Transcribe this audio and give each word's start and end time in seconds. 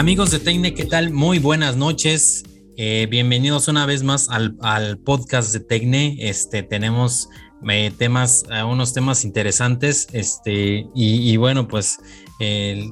Amigos 0.00 0.30
de 0.30 0.38
Tecne, 0.38 0.72
¿qué 0.72 0.86
tal? 0.86 1.10
Muy 1.10 1.38
buenas 1.38 1.76
noches. 1.76 2.42
Eh, 2.78 3.06
bienvenidos 3.10 3.68
una 3.68 3.84
vez 3.84 4.02
más 4.02 4.30
al, 4.30 4.98
podcast 5.04 5.52
de 5.52 5.60
Tecne. 5.60 6.16
Este, 6.20 6.62
tenemos 6.62 7.28
eh, 7.68 7.92
temas, 7.98 8.46
eh, 8.50 8.62
unos 8.62 8.94
temas 8.94 9.26
interesantes. 9.26 10.08
Este, 10.14 10.86
y, 10.94 11.36
bueno, 11.36 11.68
pues 11.68 11.98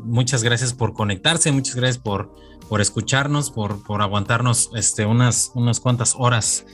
muchas 0.04 0.42
gracias 0.42 0.74
por 0.74 0.92
conectarse, 0.92 1.50
muchas 1.50 1.76
gracias 1.76 1.96
por, 1.96 2.34
por 2.68 2.82
escucharnos, 2.82 3.50
por, 3.52 3.82
por 3.84 4.02
aguantarnos 4.02 4.68
este, 4.74 5.06
unas, 5.06 5.50
unas 5.54 5.80
cuantas 5.80 6.14
horas 6.14 6.66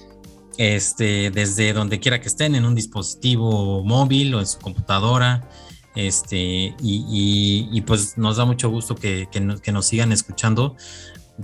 este, 0.59 1.30
desde 1.30 1.73
donde 1.73 2.01
quiera 2.01 2.20
que 2.20 2.27
estén, 2.27 2.56
en 2.56 2.64
un 2.64 2.75
dispositivo 2.75 3.84
móvil 3.84 4.34
o 4.34 4.41
en 4.41 4.47
su 4.47 4.59
computadora. 4.59 5.48
Este, 5.95 6.75
y, 6.80 7.80
pues 7.83 8.19
nos 8.19 8.37
da 8.37 8.45
mucho 8.45 8.69
gusto 8.69 8.95
que, 8.95 9.29
nos, 9.41 9.87
sigan 9.87 10.12
escuchando 10.12 10.77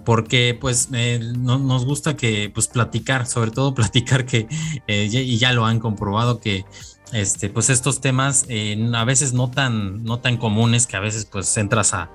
porque 0.04 0.56
pues 0.60 0.88
nos 0.90 1.84
gusta 1.84 2.16
que 2.16 2.50
pues 2.52 2.68
platicar, 2.68 3.26
sobre 3.26 3.50
todo 3.50 3.74
platicar 3.74 4.24
que, 4.24 4.48
eh, 4.86 5.08
y 5.10 5.38
ya 5.38 5.52
lo 5.52 5.66
han 5.66 5.78
comprobado 5.78 6.40
que 6.40 6.64
este, 7.12 7.48
pues 7.48 7.70
estos 7.70 8.00
temas 8.00 8.46
eh, 8.48 8.90
a 8.94 9.04
veces 9.04 9.32
no 9.32 9.50
tan, 9.50 10.04
no 10.04 10.20
tan 10.20 10.36
comunes 10.36 10.86
que 10.86 10.96
a 10.96 11.00
veces 11.00 11.24
pues 11.24 11.56
entras 11.56 11.94
a, 11.94 12.10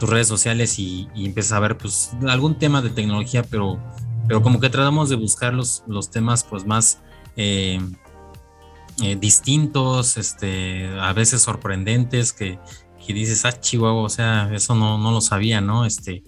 tus 0.00 0.08
redes 0.08 0.26
sociales 0.26 0.80
y, 0.80 1.08
empiezas 1.14 1.52
a 1.52 1.60
ver 1.60 1.78
pues 1.78 2.10
algún 2.26 2.58
tema 2.58 2.82
de 2.82 2.90
tecnología, 2.90 3.44
pero, 3.44 3.80
pero 4.26 4.42
como 4.42 4.58
que 4.58 4.68
tratamos 4.68 5.08
de 5.08 5.14
buscar 5.14 5.54
los, 5.54 5.84
los 5.86 6.10
temas 6.10 6.42
pues 6.42 6.66
más 6.66 6.98
eh, 9.02 9.16
distintos, 9.16 10.16
este, 10.16 10.88
a 10.98 11.12
veces 11.12 11.42
sorprendentes, 11.42 12.32
que, 12.32 12.58
dices, 13.06 13.44
ah, 13.44 13.60
Chihuahua, 13.60 14.02
o 14.02 14.08
sea, 14.08 14.50
eso 14.52 14.74
no, 14.74 14.98
no 14.98 15.12
lo 15.12 15.20
sabía, 15.20 15.60
¿no? 15.60 15.84
Este, 15.84 16.24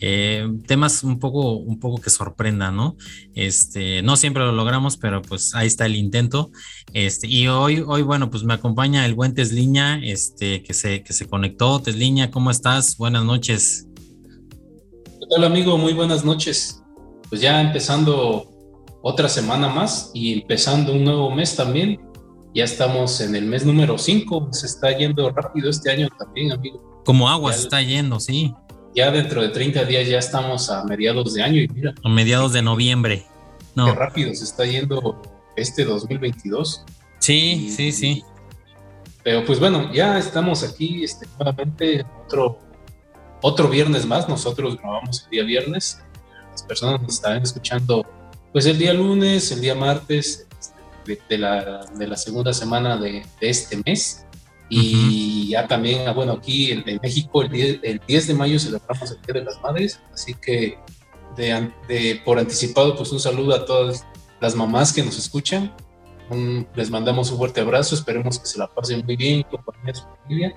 eh, 0.00 0.48
temas 0.66 1.04
un 1.04 1.18
poco, 1.18 1.56
un 1.56 1.78
poco 1.78 2.00
que 2.00 2.10
sorprendan, 2.10 2.76
¿no? 2.76 2.96
Este, 3.34 4.02
no 4.02 4.16
siempre 4.16 4.42
lo 4.42 4.52
logramos, 4.52 4.96
pero 4.96 5.20
pues 5.20 5.54
ahí 5.54 5.66
está 5.66 5.84
el 5.84 5.96
intento. 5.96 6.50
Este, 6.94 7.26
y 7.26 7.48
hoy, 7.48 7.84
hoy, 7.86 8.02
bueno, 8.02 8.30
pues 8.30 8.44
me 8.44 8.54
acompaña 8.54 9.04
el 9.04 9.14
buen 9.14 9.34
Tesliña, 9.34 10.00
este, 10.02 10.62
que 10.62 10.72
se, 10.72 11.02
que 11.02 11.12
se 11.12 11.26
conectó. 11.28 11.80
Tesliña, 11.80 12.30
¿cómo 12.30 12.50
estás? 12.50 12.96
Buenas 12.96 13.24
noches. 13.24 13.86
¿Qué 15.04 15.26
tal, 15.28 15.44
amigo? 15.44 15.76
Muy 15.76 15.92
buenas 15.92 16.24
noches. 16.24 16.82
Pues 17.28 17.40
ya 17.40 17.60
empezando 17.60 18.48
otra 19.02 19.28
semana 19.28 19.68
más 19.68 20.10
y 20.14 20.32
empezando 20.32 20.92
un 20.92 21.04
nuevo 21.04 21.30
mes 21.30 21.56
también. 21.56 22.00
Ya 22.54 22.64
estamos 22.64 23.20
en 23.22 23.34
el 23.34 23.46
mes 23.46 23.64
número 23.64 23.96
5, 23.96 24.48
se 24.52 24.66
está 24.66 24.96
yendo 24.96 25.30
rápido 25.30 25.70
este 25.70 25.90
año 25.90 26.08
también, 26.18 26.52
amigo. 26.52 27.02
Como 27.04 27.28
agua 27.28 27.52
se 27.54 27.62
está 27.62 27.80
yendo, 27.80 28.20
sí. 28.20 28.52
Ya 28.94 29.10
dentro 29.10 29.40
de 29.40 29.48
30 29.48 29.84
días 29.84 30.06
ya 30.06 30.18
estamos 30.18 30.68
a 30.68 30.84
mediados 30.84 31.32
de 31.32 31.42
año 31.42 31.62
y 31.62 31.68
mira. 31.68 31.94
A 32.04 32.08
mediados 32.10 32.52
de 32.52 32.60
noviembre. 32.60 33.24
No. 33.74 33.86
Qué 33.86 33.92
rápido 33.92 34.34
se 34.34 34.44
está 34.44 34.66
yendo 34.66 35.22
este 35.56 35.84
2022. 35.86 36.84
Sí, 37.20 37.72
sí, 37.74 37.90
sí. 37.90 38.22
Pero 39.24 39.46
pues 39.46 39.58
bueno, 39.58 39.90
ya 39.92 40.18
estamos 40.18 40.62
aquí 40.62 41.04
este, 41.04 41.26
nuevamente 41.38 42.04
otro, 42.26 42.58
otro 43.40 43.68
viernes 43.68 44.04
más. 44.04 44.28
Nosotros 44.28 44.76
grabamos 44.76 45.22
el 45.24 45.30
día 45.30 45.44
viernes. 45.44 46.02
Las 46.50 46.62
personas 46.64 47.00
nos 47.00 47.14
estarán 47.14 47.42
escuchando 47.42 48.04
pues 48.52 48.66
el 48.66 48.76
día 48.76 48.92
lunes, 48.92 49.50
el 49.52 49.62
día 49.62 49.74
martes, 49.74 50.46
de, 51.06 51.38
la, 51.38 51.84
de 51.94 52.06
la, 52.06 52.16
segunda 52.16 52.52
semana 52.52 52.96
de, 52.96 53.24
este 53.40 53.80
mes. 53.84 54.26
Y 54.68 55.50
ya 55.50 55.68
también, 55.68 56.08
ah, 56.08 56.12
bueno, 56.12 56.32
aquí 56.32 56.70
en, 56.70 56.84
México 57.02 57.42
el 57.42 57.50
10, 57.50 57.80
el 57.82 58.00
10, 58.06 58.28
de 58.28 58.34
mayo 58.34 58.58
celebramos 58.58 59.10
el 59.10 59.20
Día 59.22 59.34
de 59.34 59.44
las 59.44 59.60
Madres, 59.60 60.00
así 60.12 60.34
que 60.34 60.78
de, 61.36 62.22
por 62.24 62.38
anticipado, 62.38 62.96
pues 62.96 63.12
un 63.12 63.20
saludo 63.20 63.54
a 63.54 63.64
todas 63.64 64.06
las 64.40 64.54
mamás 64.54 64.92
que 64.92 65.02
nos 65.02 65.18
escuchan. 65.18 65.74
les 66.74 66.90
mandamos 66.90 67.30
un 67.30 67.38
fuerte 67.38 67.60
abrazo, 67.60 67.94
esperemos 67.94 68.38
que 68.38 68.46
se 68.46 68.58
la 68.58 68.66
pasen 68.66 69.04
muy 69.04 69.16
bien, 69.16 69.42
compañía 69.42 69.94
su 69.94 70.04
familia. 70.22 70.54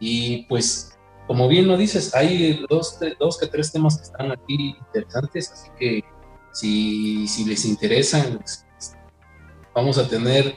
Y 0.00 0.44
pues, 0.46 0.98
como 1.26 1.46
bien 1.46 1.68
lo 1.68 1.76
dices, 1.76 2.14
hay 2.14 2.64
dos, 2.68 2.98
dos 3.18 3.38
que 3.38 3.46
tres 3.46 3.70
temas 3.70 3.96
que 3.98 4.04
están 4.04 4.32
aquí 4.32 4.76
interesantes, 4.78 5.52
así 5.52 5.68
que 5.78 6.04
si, 6.52 7.28
si 7.28 7.44
les 7.44 7.64
interesan, 7.64 8.42
vamos 9.74 9.98
a 9.98 10.08
tener 10.08 10.54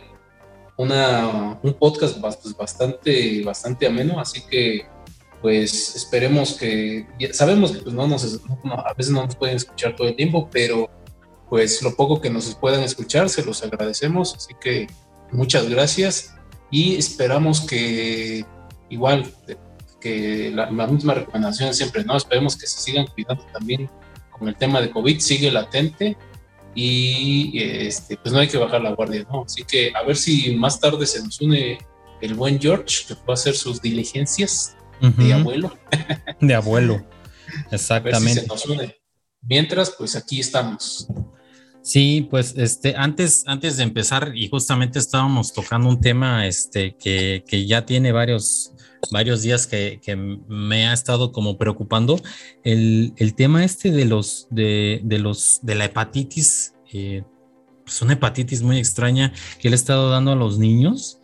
una, 0.78 1.60
un 1.62 1.74
podcast 1.74 2.20
pues, 2.20 2.56
bastante, 2.58 3.44
bastante 3.44 3.88
ameno, 3.88 4.20
así 4.20 4.42
que 4.50 4.86
pues 5.42 5.96
esperemos 5.96 6.54
que, 6.54 7.06
sabemos 7.34 7.74
que 7.74 7.80
pues, 7.80 7.94
no 7.94 8.08
nos, 8.08 8.24
a 8.24 8.94
veces 8.94 9.12
no 9.12 9.26
nos 9.26 9.36
pueden 9.36 9.58
escuchar 9.58 9.96
todo 9.96 10.08
el 10.08 10.16
tiempo, 10.16 10.50
pero 10.52 10.90
pues 11.50 11.82
lo 11.84 11.96
poco 11.96 12.22
que 12.22 12.30
nos 12.30 12.56
puedan 12.56 12.82
escuchar 12.82 13.30
se 13.30 13.44
los 13.44 13.62
agradecemos, 13.62 14.34
así 14.36 14.54
que 14.60 14.88
muchas 15.32 15.70
gracias 15.70 16.34
y 16.72 16.96
esperamos 16.96 17.62
que 17.62 18.46
igual 18.90 19.32
que 20.00 20.50
la, 20.54 20.72
la 20.72 20.88
misma 20.88 21.14
recomendación 21.14 21.74
siempre, 21.74 22.04
¿no? 22.04 22.16
Esperemos 22.16 22.56
que 22.56 22.66
se 22.66 22.80
sigan 22.80 23.08
cuidando 23.08 23.46
también 23.54 23.90
con 24.32 24.48
el 24.48 24.56
tema 24.56 24.82
de 24.82 24.92
COVID, 24.92 25.20
sigue 25.20 25.52
latente, 25.52 26.18
y 26.76 27.60
este, 27.62 28.18
pues 28.18 28.34
no 28.34 28.40
hay 28.40 28.48
que 28.48 28.58
bajar 28.58 28.82
la 28.82 28.92
guardia, 28.92 29.26
¿no? 29.32 29.44
Así 29.44 29.64
que 29.64 29.92
a 29.96 30.04
ver 30.04 30.16
si 30.16 30.56
más 30.56 30.80
tarde 30.80 31.06
se 31.06 31.24
nos 31.24 31.40
une 31.42 31.78
el 32.22 32.34
buen 32.36 32.60
George, 32.60 33.06
que 33.08 33.14
va 33.16 33.22
a 33.30 33.34
hacer 33.34 33.56
sus 33.56 33.82
diligencias 33.82 34.76
de 35.02 35.34
abuelo. 35.34 35.78
De 36.40 36.54
abuelo, 36.54 37.06
exactamente. 37.72 38.42
se 38.42 38.48
nos 38.48 38.66
une. 38.66 38.96
Mientras, 39.42 39.92
pues 39.92 40.16
aquí 40.16 40.40
estamos. 40.40 41.08
Sí, 41.82 42.28
pues 42.30 42.54
este, 42.56 42.96
antes, 42.96 43.44
antes 43.46 43.76
de 43.76 43.84
empezar, 43.84 44.32
y 44.34 44.48
justamente 44.48 45.00
estábamos 45.00 45.52
tocando 45.52 45.90
un 45.90 46.00
tema 46.00 46.48
este, 46.48 46.96
que, 46.96 47.44
que 47.46 47.66
ya 47.68 47.86
tiene 47.86 48.14
varios, 48.14 48.72
varios 49.12 49.42
días 49.42 49.68
que, 49.68 50.00
que, 50.04 50.16
me 50.16 50.88
ha 50.88 50.94
estado 50.94 51.32
como 51.32 51.58
preocupando, 51.58 52.20
el, 52.64 53.14
el 53.18 53.36
tema 53.36 53.64
este 53.64 53.92
de 53.92 54.06
los, 54.06 54.48
de, 54.50 55.02
de 55.04 55.20
los, 55.20 55.60
de 55.62 55.76
la 55.76 55.86
hepatitis, 55.86 56.74
eh, 56.92 57.24
pues 57.84 58.02
una 58.02 58.14
hepatitis 58.14 58.62
muy 58.62 58.78
extraña 58.78 59.34
que 59.60 59.70
le 59.70 59.74
ha 59.74 59.76
estado 59.76 60.10
dando 60.10 60.32
a 60.32 60.36
los 60.36 60.58
niños. 60.58 61.20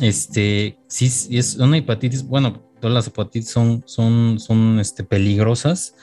Este, 0.00 0.78
sí, 0.88 1.06
es 1.30 1.56
una 1.56 1.78
hepatitis, 1.78 2.24
bueno, 2.24 2.62
todas 2.80 2.94
las 2.94 3.06
hepatitis 3.06 3.50
son, 3.50 3.82
son, 3.86 4.38
son 4.38 4.80
este, 4.80 5.04
peligrosas. 5.04 5.94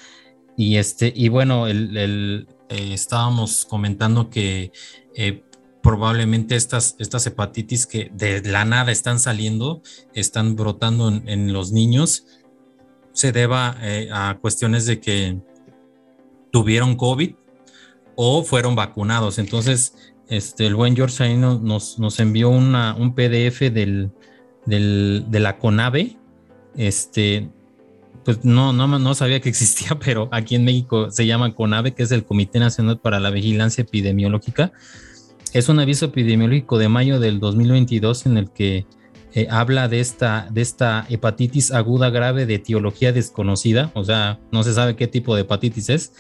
Y 0.57 0.77
este, 0.77 1.13
y 1.15 1.29
bueno, 1.29 1.67
el, 1.67 1.95
el 1.95 2.47
eh, 2.69 2.93
estábamos 2.93 3.65
comentando 3.65 4.29
que 4.29 4.71
eh, 5.15 5.43
probablemente 5.81 6.55
estas, 6.55 6.95
estas 6.99 7.25
hepatitis 7.27 7.85
que 7.85 8.11
de 8.13 8.41
la 8.41 8.65
nada 8.65 8.91
están 8.91 9.19
saliendo, 9.19 9.81
están 10.13 10.55
brotando 10.55 11.09
en, 11.09 11.53
los 11.53 11.71
niños, 11.71 12.25
se 13.13 13.31
deba 13.31 13.77
eh, 13.81 14.09
a 14.11 14.37
cuestiones 14.39 14.85
de 14.85 14.99
que 14.99 15.39
tuvieron 16.51 16.95
COVID 16.95 17.35
o 18.15 18.43
fueron 18.43 18.75
vacunados. 18.75 19.39
Entonces, 19.39 20.13
este, 20.27 20.67
el 20.67 20.75
buen 20.75 20.95
George 20.95 21.23
ahí 21.23 21.37
nos, 21.37 21.97
nos 21.97 22.19
envió 22.19 22.49
una, 22.49 22.95
un 22.95 23.15
PDF 23.15 23.71
del, 23.71 24.11
del, 24.65 25.25
de 25.29 25.39
la 25.39 25.57
CONAVE, 25.57 26.17
este, 26.75 27.49
pues 28.23 28.45
no, 28.45 28.73
no, 28.73 28.87
no 28.99 29.15
sabía 29.15 29.39
que 29.39 29.49
existía, 29.49 29.97
pero 30.03 30.29
aquí 30.31 30.55
en 30.55 30.65
México 30.65 31.09
se 31.11 31.25
llama 31.25 31.55
CONAVE, 31.55 31.93
que 31.93 32.03
es 32.03 32.11
el 32.11 32.25
Comité 32.25 32.59
Nacional 32.59 32.99
para 32.99 33.19
la 33.19 33.31
Vigilancia 33.31 33.81
Epidemiológica. 33.81 34.71
Es 35.53 35.67
un 35.67 35.79
aviso 35.79 36.05
epidemiológico 36.05 36.77
de 36.77 36.89
mayo 36.89 37.19
del 37.19 37.39
2022 37.39 38.27
en 38.27 38.37
el 38.37 38.51
que 38.51 38.85
eh, 39.33 39.47
habla 39.49 39.87
de 39.87 39.99
esta, 39.99 40.47
de 40.51 40.61
esta 40.61 41.05
hepatitis 41.09 41.71
aguda 41.71 42.11
grave 42.11 42.45
de 42.45 42.55
etiología 42.55 43.11
desconocida, 43.11 43.91
o 43.95 44.03
sea, 44.03 44.39
no 44.51 44.63
se 44.63 44.73
sabe 44.73 44.95
qué 44.95 45.07
tipo 45.07 45.35
de 45.35 45.41
hepatitis 45.41 45.89
es, 45.89 46.13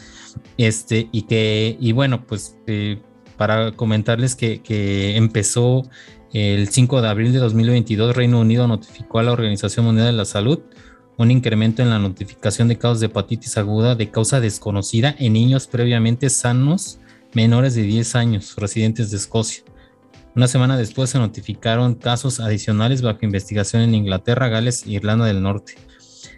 este, 0.57 1.09
y 1.11 1.23
que, 1.23 1.77
y 1.79 1.91
bueno, 1.91 2.25
pues 2.25 2.57
eh, 2.67 3.01
para 3.37 3.71
comentarles 3.71 4.35
que, 4.35 4.61
que 4.61 5.15
empezó 5.15 5.83
el 6.33 6.69
5 6.69 7.01
de 7.01 7.07
abril 7.07 7.33
de 7.33 7.39
2022, 7.39 8.15
Reino 8.15 8.39
Unido 8.39 8.67
notificó 8.67 9.19
a 9.19 9.23
la 9.23 9.31
Organización 9.31 9.85
Mundial 9.85 10.07
de 10.07 10.13
la 10.13 10.25
Salud 10.25 10.59
un 11.17 11.31
incremento 11.31 11.81
en 11.81 11.89
la 11.89 11.99
notificación 11.99 12.67
de 12.67 12.77
casos 12.77 12.99
de 12.99 13.07
hepatitis 13.07 13.57
aguda 13.57 13.95
de 13.95 14.09
causa 14.09 14.39
desconocida 14.39 15.15
en 15.19 15.33
niños 15.33 15.67
previamente 15.67 16.29
sanos 16.29 16.99
menores 17.33 17.75
de 17.75 17.83
10 17.83 18.15
años, 18.15 18.55
residentes 18.57 19.11
de 19.11 19.17
Escocia. 19.17 19.63
Una 20.35 20.47
semana 20.47 20.77
después 20.77 21.09
se 21.09 21.19
notificaron 21.19 21.95
casos 21.95 22.39
adicionales 22.39 23.01
bajo 23.01 23.19
investigación 23.21 23.81
en 23.81 23.95
Inglaterra, 23.95 24.47
Gales 24.47 24.85
e 24.85 24.91
Irlanda 24.91 25.25
del 25.25 25.41
Norte. 25.41 25.75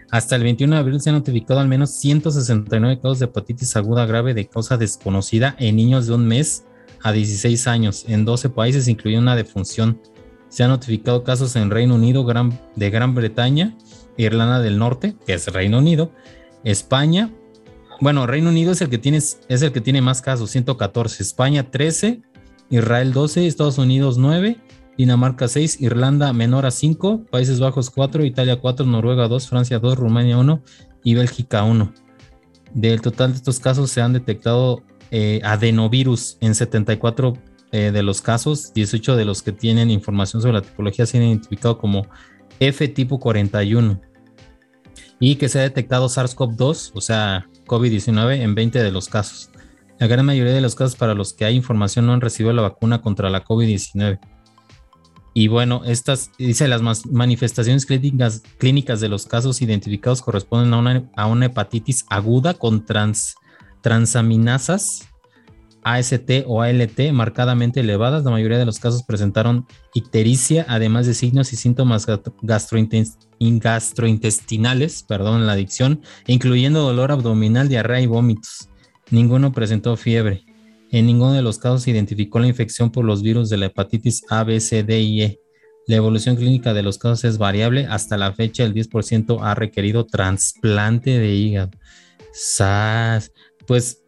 Hasta 0.09 0.35
el 0.35 0.43
21 0.43 0.75
de 0.75 0.79
abril 0.79 1.01
se 1.01 1.09
han 1.09 1.15
notificado 1.15 1.59
al 1.59 1.67
menos 1.67 1.91
169 1.91 2.97
casos 2.97 3.19
de 3.19 3.25
hepatitis 3.25 3.75
aguda 3.75 4.05
grave 4.05 4.33
de 4.33 4.47
causa 4.47 4.77
desconocida 4.77 5.55
en 5.57 5.77
niños 5.77 6.07
de 6.07 6.13
un 6.13 6.27
mes 6.27 6.65
a 7.01 7.11
16 7.11 7.67
años 7.67 8.05
en 8.07 8.25
12 8.25 8.49
países, 8.49 8.87
incluyendo 8.87 9.23
una 9.23 9.35
defunción. 9.35 10.01
Se 10.49 10.63
han 10.63 10.69
notificado 10.69 11.23
casos 11.23 11.55
en 11.55 11.69
Reino 11.69 11.95
Unido, 11.95 12.25
de 12.75 12.89
Gran 12.89 13.15
Bretaña, 13.15 13.77
Irlanda 14.17 14.59
del 14.59 14.77
Norte, 14.77 15.15
que 15.25 15.33
es 15.33 15.47
Reino 15.47 15.77
Unido, 15.77 16.11
España, 16.63 17.31
bueno, 18.01 18.25
Reino 18.25 18.49
Unido 18.49 18.71
es 18.71 18.81
el 18.81 18.89
que 18.89 18.97
tiene, 18.97 19.19
es 19.19 19.61
el 19.61 19.71
que 19.71 19.79
tiene 19.79 20.01
más 20.01 20.21
casos, 20.21 20.49
114, 20.49 21.21
España 21.21 21.69
13, 21.69 22.21
Israel 22.71 23.13
12, 23.13 23.45
Estados 23.45 23.77
Unidos 23.77 24.17
9, 24.17 24.57
Dinamarca 24.97 25.47
6, 25.47 25.81
Irlanda 25.81 26.33
menor 26.33 26.65
a 26.65 26.71
5, 26.71 27.25
Países 27.29 27.59
Bajos 27.59 27.91
4, 27.91 28.25
Italia 28.25 28.59
4, 28.59 28.87
Noruega 28.87 29.27
2, 29.27 29.47
Francia 29.47 29.77
2, 29.77 29.97
Rumania 29.97 30.37
1 30.39 30.61
y 31.03 31.13
Bélgica 31.13 31.63
1. 31.63 31.93
Del 32.73 33.01
total 33.01 33.31
de 33.31 33.37
estos 33.37 33.59
casos 33.59 33.91
se 33.91 34.01
han 34.01 34.13
detectado 34.13 34.81
eh, 35.11 35.39
adenovirus 35.43 36.37
en 36.41 36.55
74 36.55 37.37
eh, 37.71 37.91
de 37.91 38.01
los 38.01 38.21
casos, 38.21 38.73
18 38.73 39.15
de 39.15 39.25
los 39.25 39.43
que 39.43 39.51
tienen 39.51 39.91
información 39.91 40.41
sobre 40.41 40.55
la 40.55 40.61
tipología 40.61 41.05
se 41.05 41.17
han 41.17 41.23
identificado 41.25 41.77
como 41.77 42.07
F 42.59 42.87
tipo 42.87 43.19
41 43.19 44.01
y 45.19 45.35
que 45.35 45.49
se 45.49 45.59
ha 45.59 45.63
detectado 45.63 46.07
SARS-CoV-2, 46.07 46.91
o 46.95 47.01
sea, 47.01 47.47
COVID-19 47.71 48.41
en 48.41 48.53
20 48.53 48.83
de 48.83 48.91
los 48.91 49.07
casos. 49.07 49.49
La 49.97 50.07
gran 50.07 50.25
mayoría 50.25 50.53
de 50.53 50.61
los 50.61 50.75
casos 50.75 50.97
para 50.97 51.13
los 51.13 51.31
que 51.31 51.45
hay 51.45 51.55
información 51.55 52.05
no 52.05 52.13
han 52.13 52.21
recibido 52.21 52.53
la 52.53 52.63
vacuna 52.63 53.01
contra 53.01 53.29
la 53.29 53.45
COVID-19. 53.45 54.19
Y 55.33 55.47
bueno, 55.47 55.83
estas, 55.85 56.31
dice, 56.37 56.67
las 56.67 56.81
manifestaciones 57.05 57.85
clínicas, 57.85 58.43
clínicas 58.57 58.99
de 58.99 59.07
los 59.07 59.25
casos 59.25 59.61
identificados 59.61 60.21
corresponden 60.21 60.73
a 60.73 60.77
una, 60.77 61.09
a 61.15 61.27
una 61.27 61.45
hepatitis 61.45 62.05
aguda 62.09 62.55
con 62.55 62.85
trans, 62.85 63.35
transaminasas 63.81 65.10
AST 65.83 66.43
o 66.45 66.61
ALT 66.61 67.11
marcadamente 67.11 67.79
elevadas. 67.79 68.23
La 68.23 68.31
mayoría 68.31 68.57
de 68.57 68.65
los 68.65 68.79
casos 68.79 69.03
presentaron 69.03 69.65
ictericia, 69.93 70.65
además 70.67 71.07
de 71.07 71.13
signos 71.13 71.53
y 71.53 71.55
síntomas 71.55 72.07
gastrointestinales, 72.41 75.03
perdón, 75.03 75.45
la 75.45 75.53
adicción, 75.53 76.01
incluyendo 76.27 76.81
dolor 76.81 77.11
abdominal, 77.11 77.69
diarrea 77.69 78.01
y 78.01 78.07
vómitos. 78.07 78.69
Ninguno 79.09 79.51
presentó 79.51 79.97
fiebre. 79.97 80.45
En 80.91 81.05
ninguno 81.05 81.33
de 81.33 81.41
los 81.41 81.57
casos 81.57 81.83
se 81.83 81.91
identificó 81.91 82.39
la 82.39 82.47
infección 82.47 82.91
por 82.91 83.05
los 83.05 83.21
virus 83.21 83.49
de 83.49 83.57
la 83.57 83.67
hepatitis 83.67 84.23
A, 84.29 84.43
B, 84.43 84.59
C, 84.59 84.83
D 84.83 84.99
y 84.99 85.21
E. 85.21 85.39
La 85.87 85.95
evolución 85.95 86.35
clínica 86.35 86.73
de 86.73 86.83
los 86.83 86.97
casos 86.97 87.23
es 87.23 87.37
variable. 87.37 87.87
Hasta 87.89 88.17
la 88.17 88.33
fecha, 88.33 88.63
el 88.63 88.73
10% 88.73 89.39
ha 89.41 89.55
requerido 89.55 90.05
trasplante 90.05 91.17
de 91.17 91.33
hígado. 91.33 91.71
¡Sas! 92.33 93.31
Pues, 93.67 94.00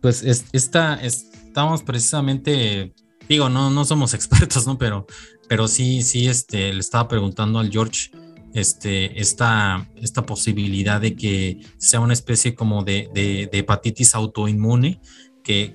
pues 0.00 0.22
esta, 0.22 0.94
estamos 1.02 1.82
precisamente, 1.82 2.94
digo, 3.28 3.48
no, 3.48 3.70
no 3.70 3.84
somos 3.84 4.14
expertos, 4.14 4.66
¿no? 4.66 4.78
Pero, 4.78 5.06
pero 5.48 5.68
sí, 5.68 6.02
sí, 6.02 6.28
este, 6.28 6.72
le 6.72 6.80
estaba 6.80 7.08
preguntando 7.08 7.58
al 7.58 7.70
George 7.70 8.10
este, 8.54 9.20
esta, 9.20 9.88
esta 9.96 10.26
posibilidad 10.26 11.00
de 11.00 11.14
que 11.14 11.60
sea 11.78 12.00
una 12.00 12.12
especie 12.12 12.54
como 12.54 12.82
de, 12.82 13.08
de 13.14 13.58
hepatitis 13.58 14.14
autoinmune 14.14 15.00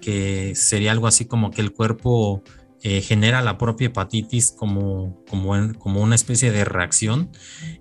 que, 0.01 0.53
sería 0.55 0.91
algo 0.91 1.07
así 1.07 1.25
como 1.25 1.51
que 1.51 1.61
el 1.61 1.71
cuerpo 1.73 2.43
eh, 2.81 3.01
genera 3.01 3.41
la 3.41 3.57
propia 3.57 3.87
hepatitis 3.87 4.51
como, 4.51 5.23
como, 5.29 5.53
como, 5.79 6.01
una 6.01 6.15
especie 6.15 6.51
de 6.51 6.65
reacción 6.65 7.31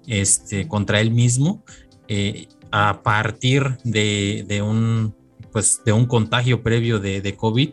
este, 0.07 0.67
contra 0.67 1.01
él 1.01 1.11
mismo 1.11 1.65
eh, 2.09 2.49
a 2.71 3.03
partir 3.03 3.79
de, 3.85 4.63
un, 4.63 5.15
pues, 5.55 5.83
de 5.87 5.93
un 5.93 6.07
contagio 6.07 6.65
previo 6.65 6.99
de, 6.99 7.37
COVID 7.37 7.71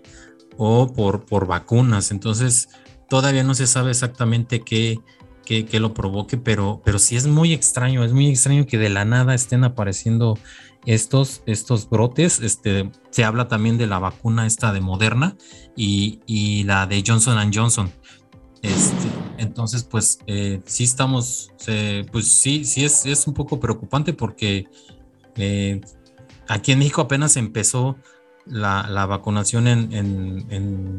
o 0.55 0.93
por, 0.93 1.25
por 1.25 1.47
vacunas. 1.47 2.11
Entonces, 2.11 2.69
todavía 3.09 3.43
no 3.43 3.55
se 3.55 3.65
sabe 3.65 3.89
exactamente 3.89 4.61
qué, 4.61 4.99
qué, 5.43 5.79
lo 5.79 5.95
provoque, 5.95 6.37
pero, 6.37 6.83
pero 6.85 6.99
sí 6.99 7.15
es 7.15 7.25
muy 7.25 7.53
extraño, 7.53 8.03
es 8.03 8.13
muy 8.13 8.27
extraño 8.27 8.67
que 8.67 8.77
de 8.77 8.89
la 8.89 9.03
nada 9.03 9.33
estén 9.33 9.63
apareciendo 9.63 10.37
estos, 10.85 11.41
estos 11.47 11.89
brotes. 11.89 12.39
Este, 12.39 12.91
se 13.09 13.23
habla 13.23 13.47
también 13.47 13.79
de 13.79 13.87
la 13.87 13.97
vacuna 13.97 14.45
esta 14.45 14.71
de 14.71 14.79
Moderna 14.79 15.35
y, 15.75 16.63
la 16.65 16.85
de 16.85 17.03
Johnson 17.05 17.51
Johnson. 17.51 17.91
Este, 18.61 19.07
entonces, 19.39 19.83
pues 19.85 20.19
eh, 20.27 20.61
sí 20.65 20.83
estamos, 20.83 21.51
pues 22.11 22.31
sí, 22.31 22.63
sí 22.63 22.85
es, 22.85 23.07
es, 23.07 23.25
un 23.25 23.33
poco 23.33 23.59
preocupante 23.59 24.13
porque 24.13 24.67
eh, 25.35 25.81
aquí 26.51 26.71
en 26.71 26.79
México 26.79 27.01
apenas 27.01 27.37
empezó 27.37 27.97
la, 28.45 29.05
vacunación 29.05 29.67
en, 29.67 30.97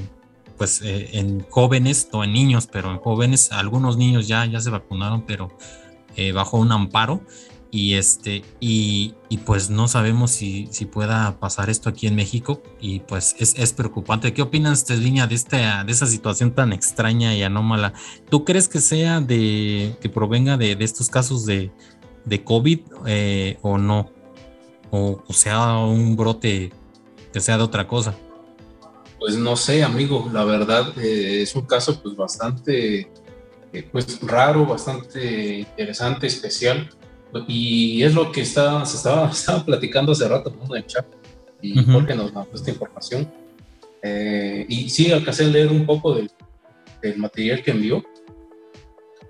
pues, 0.57 0.83
eh, 0.83 1.11
en 1.13 1.41
jóvenes, 1.49 2.09
no 2.13 2.25
en 2.25 2.33
niños, 2.33 2.69
pero 2.71 2.91
en 2.91 2.99
jóvenes, 2.99 3.53
algunos 3.53 3.97
niños 3.97 4.29
ya, 4.29 4.49
se 4.61 4.71
vacunaron, 4.71 5.25
pero 5.27 5.57
bajo 6.35 6.59
un 6.59 6.71
amparo 6.73 7.23
y 7.75 7.95
este 7.95 8.45
y, 8.61 9.15
pues 9.47 9.71
no 9.71 9.89
sabemos 9.89 10.31
si, 10.31 10.69
pueda 10.93 11.41
pasar 11.41 11.71
esto 11.71 11.89
aquí 11.89 12.07
en 12.07 12.15
México 12.15 12.63
y 12.81 13.01
pues 13.01 13.35
es, 13.39 13.73
preocupante. 13.73 14.35
¿Qué 14.35 14.43
opinas, 14.43 14.89
línea 14.91 15.27
de 15.27 15.35
esta 15.35 15.83
de 15.83 15.91
esa 15.91 16.07
situación 16.07 16.55
tan 16.55 16.75
extraña 16.75 17.35
y 17.35 17.43
anómala? 17.43 17.95
¿Tú 18.29 18.45
crees 18.45 18.69
que 18.69 18.81
sea 18.81 19.23
de 19.23 19.97
que 20.03 20.09
provenga 20.11 20.59
de, 20.59 20.77
estos 20.81 21.09
casos 21.09 21.47
de, 21.47 21.73
de 22.27 22.45
COVID 22.45 22.81
eh, 23.07 23.59
o 23.63 23.79
no? 23.79 24.11
O, 24.95 25.23
sea 25.31 25.79
un 25.79 26.17
brote 26.17 26.71
que 27.33 27.41
sea 27.41 27.57
de 27.57 27.65
otra 27.65 27.89
cosa. 27.89 28.15
Pues 29.19 29.37
no 29.37 29.57
sé, 29.57 29.83
amigo, 29.83 30.29
la 30.33 30.45
verdad 30.45 30.93
eh, 30.99 31.43
es 31.43 31.55
un 31.55 31.63
caso 31.63 32.01
pues 32.03 32.15
bastante 32.15 33.11
eh, 33.73 33.89
pues 33.91 34.21
raro, 34.21 34.67
bastante 34.67 35.61
interesante, 35.61 36.27
especial 36.27 36.91
y 37.49 38.03
es 38.03 38.15
lo 38.15 38.31
que 38.31 38.43
está, 38.43 38.85
se 38.85 38.97
estaba, 38.97 39.29
estaba 39.33 39.65
platicando 39.65 40.13
hace 40.13 40.29
rato 40.29 40.55
en 40.69 40.77
el 40.77 40.87
chat 40.87 41.07
y 41.61 41.81
porque 41.83 42.15
nos 42.15 42.33
mandó 42.33 42.51
esta 42.55 42.71
información. 42.71 43.33
Eh, 44.03 44.67
y 44.69 44.91
sí, 44.91 45.13
alcancé 45.13 45.45
a 45.45 45.49
leer 45.49 45.69
un 45.69 45.87
poco 45.87 46.13
del, 46.15 46.29
del 47.01 47.19
material 47.19 47.63
que 47.63 47.71
envió. 47.71 48.05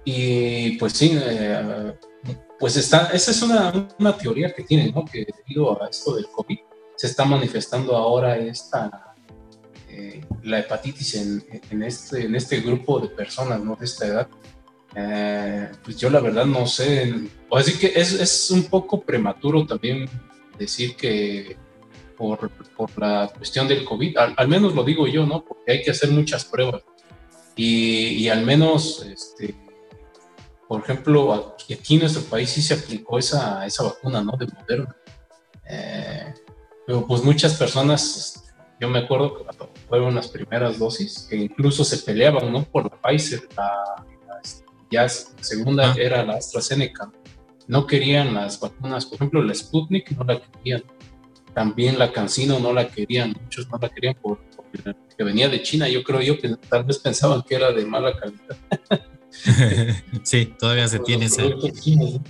Y 0.05 0.79
pues 0.79 0.94
sí, 0.94 1.12
eh, 1.15 1.93
pues 2.62 2.76
está, 2.76 3.10
esa 3.13 3.32
es 3.32 3.43
una, 3.43 3.89
una, 3.98 4.17
teoría 4.17 4.55
que 4.55 4.63
tienen, 4.63 4.93
¿no? 4.94 5.05
Que 5.05 5.27
debido 5.27 5.82
a 5.82 5.89
esto 5.89 6.15
del 6.15 6.29
COVID 6.29 6.58
se 6.94 7.08
está 7.08 7.25
manifestando 7.25 7.96
ahora 7.96 8.39
esta, 8.39 9.17
eh, 9.89 10.25
la 10.44 10.60
hepatitis 10.60 11.17
en, 11.17 11.44
en, 11.72 11.82
este, 11.82 12.22
en 12.22 12.37
este 12.37 12.60
grupo 12.60 13.01
de 13.01 13.08
personas, 13.08 13.58
¿no? 13.65 13.75
De 13.75 13.84
esta 13.84 14.06
edad. 14.06 14.29
Eh, 14.94 15.72
pues 15.82 15.96
yo 15.96 16.08
la 16.08 16.20
verdad 16.20 16.46
no 16.46 16.65
sé. 16.65 17.13
O 17.48 17.56
así 17.56 17.77
que 17.77 17.94
es, 17.96 18.13
es 18.13 18.48
un 18.53 18.63
poco 18.67 19.01
prematuro 19.01 19.67
también 19.67 20.08
decir 20.56 20.94
que 20.94 21.56
por, 22.17 22.48
por 22.48 22.96
la 22.96 23.29
cuestión 23.37 23.67
del 23.67 23.84
COVID, 23.84 24.17
al, 24.37 24.46
menos 24.46 24.72
lo 24.72 24.84
digo 24.84 25.08
yo, 25.08 25.27
¿no? 25.27 25.44
Porque 25.44 25.72
hay 25.72 25.82
que 25.82 25.91
hacer 25.91 26.13
muchas 26.13 26.44
pruebas. 26.44 26.84
Y, 27.56 28.22
y 28.22 28.29
al 28.29 28.46
menos, 28.46 29.05
este, 29.05 29.53
por 30.72 30.81
ejemplo, 30.81 31.55
aquí 31.70 31.94
en 31.96 32.00
nuestro 32.00 32.22
país 32.22 32.48
sí 32.48 32.62
se 32.62 32.72
aplicó 32.72 33.19
esa, 33.19 33.67
esa 33.67 33.82
vacuna, 33.82 34.22
¿no? 34.22 34.32
De 34.38 34.46
Moderna. 34.46 34.96
Eh, 35.69 36.32
pero 36.86 37.06
pues 37.06 37.22
muchas 37.22 37.58
personas, 37.58 38.50
yo 38.81 38.88
me 38.88 39.00
acuerdo 39.00 39.36
que 39.36 39.44
fueron 39.86 40.14
las 40.14 40.29
primeras 40.29 40.79
dosis, 40.79 41.26
que 41.29 41.36
incluso 41.36 41.84
se 41.84 41.98
peleaban, 41.98 42.50
¿no? 42.50 42.64
Por 42.64 42.84
la 42.84 43.02
Pfizer, 43.02 43.46
la, 43.55 44.06
ya 44.91 45.06
segunda 45.10 45.93
era 45.93 46.24
la 46.24 46.36
AstraZeneca. 46.36 47.12
No 47.67 47.86
querían 47.86 48.32
las 48.32 48.58
vacunas, 48.58 49.05
por 49.05 49.17
ejemplo, 49.17 49.43
la 49.43 49.52
Sputnik 49.52 50.10
no 50.12 50.24
la 50.24 50.41
querían. 50.41 50.84
También 51.52 51.98
la 51.98 52.12
Cancino 52.12 52.58
no 52.60 52.72
la 52.72 52.88
querían, 52.88 53.36
muchos 53.43 53.69
no 53.69 53.76
la 53.76 53.91
querían 53.91 54.14
por, 54.14 54.41
porque 54.56 55.22
venía 55.22 55.50
de 55.50 55.62
China. 55.62 55.86
Yo 55.86 56.02
creo 56.02 56.22
yo 56.22 56.38
que 56.38 56.56
tal 56.70 56.84
vez 56.84 56.98
pensaban 56.98 57.43
que 57.43 57.56
era 57.56 57.72
de 57.72 57.84
mala 57.84 58.19
calidad. 58.19 58.56
sí, 60.22 60.55
todavía 60.58 60.89
se 60.89 60.98
tiene 61.01 61.27
ese 61.27 61.55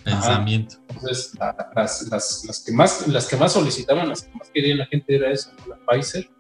pensamiento. 0.05 0.77
Entonces, 0.89 1.33
las, 1.75 2.09
las, 2.11 2.45
las, 2.45 2.65
que 2.65 2.73
más, 2.73 3.09
las 3.09 3.27
que 3.27 3.37
más 3.37 3.53
solicitaban, 3.53 4.09
las 4.09 4.23
que 4.23 4.35
más 4.37 4.51
querían 4.51 4.79
la 4.79 4.87
gente 4.87 5.17
era 5.17 5.31
esa, 5.31 5.53
la 5.69 5.77
Pfizer 5.87 6.31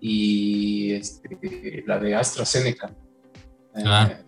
y 0.00 0.92
este, 0.92 1.84
la 1.86 1.98
de 1.98 2.14
AstraZeneca. 2.14 2.94
Ah. 3.74 4.10
Eh, 4.10 4.24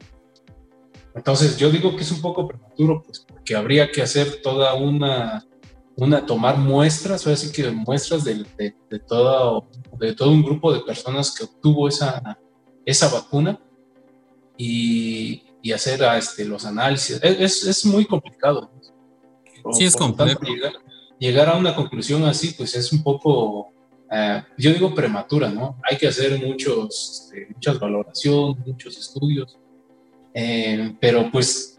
entonces 1.15 1.59
yo 1.59 1.71
digo 1.71 1.95
que 1.97 2.03
es 2.03 2.13
un 2.13 2.23
poco 2.23 2.49
prematuro, 2.49 3.03
pues 3.03 3.21
porque 3.21 3.55
habría 3.55 3.91
que 3.91 4.03
hacer 4.03 4.41
toda 4.43 4.75
una, 4.75 5.45
una 5.97 6.25
tomar 6.25 6.57
muestras, 6.57 7.27
o 7.27 7.33
así 7.33 7.53
que 7.53 7.71
muestras 7.71 8.25
de, 8.25 8.47
de, 8.57 8.99
todo, 9.01 9.69
de 9.99 10.15
todo 10.15 10.31
un 10.31 10.43
grupo 10.43 10.73
de 10.73 10.81
personas 10.81 11.35
que 11.35 11.45
obtuvo 11.45 11.89
esa, 11.89 12.39
esa 12.87 13.09
vacuna 13.09 13.61
y, 14.57 15.43
y 15.63 15.73
hacer 15.73 16.03
este, 16.17 16.45
los 16.45 16.65
análisis. 16.65 17.21
Es, 17.23 17.65
es 17.65 17.85
muy 17.87 18.05
complicado. 18.05 18.71
Sí, 19.73 19.85
es 19.85 19.97
complejo. 19.97 20.41
Llegar, 21.19 21.49
a 21.49 21.57
una 21.57 21.75
conclusión 21.75 22.25
así, 22.25 22.55
pues 22.59 22.75
es 22.75 22.93
un 22.93 23.03
poco, 23.03 23.73
eh, 24.11 24.43
yo 24.59 24.73
digo 24.73 24.93
prematura, 24.93 25.49
¿no? 25.51 25.79
Hay 25.89 25.97
que 25.97 26.09
hacer 26.09 26.45
muchos, 26.45 27.31
este, 27.31 27.47
muchas 27.55 27.79
valoraciones, 27.79 28.67
muchos 28.67 28.99
estudios 28.99 29.57
eh, 30.35 30.97
pero 31.01 31.31
pues 31.31 31.77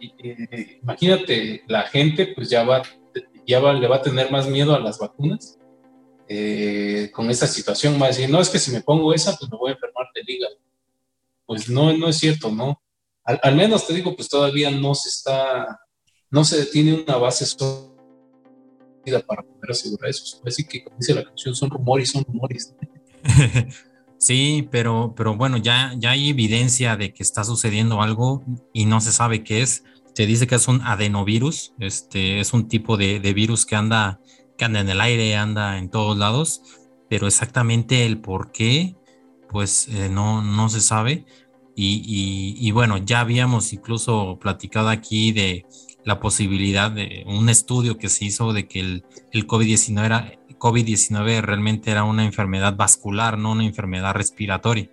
imagínate, 0.81 1.63
la 1.67 1.83
gente 1.83 2.33
pues 2.35 2.49
ya 2.49 2.63
va, 2.63 2.83
ya 3.47 3.59
le 3.73 3.87
va 3.87 3.95
a 3.95 4.01
tener 4.01 4.31
más 4.31 4.47
miedo 4.47 4.75
a 4.75 4.79
las 4.79 4.99
vacunas 4.99 5.57
eh, 6.27 7.09
con 7.13 7.29
esta 7.29 7.47
situación, 7.47 7.99
va 7.99 8.05
a 8.05 8.09
decir, 8.09 8.29
no, 8.29 8.39
es 8.39 8.49
que 8.49 8.59
si 8.59 8.71
me 8.71 8.81
pongo 8.81 9.13
esa, 9.13 9.35
pues 9.35 9.51
me 9.51 9.57
voy 9.57 9.71
a 9.71 9.73
enfermar 9.73 10.07
del 10.13 10.29
hígado. 10.29 10.55
Pues 11.45 11.67
no, 11.69 11.95
no 11.97 12.07
es 12.07 12.17
cierto, 12.17 12.51
¿no? 12.51 12.81
Al, 13.25 13.55
menos 13.55 13.87
te 13.87 13.93
digo, 13.93 14.15
pues 14.15 14.27
todavía 14.27 14.69
no 14.69 14.93
se 14.95 15.09
está, 15.09 15.79
no 16.29 16.43
se 16.43 16.65
tiene 16.65 16.93
una 16.93 17.17
base 17.17 17.45
sólida 17.45 17.93
para 19.25 19.43
poder 19.43 19.71
asegurar 19.71 20.09
eso. 20.09 20.41
Así 20.45 20.65
que, 20.65 20.83
como 20.83 20.97
dice 20.97 21.13
la 21.13 21.23
canción, 21.23 21.55
son 21.55 21.69
rumores, 21.69 22.11
son 22.11 22.23
rumores. 22.25 22.73
Sí, 24.23 24.69
pero, 24.71 25.13
pero 25.17 25.35
bueno, 25.35 25.57
ya, 25.57 25.95
ya 25.97 26.11
hay 26.11 26.29
evidencia 26.29 26.95
de 26.95 27.13
que 27.13 27.23
está 27.23 27.43
sucediendo 27.43 28.01
algo 28.01 28.41
y 28.71 28.85
no 28.85 29.01
se 29.01 29.11
sabe 29.11 29.43
qué 29.43 29.61
es. 29.61 29.83
Se 30.15 30.25
dice 30.25 30.47
que 30.47 30.55
es 30.55 30.69
un 30.69 30.79
adenovirus, 30.81 31.73
este, 31.77 32.39
es 32.39 32.53
un 32.53 32.69
tipo 32.69 32.95
de, 32.95 33.19
virus 33.19 33.65
que 33.65 33.75
anda, 33.75 34.21
que 34.57 34.63
anda 34.63 34.79
en 34.79 34.87
el 34.87 35.01
aire, 35.01 35.35
anda 35.35 35.77
en 35.77 35.89
todos 35.89 36.17
lados, 36.17 36.61
pero 37.09 37.27
exactamente 37.27 38.05
el 38.05 38.21
por 38.21 38.53
qué, 38.53 38.95
pues 39.49 39.89
eh, 39.89 40.07
no, 40.07 40.41
no 40.41 40.69
se 40.69 40.79
sabe. 40.79 41.25
Y, 41.75 42.69
bueno, 42.71 42.97
ya 42.97 43.21
habíamos 43.21 43.73
incluso 43.73 44.37
platicado 44.39 44.89
aquí 44.89 45.31
de 45.31 45.65
la 46.05 46.19
posibilidad 46.19 46.91
de 46.91 47.23
un 47.25 47.49
estudio 47.49 47.97
que 47.97 48.09
se 48.09 48.25
hizo 48.25 48.53
de 48.53 48.67
que 48.67 48.79
el, 48.79 49.05
el 49.31 49.47
COVID-19 49.47 50.05
era, 50.05 50.33
COVID-19 50.63 51.41
realmente 51.41 51.91
era 51.91 52.05
una 52.05 52.23
enfermedad 52.23 52.77
vascular, 52.77 53.37
no 53.37 53.51
una 53.51 53.65
enfermedad 53.65 54.13
respiratoria. 54.13 54.89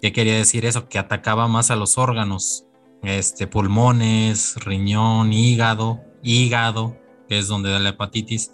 ¿Qué 0.00 0.10
quería 0.10 0.36
decir 0.36 0.64
eso? 0.64 0.88
Que 0.88 0.98
atacaba 0.98 1.48
más 1.48 1.70
a 1.70 1.76
los 1.76 1.98
órganos, 1.98 2.64
este, 3.02 3.46
pulmones, 3.46 4.56
riñón, 4.64 5.34
hígado, 5.34 6.00
hígado, 6.22 6.96
que 7.28 7.38
es 7.38 7.46
donde 7.46 7.70
da 7.70 7.78
la 7.78 7.90
hepatitis. 7.90 8.52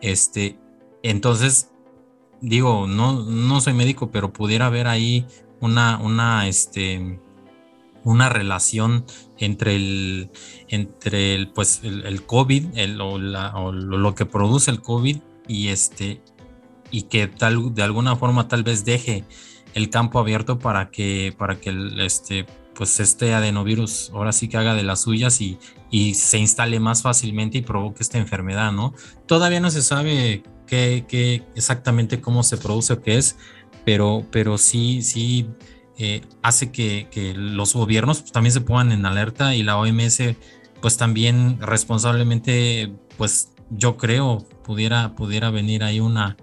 Este, 0.00 0.58
entonces, 1.02 1.70
digo, 2.40 2.86
no, 2.86 3.24
no 3.24 3.60
soy 3.60 3.74
médico, 3.74 4.10
pero 4.10 4.32
pudiera 4.32 4.66
haber 4.66 4.86
ahí 4.86 5.26
una, 5.60 5.98
una, 5.98 6.48
este, 6.48 7.20
una 8.04 8.28
relación 8.28 9.04
entre 9.38 9.76
el, 9.76 10.30
entre 10.68 11.34
el, 11.34 11.48
pues, 11.48 11.80
el, 11.82 12.24
COVID, 12.24 12.78
el, 12.78 13.00
o, 13.00 13.18
lo 13.18 14.14
que 14.14 14.26
produce 14.26 14.70
el 14.70 14.80
COVID 14.80 15.18
y 15.48 15.68
este 15.68 16.22
y 16.90 17.02
que 17.02 17.26
tal 17.26 17.74
de 17.74 17.82
alguna 17.82 18.16
forma 18.16 18.48
tal 18.48 18.62
vez 18.62 18.84
deje 18.84 19.24
el 19.74 19.90
campo 19.90 20.18
abierto 20.18 20.58
para 20.58 20.90
que 20.90 21.34
para 21.36 21.60
que 21.60 21.70
el, 21.70 22.00
este 22.00 22.46
pues 22.74 23.00
este 23.00 23.34
adenovirus 23.34 24.10
ahora 24.14 24.32
sí 24.32 24.48
que 24.48 24.56
haga 24.56 24.74
de 24.74 24.82
las 24.82 25.02
suyas 25.02 25.40
y, 25.40 25.58
y 25.90 26.14
se 26.14 26.38
instale 26.38 26.78
más 26.78 27.02
fácilmente 27.02 27.58
y 27.58 27.62
provoque 27.62 28.02
esta 28.02 28.18
enfermedad, 28.18 28.70
¿no? 28.72 28.94
Todavía 29.26 29.60
no 29.60 29.70
se 29.70 29.82
sabe 29.82 30.42
qué, 30.66 31.06
qué 31.08 31.42
exactamente 31.54 32.20
cómo 32.20 32.42
se 32.42 32.56
produce 32.56 32.92
o 32.92 33.02
qué 33.02 33.16
es, 33.16 33.36
pero, 33.86 34.26
pero 34.32 34.58
sí, 34.58 35.00
sí 35.00 35.48
eh, 35.96 36.20
hace 36.42 36.72
que, 36.72 37.06
que, 37.10 37.32
los 37.34 37.72
gobiernos 37.72 38.20
pues, 38.20 38.32
también 38.32 38.52
se 38.52 38.60
pongan 38.60 38.90
en 38.90 39.06
alerta 39.06 39.54
y 39.54 39.62
la 39.62 39.78
OMS 39.78 40.22
pues 40.82 40.96
también 40.96 41.58
responsablemente 41.60 42.92
pues 43.16 43.52
yo 43.70 43.96
creo 43.96 44.44
pudiera, 44.64 45.14
pudiera 45.14 45.50
venir 45.50 45.84
ahí 45.84 46.00
una, 46.00 46.36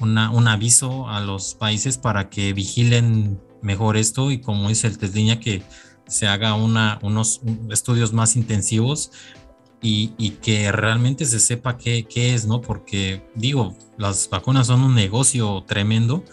un 0.00 0.48
aviso 0.48 1.08
a 1.08 1.20
los 1.20 1.54
países 1.54 1.98
para 1.98 2.28
que 2.30 2.52
vigilen 2.52 3.40
mejor 3.62 3.96
esto 3.96 4.32
y 4.32 4.40
como 4.40 4.68
dice 4.68 4.88
el 4.88 4.98
TESDIña 4.98 5.38
que 5.38 5.62
se 6.08 6.26
haga 6.26 6.54
una, 6.54 6.98
unos 7.02 7.42
estudios 7.70 8.12
más 8.12 8.34
intensivos 8.34 9.12
y, 9.80 10.08
que 10.42 10.72
realmente 10.72 11.24
se 11.24 11.38
sepa 11.38 11.78
qué, 11.78 12.04
qué, 12.04 12.34
es, 12.34 12.46
¿no? 12.46 12.60
Porque 12.60 13.22
digo, 13.36 13.76
las 13.96 14.28
vacunas 14.28 14.66
son 14.66 14.82
un 14.82 14.96
negocio 14.96 15.62
tremendo 15.68 16.24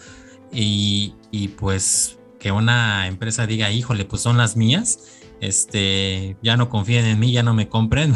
y, 0.52 1.14
y 1.30 1.48
pues 1.48 2.18
que 2.38 2.52
una 2.52 3.06
empresa 3.06 3.46
diga, 3.46 3.70
híjole, 3.70 4.04
pues 4.04 4.22
son 4.22 4.36
las 4.36 4.56
mías, 4.56 4.98
este, 5.40 6.36
ya 6.42 6.56
no 6.56 6.68
confíen 6.68 7.04
en 7.04 7.18
mí, 7.18 7.32
ya 7.32 7.42
no 7.42 7.54
me 7.54 7.68
compren, 7.68 8.14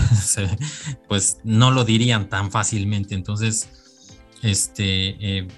pues 1.09 1.39
no 1.45 1.71
lo 1.71 1.85
dirían 1.85 2.29
tan 2.29 2.51
fácilmente. 2.51 3.15
Entonces, 3.15 3.69
este, 4.43 5.39
eh, 5.39 5.49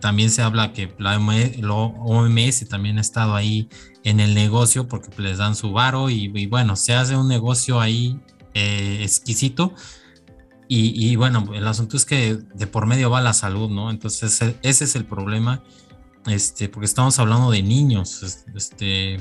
también 0.00 0.30
se 0.30 0.42
habla 0.42 0.72
que 0.72 0.94
la 0.98 1.18
OMS 1.18 2.68
también 2.68 2.98
ha 2.98 3.02
estado 3.02 3.34
ahí 3.34 3.68
en 4.02 4.20
el 4.20 4.34
negocio 4.34 4.88
porque 4.88 5.10
les 5.20 5.38
dan 5.38 5.54
su 5.54 5.72
varo 5.72 6.08
y, 6.08 6.46
bueno, 6.46 6.76
se 6.76 6.94
hace 6.94 7.16
un 7.16 7.28
negocio 7.28 7.80
ahí 7.80 8.18
eh, 8.54 9.00
exquisito. 9.02 9.74
Y, 10.72 11.16
bueno, 11.16 11.48
el 11.52 11.66
asunto 11.66 11.96
es 11.96 12.04
que 12.04 12.36
de 12.54 12.66
por 12.68 12.86
medio 12.86 13.10
va 13.10 13.20
la 13.20 13.32
salud, 13.32 13.68
¿no? 13.68 13.90
Entonces 13.90 14.40
ese 14.62 14.84
es 14.84 14.94
el 14.94 15.04
problema, 15.04 15.64
este, 16.26 16.68
porque 16.68 16.86
estamos 16.86 17.18
hablando 17.18 17.50
de 17.50 17.62
niños, 17.62 18.22
este, 18.54 19.20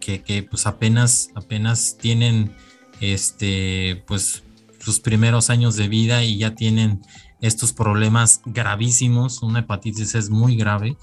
que, 0.00 0.46
pues 0.48 0.66
apenas, 0.66 1.30
apenas 1.34 1.96
tienen 1.98 2.54
este, 3.00 4.02
pues 4.06 4.42
sus 4.78 5.00
primeros 5.00 5.50
años 5.50 5.76
de 5.76 5.88
vida 5.88 6.24
y 6.24 6.38
ya 6.38 6.54
tienen 6.54 7.00
estos 7.40 7.72
problemas 7.72 8.40
gravísimos. 8.44 9.42
Una 9.42 9.60
hepatitis 9.60 10.14
es 10.14 10.30
muy 10.30 10.56
grave. 10.56 10.96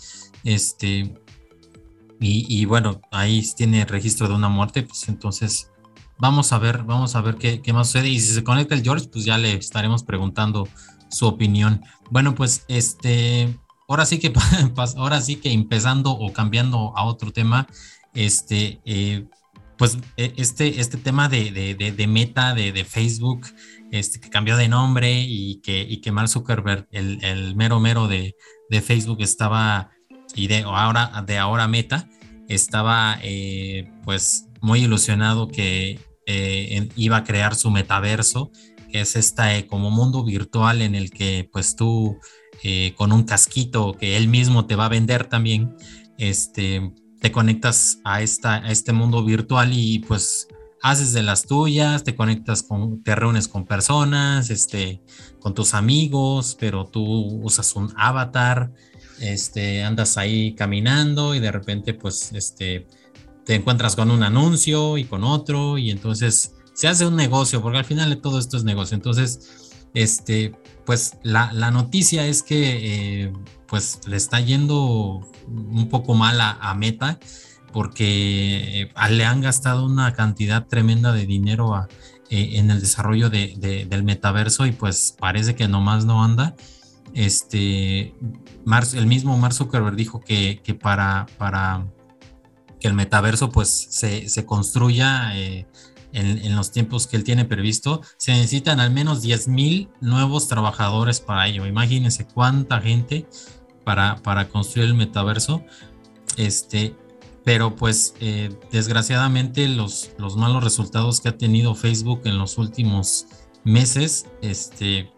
Este, 0.44 1.14
y, 2.20 2.66
bueno, 2.66 3.02
ahí 3.12 3.48
tiene 3.56 3.86
registro 3.86 4.28
de 4.28 4.34
una 4.34 4.50
muerte, 4.50 4.82
pues 4.82 5.08
entonces 5.08 5.70
vamos 6.18 6.52
a 6.52 6.58
ver, 6.58 6.84
vamos 6.84 7.16
a 7.16 7.22
ver 7.22 7.36
qué, 7.36 7.62
qué, 7.62 7.74
más 7.74 7.88
sucede. 7.88 8.10
Y 8.10 8.20
si 8.20 8.34
se 8.34 8.44
conecta 8.44 8.74
el 8.74 8.84
George, 8.84 9.08
pues 9.12 9.24
ya 9.24 9.38
le 9.38 9.54
estaremos 9.54 10.04
preguntando 10.04 10.68
su 11.10 11.28
opinión. 11.28 11.84
Bueno, 12.10 12.34
pues 12.34 12.66
este, 12.68 13.56
ahora 13.88 14.06
sí 14.06 14.20
que, 14.20 14.34
ahora 14.98 15.22
sí 15.22 15.38
que 15.38 15.52
empezando 15.52 16.12
o 16.12 16.32
cambiando 16.34 16.96
a 16.96 17.04
otro 17.04 17.32
tema, 17.32 17.68
este, 18.14 18.80
eh, 18.86 19.26
pues 19.78 19.98
e, 20.18 20.34
este, 20.38 20.80
este 20.82 20.98
tema 20.98 21.30
de, 21.30 21.52
de, 21.76 22.08
meta 22.08 22.54
de, 22.54 22.86
Facebook, 22.86 23.48
este, 23.92 24.20
que 24.20 24.30
cambió 24.30 24.58
de 24.58 24.68
nombre 24.68 25.22
y 25.22 25.62
que, 25.62 25.82
y 25.82 26.02
que 26.02 26.12
Mark 26.12 26.30
Zuckerberg, 26.30 26.88
el, 26.92 27.24
el 27.24 27.56
mero 27.56 27.80
mero 27.80 28.08
de, 28.08 28.36
Facebook 28.82 29.22
estaba, 29.22 29.92
y 30.36 30.48
de 30.48 30.64
ahora, 30.64 31.24
de 31.26 31.38
ahora 31.38 31.68
meta, 31.68 32.10
estaba 32.50 33.18
eh, 33.22 33.90
pues 34.04 34.48
muy 34.62 34.84
ilusionado 34.84 35.48
que 35.48 36.00
eh, 36.26 36.90
iba 36.96 37.18
a 37.18 37.24
crear 37.24 37.56
su 37.56 37.72
metaverso, 37.72 38.52
que 38.92 39.02
es 39.02 39.16
esta 39.16 39.66
como 39.68 39.92
mundo 39.92 40.24
virtual 40.24 40.82
en 40.82 40.96
el 40.96 41.12
que 41.12 41.50
pues 41.52 41.76
tú 41.76 42.20
con 42.96 43.12
un 43.12 43.24
casquito 43.24 43.94
que 43.94 44.18
él 44.18 44.28
mismo 44.28 44.66
te 44.66 44.76
va 44.76 44.86
a 44.86 44.90
vender 44.90 45.26
también, 45.28 45.76
este, 46.18 46.92
te 47.20 47.32
conectas 47.32 48.00
a, 48.04 48.22
esta, 48.22 48.56
a 48.56 48.72
este 48.72 48.94
mundo 48.94 49.24
virtual 49.24 49.72
y 49.74 50.00
pues 50.00 50.48
haces 50.82 51.14
de 51.14 51.24
las 51.24 51.44
tuyas, 51.44 52.04
te 52.04 52.16
conectas 52.16 52.64
con, 52.64 53.04
te 53.04 53.16
reúnes 53.16 53.48
con 53.48 53.66
personas, 53.66 54.50
este, 54.50 55.02
con 55.40 55.54
tus 55.54 55.74
amigos, 55.74 56.56
pero 56.60 56.86
tú 56.86 57.04
usas 57.44 57.76
un 57.76 57.94
avatar, 57.98 58.72
este, 59.20 59.84
andas 59.84 60.18
ahí 60.18 60.54
caminando 60.54 61.34
y 61.36 61.40
de 61.40 61.52
repente 61.52 61.94
pues 61.94 62.32
este, 62.34 62.88
te 63.46 63.56
encuentras 63.56 63.96
con 63.96 64.12
un 64.12 64.24
anuncio 64.24 64.98
y 64.98 65.06
con 65.06 65.24
otro 65.24 65.78
y 65.78 65.90
entonces 65.90 66.54
se 66.78 66.88
hace 66.88 67.08
un 67.08 67.16
negocio, 67.16 67.60
porque 67.60 67.80
al 67.80 67.86
final 67.86 68.12
de 68.12 68.18
todo 68.18 68.38
esto 68.38 68.56
es 68.56 68.64
negocio. 68.64 68.94
Entonces, 68.94 69.67
este, 69.94 70.54
pues 70.86 71.18
la, 71.24 71.52
noticia 71.72 72.26
es 72.26 72.44
que 72.44 73.26
eh, 73.26 73.34
pues 73.68 74.00
le 74.08 74.18
está 74.18 74.40
yendo 74.40 75.28
un 75.48 75.90
poco 75.90 76.14
mal 76.14 76.40
a, 76.40 76.74
Meta 76.76 77.20
porque 77.74 78.84
eh, 78.84 79.10
le 79.10 79.26
han 79.26 79.42
gastado 79.42 79.86
una 79.86 80.14
cantidad 80.14 80.66
tremenda 80.68 81.12
de 81.12 81.26
dinero 81.26 81.88
eh, 82.30 82.52
en 82.54 82.72
el 82.72 82.80
desarrollo 82.80 83.30
del 83.30 84.04
metaverso 84.04 84.66
y 84.66 84.72
pues 84.72 85.16
parece 85.18 85.56
que 85.56 85.68
nomás 85.68 86.06
no 86.06 86.24
anda. 86.24 86.56
Este, 87.14 88.14
el 88.94 89.08
mismo 89.08 89.38
Mark 89.38 89.54
Zuckerberg 89.54 89.96
dijo 89.96 90.20
que, 90.20 90.62
para, 90.82 91.26
para 91.38 91.86
que 92.80 92.88
el 92.88 92.94
metaverso 92.94 93.50
pues 93.50 93.88
se, 93.90 94.46
construya 94.46 95.38
eh, 95.38 95.68
en, 96.14 96.56
los 96.56 96.72
tiempos 96.72 97.08
que 97.08 97.18
él 97.18 97.24
tiene 97.24 97.46
previsto, 97.46 98.02
se 98.18 98.32
necesitan 98.32 98.80
al 98.80 98.92
menos 98.92 99.22
10 99.22 99.48
mil 99.48 99.90
nuevos 100.02 100.48
trabajadores 100.48 101.20
para 101.20 101.48
ello. 101.48 101.66
Imagínense 101.66 102.26
cuánta 102.26 102.80
gente 102.82 103.28
para, 103.84 104.50
construir 104.50 104.88
el 104.88 104.96
metaverso. 104.96 105.64
Este, 106.38 106.96
pero 107.44 107.76
pues 107.76 108.14
eh, 108.20 108.50
desgraciadamente 108.72 109.68
los, 109.70 110.12
los 110.18 110.36
malos 110.36 110.64
resultados 110.64 111.22
que 111.22 111.30
ha 111.30 111.38
tenido 111.38 111.76
Facebook 111.76 112.22
en 112.26 112.38
los 112.38 112.58
últimos 112.58 113.28
meses, 113.64 114.26
este, 114.42 115.12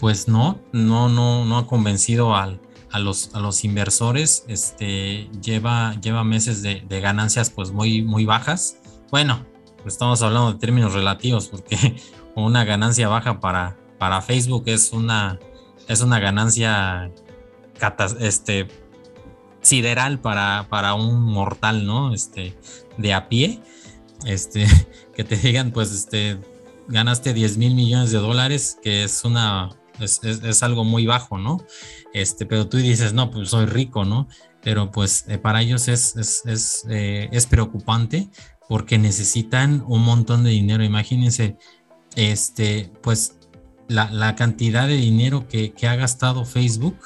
pues 0.00 0.28
no, 0.28 0.60
no, 0.72 1.08
no, 1.08 1.44
no 1.44 1.58
ha 1.58 1.66
convencido 1.66 2.34
al, 2.34 2.60
a, 2.90 2.98
los, 2.98 3.34
a 3.34 3.40
los 3.40 3.64
inversores, 3.64 4.44
este, 4.48 5.28
lleva, 5.42 5.98
lleva 6.00 6.24
meses 6.24 6.62
de, 6.62 6.82
de, 6.88 7.00
ganancias 7.00 7.50
pues 7.50 7.72
muy, 7.72 8.02
muy 8.02 8.24
bajas. 8.24 8.78
Bueno, 9.10 9.44
estamos 9.86 10.22
hablando 10.22 10.52
de 10.52 10.58
términos 10.58 10.94
relativos 10.94 11.48
porque 11.48 11.96
una 12.34 12.64
ganancia 12.64 13.08
baja 13.08 13.40
para, 13.40 13.76
para 13.98 14.22
Facebook 14.22 14.64
es 14.66 14.92
una, 14.92 15.38
es 15.88 16.00
una 16.00 16.18
ganancia 16.18 17.10
este, 18.20 18.68
sideral 19.60 20.18
para, 20.20 20.66
para 20.68 20.94
un 20.94 21.22
mortal, 21.22 21.86
¿no? 21.86 22.14
Este, 22.14 22.56
de 22.96 23.14
a 23.14 23.28
pie, 23.28 23.60
este, 24.24 24.66
que 25.14 25.24
te 25.24 25.36
digan, 25.36 25.72
pues, 25.72 25.92
este, 25.92 26.38
ganaste 26.88 27.32
10 27.34 27.58
mil 27.58 27.74
millones 27.74 28.12
de 28.12 28.18
dólares, 28.18 28.78
que 28.82 29.04
es 29.04 29.24
una, 29.24 29.70
es, 30.00 30.62
algo 30.62 30.84
muy 30.84 31.06
bajo, 31.06 31.38
¿no? 31.38 31.58
Este, 32.12 32.46
pero 32.46 32.68
tú 32.68 32.78
dices, 32.78 33.12
no, 33.12 33.30
pues 33.30 33.50
soy 33.50 33.66
rico, 33.66 34.04
¿no? 34.04 34.28
Pero 34.62 34.90
pues 34.90 35.24
eh, 35.28 35.38
para 35.38 35.62
ellos 35.62 35.86
es, 35.86 36.16
es, 36.16 36.84
eh, 36.88 37.28
es, 37.30 37.46
preocupante 37.46 38.28
porque 38.68 38.98
necesitan 38.98 39.84
un 39.86 40.02
montón 40.02 40.44
de 40.44 40.50
dinero. 40.50 40.84
Imagínense, 40.84 41.56
este, 42.14 42.90
pues 43.02 43.38
la, 43.88 44.34
cantidad 44.36 44.88
de 44.88 44.96
dinero 44.96 45.46
que, 45.48 45.72
ha 45.88 45.94
gastado 45.94 46.44
Facebook 46.44 46.98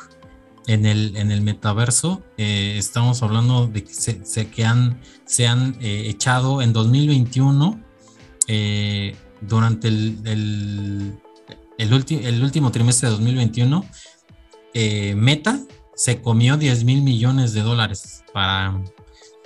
en 0.66 0.86
el, 0.86 1.16
en 1.16 1.30
el 1.30 1.42
metaverso, 1.42 2.22
eh, 2.38 2.74
estamos 2.78 3.22
hablando 3.22 3.66
de 3.66 3.84
que 3.84 3.92
se, 3.92 4.50
que 4.50 4.64
han, 4.64 5.00
se 5.24 5.46
han 5.46 5.76
echado 5.80 6.62
en 6.62 6.72
2021 6.72 7.80
durante 9.40 9.88
el, 9.88 11.18
el, 11.78 12.42
último 12.42 12.70
trimestre 12.70 13.08
de 13.08 13.14
2021, 13.14 13.86
eh, 14.74 15.14
Meta 15.16 15.58
se 15.94 16.20
comió 16.20 16.56
10 16.56 16.84
mil 16.84 17.02
millones 17.02 17.52
de 17.52 17.62
dólares 17.62 18.24
para, 18.32 18.80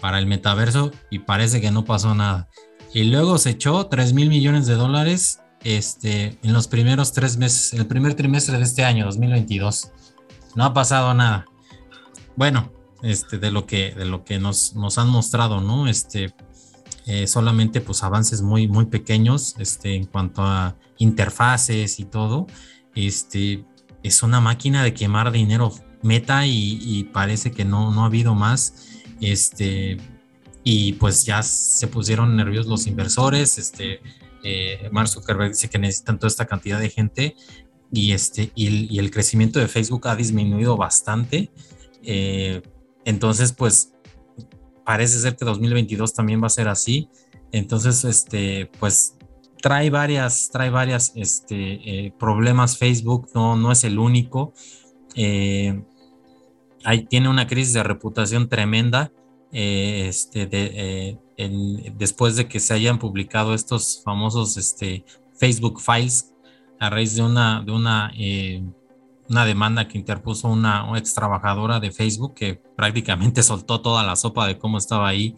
para 0.05 0.19
el 0.19 0.27
metaverso 0.27 0.91
y 1.09 1.21
parece 1.21 1.63
que 1.63 1.71
no 1.71 1.87
pasó 1.87 2.15
nada. 2.15 2.51
Y 2.93 3.05
luego 3.05 3.39
se 3.39 3.49
echó 3.49 3.87
3 3.87 4.13
mil 4.13 4.29
millones 4.29 4.67
de 4.67 4.75
dólares 4.75 5.41
este, 5.63 6.39
en 6.43 6.53
los 6.53 6.69
primeros 6.69 7.15
tres 7.15 7.39
meses, 7.39 7.73
el 7.73 7.87
primer 7.87 8.13
trimestre 8.13 8.59
de 8.59 8.65
este 8.65 8.85
año, 8.85 9.07
2022. 9.07 9.93
No 10.57 10.65
ha 10.67 10.75
pasado 10.75 11.15
nada. 11.15 11.47
Bueno, 12.37 12.71
este, 13.03 13.39
de 13.39 13.51
lo 13.51 13.65
que, 13.65 13.95
de 13.95 14.05
lo 14.05 14.27
que 14.27 14.39
nos, 14.39 14.75
nos 14.75 14.99
han 14.99 15.09
mostrado, 15.09 15.63
¿no? 15.63 15.89
Este, 15.89 16.35
eh, 17.07 17.27
solamente 17.27 17.81
pues 17.81 18.03
avances 18.03 18.43
muy, 18.43 18.69
muy 18.69 18.85
pequeños 18.85 19.55
este, 19.59 19.95
en 19.95 20.05
cuanto 20.05 20.43
a 20.43 20.77
interfaces 20.99 21.99
y 21.99 22.05
todo. 22.05 22.47
Este, 22.95 23.65
es 24.03 24.23
una 24.23 24.43
máquina 24.43 24.85
de 24.85 24.93
quemar 24.93 25.33
dinero 25.33 25.73
meta 26.03 26.47
y, 26.47 27.09
parece 27.15 27.53
que 27.53 27.65
no, 27.65 27.91
no 27.91 28.03
ha 28.03 28.07
habido 28.09 28.35
más. 28.35 28.91
Este, 29.21 29.97
y 30.63 30.95
pues 30.95 31.25
ya 31.25 31.43
se 31.43 31.87
pusieron 31.89 32.37
nerviosos 32.37 32.67
los 32.71 32.87
inversores. 32.87 33.59
Este, 33.59 34.01
eh, 34.43 34.89
Mark 34.93 35.09
Zuckerberg 35.09 35.51
dice 35.51 35.69
que 35.69 35.79
necesitan 35.79 36.19
toda 36.19 36.29
esta 36.29 36.47
cantidad 36.47 36.81
de 36.81 36.91
gente 36.91 37.37
y, 37.93 38.13
este, 38.13 38.51
y, 38.55 38.99
el 38.99 39.11
crecimiento 39.11 39.59
de 39.59 39.69
Facebook 39.69 40.09
ha 40.09 40.17
disminuido 40.17 40.77
bastante. 40.77 41.51
Eh, 42.03 42.63
entonces, 43.05 43.53
pues 43.53 43.93
parece 44.85 45.19
ser 45.19 45.37
que 45.37 45.45
2022 45.45 46.13
también 46.15 46.43
va 46.43 46.47
a 46.47 46.51
ser 46.51 46.69
así. 46.69 47.09
Entonces, 47.53 48.05
este, 48.05 48.71
pues 48.81 49.17
trae 49.63 49.89
varias, 49.91 50.51
trae 50.53 50.71
varias 50.71 51.13
este, 51.15 52.07
eh, 52.07 52.13
problemas 52.19 52.77
Facebook, 52.77 53.29
no, 53.35 53.57
no 53.57 53.73
es 53.73 53.85
el 53.85 53.99
único. 53.99 54.53
Eh, 55.15 55.83
tiene 57.09 57.29
una 57.29 57.47
crisis 57.47 57.75
de 57.75 57.83
reputación 57.83 58.49
tremenda. 58.49 59.13
Eh, 59.57 60.07
este, 60.09 60.47
de, 60.47 61.19
después 61.97 62.35
de 62.35 62.49
que 62.49 62.59
se 62.59 62.75
hayan 62.75 62.99
publicado 62.99 63.55
estos 63.55 64.03
famosos 64.05 64.57
este, 64.57 65.05
Facebook 65.39 65.81
Files 65.81 66.33
a 66.81 66.91
raíz 66.91 67.15
de 67.15 67.23
una, 67.23 67.63
de 67.65 67.71
una 67.71 68.13
una 69.29 69.45
demanda 69.45 69.89
que 69.89 69.99
interpuso 69.99 70.49
una, 70.49 70.87
ex 70.97 71.15
trabajadora 71.15 71.81
de 71.81 71.91
Facebook 71.91 72.35
que 72.35 72.55
prácticamente 72.55 73.43
soltó 73.43 73.81
toda 73.81 74.03
la 74.03 74.17
sopa 74.17 74.47
de 74.47 74.59
cómo 74.59 74.79
estaba 74.79 75.09
ahí 75.09 75.35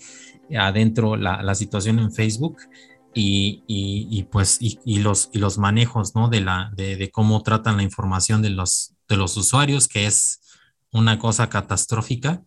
adentro 0.56 1.16
la, 1.16 1.54
situación 1.54 1.98
en 1.98 2.12
Facebook 2.12 2.58
y, 3.18 4.22
pues 4.30 4.58
y, 4.60 4.98
los, 4.98 5.30
y 5.32 5.38
los 5.38 5.58
manejos 5.58 6.14
¿no? 6.14 6.28
de, 6.28 6.42
la, 6.42 6.70
de, 6.76 7.10
cómo 7.10 7.42
tratan 7.42 7.78
la 7.78 7.82
información 7.82 8.42
de 8.42 8.50
los, 8.50 8.92
de 9.08 9.16
los 9.16 9.36
usuarios, 9.36 9.88
que 9.88 10.06
es 10.06 10.40
una 10.96 11.18
cosa 11.18 11.48
catastrófica, 11.48 12.42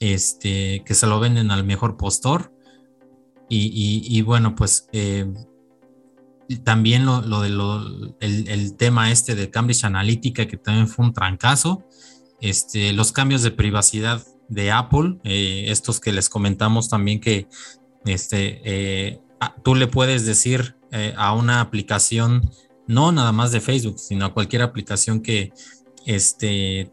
este, 0.00 0.82
que 0.84 0.94
se 0.94 1.06
lo 1.06 1.20
venden 1.20 1.50
al 1.50 1.64
mejor 1.64 1.96
postor. 1.96 2.52
Y, 3.50 4.20
bueno, 4.22 4.54
pues 4.54 4.88
eh, 4.92 5.32
también 6.64 7.06
lo, 7.06 7.40
de 7.40 8.12
el, 8.20 8.76
tema 8.76 9.10
este 9.10 9.34
de 9.34 9.50
Cambridge 9.50 9.84
Analytica, 9.84 10.46
que 10.46 10.58
también 10.58 10.86
fue 10.86 11.06
un 11.06 11.14
trancazo. 11.14 11.86
Este, 12.40 12.92
los 12.92 13.10
cambios 13.10 13.42
de 13.42 13.50
privacidad 13.50 14.22
de 14.48 14.70
Apple, 14.70 15.18
eh, 15.24 15.64
estos 15.68 15.98
que 15.98 16.12
les 16.12 16.28
comentamos 16.28 16.90
también 16.90 17.20
que 17.20 17.48
este, 18.04 18.60
eh, 18.64 19.20
tú 19.64 19.74
le 19.74 19.86
puedes 19.86 20.26
decir 20.26 20.76
a 21.16 21.34
una 21.34 21.60
aplicación, 21.60 22.50
no 22.86 23.12
nada 23.12 23.32
más 23.32 23.52
de 23.52 23.60
Facebook, 23.60 23.98
sino 23.98 24.24
a 24.24 24.32
cualquier 24.32 24.62
aplicación 24.62 25.20
que 25.20 25.52
este, 26.06 26.90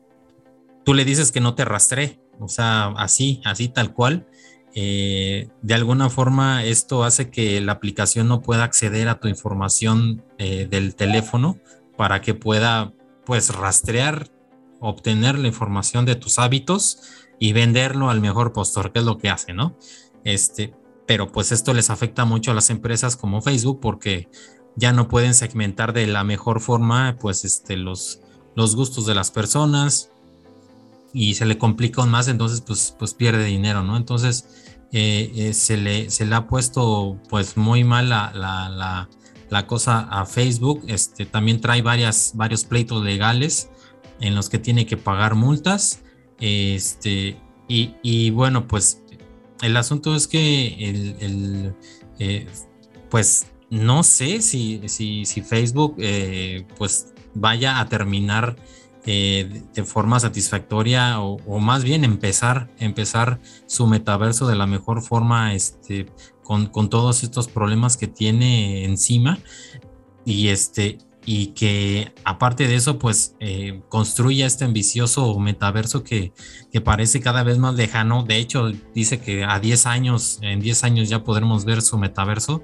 tú 0.86 0.94
le 0.94 1.04
dices 1.04 1.32
que 1.32 1.42
no 1.42 1.56
te 1.56 1.66
rastree, 1.66 2.22
o 2.40 2.48
sea, 2.48 2.88
así, 2.98 3.42
así 3.44 3.68
tal 3.68 3.94
cual, 3.94 4.28
eh, 4.74 5.50
de 5.62 5.74
alguna 5.74 6.10
forma 6.10 6.64
esto 6.64 7.04
hace 7.04 7.30
que 7.30 7.60
la 7.62 7.72
aplicación 7.74 8.28
no 8.28 8.42
pueda 8.42 8.64
acceder 8.64 9.08
a 9.08 9.20
tu 9.20 9.28
información 9.28 10.24
eh, 10.38 10.68
del 10.70 10.96
teléfono 10.96 11.58
para 11.98 12.22
que 12.22 12.34
pueda 12.34 12.94
pues 13.26 13.56
rastrear, 13.56 14.30
obtener 14.82 15.40
la 15.40 15.48
información 15.48 16.06
de 16.06 16.16
tus 16.16 16.40
hábitos 16.40 17.00
y 17.40 17.54
venderlo 17.54 18.10
al 18.10 18.22
mejor 18.22 18.54
postor, 18.54 18.92
que 18.92 19.00
es 19.00 19.06
lo 19.06 19.18
que 19.18 19.30
hace, 19.30 19.54
¿no? 19.54 19.78
Este, 20.26 20.74
pero 21.08 21.32
pues 21.32 21.52
esto 21.52 21.74
les 21.74 21.90
afecta 21.90 22.26
mucho 22.26 22.52
a 22.52 22.54
las 22.54 22.70
empresas 22.70 23.16
como 23.16 23.42
Facebook 23.42 23.80
porque 23.80 24.28
ya 24.76 24.92
no 24.92 25.08
pueden 25.08 25.34
segmentar 25.34 25.94
de 25.94 26.06
la 26.06 26.24
mejor 26.26 26.60
forma 26.60 27.18
pues 27.20 27.46
este 27.46 27.78
los 27.78 28.20
los 28.56 28.76
gustos 28.76 29.06
de 29.06 29.16
las 29.16 29.32
personas 29.32 30.12
y 31.16 31.36
se 31.36 31.46
le 31.46 31.58
complica 31.58 32.02
aún 32.02 32.12
más, 32.12 32.28
entonces 32.28 32.60
pues, 32.60 32.94
pues 33.00 33.14
pierde 33.14 33.46
dinero, 33.46 33.84
¿no? 33.84 33.96
Entonces 33.96 34.74
eh, 34.92 35.32
eh, 35.34 35.54
se, 35.54 35.78
le, 35.78 36.10
se 36.10 36.26
le 36.26 36.36
ha 36.36 36.46
puesto 36.46 37.22
pues 37.30 37.56
muy 37.56 37.86
mal 37.86 38.10
la, 38.10 39.08
cosa 39.66 40.10
a 40.12 40.26
Facebook. 40.26 40.84
Este, 40.88 41.26
también 41.26 41.62
trae 41.62 41.82
varias, 41.82 42.34
varios 42.36 42.66
pleitos 42.66 43.02
legales 43.02 43.70
en 44.20 44.36
los 44.36 44.50
que 44.50 44.60
tiene 44.60 44.86
que 44.86 44.98
pagar 44.98 45.36
multas. 45.36 46.04
Este, 46.42 47.38
y, 47.70 48.30
bueno, 48.32 48.68
pues 48.68 49.02
el 49.62 49.78
asunto 49.78 50.18
es 50.18 50.28
que 50.28 51.16
el, 51.22 51.76
eh, 52.20 52.46
pues 53.10 53.48
no 53.70 54.04
sé 54.04 54.42
si, 54.42 54.82
si, 54.90 55.24
si 55.24 55.42
Facebook 55.42 55.96
pues 56.78 57.14
vaya 57.34 57.80
a 57.80 57.88
terminar 57.88 58.58
eh, 59.08 59.64
de 59.74 59.84
forma 59.84 60.20
satisfactoria 60.20 61.20
o, 61.20 61.60
más 61.60 61.84
bien 61.84 62.04
empezar, 62.04 62.72
empezar 62.80 63.40
su 63.68 63.86
metaverso 63.86 64.48
de 64.48 64.56
la 64.56 64.66
mejor 64.66 65.04
forma 65.04 65.54
este, 65.54 66.08
con, 66.44 66.72
todos 66.90 67.24
estos 67.24 67.48
problemas 67.48 67.98
que 67.98 68.08
tiene 68.08 68.84
encima. 68.84 69.38
Y 70.26 70.48
este 70.48 70.98
y 71.28 71.48
que 71.48 72.14
aparte 72.24 72.68
de 72.68 72.76
eso 72.76 73.00
pues 73.00 73.36
eh, 73.40 73.82
construya 73.90 74.46
este 74.46 74.64
ambicioso 74.64 75.40
metaverso 75.40 76.04
que, 76.04 76.34
que, 76.72 76.82
parece 76.82 77.20
cada 77.20 77.44
vez 77.44 77.60
más 77.60 77.76
lejano. 77.76 78.24
De 78.24 78.38
hecho 78.38 78.72
dice 78.96 79.20
que 79.20 79.44
a 79.44 79.60
10 79.60 79.86
años 79.86 80.40
en 80.42 80.60
10 80.60 80.84
años 80.84 81.10
ya 81.10 81.24
podremos 81.24 81.66
ver 81.66 81.84
su 81.84 82.00
metaverso. 82.00 82.64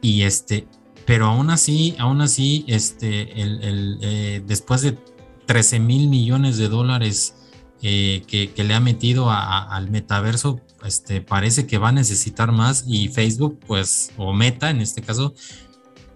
Y 0.00 0.22
este 0.22 0.68
pero 1.06 1.26
aún 1.26 1.50
así 1.50 1.96
aún 1.98 2.20
así 2.20 2.64
este 2.68 3.40
el, 3.40 3.98
eh, 4.02 4.42
después 4.46 4.82
de 4.82 4.96
13 5.46 5.80
mil 5.80 6.08
millones 6.08 6.58
de 6.58 6.68
dólares 6.68 7.34
eh, 7.82 8.22
que, 8.26 8.64
le 8.64 8.74
ha 8.74 8.80
metido 8.80 9.30
al 9.30 9.90
metaverso, 9.90 10.60
este, 10.84 11.20
parece 11.20 11.66
que 11.66 11.78
va 11.78 11.90
a 11.90 11.92
necesitar 11.92 12.50
más 12.52 12.84
y 12.86 13.08
Facebook, 13.08 13.60
pues, 13.66 14.12
o 14.16 14.32
Meta 14.32 14.70
en 14.70 14.80
este 14.80 15.02
caso, 15.02 15.34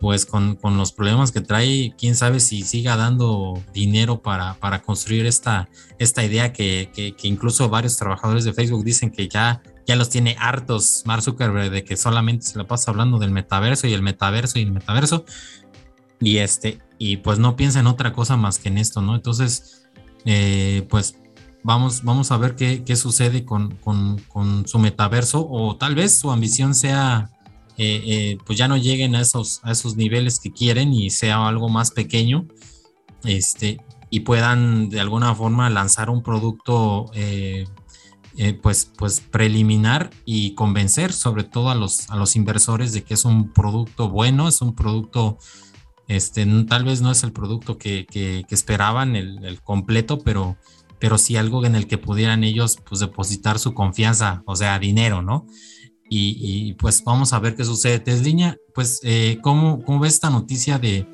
pues 0.00 0.24
con, 0.24 0.58
los 0.62 0.92
problemas 0.92 1.30
que 1.30 1.42
trae, 1.42 1.94
quién 1.98 2.16
sabe 2.16 2.40
si 2.40 2.62
siga 2.62 2.96
dando 2.96 3.62
dinero 3.74 4.22
para, 4.22 4.54
para 4.54 4.80
construir 4.80 5.26
esta, 5.26 5.68
esta 5.98 6.24
idea 6.24 6.52
que, 6.54 6.90
que, 6.94 7.28
incluso 7.28 7.68
varios 7.68 7.98
trabajadores 7.98 8.44
de 8.44 8.54
Facebook 8.54 8.82
dicen 8.82 9.10
que 9.10 9.28
ya, 9.28 9.62
ya 9.86 9.96
los 9.96 10.08
tiene 10.08 10.36
hartos 10.38 11.02
Mark 11.04 11.22
Zuckerberg 11.22 11.70
de 11.70 11.84
que 11.84 11.98
solamente 11.98 12.46
se 12.46 12.56
la 12.56 12.66
pasa 12.66 12.90
hablando 12.90 13.18
del 13.18 13.30
metaverso 13.30 13.86
y 13.86 13.92
el 13.92 14.02
metaverso 14.02 14.58
y 14.58 14.62
el 14.62 14.72
metaverso. 14.72 15.26
Y 16.20 16.38
este, 16.38 16.78
y 16.98 17.16
pues 17.16 17.38
no 17.38 17.56
piensa 17.56 17.80
en 17.80 17.86
otra 17.86 18.12
cosa 18.12 18.36
más 18.36 18.58
que 18.58 18.68
en 18.68 18.76
esto, 18.76 19.00
¿no? 19.00 19.14
Entonces, 19.14 19.86
eh, 20.26 20.86
pues 20.90 21.16
vamos, 21.64 22.04
vamos 22.04 22.30
a 22.30 22.36
ver 22.36 22.54
qué, 22.56 22.96
sucede 22.96 23.46
con, 23.46 23.78
su 24.66 24.78
metaverso 24.78 25.46
o 25.48 25.76
tal 25.76 25.94
vez 25.94 26.18
su 26.18 26.30
ambición 26.30 26.74
sea 26.74 27.30
pues 28.44 28.58
ya 28.58 28.68
no 28.68 28.76
lleguen 28.76 29.14
a 29.14 29.22
esos, 29.22 29.60
a 29.62 29.72
esos 29.72 29.96
niveles 29.96 30.38
que 30.38 30.52
quieren 30.52 30.92
y 30.92 31.08
sea 31.08 31.48
algo 31.48 31.70
más 31.70 31.90
pequeño, 31.90 32.46
este, 33.24 33.80
y 34.10 34.20
puedan 34.20 34.90
de 34.90 35.00
alguna 35.00 35.34
forma 35.34 35.70
lanzar 35.70 36.10
un 36.10 36.22
producto 36.22 37.10
pues, 38.60 38.92
pues 38.98 39.20
preliminar 39.22 40.10
y 40.26 40.54
convencer 40.54 41.14
sobre 41.14 41.44
todo 41.44 41.70
a 41.70 41.74
los, 41.74 42.10
a 42.10 42.16
los 42.16 42.36
inversores 42.36 42.92
de 42.92 43.02
que 43.02 43.14
es 43.14 43.24
un 43.24 43.50
producto 43.50 44.10
bueno, 44.10 44.46
es 44.48 44.60
un 44.60 44.74
producto 44.74 45.38
este, 46.10 46.44
tal 46.64 46.84
vez 46.84 47.00
no 47.02 47.12
es 47.12 47.22
el 47.22 47.32
producto 47.32 47.78
que, 47.78 48.44
esperaban, 48.50 49.14
el, 49.14 49.60
completo, 49.62 50.18
pero, 50.18 50.56
pero 50.98 51.18
sí 51.18 51.36
algo 51.36 51.64
en 51.64 51.76
el 51.76 51.86
que 51.86 51.98
pudieran 51.98 52.42
ellos 52.42 52.78
pues, 52.84 53.00
depositar 53.00 53.60
su 53.60 53.74
confianza, 53.74 54.42
o 54.44 54.56
sea, 54.56 54.80
dinero, 54.80 55.22
¿no? 55.22 55.46
Y, 56.12 56.72
pues 56.74 57.04
vamos 57.04 57.32
a 57.32 57.38
ver 57.38 57.54
qué 57.54 57.64
sucede. 57.64 58.00
Tesliña, 58.00 58.56
pues, 58.74 58.98
eh, 59.04 59.38
¿cómo, 59.40 59.84
¿cómo 59.84 60.00
ves 60.00 60.14
esta 60.14 60.30
noticia 60.30 60.80
de, 60.80 61.06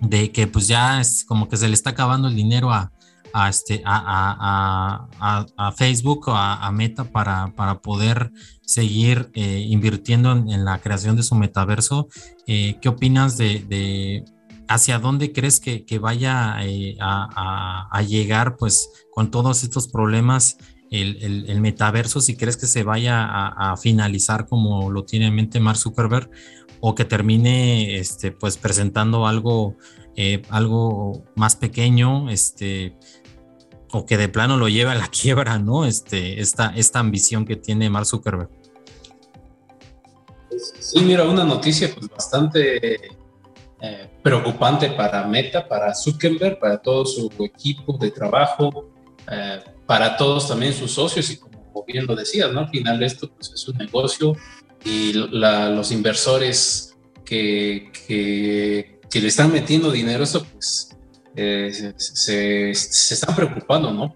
de 0.00 0.32
que 0.32 0.46
pues 0.46 0.66
ya 0.66 0.98
es 0.98 1.26
como 1.26 1.46
que 1.46 1.58
se 1.58 1.68
le 1.68 1.74
está 1.74 1.90
acabando 1.90 2.28
el 2.28 2.34
dinero 2.34 2.72
a, 2.72 2.90
a, 3.34 3.50
este, 3.50 3.82
a, 3.84 5.06
a, 5.20 5.46
a 5.58 5.72
Facebook 5.72 6.28
o 6.28 6.34
a, 6.34 6.72
Meta 6.72 7.04
para, 7.04 7.52
para, 7.54 7.82
poder 7.82 8.32
seguir 8.72 9.30
eh, 9.34 9.66
invirtiendo 9.68 10.32
en, 10.32 10.64
la 10.64 10.80
creación 10.80 11.16
de 11.16 11.22
su 11.22 11.34
metaverso. 11.34 12.08
Eh, 12.46 12.78
¿Qué 12.80 12.88
opinas 12.88 13.36
de, 13.36 13.64
de, 13.68 14.24
hacia 14.66 14.98
dónde 14.98 15.32
crees 15.32 15.60
que, 15.60 15.98
vaya 15.98 16.56
eh, 16.62 16.96
a, 17.00 18.02
llegar 18.08 18.56
pues 18.56 18.88
con 19.12 19.30
todos 19.30 19.62
estos 19.62 19.88
problemas? 19.88 20.56
El, 20.90 21.46
el, 21.48 21.60
metaverso, 21.62 22.20
si 22.20 22.36
crees 22.36 22.58
que 22.58 22.66
se 22.66 22.82
vaya 22.82 23.24
a, 23.24 23.76
finalizar 23.78 24.46
como 24.46 24.90
lo 24.90 25.04
tiene 25.04 25.28
en 25.28 25.34
mente 25.34 25.58
Mark 25.58 25.78
Zuckerberg 25.78 26.28
o 26.80 26.94
que 26.94 27.06
termine 27.06 27.96
este, 27.96 28.30
pues 28.30 28.58
presentando 28.58 29.26
algo, 29.26 29.78
algo 30.50 31.24
más 31.34 31.56
pequeño, 31.56 32.28
este, 32.28 32.94
o 33.92 34.04
que 34.04 34.18
de 34.18 34.28
plano 34.28 34.58
lo 34.58 34.68
lleve 34.68 34.90
a 34.90 34.94
la 34.94 35.08
quiebra, 35.22 35.58
¿no? 35.58 35.86
Este, 35.86 36.40
esta, 36.40 36.74
esta 36.76 36.98
ambición 36.98 37.46
que 37.46 37.56
tiene 37.56 37.88
Mark 37.88 38.04
Zuckerberg. 38.06 38.50
Sí, 40.58 41.00
mira, 41.00 41.24
una 41.24 41.44
noticia 41.44 41.90
pues 41.94 42.08
bastante 42.08 42.96
eh, 43.80 44.08
preocupante 44.22 44.90
para 44.90 45.26
Meta, 45.26 45.66
para 45.66 45.94
Zuckerberg, 45.94 46.58
para 46.58 46.78
todo 46.78 47.04
su 47.04 47.30
equipo 47.40 47.98
de 47.98 48.10
trabajo, 48.10 48.90
eh, 49.30 49.60
para 49.86 50.16
todos 50.16 50.48
también 50.48 50.72
sus 50.72 50.92
socios 50.92 51.30
y 51.30 51.36
como 51.36 51.84
bien 51.86 52.06
lo 52.06 52.14
decías, 52.14 52.52
¿no? 52.52 52.60
Al 52.60 52.68
final 52.68 53.02
esto 53.02 53.28
pues, 53.30 53.52
es 53.52 53.68
un 53.68 53.76
negocio 53.76 54.36
y 54.84 55.12
los 55.12 55.90
inversores 55.92 56.96
que, 57.24 57.90
que, 58.06 59.20
le 59.20 59.28
están 59.28 59.52
metiendo 59.52 59.90
dinero, 59.90 60.24
eso 60.24 60.44
pues 60.44 60.96
eh, 61.36 61.92
se, 61.96 62.70
están 62.70 63.34
preocupando, 63.34 63.92
¿no? 63.92 64.14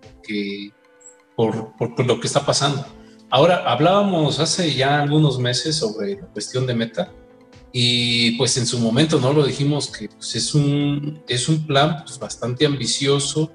por, 1.34 1.76
por, 1.76 2.06
lo 2.06 2.20
que 2.20 2.26
está 2.26 2.44
pasando. 2.44 2.86
Ahora, 3.30 3.64
hablábamos 3.66 4.38
hace 4.38 4.72
ya 4.74 5.02
algunos 5.02 5.38
meses 5.38 5.76
sobre 5.76 6.14
la 6.14 6.26
cuestión 6.26 6.66
de 6.66 6.74
meta 6.74 7.12
y 7.72 8.32
pues 8.38 8.56
en 8.56 8.66
su 8.66 8.78
momento, 8.78 9.18
¿no? 9.18 9.32
Lo 9.32 9.44
dijimos 9.44 9.88
que 9.90 10.08
pues, 10.08 10.36
es, 10.36 10.54
un, 10.54 11.22
es 11.28 11.48
un 11.48 11.66
plan 11.66 12.04
pues, 12.04 12.18
bastante 12.18 12.64
ambicioso 12.64 13.52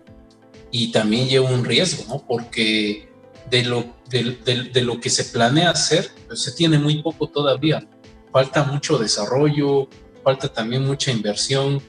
y 0.71 0.91
también 0.91 1.27
lleva 1.27 1.49
un 1.49 1.63
riesgo, 1.63 2.03
¿no? 2.07 2.25
Porque 2.27 3.09
de 3.49 3.63
lo, 3.63 3.95
de, 4.09 4.69
de, 4.71 4.81
lo 4.81 4.99
que 4.99 5.09
se 5.09 5.25
planea 5.25 5.71
hacer, 5.71 6.09
pues, 6.27 6.41
se 6.41 6.51
tiene 6.51 6.77
muy 6.77 7.01
poco 7.01 7.27
todavía. 7.27 7.87
Falta 8.31 8.63
mucho 8.63 8.97
desarrollo, 8.97 9.87
falta 10.23 10.47
también 10.49 10.85
mucha 10.85 11.11
inversión, 11.11 11.81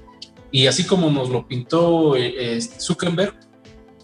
y 0.53 0.67
así 0.67 0.85
como 0.85 1.11
nos 1.11 1.31
lo 1.31 1.49
pintó 1.49 2.15
eh, 2.17 2.61
Zuckerberg, 2.61 3.35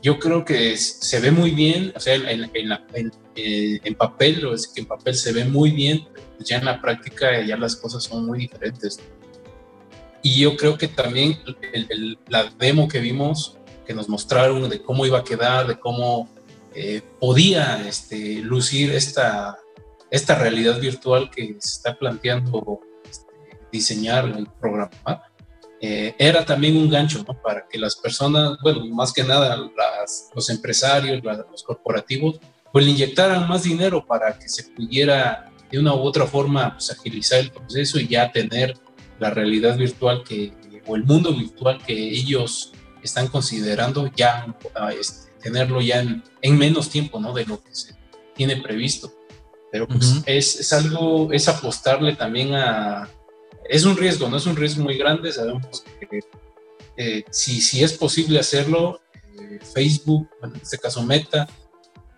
yo 0.02 0.18
creo 0.18 0.44
que 0.44 0.76
se 0.76 1.20
ve 1.20 1.30
muy 1.30 1.50
bien, 1.50 1.92
o 1.94 2.00
sea, 2.00 2.14
en, 2.14 2.50
en, 2.54 3.12
eh, 3.40 3.80
en 3.84 3.94
papel, 3.94 4.44
o 4.46 4.52
es 4.52 4.66
que 4.66 4.80
en 4.80 4.86
papel 4.86 5.14
se 5.14 5.32
ve 5.32 5.44
muy 5.44 5.70
bien, 5.70 6.08
ya 6.40 6.58
en 6.58 6.64
la 6.64 6.80
práctica 6.80 7.40
ya 7.40 7.56
las 7.56 7.76
cosas 7.76 8.02
son 8.02 8.26
muy 8.26 8.40
diferentes. 8.40 8.98
Y 10.22 10.40
yo 10.40 10.56
creo 10.56 10.76
que 10.76 10.88
también 10.88 11.38
la 12.26 12.50
demo 12.58 12.88
que 12.88 12.98
vimos, 12.98 13.56
que 13.86 13.94
nos 13.94 14.08
mostraron 14.08 14.68
de 14.68 14.82
cómo 14.82 15.06
iba 15.06 15.20
a 15.20 15.24
quedar, 15.24 15.68
de 15.68 15.78
cómo 15.78 16.28
eh, 16.74 17.00
podía 17.20 17.86
este, 17.86 18.40
lucir 18.40 18.92
esta, 18.92 19.56
esta 20.10 20.34
realidad 20.34 20.80
virtual 20.80 21.30
que 21.30 21.56
se 21.60 21.76
está 21.76 21.96
planteando 21.96 22.80
este, 23.08 23.32
diseñar 23.70 24.34
y 24.36 24.46
programar, 24.60 25.22
eh, 25.80 26.16
era 26.18 26.44
también 26.44 26.76
un 26.76 26.90
gancho 26.90 27.24
¿no? 27.26 27.40
para 27.40 27.68
que 27.68 27.78
las 27.78 27.94
personas, 27.94 28.58
bueno, 28.62 28.84
más 28.86 29.12
que 29.12 29.22
nada 29.22 29.56
los 30.34 30.50
empresarios, 30.50 31.22
los 31.22 31.62
corporativos, 31.62 32.40
pues 32.72 32.84
le 32.84 32.92
inyectaran 32.92 33.48
más 33.48 33.62
dinero 33.62 34.04
para 34.04 34.38
que 34.38 34.48
se 34.48 34.64
pudiera 34.64 35.50
de 35.70 35.78
una 35.78 35.94
u 35.94 36.00
otra 36.00 36.26
forma 36.26 36.74
pues, 36.74 36.90
agilizar 36.90 37.40
el 37.40 37.50
proceso 37.50 37.98
y 37.98 38.08
ya 38.08 38.30
tener 38.32 38.76
la 39.18 39.30
realidad 39.30 39.76
virtual 39.76 40.22
que, 40.24 40.52
o 40.86 40.96
el 40.96 41.04
mundo 41.04 41.34
virtual 41.34 41.78
que 41.84 41.94
ellos 41.94 42.72
están 43.02 43.28
considerando 43.28 44.10
ya 44.14 44.54
este, 44.98 45.30
tenerlo 45.42 45.80
ya 45.80 46.00
en, 46.00 46.22
en, 46.42 46.58
menos 46.58 46.88
tiempo 46.88 47.20
¿no? 47.20 47.32
de 47.32 47.46
lo 47.46 47.62
que 47.62 47.74
se 47.74 47.94
tiene 48.34 48.56
previsto. 48.56 49.12
Pero 49.70 49.86
pues 49.86 50.22
es, 50.24 50.60
es 50.60 50.72
algo, 50.72 51.30
es 51.30 51.46
apostarle 51.46 52.16
también 52.16 52.54
a, 52.54 53.08
es 53.68 53.84
un 53.84 53.96
riesgo, 53.96 54.28
no 54.28 54.38
es 54.38 54.46
un 54.46 54.56
riesgo 54.56 54.82
muy 54.82 54.96
grande, 54.96 55.30
sabemos 55.30 55.84
que 56.00 56.20
eh, 56.96 57.24
si, 57.30 57.60
si 57.60 57.84
es 57.84 57.92
posible 57.92 58.38
hacerlo, 58.38 59.00
eh, 59.38 59.58
Facebook, 59.74 60.28
en 60.42 60.56
este 60.56 60.78
caso 60.78 61.02
Meta, 61.04 61.46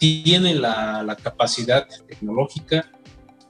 tiene 0.00 0.54
la, 0.54 1.02
la, 1.02 1.14
capacidad 1.14 1.86
tecnológica, 2.08 2.90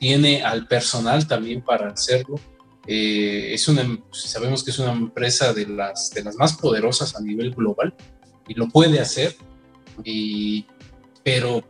tiene 0.01 0.43
al 0.43 0.67
personal 0.67 1.27
también 1.29 1.63
para 1.63 1.91
hacerlo. 1.91 2.41
Eh, 2.87 3.55
es 3.55 3.69
una, 3.69 4.01
sabemos 4.11 4.65
que 4.65 4.73
es 4.73 4.79
una 4.81 4.91
empresa 4.91 5.53
de 5.53 5.67
las, 5.67 6.11
de 6.11 6.25
las 6.25 6.35
más 6.35 6.55
poderosas 6.55 7.15
a 7.15 7.21
nivel 7.21 7.53
global 7.55 7.95
y 8.49 8.55
lo 8.55 8.69
puede 8.69 8.99
hacer, 8.99 9.37
y, 10.03 10.67
pero 11.23 11.63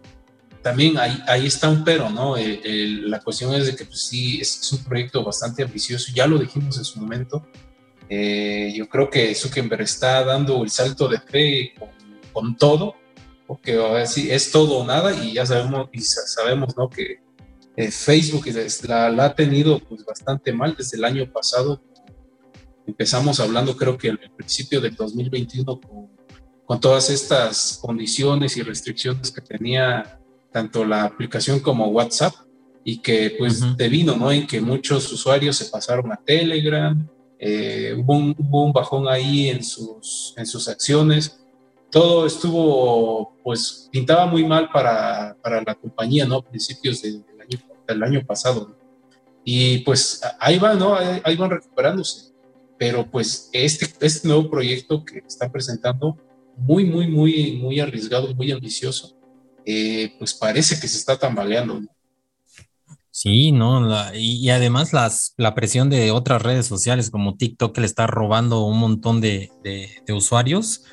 también 0.62 0.96
ahí, 0.96 1.22
ahí 1.26 1.46
está 1.46 1.68
un 1.68 1.84
pero, 1.84 2.08
¿no? 2.08 2.38
Eh, 2.38 2.60
la 3.02 3.20
cuestión 3.20 3.54
es 3.54 3.66
de 3.66 3.76
que 3.76 3.84
pues, 3.84 4.00
sí, 4.00 4.40
es, 4.40 4.72
un 4.72 4.82
proyecto 4.84 5.22
bastante 5.22 5.62
ambicioso, 5.62 6.10
ya 6.14 6.26
lo 6.26 6.38
dijimos 6.38 6.78
en 6.78 6.84
su 6.84 7.00
momento. 7.00 7.46
Eh, 8.08 8.72
yo 8.74 8.88
creo 8.88 9.08
que 9.08 9.34
Zuckerberg 9.34 9.82
está 9.82 10.24
dando 10.24 10.62
el 10.64 10.70
salto 10.70 11.06
de 11.06 11.20
fe 11.20 11.74
con, 12.32 12.56
todo, 12.56 12.96
porque 13.50 13.74
ahora 13.74 14.06
sí 14.06 14.30
es 14.30 14.52
todo 14.52 14.78
o 14.78 14.86
nada 14.86 15.12
y 15.12 15.32
ya 15.32 15.44
sabemos, 15.44 15.88
y 15.92 15.98
sabemos 16.02 16.76
¿no? 16.76 16.88
que 16.88 17.18
eh, 17.74 17.90
Facebook 17.90 18.46
la, 18.86 19.24
ha 19.24 19.34
tenido 19.34 19.80
pues, 19.80 20.04
bastante 20.04 20.52
mal 20.52 20.76
desde 20.78 20.96
el 20.96 21.04
año 21.04 21.28
pasado. 21.32 21.82
Empezamos 22.86 23.40
hablando 23.40 23.76
creo 23.76 23.98
que 23.98 24.10
al 24.10 24.20
principio 24.36 24.80
del 24.80 24.94
2021 24.94 25.80
con, 25.80 26.10
con 26.64 26.80
todas 26.80 27.10
estas 27.10 27.80
condiciones 27.82 28.56
y 28.56 28.62
restricciones 28.62 29.32
que 29.32 29.40
tenía 29.40 30.20
tanto 30.52 30.84
la 30.84 31.02
aplicación 31.02 31.58
como 31.58 31.88
WhatsApp 31.88 32.32
y 32.84 32.98
que 32.98 33.34
pues 33.36 33.62
uh 33.62 33.74
vino, 33.90 34.14
¿no? 34.14 34.30
En 34.30 34.46
que 34.46 34.60
muchos 34.60 35.12
usuarios 35.12 35.56
se 35.56 35.64
pasaron 35.64 36.12
a 36.12 36.16
Telegram, 36.24 37.04
eh, 37.36 37.96
hubo, 37.98 38.14
un, 38.64 38.72
bajón 38.72 39.08
ahí 39.08 39.48
en 39.48 39.64
sus, 39.64 40.34
en 40.36 40.46
sus 40.46 40.68
acciones, 40.68 41.40
todo 41.90 42.26
estuvo, 42.26 43.36
pues 43.42 43.88
pintaba 43.90 44.26
muy 44.26 44.44
mal 44.44 44.68
para, 44.70 45.36
para 45.42 45.62
la 45.62 45.74
compañía, 45.74 46.24
¿no? 46.26 46.42
Principios 46.42 47.02
del, 47.02 47.24
año, 47.40 47.58
del 47.86 48.02
año 48.02 48.26
pasado. 48.26 48.76
Y 49.44 49.78
pues 49.78 50.20
ahí 50.38 50.58
van, 50.58 50.78
¿no? 50.78 50.94
Ahí, 50.94 51.36
van 51.36 51.50
recuperándose. 51.50 52.32
Pero 52.78 53.08
pues 53.10 53.50
este, 53.52 53.86
este 54.00 54.28
nuevo 54.28 54.48
proyecto 54.48 55.04
que 55.04 55.18
está 55.18 55.50
presentando, 55.50 56.16
muy, 56.56 56.84
muy, 56.84 57.08
muy, 57.08 57.52
muy 57.56 57.80
arriesgado, 57.80 58.34
muy 58.34 58.52
ambicioso, 58.52 59.16
eh, 59.64 60.14
pues 60.18 60.34
parece 60.34 60.78
que 60.80 60.88
se 60.88 60.98
está 60.98 61.18
tambaleando. 61.18 61.80
Sí, 63.12 63.52
¿no? 63.52 63.86
y, 64.14 64.48
además 64.50 64.92
las, 64.92 65.34
la 65.36 65.54
presión 65.54 65.90
de 65.90 66.10
otras 66.10 66.40
redes 66.40 66.66
sociales 66.66 67.10
como 67.10 67.36
TikTok 67.36 67.74
que 67.74 67.80
le 67.80 67.86
está 67.86 68.06
robando 68.06 68.64
un 68.64 68.78
montón 68.78 69.20
de, 69.20 69.50
usuarios, 70.08 70.84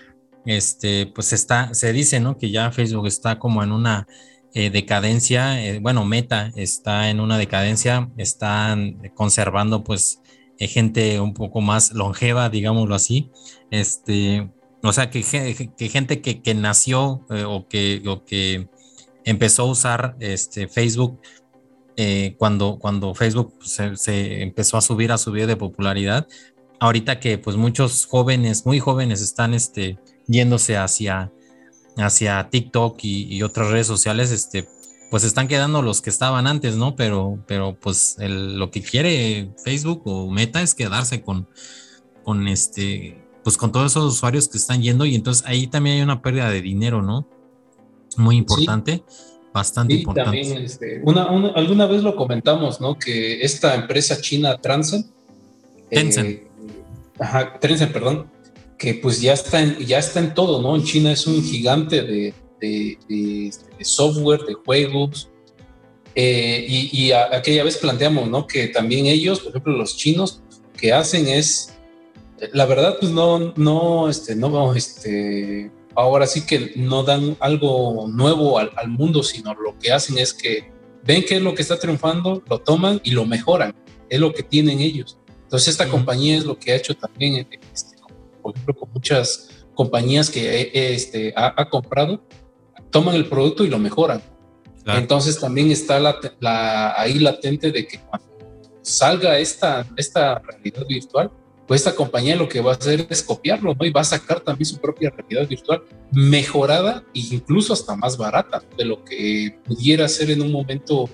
este, 0.47 1.05
pues 1.05 1.33
está, 1.33 1.73
se 1.75 1.93
dice, 1.93 2.19
¿no? 2.19 2.37
Que 2.37 2.49
ya 2.49 2.71
Facebook 2.71 3.05
está 3.05 3.37
como 3.37 3.61
en 3.61 3.71
una 3.71 4.07
eh, 4.53 4.71
decadencia, 4.71 5.63
eh, 5.63 5.79
bueno, 5.79 6.05
Meta 6.05 6.51
está 6.55 7.09
en 7.11 7.19
una 7.19 7.37
decadencia, 7.37 8.09
están 8.17 9.11
conservando 9.13 9.83
pues 9.83 10.21
gente 10.59 11.19
un 11.19 11.35
poco 11.35 11.61
más 11.61 11.93
longeva, 11.93 12.49
digámoslo 12.49 12.95
así, 12.95 13.29
este, 13.69 14.49
o 14.83 14.93
sea, 14.93 15.09
que, 15.09 15.23
gente 15.23 16.21
que, 16.21 16.53
nació 16.53 17.25
eh, 17.29 17.43
o, 17.43 17.67
que, 17.67 18.01
que 18.25 18.69
empezó 19.25 19.63
a 19.63 19.71
usar 19.71 20.15
este, 20.19 20.67
Facebook 20.67 21.19
eh, 21.95 22.35
cuando, 22.37 22.77
cuando 22.79 23.15
Facebook 23.15 23.55
se, 23.63 23.95
se, 23.95 24.43
empezó 24.43 24.77
a 24.77 24.81
subir, 24.81 25.11
a 25.11 25.17
subir 25.17 25.47
de 25.47 25.57
popularidad. 25.57 26.27
Ahorita 26.79 27.19
que 27.19 27.39
pues 27.39 27.57
muchos 27.57 28.05
jóvenes, 28.05 28.65
muy 28.65 28.79
jóvenes, 28.79 29.21
están 29.21 29.53
este, 29.55 29.97
yéndose 30.27 30.77
hacia, 30.77 31.31
hacia 31.97 32.49
TikTok 32.49 32.99
y, 33.03 33.41
otras 33.43 33.69
redes 33.69 33.87
sociales, 33.87 34.31
este, 34.31 34.67
pues 35.09 35.23
están 35.23 35.47
quedando 35.47 35.81
los 35.81 36.01
que 36.01 36.09
estaban 36.09 36.47
antes, 36.47 36.75
¿no? 36.75 36.95
Pero, 36.95 37.43
pero 37.47 37.77
pues 37.79 38.17
lo 38.19 38.71
que 38.71 38.81
quiere 38.81 39.51
Facebook 39.63 40.01
o 40.05 40.29
Meta 40.29 40.61
es 40.61 40.75
quedarse 40.75 41.21
con, 41.21 41.47
con 42.23 42.47
este, 42.47 43.23
pues 43.43 43.57
con 43.57 43.71
todos 43.71 43.91
esos 43.91 44.13
usuarios 44.13 44.49
que 44.49 44.57
están 44.57 44.81
yendo 44.81 45.05
y 45.05 45.15
entonces 45.15 45.45
ahí 45.47 45.67
también 45.67 45.97
hay 45.97 46.01
una 46.01 46.21
pérdida 46.21 46.49
de 46.49 46.61
dinero, 46.61 47.01
¿no? 47.01 47.27
Muy 48.17 48.35
importante. 48.35 49.03
Bastante 49.53 49.95
importante. 49.95 50.37
También, 50.37 50.63
este, 50.63 51.01
una, 51.03 51.23
alguna 51.55 51.87
vez 51.87 52.03
lo 52.03 52.15
comentamos, 52.15 52.79
¿no? 52.79 52.97
Que 52.99 53.41
esta 53.41 53.73
empresa 53.73 54.19
china. 54.21 54.57
Tencent. 54.61 55.15
Eh, 55.89 56.47
ajá, 57.19 57.57
Tencent, 57.59 57.91
perdón. 57.91 58.29
Que 58.77 58.93
pues 58.93 59.21
ya 59.21 59.33
está, 59.33 59.61
en, 59.61 59.77
ya 59.79 59.99
está 59.99 60.19
en 60.19 60.33
todo, 60.33 60.61
¿no? 60.61 60.75
En 60.75 60.83
China 60.83 61.11
es 61.11 61.25
un 61.25 61.43
gigante 61.43 62.01
de, 62.01 62.33
de, 62.59 63.51
software, 63.81 64.41
de 64.45 64.53
juegos. 64.53 65.29
Eh, 66.15 66.65
y, 66.67 67.11
aquella 67.11 67.63
vez 67.63 67.77
planteamos, 67.77 68.29
¿no? 68.29 68.47
Que 68.47 68.67
también 68.67 69.05
ellos, 69.05 69.39
por 69.39 69.49
ejemplo, 69.49 69.73
los 69.73 69.97
chinos, 69.97 70.41
que 70.77 70.93
hacen 70.93 71.27
es, 71.27 71.73
la 72.53 72.65
verdad, 72.65 72.97
pues 72.99 73.11
no, 73.11 73.53
no, 73.55 74.09
este, 74.09 74.35
no, 74.35 74.73
este, 74.73 75.71
ahora 75.95 76.27
sí 76.27 76.45
que 76.45 76.73
no 76.75 77.03
dan 77.03 77.35
algo 77.39 78.07
nuevo 78.07 78.59
al, 78.59 78.71
mundo, 78.87 79.23
sino 79.23 79.53
lo 79.55 79.77
que 79.79 79.91
hacen 79.91 80.17
es 80.19 80.33
que 80.33 80.71
ven 81.03 81.23
qué 81.27 81.37
es 81.37 81.41
lo 81.41 81.55
que 81.55 81.63
está 81.63 81.79
triunfando, 81.79 82.43
lo 82.47 82.59
toman 82.59 83.01
y 83.03 83.11
lo 83.11 83.25
mejoran. 83.25 83.75
Es 84.09 84.19
lo 84.19 84.31
que 84.31 84.43
tienen 84.43 84.79
ellos. 84.79 85.17
Entonces 85.43 85.69
esta 85.69 85.89
compañía 85.89 86.37
es 86.37 86.45
lo 86.45 86.57
que 86.57 86.71
ha 86.71 86.75
hecho 86.75 86.95
también, 86.95 87.47
este, 87.73 87.96
por 88.47 88.55
ejemplo, 88.55 88.75
con 88.75 88.89
muchas 88.93 89.65
compañías 89.73 90.29
que 90.29 90.71
este, 90.73 91.33
ha, 91.35 91.69
comprado, 91.69 92.23
toman 92.89 93.15
el 93.15 93.27
producto 93.27 93.65
y 93.65 93.69
lo 93.69 93.77
mejoran. 93.77 94.21
Entonces 94.85 95.37
también 95.39 95.69
está 95.69 95.99
la, 95.99 96.93
ahí 96.97 97.19
latente 97.19 97.71
de 97.71 97.85
que 97.85 97.99
cuando 97.99 98.27
salga 98.81 99.37
esta, 99.37 99.85
esta 99.97 100.39
realidad 100.39 100.85
virtual, 100.87 101.29
pues 101.67 101.81
esta 101.81 101.93
compañía 101.93 102.37
lo 102.37 102.47
que 102.47 102.61
va 102.61 102.71
a 102.71 102.75
hacer 102.75 103.05
es 103.09 103.21
copiarlo, 103.21 103.75
¿no? 103.75 103.85
Y 103.85 103.91
va 103.91 103.99
a 103.99 104.05
sacar 104.05 104.39
también 104.39 104.65
su 104.65 104.77
propia 104.77 105.09
realidad 105.09 105.45
virtual 105.47 105.83
mejorada 106.13 107.03
e 107.13 107.19
incluso 107.35 107.73
hasta 107.73 107.97
más 107.97 108.17
barata 108.17 108.63
de 108.77 108.85
lo 108.85 109.03
que 109.03 109.59
pudiera 109.65 110.07
ser 110.07 110.31
en 110.31 110.41
un 110.41 110.53
momento 110.53 111.09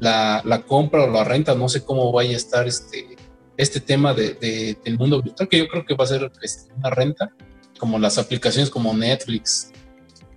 la, 0.00 0.42
la 0.44 0.60
compra 0.60 1.04
o 1.04 1.10
la 1.10 1.24
renta. 1.24 1.54
No 1.54 1.70
sé 1.70 1.82
cómo 1.82 2.12
vaya 2.12 2.34
a 2.34 2.36
estar 2.36 2.68
este, 2.68 3.13
este 3.56 3.80
tema 3.80 4.14
de, 4.14 4.76
del 4.84 4.98
mundo 4.98 5.22
virtual, 5.22 5.48
que 5.48 5.58
yo 5.58 5.68
creo 5.68 5.84
que 5.84 5.94
va 5.94 6.04
a 6.04 6.08
ser 6.08 6.30
este, 6.42 6.72
una 6.74 6.90
renta, 6.90 7.32
como 7.78 7.98
las 7.98 8.18
aplicaciones 8.18 8.70
como 8.70 8.94
Netflix, 8.94 9.72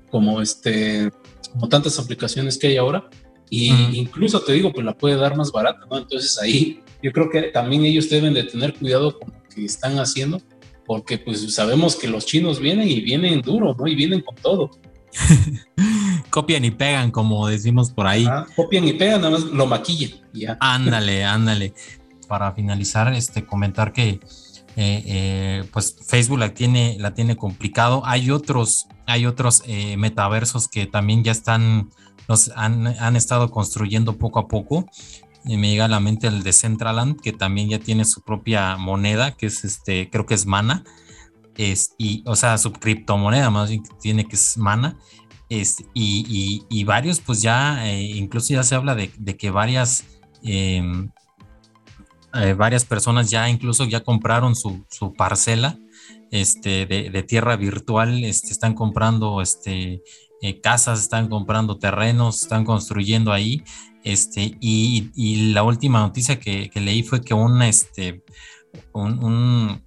como 0.10 0.41
este, 0.41 1.12
como 1.51 1.69
tantas 1.69 1.99
aplicaciones 1.99 2.58
que 2.58 2.67
hay 2.67 2.77
ahora. 2.77 3.10
Y 3.49 3.71
incluso 3.97 4.41
te 4.41 4.51
digo, 4.51 4.73
pues 4.73 4.86
la 4.86 4.97
puede 4.97 5.15
dar 5.15 5.38
más 5.38 5.51
barata, 5.53 5.80
¿no? 5.89 5.97
Entonces 5.97 6.38
ahí 6.38 6.84
yo 7.01 7.13
creo 7.13 7.30
que 7.30 7.43
también 7.43 7.86
ellos 7.86 8.10
deben 8.10 8.34
de 8.34 8.43
tener 8.43 8.73
cuidado 8.73 9.17
con 9.17 9.38
están 9.65 9.97
haciendo, 9.99 10.41
porque 10.86 11.17
pues 11.17 11.53
sabemos 11.53 11.95
que 11.95 12.08
los 12.08 12.25
chinos 12.25 12.60
vienen 12.60 12.88
y 12.88 13.01
vienen 13.01 13.41
duro, 13.41 13.75
¿no? 13.77 13.88
Y 13.88 13.95
vienen 13.95 14.21
con 14.21 14.36
todo. 14.36 14.71
copian 16.30 16.65
y 16.65 16.71
pegan, 16.71 17.12
como 17.12 17.47
decimos 17.47 17.91
por 17.91 18.08
ahí. 18.08 18.27
copian 18.56 18.88
y 18.88 18.93
pegan, 18.93 19.21
nada 19.21 19.32
más 19.32 19.45
lo 19.45 19.65
maquillan. 19.65 20.12
Ya. 20.34 20.58
Ándale, 20.60 21.23
ándale. 21.23 21.73
Para 22.28 22.52
finalizar, 22.52 23.13
este, 23.13 23.46
comentar 23.46 23.94
que 23.94 24.20
eh, 24.80 25.04
eh, 25.08 25.63
pues 25.74 25.96
Facebook 26.06 26.38
la 26.38 26.54
tiene, 26.54 26.98
la 27.00 27.16
tiene 27.16 27.36
complicado. 27.36 28.04
Hay 28.06 28.30
otros, 28.30 28.88
hay 29.08 29.26
otros 29.26 29.63
eh, 29.66 29.98
metaversos 29.98 30.68
que 30.68 30.86
también 30.86 31.24
ya 31.24 31.32
están, 31.32 31.90
han, 32.56 32.86
han, 32.86 33.16
estado 33.16 33.50
construyendo 33.50 34.18
poco 34.18 34.38
a 34.38 34.48
poco. 34.48 34.86
Me 35.46 35.72
llega 35.72 35.86
a 35.86 35.88
la 35.88 36.00
mente 36.00 36.28
el 36.28 36.44
de 36.44 36.54
Centraland, 36.54 37.20
que 37.20 37.34
también 37.34 37.70
ya 37.70 37.80
tiene 37.80 38.06
su 38.06 38.22
propia 38.22 38.78
moneda, 38.78 39.32
que 39.32 39.48
es 39.48 39.66
este, 39.66 40.12
creo 40.12 40.28
que 40.28 40.36
es 40.36 40.46
Mana, 40.46 40.84
es, 41.56 41.96
y, 41.98 42.22
o 42.28 42.36
sea, 42.36 42.60
su 42.60 42.72
criptomoneda 42.72 43.50
más 43.50 43.70
bien 43.70 43.82
tiene 44.00 44.28
que 44.28 44.36
es 44.36 44.58
Mana, 44.60 44.96
es, 45.50 45.78
y, 45.96 46.66
y, 46.70 46.84
varios, 46.84 47.20
pues 47.20 47.42
ya, 47.42 47.92
incluso 47.92 48.54
ya 48.54 48.62
se 48.62 48.76
habla 48.76 48.94
de, 48.94 49.10
que 49.38 49.50
varias, 49.50 50.04
em, 50.44 51.10
eh, 52.41 52.54
varias 52.54 52.86
personas 52.86 53.30
ya 53.30 53.50
incluso 53.50 53.86
ya 53.86 54.02
compraron 54.02 54.56
su, 54.56 54.86
su 54.89 55.13
parcela 55.13 55.78
este, 56.32 56.86
de, 56.86 57.10
de, 57.10 57.23
tierra 57.23 57.56
virtual, 57.56 58.23
este, 58.23 58.52
están 58.52 58.73
comprando 58.73 59.41
este, 59.41 60.02
eh, 60.41 60.62
casas, 60.62 61.02
están 61.02 61.30
comprando 61.30 61.78
terrenos, 61.78 62.41
están 62.41 62.65
construyendo 62.65 63.32
ahí 63.32 63.63
este, 64.04 64.58
y, 64.62 65.52
la 65.52 65.63
última 65.63 66.00
noticia 66.00 66.39
que, 66.39 66.71
leí 66.76 67.04
fue 67.04 67.21
que 67.21 67.34
una, 67.34 67.67
este, 67.67 68.23
un, 68.93 69.82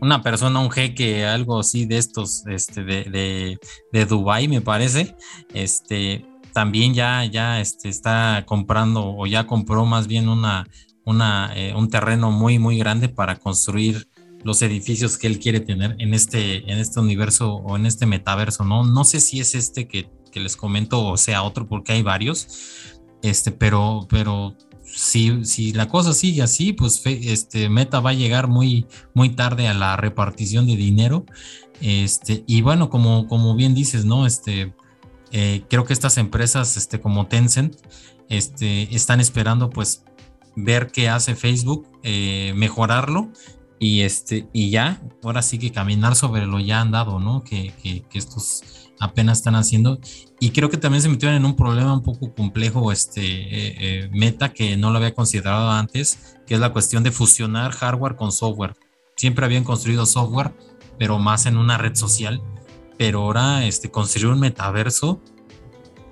una 0.00 0.22
persona, 0.22 0.60
un 0.60 0.70
jeque, 0.70 1.24
algo 1.24 1.60
así 1.60 1.86
de 1.86 1.96
estos, 1.96 2.46
este, 2.46 2.84
de, 2.84 3.58
de, 3.90 4.04
Dubai 4.04 4.48
me 4.48 4.60
parece, 4.60 5.16
este, 5.54 6.26
también 6.52 6.92
ya, 6.92 7.24
ya 7.24 7.58
este, 7.60 7.88
está 7.88 8.44
comprando 8.46 9.16
o 9.16 9.26
ya 9.26 9.46
compró 9.46 9.86
más 9.86 10.06
bien 10.08 10.28
una, 10.28 10.66
eh, 11.06 11.74
un 11.76 11.88
terreno 11.88 12.30
muy, 12.30 12.58
muy 12.58 12.78
grande 12.78 13.08
para 13.08 13.36
construir 13.38 14.08
los 14.44 14.62
edificios 14.62 15.18
que 15.18 15.26
él 15.26 15.38
quiere 15.38 15.60
tener 15.60 15.96
en 15.98 16.14
este, 16.14 16.70
en 16.70 16.78
este 16.78 17.00
universo 17.00 17.54
o 17.54 17.76
en 17.76 17.86
este 17.86 18.06
metaverso, 18.06 18.64
¿no? 18.64 18.84
No 18.84 19.04
sé 19.04 19.20
si 19.20 19.40
es 19.40 19.54
este 19.54 19.86
que, 19.86 20.10
que 20.32 20.40
les 20.40 20.56
comento 20.56 21.06
o 21.06 21.16
sea 21.16 21.42
otro, 21.42 21.68
porque 21.68 21.92
hay 21.92 22.02
varios, 22.02 22.48
este, 23.22 23.52
pero, 23.52 24.06
pero 24.08 24.56
si, 24.84 25.44
si 25.44 25.72
la 25.72 25.88
cosa 25.88 26.12
sigue 26.12 26.42
así, 26.42 26.72
pues 26.72 27.02
este, 27.04 27.68
Meta 27.68 28.00
va 28.00 28.10
a 28.10 28.14
llegar 28.14 28.48
muy, 28.48 28.86
muy 29.14 29.30
tarde 29.30 29.68
a 29.68 29.74
la 29.74 29.96
repartición 29.96 30.66
de 30.66 30.76
dinero. 30.76 31.24
Este, 31.80 32.44
y 32.46 32.62
bueno, 32.62 32.90
como, 32.90 33.26
como 33.26 33.54
bien 33.54 33.74
dices, 33.74 34.04
¿no? 34.04 34.26
Este, 34.26 34.74
eh, 35.30 35.62
creo 35.68 35.84
que 35.84 35.92
estas 35.92 36.18
empresas, 36.18 36.76
este, 36.76 37.00
como 37.00 37.26
Tencent, 37.26 37.76
este, 38.28 38.94
están 38.94 39.20
esperando 39.20 39.70
pues 39.70 40.04
ver 40.56 40.88
qué 40.92 41.08
hace 41.08 41.34
Facebook, 41.34 41.86
eh, 42.02 42.52
mejorarlo 42.56 43.30
y, 43.82 44.02
este, 44.02 44.46
y 44.52 44.70
ya, 44.70 45.02
ahora 45.24 45.42
sí 45.42 45.58
que 45.58 45.72
caminar 45.72 46.14
sobre 46.14 46.46
lo 46.46 46.60
ya 46.60 46.80
andado, 46.80 47.18
¿no? 47.18 47.42
Que, 47.42 47.74
que, 47.82 48.04
estos 48.16 48.62
apenas 49.00 49.38
están 49.38 49.56
haciendo. 49.56 49.98
Y 50.38 50.50
creo 50.50 50.70
que 50.70 50.76
también 50.76 51.02
se 51.02 51.08
metieron 51.08 51.36
en 51.36 51.44
un 51.44 51.56
problema 51.56 51.92
un 51.92 52.04
poco 52.04 52.32
complejo, 52.32 52.92
este 52.92 53.20
eh, 53.22 53.76
eh, 53.80 54.10
Meta, 54.12 54.52
que 54.52 54.76
no 54.76 54.92
lo 54.92 54.98
había 54.98 55.14
considerado 55.14 55.68
antes, 55.68 56.36
que 56.46 56.54
es 56.54 56.60
la 56.60 56.72
cuestión 56.72 57.02
de 57.02 57.10
fusionar 57.10 57.72
hardware 57.72 58.14
con 58.14 58.30
software. 58.30 58.76
Siempre 59.16 59.44
habían 59.44 59.64
construido 59.64 60.06
software, 60.06 60.52
pero 60.96 61.18
más 61.18 61.46
en 61.46 61.56
una 61.56 61.76
red 61.76 61.96
social. 61.96 62.40
Pero 62.98 63.22
ahora 63.22 63.66
este, 63.66 63.90
construir 63.90 64.28
un 64.28 64.38
metaverso 64.38 65.20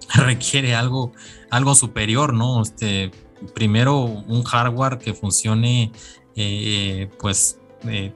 requiere 0.15 0.75
algo, 0.75 1.13
algo 1.51 1.77
superior, 1.77 2.35
¿no? 2.35 2.63
Este, 2.63 3.13
primero 3.55 4.03
un 4.03 4.43
hardware 4.45 4.99
que 4.99 5.15
funcione, 5.15 5.93
eh, 6.37 7.09
pues 7.19 7.59
eh, 7.85 8.13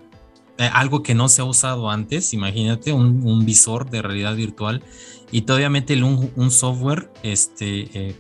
algo 0.59 1.03
que 1.03 1.15
no 1.15 1.29
se 1.29 1.43
ha 1.43 1.45
usado 1.45 1.91
antes, 1.91 2.33
imagínate, 2.33 2.93
un, 2.93 3.45
visor 3.45 3.91
de 3.91 4.03
realidad 4.03 4.37
virtual 4.37 4.83
y 5.33 5.43
todavía 5.43 5.69
un, 5.69 6.31
un 6.37 6.51
software, 6.51 7.11
este, 7.23 7.89
eh, 7.95 8.17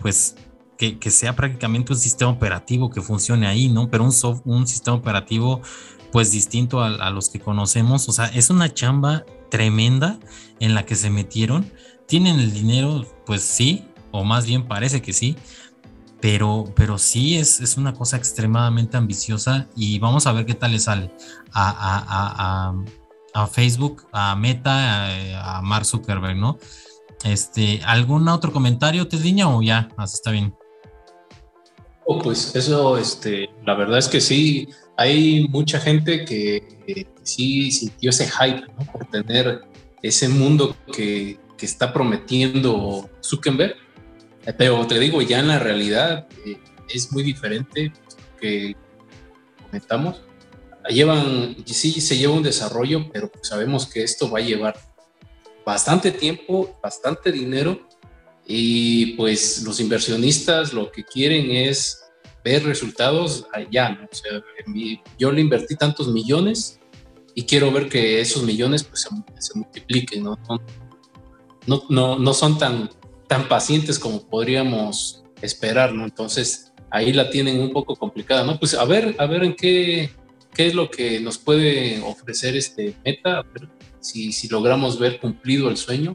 pues 0.00 0.36
que, 0.76 1.10
sea 1.10 1.34
prácticamente 1.34 1.92
un 1.92 1.98
sistema 1.98 2.30
operativo 2.30 2.90
que 2.90 3.00
funcione 3.00 3.46
ahí, 3.46 3.68
¿no? 3.68 3.90
Pero 3.90 4.04
un, 4.04 4.12
un 4.44 4.66
sistema 4.66 4.96
operativo 4.96 5.60
pues 6.12 6.30
distinto 6.30 6.80
a, 6.80 6.88
a, 6.88 7.10
los 7.10 7.28
que 7.30 7.40
conocemos, 7.40 8.08
o 8.08 8.12
sea, 8.12 8.26
es 8.26 8.50
una 8.50 8.72
chamba 8.72 9.24
tremenda 9.50 10.18
en 10.60 10.74
la 10.74 10.86
que 10.86 10.94
se 10.94 11.10
metieron, 11.10 11.70
tienen 12.06 12.38
el 12.38 12.52
dinero, 12.52 13.06
pues 13.26 13.42
sí, 13.42 13.84
o 14.10 14.24
más 14.24 14.46
bien 14.46 14.66
parece 14.66 15.02
que 15.02 15.12
sí, 15.12 15.36
pero, 16.20 16.72
pero 16.74 16.98
sí 16.98 17.36
es, 17.36 17.60
es, 17.60 17.76
una 17.76 17.94
cosa 17.94 18.16
extremadamente 18.16 18.96
ambiciosa 18.96 19.68
y 19.76 19.98
vamos 19.98 20.26
a 20.26 20.32
ver 20.32 20.46
qué 20.46 20.54
tal 20.54 20.72
le 20.72 20.78
sale 20.78 21.10
a, 21.52 21.70
a, 21.70 22.72
a, 22.72 23.42
a 23.42 23.46
Facebook, 23.46 24.06
a 24.12 24.34
Meta, 24.34 25.56
a, 25.56 25.62
Mark 25.62 25.84
Zuckerberg, 25.84 26.36
¿no? 26.36 26.58
Este, 27.24 27.80
¿Algún 27.84 28.28
otro 28.28 28.52
comentario, 28.52 29.06
Tesliña, 29.06 29.48
o 29.48 29.62
ya? 29.62 29.88
Así 29.96 30.14
está 30.14 30.30
bien. 30.30 30.54
Oh, 32.06 32.18
pues 32.18 32.54
eso, 32.56 32.96
este, 32.96 33.50
la 33.66 33.74
verdad 33.74 33.98
es 33.98 34.08
que 34.08 34.20
sí, 34.20 34.68
hay 34.96 35.46
mucha 35.48 35.78
gente 35.78 36.24
que, 36.24 36.76
sí 37.22 37.70
sintió 37.70 38.08
ese 38.08 38.26
hype 38.26 38.62
por 38.90 39.04
tener 39.10 39.60
ese 40.02 40.28
mundo 40.28 40.74
que, 40.90 41.38
que 41.58 41.66
está 41.66 41.92
prometiendo 41.92 43.10
Zuckerberg 43.22 43.76
Pero 44.56 44.86
te 44.86 44.98
digo, 44.98 45.20
ya 45.20 45.40
en 45.40 45.48
la 45.48 45.58
realidad 45.58 46.26
eh, 46.46 46.58
es 46.88 47.12
muy 47.12 47.22
diferente 47.22 47.92
que 48.40 48.74
comentamos. 49.64 50.22
Llevan, 50.88 51.56
sí 51.66 52.00
se 52.00 52.16
lleva 52.16 52.34
un 52.34 52.42
desarrollo, 52.42 53.10
pero 53.12 53.30
sabemos 53.42 53.86
que 53.86 54.02
esto 54.02 54.30
va 54.30 54.38
a 54.38 54.42
llevar 54.42 54.78
bastante 55.66 56.12
tiempo, 56.12 56.78
bastante 56.82 57.30
dinero 57.30 57.86
y 58.46 59.12
pues 59.16 59.62
los 59.62 59.80
inversionistas 59.80 60.72
lo 60.72 60.90
que 60.90 61.04
quieren 61.04 61.50
es 61.50 62.04
ver 62.42 62.64
resultados 62.64 63.46
allá, 63.52 63.90
¿no? 63.90 64.08
O 64.10 64.14
sea, 64.14 64.42
yo 65.18 65.30
le 65.30 65.42
invertí 65.42 65.76
tantos 65.76 66.08
millones 66.08 66.80
y 67.34 67.44
quiero 67.44 67.70
ver 67.70 67.90
que 67.90 68.22
esos 68.22 68.42
millones 68.42 68.84
pues 68.84 69.06
se, 69.38 69.58
multipliquen, 69.58 70.24
¿no? 70.24 70.38
No, 71.66 71.82
no, 71.90 72.18
no 72.18 72.32
son 72.32 72.56
tan, 72.56 72.88
tan 73.28 73.46
pacientes 73.48 73.98
como 73.98 74.26
podríamos 74.26 75.22
esperar, 75.40 75.94
¿no? 75.94 76.04
Entonces 76.04 76.72
ahí 76.90 77.12
la 77.12 77.30
tienen 77.30 77.60
un 77.60 77.72
poco 77.72 77.94
complicada, 77.94 78.44
¿no? 78.44 78.58
Pues 78.58 78.74
a 78.74 78.84
ver, 78.84 79.14
a 79.18 79.26
ver 79.26 79.44
en 79.44 79.54
qué, 79.54 80.10
qué 80.54 80.66
es 80.66 80.74
lo 80.74 80.90
que 80.90 81.20
nos 81.20 81.38
puede 81.38 82.00
ofrecer 82.02 82.56
este 82.56 82.94
meta, 83.04 83.40
a 83.40 83.46
si, 84.00 84.32
si 84.32 84.48
logramos 84.48 84.98
ver 84.98 85.20
cumplido 85.20 85.68
el 85.68 85.76
sueño 85.76 86.14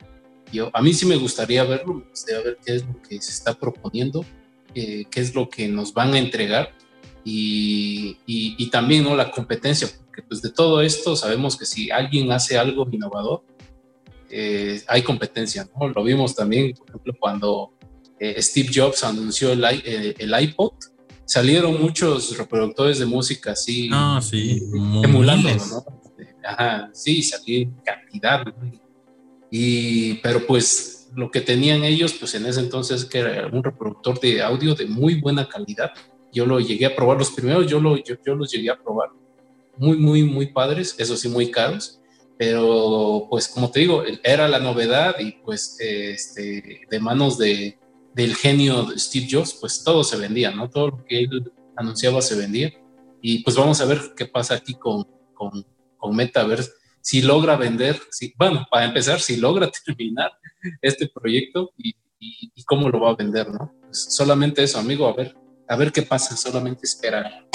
yo, 0.54 0.70
a 0.72 0.82
mí 0.82 0.94
sí 0.94 1.08
me 1.08 1.16
gustaría 1.16 1.64
verlo, 1.64 1.96
me 1.96 2.10
gustaría 2.10 2.42
ver 2.44 2.60
qué 2.64 2.76
es 2.76 2.86
lo 2.86 3.02
que 3.02 3.20
se 3.20 3.32
está 3.32 3.56
proponiendo, 3.56 4.24
eh, 4.76 5.06
qué 5.10 5.20
es 5.20 5.34
lo 5.34 5.50
que 5.50 5.68
nos 5.68 5.94
van 5.94 6.14
a 6.14 6.20
entregar 6.20 6.72
y, 7.26 8.18
y, 8.28 8.70
también 8.70 9.04
¿no? 9.04 9.16
la 9.16 9.32
competencia, 9.32 9.88
porque 10.06 10.22
pues 10.22 10.42
de 10.44 10.52
todo 10.52 10.82
esto 10.82 11.16
sabemos 11.16 11.58
que 11.58 11.66
si 11.66 11.90
alguien 11.90 12.32
hace 12.32 12.58
algo 12.58 12.88
innovador, 12.92 13.44
eh, 14.36 14.82
hay 14.88 15.04
competencia, 15.04 15.70
¿no? 15.80 15.90
Lo 15.90 16.04
vimos 16.04 16.36
también, 16.36 16.74
por 16.74 16.90
ejemplo, 16.90 17.14
cuando 17.20 17.74
eh, 18.20 18.42
Steve 18.42 18.70
Jobs 18.74 19.04
anunció 19.04 19.52
el, 19.52 19.64
el, 19.64 20.42
iPod, 20.42 20.72
salieron 21.26 21.80
muchos 21.80 22.36
reproductores 22.38 22.98
de 22.98 23.06
música 23.06 23.52
así, 23.52 23.90
ah, 23.94 24.20
sí, 24.22 24.60
emulándolo, 25.04 25.64
¿no? 25.66 25.86
Ajá, 26.44 26.90
sí, 26.94 27.22
salió 27.22 27.72
cantidad, 27.86 28.44
¿no? 28.46 28.54
Y, 29.52 30.16
pero 30.16 30.48
pues 30.48 31.12
lo 31.16 31.30
que 31.30 31.42
tenían 31.42 31.84
ellos, 31.84 32.14
pues 32.14 32.34
en 32.34 32.48
ese 32.48 32.60
entonces, 32.60 33.06
que 33.06 33.20
era 33.20 33.48
un 33.48 33.64
reproductor 33.64 34.20
de 34.20 34.42
audio 34.42 34.74
de 34.74 34.88
muy 34.88 35.22
buena 35.22 35.48
calidad. 35.48 35.92
Yo 36.32 36.48
lo 36.48 36.60
llegué 36.60 36.88
a 36.88 36.96
probar 36.96 37.20
los 37.20 37.30
primeros, 37.30 37.68
yo, 37.68 37.80
lo, 37.80 37.96
yo, 37.98 38.36
los 38.36 38.52
llegué 38.52 38.72
a 38.72 38.82
probar. 38.82 39.10
Muy, 39.78 39.98
muy, 39.98 40.24
muy 40.24 40.48
padres, 40.48 40.96
eso 40.98 41.16
sí, 41.16 41.30
muy 41.30 41.52
caros. 41.52 42.02
Pero 42.44 43.28
pues 43.30 43.48
como 43.48 43.72
te 43.72 43.80
digo, 43.80 44.04
era 44.22 44.50
la 44.50 44.60
novedad 44.60 45.16
y 45.18 45.32
pues 45.32 45.78
este, 45.80 46.82
de 46.90 47.00
manos 47.00 47.38
de, 47.38 47.80
del 48.14 48.36
genio 48.36 48.88
Steve 48.98 49.28
Jobs, 49.32 49.54
pues 49.62 49.82
todo 49.82 50.04
se 50.04 50.18
vendía, 50.18 50.52
¿no? 50.52 50.70
Todo 50.70 50.90
lo 50.90 51.06
que 51.06 51.20
él 51.20 51.54
anunciaba 51.78 52.22
se 52.22 52.36
vendía. 52.36 52.74
Y 53.22 53.44
pues 53.44 53.56
vamos 53.56 53.80
a 53.80 53.86
ver 53.86 54.14
qué 54.18 54.26
pasa 54.26 54.56
aquí 54.56 54.74
con, 54.74 55.08
con, 55.34 55.66
con 55.96 56.16
Metaverse 56.18 56.72
si 57.00 57.22
logra 57.22 57.56
vender, 57.56 57.98
si, 58.12 58.34
bueno, 58.38 58.66
para 58.70 58.86
empezar, 58.86 59.22
si 59.22 59.38
logra 59.38 59.72
terminar 59.86 60.32
este 60.82 61.08
proyecto 61.08 61.72
y, 61.78 61.96
cómo 62.66 62.90
lo 62.90 63.00
va 63.00 63.12
a 63.12 63.16
vender, 63.16 63.50
¿no? 63.50 63.74
Pues 63.84 64.16
solamente 64.16 64.64
eso, 64.64 64.80
amigo, 64.80 65.08
a 65.08 65.14
ver, 65.14 65.34
a 65.70 65.78
ver 65.78 65.94
qué 65.94 66.02
pasa, 66.02 66.36
solamente 66.36 66.82
esperar. 66.84 67.48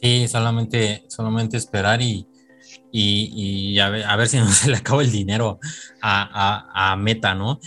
Sí, 0.00 0.26
solamente, 0.26 1.04
solamente 1.08 1.56
esperar 1.56 2.02
y, 2.02 2.26
y, 2.90 3.78
a, 3.78 3.90
ver, 3.90 4.04
a, 4.04 4.16
ver, 4.16 4.28
si 4.28 4.36
no 4.38 4.50
se 4.50 4.70
le 4.70 4.76
acaba 4.76 5.02
el 5.02 5.12
dinero 5.12 5.58
a, 6.00 6.92
a, 6.92 6.96
Meta, 6.96 7.34
¿no? 7.34 7.60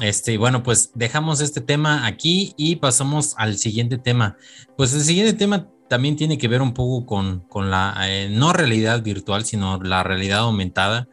Este, 0.00 0.36
bueno, 0.36 0.62
pues 0.62 0.90
dejamos 0.94 1.40
este 1.40 1.60
tema 1.60 2.06
aquí 2.06 2.52
y 2.56 2.76
pasamos 2.76 3.34
al 3.38 3.56
siguiente 3.56 3.96
tema. 3.96 4.36
Pues 4.76 4.92
el 4.92 5.00
siguiente 5.00 5.32
tema 5.32 5.68
también 5.88 6.16
tiene 6.16 6.36
que 6.36 6.48
ver 6.48 6.60
un 6.60 6.74
poco 6.74 7.06
con, 7.06 7.40
con 7.48 7.70
la 7.70 7.94
eh, 8.02 8.28
no 8.30 8.52
realidad 8.52 9.02
virtual, 9.02 9.44
sino 9.44 9.80
la 9.82 10.02
realidad 10.02 10.40
aumentada. 10.40 11.08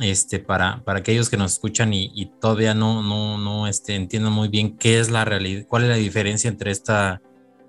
Este, 0.00 0.38
para, 0.38 0.82
para 0.84 1.00
aquellos 1.00 1.28
que 1.28 1.36
nos 1.36 1.52
escuchan 1.52 1.92
y, 1.92 2.32
todavía 2.40 2.72
no, 2.74 3.02
no, 3.02 3.36
no 3.36 3.66
este, 3.66 3.94
entiendan 3.94 4.32
muy 4.32 4.48
bien 4.48 4.78
qué 4.78 4.98
es 4.98 5.10
la 5.10 5.26
realidad, 5.26 5.66
cuál 5.68 5.82
es 5.82 5.90
la 5.90 5.96
diferencia 5.96 6.48
entre 6.48 6.70
esta, 6.70 7.20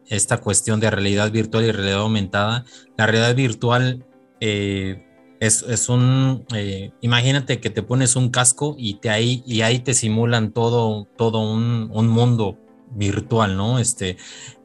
esta 0.08 0.38
cuestión 0.38 0.80
de 0.80 0.90
realidad 0.90 1.32
virtual 1.32 1.66
y 1.66 1.72
realidad 1.72 2.00
aumentada. 2.00 2.64
La 2.98 3.08
realidad 3.08 3.36
virtual 3.36 4.06
eh, 4.40 5.06
es, 5.46 5.62
es, 5.64 5.90
un, 5.90 6.46
eh, 6.56 6.92
imagínate 7.02 7.60
que 7.60 7.70
te 7.70 7.84
pones 7.84 8.16
un 8.16 8.30
casco 8.30 8.76
y, 8.78 8.96
te 8.96 9.10
ahí, 9.10 9.44
y 9.46 9.62
ahí 9.62 9.80
te 9.80 9.94
simulan 9.94 10.52
todo, 10.52 11.08
todo 11.18 11.40
un, 11.40 11.90
un 11.94 12.08
mundo 12.08 12.58
virtual, 12.96 13.58
¿no? 13.58 13.78
Este, 13.80 14.16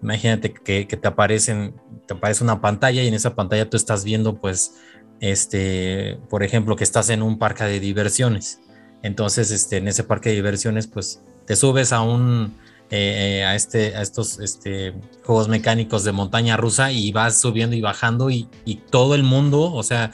imagínate 0.02 0.52
que, 0.52 0.84
te 0.84 1.08
aparecen, 1.08 1.74
te 2.06 2.14
aparece 2.14 2.44
una 2.44 2.60
pantalla 2.60 3.02
y 3.02 3.08
en 3.08 3.14
esa 3.14 3.34
pantalla 3.34 3.68
tú 3.68 3.76
estás 3.76 4.04
viendo, 4.04 4.40
pues, 4.40 4.74
este, 5.20 6.20
por 6.30 6.44
ejemplo, 6.44 6.76
que 6.76 6.84
estás 6.84 7.10
en 7.10 7.22
un 7.22 7.38
parque 7.38 7.64
de 7.64 7.80
diversiones. 7.80 8.60
Entonces, 9.02 9.50
este, 9.50 9.78
en 9.78 9.88
ese 9.88 10.04
parque 10.04 10.28
de 10.28 10.36
diversiones, 10.36 10.86
pues, 10.86 11.22
te 11.44 11.56
subes 11.56 11.92
a 11.92 12.02
un, 12.02 12.54
eh, 12.90 13.44
a 13.44 13.54
este, 13.54 13.94
a 13.96 14.00
estos, 14.00 14.38
este, 14.38 14.94
juegos 15.22 15.48
mecánicos 15.48 16.04
de 16.04 16.12
montaña 16.12 16.56
rusa 16.56 16.90
y 16.90 17.12
vas 17.12 17.38
subiendo 17.38 17.76
y 17.76 17.82
bajando 17.82 18.30
y, 18.30 18.48
todo 18.90 19.14
el 19.14 19.24
mundo, 19.24 19.72
o 19.72 19.82
sea, 19.82 20.12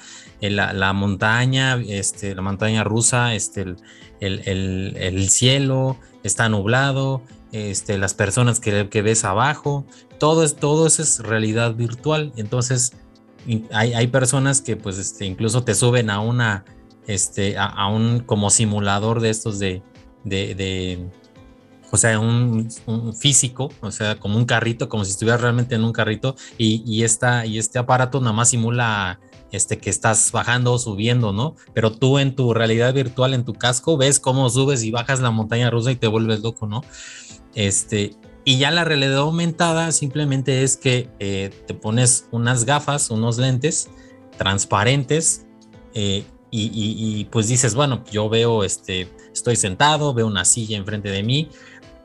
la, 0.50 0.92
montaña, 0.92 1.76
este, 1.87 2.35
la 2.35 2.42
montaña 2.42 2.85
rusa, 2.85 3.35
este, 3.35 3.76
el 4.20 5.28
cielo 5.30 5.98
está 6.22 6.48
nublado, 6.48 7.22
este, 7.54 7.98
las 7.98 8.14
personas 8.14 8.59
que, 8.59 9.02
ves 9.02 9.24
abajo, 9.24 9.87
todo, 10.18 10.42
es, 10.42 10.57
todo 10.57 10.88
eso 10.88 11.02
es 11.02 11.20
realidad 11.20 11.74
virtual. 11.74 12.33
Entonces, 12.37 12.94
hay, 13.72 13.94
hay 13.94 14.09
personas 14.09 14.61
que 14.61 14.74
pues 14.76 15.20
incluso 15.20 15.62
te 15.62 15.76
suben 15.76 16.11
a 16.11 16.18
una, 16.18 16.64
este, 17.07 17.57
a, 17.57 17.87
un 17.87 18.18
como 18.18 18.50
simulador 18.50 19.20
de 19.20 19.30
estos 19.30 19.61
de, 19.61 19.83
de, 20.24 20.57
de 20.57 21.07
o 21.92 21.96
sea, 21.96 22.18
un, 22.18 22.68
físico, 23.16 23.70
o 23.80 23.92
sea, 23.92 24.18
como 24.18 24.37
un 24.37 24.46
carrito, 24.46 24.88
como 24.88 25.04
si 25.04 25.12
estuvieras 25.12 25.40
realmente 25.40 25.76
en 25.76 25.85
un 25.85 25.92
carrito 25.92 26.35
y, 26.59 26.83
y, 26.85 27.04
esta, 27.04 27.46
y 27.46 27.59
este 27.59 27.78
aparato 27.78 28.18
nada 28.18 28.33
más 28.33 28.48
simula 28.48 29.20
este, 29.52 29.78
que 29.78 29.90
estás 29.90 30.33
bajando 30.33 30.72
o 30.72 30.78
subiendo, 30.78 31.33
¿no? 31.33 31.54
Pero 31.72 31.92
tú 31.92 32.18
en 32.18 32.35
tu 32.35 32.54
realidad 32.54 32.92
virtual, 32.94 33.35
en 33.35 33.44
tu 33.44 33.54
casco, 33.54 33.96
ves 33.96 34.20
cómo 34.20 34.50
subes 34.50 34.83
y 34.83 34.90
bajas 34.90 35.20
la 35.20 35.30
montaña 35.30 35.70
rusa 35.70 35.92
y 35.92 35.96
te 35.96 36.07
vuelves 36.07 36.40
loco, 36.40 36.66
¿no? 36.66 36.83
Este, 37.54 38.16
y 38.44 38.59
ya 38.59 38.70
la 38.70 38.85
realidad 38.85 39.18
aumentada 39.18 39.90
simplemente 39.92 40.62
es 40.62 40.76
que 40.76 41.09
eh, 41.18 41.50
te 41.66 41.74
pones 41.74 42.28
unas 42.30 42.64
gafas, 42.64 43.11
unos 43.11 43.38
lentes 43.38 43.88
transparentes 44.37 45.46
eh, 45.94 46.24
y, 46.57 47.24
pues 47.33 47.48
dices, 47.48 47.74
bueno, 47.74 48.04
yo 48.12 48.28
veo, 48.28 48.62
este, 48.62 49.09
estoy 49.33 49.57
sentado, 49.57 50.14
veo 50.14 50.28
una 50.28 50.44
silla 50.44 50.76
enfrente 50.76 51.11
de 51.11 51.24
mí, 51.24 51.48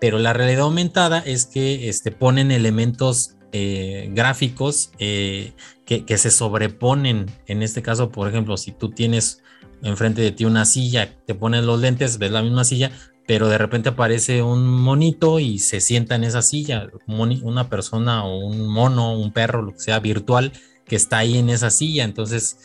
pero 0.01 0.17
la 0.17 0.33
realidad 0.33 0.61
aumentada 0.61 1.19
es 1.19 1.45
que 1.45 1.87
este, 1.87 2.11
ponen 2.11 2.49
elementos 2.49 3.35
eh, 3.51 4.09
gráficos 4.11 4.91
que, 4.97 5.53
que, 5.85 6.17
se 6.17 6.31
sobreponen. 6.31 7.25
En 7.47 7.63
este 7.63 7.81
caso, 7.81 8.11
por 8.11 8.27
ejemplo, 8.27 8.57
si 8.57 8.71
tú 8.71 8.89
tienes 8.89 9.41
enfrente 9.81 10.21
de 10.21 10.31
ti 10.31 10.45
una 10.45 10.65
silla, 10.65 11.17
te 11.25 11.35
pones 11.35 11.63
los 11.63 11.79
lentes, 11.79 12.17
ves 12.17 12.31
la 12.31 12.41
misma 12.41 12.63
silla, 12.63 12.91
pero 13.29 13.47
de 13.47 13.59
repente 13.59 13.89
aparece 13.89 14.41
un 14.41 14.67
monito 14.67 15.39
y 15.39 15.59
se 15.59 15.81
sienta 15.81 16.15
en 16.15 16.23
esa 16.23 16.41
silla, 16.41 16.87
una 17.05 17.69
persona 17.69 18.25
o 18.25 18.39
un 18.39 18.67
mono, 18.67 19.13
un 19.13 19.31
perro, 19.31 19.61
lo 19.61 19.73
que 19.73 19.79
sea 19.81 19.99
virtual, 19.99 20.51
que 20.85 20.95
está 20.95 21.19
ahí 21.19 21.37
en 21.37 21.49
esa 21.49 21.69
silla. 21.69 22.05
Entonces, 22.05 22.57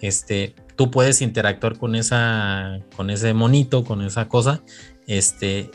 este, 0.00 0.56
tú 0.74 0.90
puedes 0.90 1.22
interactuar 1.22 1.78
con 1.78 1.94
esa, 1.94 2.80
con 2.96 3.10
ese 3.10 3.32
monito, 3.32 3.84
con 3.84 4.02
esa 4.02 4.28
cosa, 4.28 4.60
este, 5.06 5.70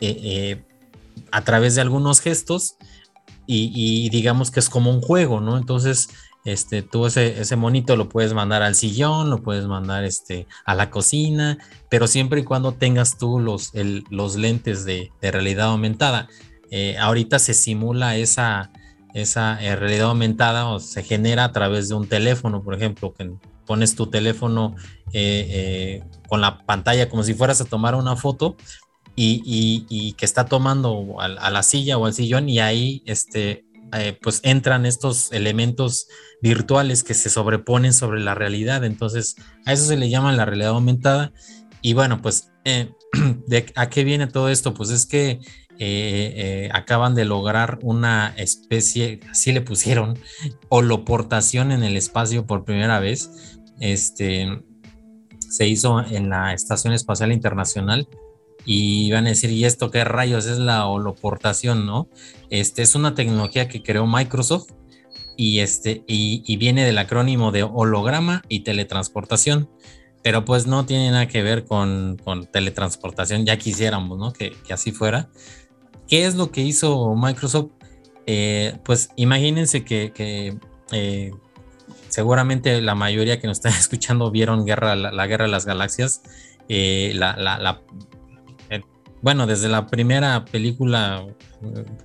eh, 0.00 0.20
eh, 0.22 0.62
a 1.32 1.42
través 1.42 1.74
de 1.74 1.80
algunos 1.80 2.20
gestos 2.20 2.76
y, 3.50 3.72
y, 3.74 4.10
digamos 4.10 4.50
que 4.50 4.60
es 4.60 4.68
como 4.68 4.90
un 4.90 5.00
juego, 5.00 5.40
¿no? 5.40 5.56
Entonces, 5.56 6.10
este, 6.44 6.82
tú 6.82 7.06
ese, 7.06 7.40
ese 7.40 7.56
monito 7.56 7.96
lo 7.96 8.10
puedes 8.10 8.34
mandar 8.34 8.62
al 8.62 8.74
sillón, 8.74 9.30
lo 9.30 9.42
puedes 9.42 9.66
mandar 9.66 10.04
este, 10.04 10.46
a 10.66 10.74
la 10.74 10.90
cocina, 10.90 11.56
pero 11.88 12.06
siempre 12.06 12.40
y 12.40 12.44
cuando 12.44 12.72
tengas 12.72 13.16
tú 13.16 13.40
los, 13.40 13.72
los 14.10 14.36
lentes 14.36 14.84
de, 14.84 15.10
realidad 15.22 15.68
aumentada. 15.68 16.28
Eh, 16.70 16.98
ahorita 16.98 17.38
se 17.38 17.54
simula 17.54 18.16
esa, 18.16 18.70
esa 19.14 19.58
eh, 19.64 19.74
realidad 19.76 20.08
aumentada 20.08 20.68
o 20.68 20.78
se 20.78 21.02
genera 21.02 21.44
a 21.44 21.52
través 21.52 21.88
de 21.88 21.94
un 21.94 22.06
teléfono, 22.06 22.62
por 22.62 22.74
ejemplo, 22.74 23.14
que 23.14 23.30
pones 23.66 23.94
tu 23.94 24.08
teléfono 24.08 24.76
eh, 25.14 26.04
con 26.28 26.42
la 26.42 26.58
pantalla 26.66 27.08
como 27.08 27.22
si 27.22 27.32
fueras 27.32 27.62
a 27.62 27.64
tomar 27.64 27.94
una 27.94 28.14
foto 28.14 28.56
y, 29.20 30.12
que 30.12 30.24
está 30.24 30.46
tomando 30.46 31.20
a, 31.20 31.50
la 31.50 31.62
silla 31.62 31.98
o 31.98 32.06
al 32.06 32.14
sillón 32.14 32.48
y 32.48 32.60
ahí 32.60 33.02
este, 33.06 33.64
eh, 33.96 34.18
pues 34.22 34.40
entran 34.44 34.86
estos 34.86 35.32
elementos 35.32 36.06
virtuales 36.40 37.02
que 37.02 37.14
se 37.14 37.30
sobreponen 37.30 37.92
sobre 37.92 38.20
la 38.20 38.34
realidad. 38.34 38.84
Entonces, 38.84 39.36
a 39.66 39.72
eso 39.72 39.84
se 39.84 39.96
le 39.96 40.08
llama 40.08 40.32
la 40.32 40.44
realidad 40.44 40.70
aumentada. 40.70 41.32
Y 41.82 41.94
bueno, 41.94 42.22
pues, 42.22 42.52
eh, 42.64 42.92
¿de 43.46 43.66
¿a 43.74 43.88
qué 43.88 44.04
viene 44.04 44.28
todo 44.28 44.48
esto? 44.48 44.74
Pues 44.74 44.90
es 44.90 45.06
que 45.06 45.40
acaban 46.72 47.14
de 47.14 47.24
lograr 47.24 47.78
una 47.82 48.34
especie, 48.36 49.20
así 49.30 49.52
le 49.52 49.60
pusieron, 49.60 50.18
holoportación 50.68 51.70
en 51.70 51.84
el 51.84 51.96
espacio 51.96 52.46
por 52.46 52.64
primera 52.64 52.98
vez. 52.98 53.60
Este, 53.78 54.60
se 55.38 55.68
hizo 55.68 56.04
en 56.04 56.30
la 56.30 56.52
Estación 56.52 56.92
Espacial 56.92 57.30
Internacional 57.30 58.08
y 58.64 59.10
van 59.12 59.26
a 59.26 59.30
decir, 59.30 59.50
¿y 59.50 59.64
esto 59.64 59.90
qué 59.90 60.04
rayos 60.04 60.46
es 60.46 60.58
la 60.58 60.86
holoportación, 60.86 61.86
no? 61.86 62.08
Este 62.50 62.82
es 62.82 62.94
una 62.94 63.14
tecnología 63.14 63.68
que 63.68 63.82
creó 63.82 64.06
Microsoft 64.06 64.72
y, 65.36 65.60
este, 65.60 66.02
y, 66.06 66.56
viene 66.56 66.84
del 66.84 66.98
acrónimo 66.98 67.52
de 67.52 67.62
holograma 67.62 68.42
y 68.48 68.60
teletransportación, 68.60 69.70
pero 70.22 70.44
pues 70.44 70.66
no 70.66 70.84
tiene 70.84 71.12
nada 71.12 71.28
que 71.28 71.42
ver 71.42 71.64
con, 71.64 72.18
teletransportación, 72.52 73.46
ya 73.46 73.56
quisiéramos, 73.56 74.18
¿no? 74.18 74.32
Que, 74.32 74.56
así 74.70 74.90
fuera. 74.90 75.30
¿Qué 76.08 76.26
es 76.26 76.34
lo 76.34 76.50
que 76.50 76.62
hizo 76.62 77.14
Microsoft? 77.14 77.70
Eh, 78.26 78.76
pues 78.84 79.10
imagínense 79.16 79.84
que, 79.84 80.58
eh, 80.90 81.30
seguramente 82.08 82.80
la 82.80 82.94
mayoría 82.94 83.40
que 83.40 83.46
nos 83.46 83.58
está 83.58 83.68
escuchando 83.78 84.30
vieron 84.30 84.66
Guerra, 84.66 84.96
la, 84.96 85.26
Guerra 85.28 85.44
de 85.44 85.50
las 85.52 85.66
Galaxias. 85.66 86.22
Eh, 86.68 87.12
la, 87.14 87.80
bueno, 89.22 89.46
desde 89.46 89.68
la 89.68 89.86
primera 89.86 90.44
película, 90.44 91.26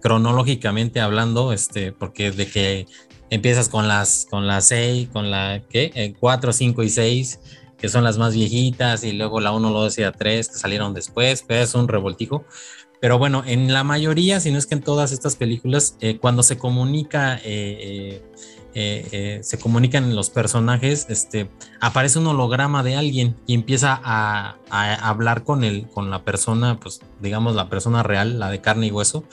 cronológicamente 0.02 1.00
hablando, 1.00 1.54
este, 1.54 1.92
porque 1.92 2.32
de 2.32 2.48
que 2.48 2.86
empiezas 3.30 3.70
con 3.70 3.88
las, 3.88 4.28
con 4.30 4.48
las 4.48 4.68
6, 4.68 5.10
con 5.12 5.32
la, 5.32 5.62
¿qué? 5.70 6.16
4, 6.20 6.50
eh, 6.50 6.54
5 6.54 6.84
y 6.84 6.90
6, 6.90 7.40
que 7.78 7.90
son 7.90 8.04
las 8.04 8.18
más 8.18 8.34
viejitas, 8.34 9.04
y 9.04 9.14
luego 9.14 9.40
la 9.40 9.52
1, 9.52 9.70
la 9.72 9.80
2 9.80 9.98
y 9.98 10.02
la 10.02 10.12
3, 10.12 10.50
que 10.50 10.56
salieron 10.56 10.94
después, 10.94 11.44
pero 11.48 11.62
es 11.62 11.76
un 11.76 11.88
revoltijo. 11.88 12.46
Pero 13.00 13.18
bueno, 13.18 13.44
en 13.46 13.74
la 13.74 13.84
mayoría, 13.84 14.40
si 14.40 14.52
no 14.52 14.58
es 14.58 14.66
que 14.66 14.76
en 14.76 14.82
todas 14.82 15.12
estas 15.12 15.36
películas, 15.36 15.98
eh, 16.00 16.18
cuando 16.20 16.42
se 16.42 16.58
comunica, 16.58 17.40
eh, 17.44 18.22
se 18.74 19.60
comunican 19.62 20.16
los 20.16 20.30
personajes, 20.30 21.06
este, 21.10 21.50
aparece 21.80 22.20
un 22.20 22.28
holograma 22.28 22.82
de 22.84 22.96
alguien 22.96 23.36
y 23.46 23.54
empieza 23.54 24.00
a, 24.04 24.58
hablar 24.70 25.44
con 25.44 25.62
la 26.10 26.24
persona, 26.24 26.80
pues 26.80 27.02
digamos 27.22 27.56
la 27.56 27.70
persona 27.70 28.04
real, 28.04 28.40
la 28.40 28.50
de 28.50 28.62
carne 28.62 28.88
y 28.88 28.92
hueso, 28.92 29.24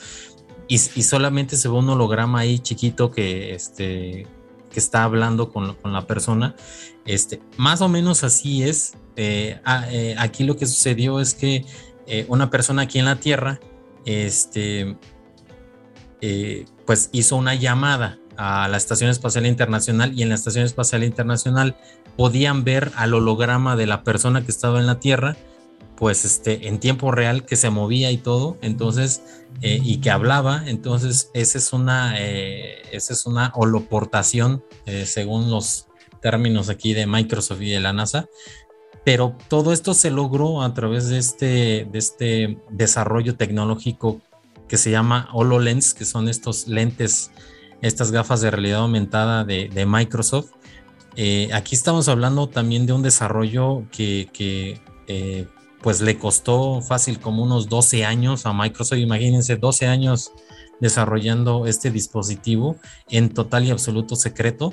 y, 0.70 0.78
solamente 0.78 1.57
se 1.57 1.68
ve 1.68 1.74
un 1.74 1.88
holograma 1.91 2.38
ahí 2.38 2.61
chiquito 2.61 3.11
que, 3.11 3.55
este, 3.55 4.28
está 4.72 5.03
hablando 5.03 5.51
con, 5.51 5.76
la 5.82 6.07
persona. 6.07 6.55
Este, 7.05 7.43
más 7.57 7.80
o 7.80 7.88
menos 7.88 8.22
así 8.22 8.62
es. 8.62 8.95
Eh, 9.16 9.61
eh, 9.91 10.14
aquí 10.16 10.45
lo 10.45 10.57
que 10.57 10.66
sucedió 10.66 11.18
es 11.18 11.34
que 11.34 11.64
eh, 12.07 12.24
una 12.28 12.51
persona 12.51 12.82
aquí 12.82 13.01
en 13.01 13.07
la 13.07 13.16
Tierra, 13.16 13.59
este, 14.05 14.97
pues 16.86 17.09
hizo 17.11 17.34
una 17.34 17.57
llamada 17.57 18.20
a 18.41 18.68
la 18.68 18.76
Estación 18.78 19.11
Espacial 19.11 19.45
Internacional 19.45 20.18
y 20.18 20.22
en 20.22 20.30
la 20.30 20.34
Estación 20.34 20.64
Espacial 20.64 21.05
Internacional 21.05 21.76
podían 22.16 22.64
ver 22.64 22.91
al 22.97 23.12
holograma 23.12 23.76
de 23.76 23.86
la 23.86 24.03
persona 24.03 24.43
que 24.45 24.51
estaba 24.51 24.80
en 24.80 24.86
la 24.86 24.99
Tierra 24.99 25.36
pues 26.01 26.24
este, 26.24 26.66
en 26.66 26.80
tiempo 26.80 27.12
real 27.12 27.45
que 27.45 27.57
se 27.57 27.68
movía 27.68 28.11
y 28.11 28.16
todo, 28.16 28.57
entonces, 28.62 29.22
eh, 29.61 29.80
y 29.84 29.99
que 29.99 30.11
hablaba, 30.11 30.64
entonces 30.66 31.30
esa 31.34 31.59
es 31.59 31.74
una, 31.74 32.14
eh, 32.18 32.80
esa 32.91 33.12
es 33.12 33.26
una 33.26 33.53
holoportación, 33.55 34.64
eh, 34.86 35.05
según 35.05 35.51
los 35.51 35.88
términos 36.22 36.70
aquí 36.70 36.95
de 36.95 37.07
Microsoft 37.07 37.61
y 37.61 37.72
de 37.72 37.80
la 37.80 37.93
NASA, 37.93 38.30
pero 39.05 39.36
todo 39.49 39.74
esto 39.74 39.93
se 39.93 40.11
logró 40.11 40.62
a 40.62 40.72
través 40.72 41.09
de 41.09 41.18
este, 41.18 41.86
de 41.93 41.99
este 41.99 42.59
desarrollo 42.70 43.36
tecnológico 43.36 44.22
que 44.68 44.78
se 44.78 44.91
llama 44.91 45.28
HoloLens, 45.34 45.93
que 45.93 46.07
son 46.07 46.30
estos 46.30 46.66
lentes, 46.66 47.30
estas 47.83 48.12
gafas 48.12 48.41
de 48.41 48.51
realidad 48.51 48.81
aumentada 48.81 49.45
de, 49.45 49.68
de 49.68 49.87
Microsoft. 49.87 50.51
aquí 51.53 51.74
estamos 51.74 52.09
hablando 52.09 52.49
también 52.49 52.87
de 52.87 52.93
un 52.93 53.03
desarrollo 53.03 53.85
que, 53.91 54.28
que 54.33 54.81
pues 55.83 56.01
le 56.01 56.18
costó 56.18 56.81
fácil 56.83 57.20
como 57.20 57.43
unos 57.43 57.68
12 57.68 58.05
años 58.05 58.47
a 58.47 58.53
Microsoft, 58.53 58.99
imagínense 58.99 59.57
12 59.57 59.87
años 59.87 60.33
desarrollando 60.81 61.66
este 61.66 61.91
dispositivo 61.91 62.76
en 63.09 63.33
total 63.33 63.64
y 63.64 63.70
absoluto 63.70 64.16
secreto. 64.16 64.72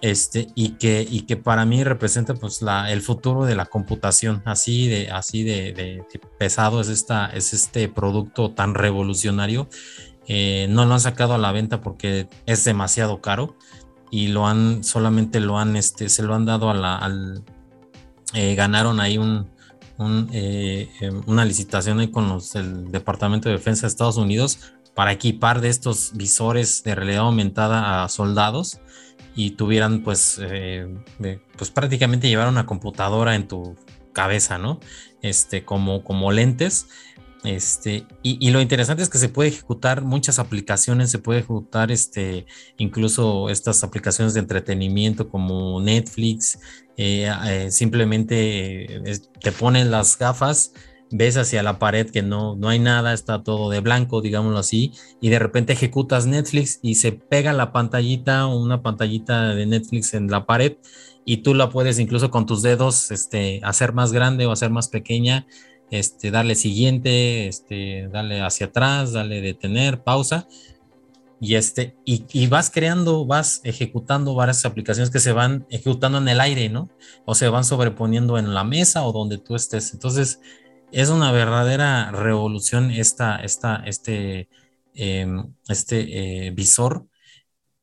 Este, 0.00 0.46
y 0.54 0.76
que, 0.76 1.04
y 1.10 1.22
que 1.22 1.36
para 1.36 1.64
mí 1.64 1.82
representa 1.82 2.32
pues 2.34 2.62
la, 2.62 2.92
el 2.92 3.02
futuro 3.02 3.44
de 3.44 3.56
la 3.56 3.66
computación, 3.66 4.42
así 4.44 4.86
de, 4.86 5.10
así 5.10 5.42
de, 5.42 6.04
pesado 6.38 6.80
es, 6.80 6.86
esta, 6.86 7.26
es 7.26 7.52
este 7.52 7.88
producto 7.88 8.52
tan 8.52 8.74
revolucionario. 8.74 9.68
Eh, 10.28 10.66
no 10.68 10.84
lo 10.84 10.92
han 10.92 11.00
sacado 11.00 11.32
a 11.34 11.38
la 11.38 11.52
venta 11.52 11.80
porque 11.80 12.28
es 12.44 12.62
demasiado 12.64 13.22
caro 13.22 13.56
y 14.10 14.28
lo 14.28 14.46
han, 14.46 14.84
solamente 14.84 15.40
lo 15.40 15.58
han, 15.58 15.74
este, 15.74 16.10
se 16.10 16.22
lo 16.22 16.34
han 16.34 16.44
dado 16.44 16.68
a 16.68 16.74
la, 16.74 16.96
al, 16.96 17.42
eh, 18.34 18.54
ganaron 18.54 19.00
ahí 19.00 19.16
un, 19.16 19.50
eh, 20.32 20.90
em, 21.00 21.22
una 21.26 21.46
licitación 21.46 22.00
ahí 22.00 22.08
con 22.10 22.28
los 22.28 22.52
del 22.52 22.92
Departamento 22.92 23.48
de 23.48 23.56
Defensa 23.56 23.82
de 23.82 23.88
Estados 23.88 24.18
Unidos 24.18 24.74
para 24.94 25.12
equipar 25.12 25.62
de 25.62 25.70
estos 25.70 26.12
visores 26.14 26.82
de 26.84 26.94
realidad 26.94 27.20
aumentada 27.20 28.04
a 28.04 28.08
soldados 28.10 28.80
y 29.34 29.52
tuvieran 29.52 30.02
pues, 30.02 30.40
pues 31.56 31.70
prácticamente 31.70 32.28
llevar 32.28 32.48
una 32.48 32.66
computadora 32.66 33.34
en 33.34 33.46
tu 33.48 33.76
cabeza, 34.12 34.58
¿no? 34.58 34.80
Este, 35.22 35.64
como, 35.64 36.02
como 36.02 36.32
lentes 36.32 36.88
este, 37.44 38.04
y, 38.22 38.50
lo 38.50 38.60
interesante 38.60 39.02
es 39.02 39.08
que 39.08 39.18
se 39.18 39.28
puede 39.28 39.50
ejecutar 39.50 40.02
muchas 40.02 40.38
aplicaciones, 40.38 41.10
se 41.10 41.18
puede 41.18 41.40
ejecutar 41.40 41.92
este, 41.92 42.46
incluso 42.78 43.48
estas 43.48 43.84
aplicaciones 43.84 44.34
de 44.34 44.40
entretenimiento 44.40 45.28
como 45.28 45.80
Netflix, 45.80 46.58
eh, 46.96 47.30
eh, 47.46 47.70
simplemente 47.70 49.10
eh, 49.10 49.20
te 49.40 49.52
pones 49.52 49.86
las 49.86 50.18
gafas, 50.18 50.72
ves 51.10 51.36
hacia 51.36 51.62
la 51.62 51.78
pared 51.78 52.10
que 52.10 52.22
no, 52.22 52.56
no 52.56 52.68
hay 52.68 52.80
nada, 52.80 53.12
está 53.12 53.42
todo 53.44 53.70
de 53.70 53.80
blanco, 53.80 54.20
digámoslo 54.20 54.58
así, 54.58 54.92
y 55.20 55.28
de 55.30 55.38
repente 55.38 55.72
ejecutas 55.72 56.26
Netflix 56.26 56.80
y 56.82 56.96
se 56.96 57.12
pega 57.12 57.52
la 57.52 57.72
pantallita, 57.72 58.46
una 58.46 58.82
pantallita 58.82 59.54
de 59.54 59.64
Netflix 59.66 60.12
en 60.14 60.28
la 60.28 60.44
pared 60.44 60.76
y 61.24 61.38
tú 61.38 61.54
la 61.54 61.68
puedes 61.68 61.98
incluso 61.98 62.30
con 62.30 62.46
tus 62.46 62.62
dedos 62.62 63.10
este, 63.10 63.60
hacer 63.62 63.92
más 63.92 64.12
grande 64.12 64.46
o 64.46 64.52
hacer 64.52 64.70
más 64.70 64.88
pequeña 64.88 65.46
este, 65.90 66.30
darle 66.30 66.54
siguiente, 66.54 67.48
este, 67.48 68.08
darle 68.08 68.40
hacia 68.40 68.66
atrás, 68.66 69.12
darle 69.12 69.40
detener, 69.40 70.02
pausa. 70.02 70.46
Y, 71.40 71.54
este, 71.54 71.96
y, 72.04 72.46
vas 72.48 72.70
creando, 72.70 73.24
vas 73.24 73.60
ejecutando 73.62 74.34
varias 74.34 74.64
aplicaciones 74.64 75.10
que 75.10 75.20
se 75.20 75.32
van 75.32 75.66
ejecutando 75.70 76.18
en 76.18 76.28
el 76.28 76.40
aire, 76.40 76.68
¿no? 76.68 76.90
O 77.26 77.34
se 77.36 77.48
van 77.48 77.64
sobreponiendo 77.64 78.38
en 78.38 78.54
la 78.54 78.64
mesa 78.64 79.04
o 79.04 79.12
donde 79.12 79.38
tú 79.38 79.54
estés. 79.54 79.92
Entonces, 79.92 80.40
es 80.90 81.10
una 81.10 81.30
verdadera 81.30 82.10
revolución 82.10 82.90
esta, 82.90 83.36
esta, 83.36 83.76
este, 83.86 84.48
em, 84.94 85.54
este 85.68 86.46
eh, 86.46 86.50
visor 86.50 87.06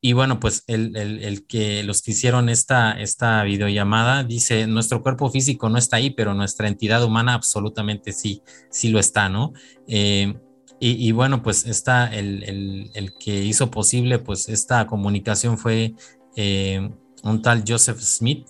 y 0.06 0.14
bueno, 0.14 0.40
pues 0.40 0.64
el, 0.68 1.48
que 1.48 1.84
los 1.84 2.04
que 2.04 2.12
hicieron 2.12 2.48
esta, 2.48 2.92
esta 2.92 3.42
videollamada 3.42 4.24
dice, 4.24 4.68
nuestro 4.68 5.02
cuerpo 5.02 5.32
físico 5.32 5.68
no 5.68 5.80
está 5.80 5.98
ahí, 5.98 6.12
pero 6.12 6.36
nuestra 6.36 6.68
entidad 6.68 7.04
humana 7.04 7.34
absolutamente 7.34 8.12
sí, 8.12 8.44
sí 8.70 8.90
lo 8.90 9.00
está, 9.00 9.30
¿no? 9.30 9.54
Eh, 9.88 10.36
y, 10.80 11.12
bueno, 11.12 11.42
pues 11.42 11.66
está 11.66 12.16
el, 12.16 13.14
que 13.20 13.44
hizo 13.46 13.72
posible 13.72 14.20
pues 14.20 14.48
esta 14.48 14.86
comunicación 14.86 15.58
fue 15.58 15.96
eh, 16.36 16.88
un 17.24 17.42
tal 17.42 17.64
Joseph 17.68 18.00
Smith, 18.00 18.48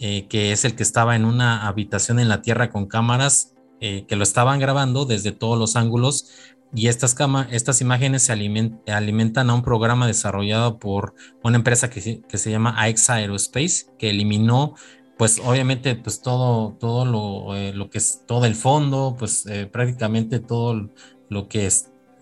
eh, 0.00 0.26
que 0.28 0.52
es 0.52 0.66
el 0.66 0.74
que 0.74 0.82
estaba 0.82 1.16
en 1.16 1.24
una 1.24 1.66
habitación 1.66 2.20
en 2.20 2.28
la 2.28 2.42
Tierra 2.42 2.68
con 2.68 2.86
cámaras 2.86 3.54
que 3.80 4.16
lo 4.16 4.24
estaban 4.24 4.58
grabando 4.58 5.04
desde 5.04 5.30
todos 5.30 5.56
los 5.56 5.76
ángulos 5.76 6.32
y 6.74 6.88
estas, 6.88 7.16
estas 7.50 7.80
imágenes 7.80 8.24
se 8.24 8.32
alimentan 8.32 9.50
a 9.50 9.54
un 9.54 9.62
programa 9.62 10.06
desarrollado 10.06 10.78
por 10.78 11.14
una 11.42 11.56
empresa 11.56 11.88
que, 11.88 12.00
se 12.00 12.50
llama 12.50 12.74
AX 12.76 13.08
Aerospace, 13.08 13.86
que 13.98 14.10
eliminó, 14.10 14.74
pues 15.16 15.40
obviamente, 15.42 15.94
pues 15.96 16.20
todo, 16.20 16.76
todo 16.78 17.06
lo, 17.06 17.56
eh, 17.56 17.72
lo 17.72 17.88
que 17.88 17.98
es 17.98 18.22
todo 18.26 18.44
el 18.44 18.54
fondo, 18.54 19.16
pues 19.18 19.46
eh, 19.46 19.66
prácticamente 19.66 20.40
todo 20.40 20.90
lo 21.30 21.48
que 21.48 21.68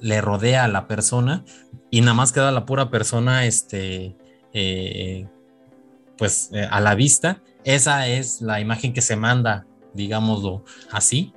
le 0.00 0.20
rodea 0.20 0.64
a 0.64 0.68
la 0.68 0.86
persona 0.86 1.44
y 1.90 2.00
nada 2.00 2.14
más 2.14 2.30
queda 2.30 2.52
la 2.52 2.66
pura 2.66 2.88
persona, 2.88 3.46
este, 3.46 4.16
eh, 4.52 5.26
pues 6.16 6.50
a 6.70 6.80
la 6.80 6.94
vista. 6.94 7.42
Esa 7.64 8.06
es 8.06 8.40
la 8.40 8.60
imagen 8.60 8.92
que 8.92 9.02
se 9.02 9.16
manda, 9.16 9.66
digámoslo 9.92 10.64
así, 10.92 11.32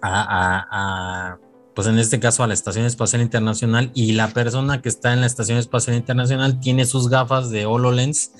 a 0.00 1.38
pues 1.78 1.86
en 1.86 2.00
este 2.00 2.18
caso 2.18 2.42
a 2.42 2.48
la 2.48 2.54
Estación 2.54 2.86
Espacial 2.86 3.22
Internacional 3.22 3.92
y 3.94 4.10
la 4.10 4.30
persona 4.30 4.82
que 4.82 4.88
está 4.88 5.12
en 5.12 5.20
la 5.20 5.28
Estación 5.28 5.58
Espacial 5.58 5.94
Internacional 5.94 6.58
tiene 6.58 6.84
sus 6.84 7.08
gafas 7.08 7.50
de 7.50 7.66
HoloLens 7.66 8.32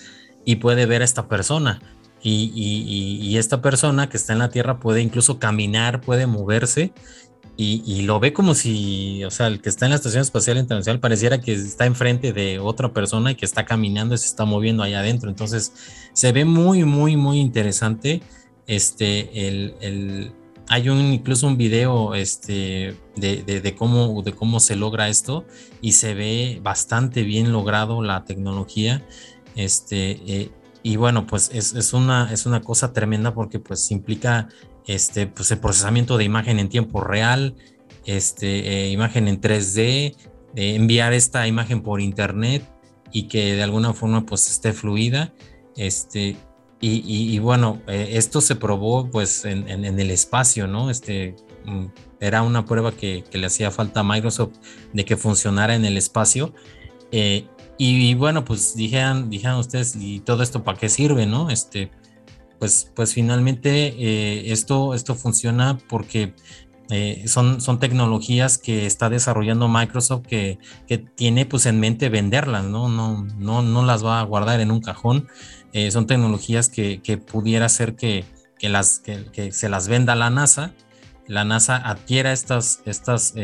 y 0.45 0.57
puede 0.57 0.87
ver 0.87 1.03
a 1.03 1.05
esta 1.05 1.29
persona. 1.29 1.81
Y, 2.21 3.37
esta 3.39 3.63
persona 3.63 4.09
que 4.09 4.17
está 4.17 4.33
en 4.33 4.41
la 4.41 4.49
Tierra 4.49 4.81
puede 4.81 5.03
incluso 5.03 5.39
caminar, 5.39 6.01
puede 6.01 6.27
moverse 6.27 6.93
y, 7.57 8.03
lo 8.03 8.19
ve 8.19 8.33
como 8.33 8.57
si, 8.57 9.23
o 9.23 9.31
sea, 9.31 9.47
el 9.47 9.63
que 9.63 9.69
está 9.69 9.87
en 9.87 9.91
la 9.91 9.97
Estación 9.99 10.23
Espacial 10.23 10.57
Internacional 10.57 10.99
pareciera 10.99 11.41
que 11.41 11.53
está 11.53 11.87
enfrente 11.87 12.33
de 12.33 12.59
otra 12.59 12.93
persona 12.93 13.31
y 13.31 13.35
que 13.37 13.47
está 13.47 13.65
caminando 13.65 14.17
y 14.17 14.19
se 14.19 14.27
está 14.27 14.47
moviendo 14.47 14.83
allá 14.83 14.99
adentro. 14.99 15.31
Entonces, 15.31 15.73
se 16.13 16.33
ve 16.33 16.45
muy, 16.45 16.83
muy, 16.83 17.17
muy 17.17 17.39
interesante. 17.39 18.21
Este, 18.67 19.47
el, 19.47 20.33
hay 20.69 20.89
un, 20.89 21.13
incluso 21.13 21.47
un 21.47 21.57
video 21.57 22.15
este, 22.15 22.97
de, 23.17 23.75
cómo, 23.77 24.61
se 24.61 24.77
logra 24.77 25.09
esto 25.09 25.45
y 25.81 25.93
se 25.93 26.15
ve 26.15 26.61
bastante 26.63 27.23
bien 27.23 27.53
logrado 27.53 28.03
la 28.03 28.25
tecnología. 28.25 29.03
Este, 29.55 30.21
eh, 30.27 30.51
y 30.83 30.97
bueno, 30.97 31.27
pues 31.27 31.51
es, 31.53 31.75
es, 31.75 31.93
una, 31.93 32.33
es 32.33 32.45
una 32.47 32.61
cosa 32.61 32.93
tremenda 32.93 33.35
porque 33.35 33.59
pues 33.59 33.91
implica 33.91 34.49
este, 34.87 35.27
pues 35.27 35.51
el 35.51 35.59
procesamiento 35.59 36.19
de 36.19 36.25
imagen 36.25 36.59
en 36.59 36.69
tiempo 36.69 37.01
real, 37.01 37.55
este, 38.05 38.87
eh, 38.87 38.91
imagen 38.91 39.27
en 39.29 39.41
3D, 39.41 40.17
enviar 40.55 41.13
esta 41.13 41.47
imagen 41.47 41.83
por 41.83 42.01
internet 42.01 42.69
y 43.11 43.25
que 43.25 43.55
de 43.55 43.63
alguna 43.63 43.95
forma 43.95 44.27
pues 44.27 44.51
esté 44.51 44.73
fluida. 44.73 45.33
Este, 45.77 46.37
y, 46.81 47.39
bueno, 47.41 47.81
eh, 47.89 48.11
esto 48.13 48.41
se 48.41 48.55
probó 48.55 49.11
pues 49.11 49.45
en, 49.45 49.69
el 49.85 50.11
espacio, 50.11 50.69
¿no? 50.69 50.91
Este, 50.91 51.35
mm, 51.65 51.87
era 52.21 52.43
una 52.43 52.65
prueba 52.65 52.93
que, 52.93 53.25
le 53.33 53.47
hacía 53.47 53.71
falta 53.71 54.01
a 54.01 54.05
Microsoft 54.05 54.55
de 54.93 55.05
que 55.05 55.17
funcionara 55.17 55.75
en 55.75 55.85
el 55.85 55.97
espacio. 55.97 56.55
Eh, 57.11 57.47
y, 57.79 58.15
bueno, 58.15 58.45
pues 58.45 58.75
dijeron, 58.77 59.31
dijeron 59.31 59.59
ustedes, 59.59 59.97
¿y 59.97 60.21
todo 60.21 60.43
esto 60.43 60.65
para 60.65 60.79
qué 60.79 60.89
sirve, 60.89 61.27
no? 61.27 61.51
Este, 61.51 61.91
pues, 62.59 62.91
pues 62.95 63.15
finalmente 63.15 63.95
eh, 63.99 64.53
esto, 64.53 64.95
esto 64.95 65.15
funciona 65.15 65.79
porque 65.89 66.35
eh, 66.91 67.25
son, 67.27 67.61
son 67.61 67.79
tecnologías 67.79 68.59
que 68.59 68.87
está 68.87 69.11
desarrollando 69.11 69.69
Microsoft 69.69 70.27
que, 70.27 70.59
que, 70.87 70.99
tiene 70.99 71.45
pues 71.45 71.67
en 71.67 71.79
mente 71.79 72.09
venderlas, 72.09 72.65
¿no? 72.65 72.89
No, 72.89 73.25
no, 73.37 73.63
no 73.63 73.85
las 73.85 74.05
va 74.05 74.21
a 74.21 74.25
guardar 74.25 74.61
en 74.61 74.71
un 74.71 74.81
cajón. 74.81 75.29
Eh, 75.73 75.91
son 75.91 76.07
tecnologías 76.07 76.69
que, 76.69 77.01
que, 77.03 77.19
pudiera 77.19 77.69
ser 77.69 77.97
que, 77.97 78.25
que 78.59 78.69
las, 78.69 79.01
que, 79.01 79.53
se 79.53 79.69
las 79.69 79.89
venda 79.89 80.15
la 80.15 80.31
NASA. 80.31 80.75
La 81.27 81.45
NASA 81.45 81.77
adquiera 81.77 82.33
estas, 82.33 82.81
estas 82.87 83.35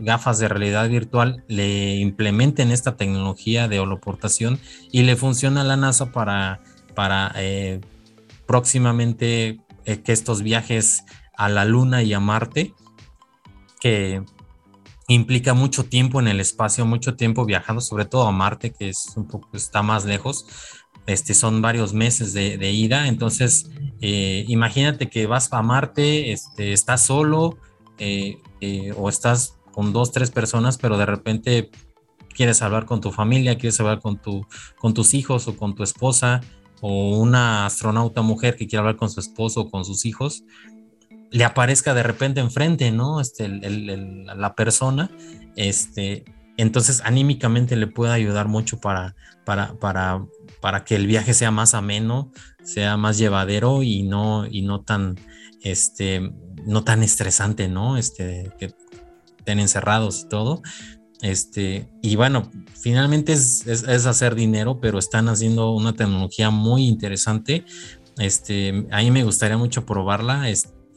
gafas 0.00 0.40
de 0.40 0.48
realidad 0.48 0.88
virtual, 0.88 1.44
le 1.46 1.94
implementen 1.94 2.72
esta 2.72 2.96
tecnología 2.96 3.68
de 3.68 3.78
holoportación 3.78 4.58
y 4.90 5.02
le 5.04 5.14
funciona 5.14 5.60
a 5.60 5.64
la 5.64 5.76
NASA 5.76 6.10
para, 6.10 6.60
para 6.96 7.32
próximamente 8.50 9.60
eh, 9.84 10.02
que 10.02 10.10
estos 10.10 10.42
viajes 10.42 11.04
a 11.36 11.48
la 11.48 11.64
Luna 11.64 12.02
y 12.02 12.12
a 12.12 12.18
Marte, 12.18 12.74
que 13.80 14.24
implica 15.06 15.54
mucho 15.54 15.84
tiempo 15.84 16.18
en 16.18 16.26
el 16.26 16.40
espacio, 16.40 16.84
mucho 16.84 17.14
tiempo 17.14 17.44
viajando, 17.44 17.80
sobre 17.80 18.06
todo 18.06 18.26
a 18.26 18.32
Marte, 18.32 18.72
que 18.72 18.88
es 18.88 19.12
un 19.14 19.28
poco, 19.28 19.48
está 19.52 19.82
más 19.82 20.04
lejos. 20.04 20.46
Este, 21.06 21.34
son 21.34 21.62
varios 21.62 21.92
meses 21.92 22.32
de, 22.32 22.70
ida, 22.70 23.08
entonces 23.08 23.70
eh, 24.00 24.44
imagínate 24.48 25.08
que 25.08 25.26
vas 25.26 25.52
a 25.52 25.62
Marte, 25.62 26.32
este, 26.32 26.72
estás 26.72 27.02
solo 27.02 27.58
eh, 27.98 28.38
o 28.96 29.08
estás 29.08 29.56
con 29.72 29.92
dos, 29.92 30.12
tres 30.12 30.30
personas, 30.30 30.78
pero 30.78 30.98
de 30.98 31.06
repente 31.06 31.70
quieres 32.34 32.62
hablar 32.62 32.86
con 32.86 33.00
tu 33.00 33.10
familia, 33.10 33.58
quieres 33.58 33.80
hablar 33.80 34.00
con, 34.00 34.18
tu, 34.18 34.46
con 34.78 34.94
tus 34.94 35.14
hijos 35.14 35.48
o 35.48 35.56
con 35.56 35.74
tu 35.74 35.82
esposa, 35.82 36.40
o 36.80 37.18
una 37.18 37.66
astronauta 37.66 38.22
mujer 38.22 38.56
que 38.56 38.66
quiere 38.66 38.80
hablar 38.80 38.96
con 38.96 39.10
su 39.10 39.20
esposo 39.20 39.62
o 39.62 39.70
con 39.70 39.84
sus 39.84 40.06
hijos, 40.06 40.44
le 41.30 41.44
aparezca 41.44 41.94
de 41.94 42.02
repente 42.02 42.40
enfrente, 42.40 42.90
¿no? 42.90 43.20
Este, 43.20 43.48
la 43.48 44.54
persona, 44.54 45.10
este, 45.56 46.24
entonces 46.56 47.02
anímicamente 47.04 47.76
le 47.76 47.86
puede 47.86 48.12
ayudar 48.12 48.48
mucho 48.48 48.80
para, 48.80 49.14
para, 49.44 50.26
para 50.60 50.84
que 50.84 50.96
el 50.96 51.06
viaje 51.06 51.34
sea 51.34 51.50
más 51.50 51.74
ameno, 51.74 52.32
sea 52.62 52.96
más 52.96 53.18
llevadero 53.18 53.82
y 53.82 54.02
no, 54.02 54.46
y 54.46 54.62
no 54.62 54.82
tan, 54.82 55.16
este, 55.62 56.32
no 56.66 56.84
tan 56.84 57.02
estresante, 57.02 57.68
¿no? 57.68 57.96
Este, 57.96 58.50
que 58.58 58.74
estén 59.38 59.60
encerrados 59.60 60.22
y 60.22 60.28
todo. 60.28 60.62
Este, 61.22 61.88
y 62.02 62.16
bueno, 62.16 62.50
finalmente 62.80 63.32
es, 63.32 63.66
hacer 64.06 64.34
dinero, 64.34 64.80
pero 64.80 64.98
están 64.98 65.28
haciendo 65.28 65.72
una 65.72 65.92
tecnología 65.92 66.50
muy 66.50 66.86
interesante. 66.86 67.64
Este, 68.18 68.86
a 68.90 68.98
mí 68.98 69.10
me 69.10 69.24
gustaría 69.24 69.58
mucho 69.58 69.84
probarla 69.84 70.46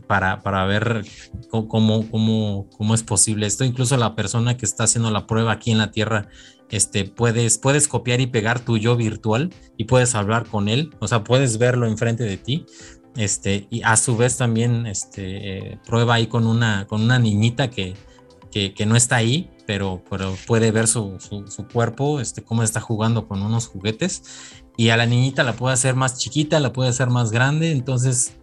para, 0.07 0.41
para 0.41 0.65
ver 0.65 1.05
cómo, 1.49 2.09
cómo, 2.09 2.69
cómo 2.77 2.95
es 2.95 3.03
posible 3.03 3.47
esto. 3.47 3.65
Incluso 3.65 3.97
la 3.97 4.15
persona 4.15 4.57
que 4.57 4.65
está 4.65 4.85
haciendo 4.85 5.11
la 5.11 5.27
prueba 5.27 5.51
aquí 5.51 5.71
en 5.71 5.77
la 5.77 5.91
Tierra, 5.91 6.29
este, 6.73 7.05
puedes, 7.05 7.59
puedes 7.59 7.87
copiar 7.87 8.19
y 8.19 8.25
pegar 8.25 8.59
tu 8.59 8.79
yo 8.79 8.95
virtual 8.95 9.53
y 9.77 9.83
puedes 9.83 10.15
hablar 10.15 10.47
con 10.47 10.67
él, 10.67 10.89
o 10.99 11.07
sea, 11.07 11.23
puedes 11.23 11.59
verlo 11.59 11.85
enfrente 11.85 12.23
de 12.23 12.37
ti. 12.37 12.65
Este, 13.15 13.67
y 13.69 13.83
a 13.83 13.95
su 13.95 14.17
vez 14.17 14.37
también 14.37 14.87
este, 14.87 15.79
prueba 15.85 16.15
ahí 16.15 16.25
con 16.25 16.47
una, 16.47 16.87
con 16.87 17.03
una 17.03 17.19
niñita 17.19 17.69
que, 17.69 17.93
que, 18.51 18.73
que 18.73 18.87
no 18.87 18.95
está 18.95 19.17
ahí, 19.17 19.51
pero, 19.67 20.03
pero 20.09 20.35
puede 20.47 20.71
ver 20.71 20.87
su, 20.87 21.19
su, 21.19 21.67
cuerpo, 21.67 22.19
este, 22.19 22.43
cómo 22.43 22.63
está 22.63 22.81
jugando 22.81 23.27
con 23.27 23.43
unos 23.43 23.67
juguetes. 23.67 24.23
Y 24.75 24.89
a 24.89 24.97
la 24.97 25.05
niñita 25.05 25.43
la 25.43 25.53
puede 25.53 25.75
hacer 25.75 25.93
más 25.93 26.17
chiquita, 26.17 26.59
la 26.59 26.73
puede 26.73 26.89
hacer 26.89 27.11
más 27.11 27.29
grande. 27.29 27.71
Entonces, 27.71 28.33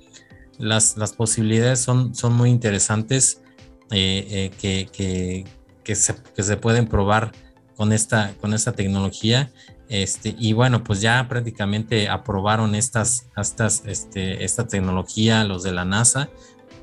las, 0.56 0.96
las 0.96 1.14
posibilidades 1.14 1.80
son, 1.80 2.14
son 2.14 2.34
muy 2.34 2.50
interesantes 2.50 3.42
eh, 3.90 4.24
eh, 4.30 4.50
que, 4.60 4.88
que, 4.92 5.44
que, 5.82 5.96
se, 5.96 6.14
que, 6.36 6.44
se, 6.44 6.56
pueden 6.56 6.86
probar 6.86 7.32
con 7.80 7.94
esta, 7.94 8.34
con 8.42 8.52
esta 8.52 8.72
tecnología. 8.72 9.50
Este, 9.88 10.36
y 10.38 10.52
bueno, 10.52 10.84
pues 10.84 11.00
ya 11.00 11.26
prácticamente 11.30 12.10
aprobaron 12.10 12.74
estas, 12.74 13.26
estas, 13.38 13.84
este, 13.86 14.44
esta 14.44 14.68
tecnología 14.68 15.44
los 15.44 15.62
de 15.62 15.72
la 15.72 15.86
NASA 15.86 16.28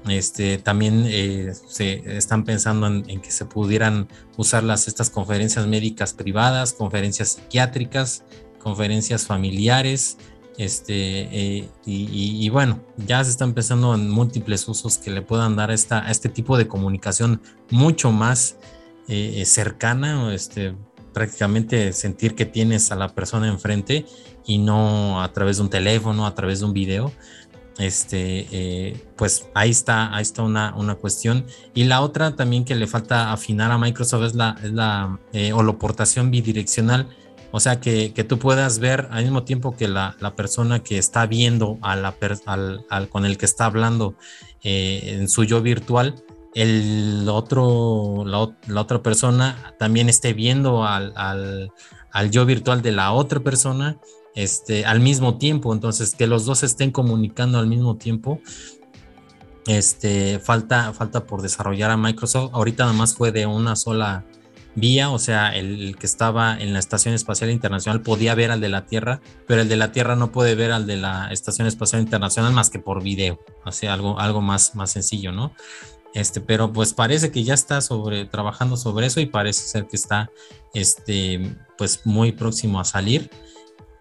este, 0.09 0.57
también 0.57 1.03
eh, 1.07 1.53
se 1.67 2.17
están 2.17 2.43
pensando 2.45 2.87
en, 2.87 3.21
que 3.21 3.29
se 3.29 3.45
pudieran 3.45 4.07
usar 4.37 4.63
las, 4.63 4.87
estas 4.87 5.09
conferencias 5.09 5.67
médicas 5.67 6.13
privadas, 6.13 6.73
conferencias 6.73 7.33
psiquiátricas, 7.33 8.23
conferencias 8.59 9.27
familiares, 9.27 10.17
este, 10.57 10.93
eh, 11.31 11.69
y, 11.85 12.49
bueno, 12.49 12.79
ya 12.97 13.23
se 13.23 13.29
están 13.29 13.53
pensando 13.53 13.93
en 13.93 14.09
múltiples 14.09 14.67
usos 14.67 14.97
que 14.97 15.11
le 15.11 15.21
puedan 15.21 15.55
dar 15.55 15.69
esta, 15.69 16.07
a 16.07 16.09
este 16.09 16.29
tipo 16.29 16.57
de 16.57 16.67
comunicación 16.67 17.41
mucho 17.69 18.11
más 18.11 18.57
eh, 19.07 19.43
cercana, 19.45 20.33
este, 20.33 20.73
prácticamente 21.17 21.91
sentir 21.93 22.35
que 22.35 22.45
tienes 22.45 22.91
a 22.91 22.95
la 22.95 23.09
persona 23.15 23.47
enfrente 23.47 24.05
y 24.45 24.59
no 24.59 25.21
a 25.23 25.33
través 25.33 25.57
de 25.57 25.63
un 25.63 25.69
teléfono, 25.69 26.27
a 26.27 26.35
través 26.35 26.59
de 26.59 26.65
un 26.65 26.73
video 26.73 27.11
este, 27.77 28.47
eh, 28.51 29.05
pues 29.15 29.47
ahí 29.53 29.69
está, 29.69 30.15
ahí 30.15 30.23
está 30.23 30.43
una, 30.43 30.75
una, 30.75 30.95
cuestión. 30.95 31.45
Y 31.73 31.83
la 31.83 32.01
otra 32.01 32.35
también 32.35 32.65
que 32.65 32.75
le 32.75 32.87
falta 32.87 33.31
afinar 33.31 33.71
a 33.71 33.77
Microsoft 33.77 34.23
es 34.23 34.35
la, 34.35 34.57
es 34.63 34.71
la 34.73 35.19
eh, 35.33 35.53
holoportación 35.53 36.31
bidireccional. 36.31 37.07
O 37.51 37.59
sea, 37.59 37.79
que, 37.79 38.13
que, 38.13 38.23
tú 38.23 38.39
puedas 38.39 38.79
ver 38.79 39.07
al 39.11 39.23
mismo 39.23 39.43
tiempo 39.43 39.75
que 39.75 39.87
la, 39.87 40.15
la 40.19 40.35
persona 40.35 40.83
que 40.83 40.97
está 40.97 41.25
viendo 41.27 41.77
a 41.81 41.95
la 41.95 42.15
con 43.09 43.25
el 43.25 43.37
que 43.37 43.45
está 43.45 43.65
hablando 43.65 44.15
eh, 44.63 45.17
en 45.19 45.29
su 45.29 45.43
yo 45.43 45.61
virtual, 45.61 46.15
el 46.55 47.27
otro, 47.29 48.23
la, 48.25 48.81
otra 48.81 49.03
persona 49.03 49.73
también 49.79 50.09
esté 50.09 50.33
viendo 50.33 50.85
al, 50.85 51.13
al, 51.15 51.71
al 52.11 52.31
yo 52.31 52.45
virtual 52.45 52.81
de 52.81 52.91
la 52.91 53.11
otra 53.11 53.39
persona 53.39 53.99
este, 54.37 54.85
al 54.85 54.99
mismo 54.99 55.39
tiempo, 55.39 55.73
entonces 55.73 56.13
que 56.13 56.27
los 56.27 56.45
dos 56.45 56.61
estén 56.61 56.91
comunicando 56.91 57.57
al 57.57 57.65
mismo 57.65 57.97
tiempo. 57.97 58.39
Este, 59.65 60.39
falta, 60.39 60.93
falta 60.93 61.25
por 61.25 61.41
desarrollar 61.41 61.91
a 61.91 61.97
Microsoft. 61.97 62.51
Ahorita 62.53 62.85
nada 62.85 62.95
más 62.95 63.15
fue 63.15 63.31
de 63.31 63.47
una 63.47 63.75
sola 63.75 64.25
vía, 64.75 65.09
o 65.09 65.17
sea, 65.17 65.55
el, 65.55 65.97
que 65.99 66.05
estaba 66.05 66.55
en 66.55 66.71
la 66.71 66.77
Estación 66.77 67.15
Espacial 67.15 67.49
Internacional 67.49 68.01
podía 68.03 68.35
ver 68.35 68.51
al 68.51 68.61
de 68.61 68.69
la 68.69 68.85
Tierra, 68.85 69.21
pero 69.47 69.61
el 69.61 69.69
de 69.69 69.75
la 69.75 69.91
Tierra 69.91 70.15
no 70.15 70.31
puede 70.31 70.53
ver 70.53 70.71
al 70.71 70.85
de 70.85 70.97
la 70.97 71.31
Estación 71.31 71.67
Espacial 71.67 72.01
Internacional 72.03 72.53
más 72.53 72.69
que 72.69 72.77
por 72.77 73.01
video, 73.01 73.39
o 73.65 73.89
algo, 73.89 74.19
algo 74.19 74.41
más, 74.41 74.75
más 74.75 74.91
sencillo, 74.91 75.31
¿no? 75.31 75.51
Este, 76.13 76.41
pero 76.41 76.73
pues 76.73 76.93
parece 76.93 77.31
que 77.31 77.43
ya 77.43 77.53
está 77.53 77.81
sobre, 77.81 78.25
trabajando 78.25 78.77
sobre 78.77 79.07
eso 79.07 79.19
y 79.19 79.25
parece 79.25 79.67
ser 79.67 79.87
que 79.87 79.95
está, 79.95 80.31
este, 80.73 81.55
pues 81.77 82.05
muy 82.05 82.31
próximo 82.31 82.79
a 82.79 82.85
salir. 82.85 83.29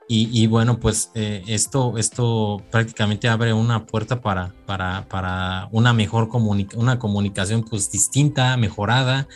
Y, 0.08 0.46
bueno, 0.46 0.78
pues 0.78 1.10
eh, 1.14 1.42
esto, 1.48 1.98
esto 1.98 2.62
prácticamente 2.70 3.28
abre 3.28 3.52
una 3.52 3.86
puerta 3.86 4.20
para, 4.20 4.54
para, 4.64 5.08
para 5.08 5.68
una 5.72 5.92
mejor 5.92 6.28
una 6.76 6.98
comunicación 7.00 7.64
pues 7.64 7.90
distinta, 7.90 8.56
mejorada. 8.56 9.26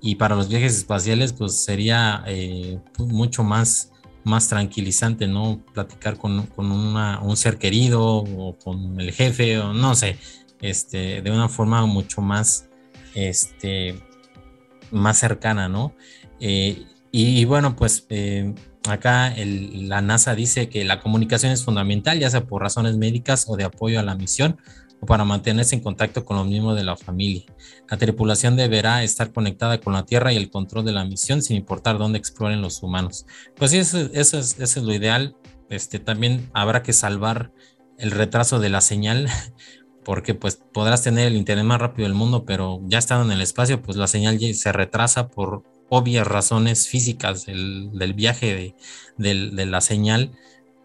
Y 0.00 0.16
para 0.16 0.34
los 0.34 0.48
viajes 0.48 0.76
espaciales 0.76 1.32
pues 1.32 1.62
sería 1.62 2.24
eh, 2.26 2.80
mucho 2.98 3.44
más, 3.44 3.92
más 4.24 4.48
tranquilizante, 4.48 5.28
¿no? 5.28 5.60
Platicar 5.72 6.18
con, 6.18 6.46
con 6.48 6.72
un 6.72 7.36
ser 7.36 7.56
querido 7.56 8.04
o 8.04 8.58
con 8.58 9.00
el 9.00 9.12
jefe 9.12 9.60
o 9.60 9.72
no 9.72 9.94
sé, 9.94 10.18
este, 10.60 11.22
de 11.22 11.30
una 11.30 11.48
forma 11.48 11.84
mucho 11.86 12.20
más 12.20 12.68
este, 13.16 13.98
más 14.90 15.18
cercana, 15.18 15.68
¿no? 15.68 15.94
Eh, 16.38 16.84
y, 17.10 17.44
bueno, 17.46 17.76
pues 17.76 18.06
eh, 18.10 18.54
acá 18.86 19.34
la 19.36 20.02
NASA 20.02 20.34
dice 20.34 20.68
que 20.68 20.84
la 20.84 21.00
comunicación 21.00 21.50
es 21.50 21.64
fundamental, 21.64 22.18
ya 22.18 22.28
sea 22.28 22.44
por 22.44 22.60
razones 22.60 22.98
médicas 22.98 23.46
o 23.48 23.56
de 23.56 23.64
apoyo 23.64 23.98
a 23.98 24.02
la 24.02 24.14
misión 24.14 24.58
o 25.00 25.06
para 25.06 25.24
mantenerse 25.24 25.74
en 25.74 25.80
contacto 25.80 26.26
con 26.26 26.36
los 26.36 26.46
miembros 26.46 26.76
de 26.76 26.84
la 26.84 26.94
familia. 26.94 27.44
La 27.88 27.96
tripulación 27.96 28.54
deberá 28.56 29.02
estar 29.02 29.32
conectada 29.32 29.80
con 29.80 29.94
la 29.94 30.04
Tierra 30.04 30.30
y 30.32 30.36
el 30.36 30.50
control 30.50 30.84
de 30.84 30.92
la 30.92 31.06
misión 31.06 31.42
sin 31.42 31.56
importar 31.56 31.96
dónde 31.96 32.18
exploren 32.18 32.60
los 32.60 32.82
humanos. 32.82 33.24
Pues 33.56 33.70
sí, 33.70 33.78
eso, 33.78 33.98
es, 34.12 34.32
eso 34.32 34.60
es 34.60 34.76
lo 34.76 34.92
ideal. 34.92 35.36
Este, 35.70 35.98
también 35.98 36.50
habrá 36.52 36.82
que 36.82 36.92
salvar 36.92 37.50
el 37.98 38.10
retraso 38.10 38.58
de 38.60 38.68
la 38.68 38.82
señal 38.82 39.28
porque 40.06 40.34
pues 40.34 40.62
podrás 40.72 41.02
tener 41.02 41.26
el 41.26 41.34
internet 41.34 41.64
más 41.64 41.80
rápido 41.80 42.06
del 42.06 42.14
mundo, 42.14 42.44
pero 42.44 42.80
ya 42.84 42.98
estando 42.98 43.24
en 43.24 43.32
el 43.32 43.42
espacio, 43.42 43.82
pues 43.82 43.96
la 43.96 44.06
señal 44.06 44.38
se 44.54 44.70
retrasa 44.70 45.26
por 45.26 45.64
obvias 45.88 46.24
razones 46.24 46.86
físicas 46.86 47.44
del, 47.44 47.90
viaje 48.14 48.76
de, 49.18 49.66
la 49.66 49.80
señal, 49.80 50.30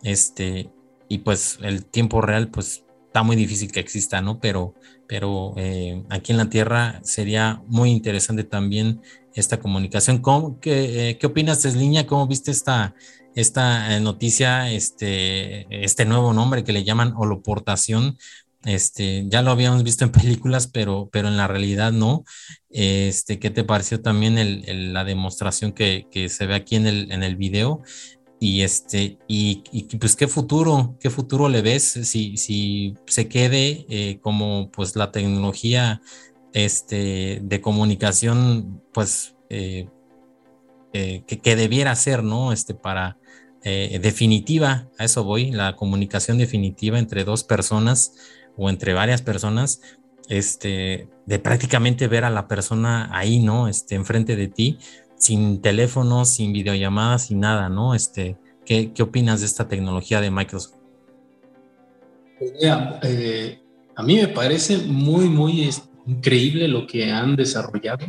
este, 0.01 0.71
y 1.07 1.19
pues 1.19 1.59
el 1.61 1.85
tiempo 1.85 2.21
real, 2.21 2.49
pues 2.49 2.83
está 3.05 3.21
muy 3.21 3.35
difícil 3.35 3.71
que 3.71 3.79
exista, 3.79 4.21
¿no? 4.21 4.39
Pero, 4.39 4.73
pero 5.07 5.53
eh, 5.55 6.01
aquí 6.09 6.31
en 6.31 6.39
la 6.39 6.49
Tierra 6.49 6.99
sería 7.03 7.61
muy 7.67 7.91
interesante 7.91 8.43
también 8.43 9.01
esta 9.35 9.59
comunicación. 9.59 10.17
¿Cómo, 10.17 10.59
qué, 10.59 11.09
eh, 11.09 11.17
¿Qué 11.19 11.27
opinas, 11.27 11.61
Tesliña? 11.61 12.07
¿Cómo 12.07 12.25
viste 12.25 12.49
esta, 12.49 12.95
esta 13.35 13.95
eh, 13.95 13.99
noticia, 13.99 14.71
este, 14.71 15.67
este 15.85 16.05
nuevo 16.05 16.33
nombre 16.33 16.63
que 16.63 16.73
le 16.73 16.83
llaman 16.83 17.13
holoportación? 17.15 18.17
Este, 18.63 19.25
ya 19.27 19.41
lo 19.41 19.51
habíamos 19.51 19.83
visto 19.83 20.03
en 20.05 20.11
películas, 20.11 20.67
pero, 20.67 21.09
pero 21.11 21.27
en 21.27 21.37
la 21.37 21.47
realidad 21.47 21.91
no. 21.91 22.23
Este, 22.69 23.39
¿qué 23.39 23.49
te 23.49 23.63
pareció 23.63 24.01
también 24.01 24.93
la 24.93 25.03
demostración 25.03 25.71
que, 25.71 26.07
que, 26.11 26.29
se 26.29 26.45
ve 26.45 26.55
aquí 26.55 26.75
en 26.75 26.87
el, 26.87 27.11
en 27.11 27.23
el 27.23 27.35
video? 27.35 27.81
Y 28.39 28.63
este, 28.63 29.19
y, 29.27 29.63
pues 29.99 30.15
qué 30.15 30.27
futuro, 30.27 30.97
qué 30.99 31.11
futuro 31.11 31.47
le 31.47 31.61
ves 31.61 31.83
si, 31.83 32.37
si 32.37 32.95
se 33.05 33.27
quede 33.27 33.85
eh, 33.87 34.19
como 34.19 34.71
pues 34.71 34.95
la 34.95 35.11
tecnología 35.11 36.01
este, 36.53 37.39
de 37.43 37.61
comunicación, 37.61 38.81
pues 38.93 39.35
eh, 39.49 39.87
eh, 40.93 41.23
que, 41.27 41.39
que, 41.39 41.55
debiera 41.55 41.95
ser, 41.95 42.23
¿no? 42.23 42.51
Este, 42.51 42.73
para 42.73 43.17
definitiva, 43.63 44.89
a 44.97 45.03
eso 45.03 45.23
voy, 45.23 45.51
la 45.51 45.75
comunicación 45.75 46.39
definitiva 46.39 46.97
entre 46.97 47.23
dos 47.23 47.43
personas 47.43 48.13
o 48.57 48.69
entre 48.69 48.93
varias 48.93 49.21
personas, 49.21 49.81
este, 50.29 51.09
de 51.25 51.39
prácticamente 51.39 52.07
ver 52.07 52.23
a 52.23 52.29
la 52.29 52.47
persona 52.47 53.09
ahí, 53.11 53.39
¿no? 53.39 53.67
Este, 53.67 53.95
enfrente 53.95 54.35
de 54.35 54.47
ti, 54.47 54.77
sin 55.15 55.61
teléfono, 55.61 56.25
sin 56.25 56.53
videollamadas, 56.53 57.27
sin 57.27 57.41
nada, 57.41 57.69
¿no? 57.69 57.93
Este, 57.93 58.37
¿qué, 58.65 58.93
qué 58.93 59.03
opinas 59.03 59.41
de 59.41 59.45
esta 59.45 59.67
tecnología 59.67 60.21
de 60.21 60.31
Microsoft? 60.31 60.75
Pues 62.39 62.53
eh, 63.03 63.61
a 63.95 64.03
mí 64.03 64.15
me 64.15 64.27
parece 64.27 64.77
muy, 64.77 65.29
muy 65.29 65.69
increíble 66.07 66.67
lo 66.67 66.87
que 66.87 67.11
han 67.11 67.35
desarrollado. 67.35 68.05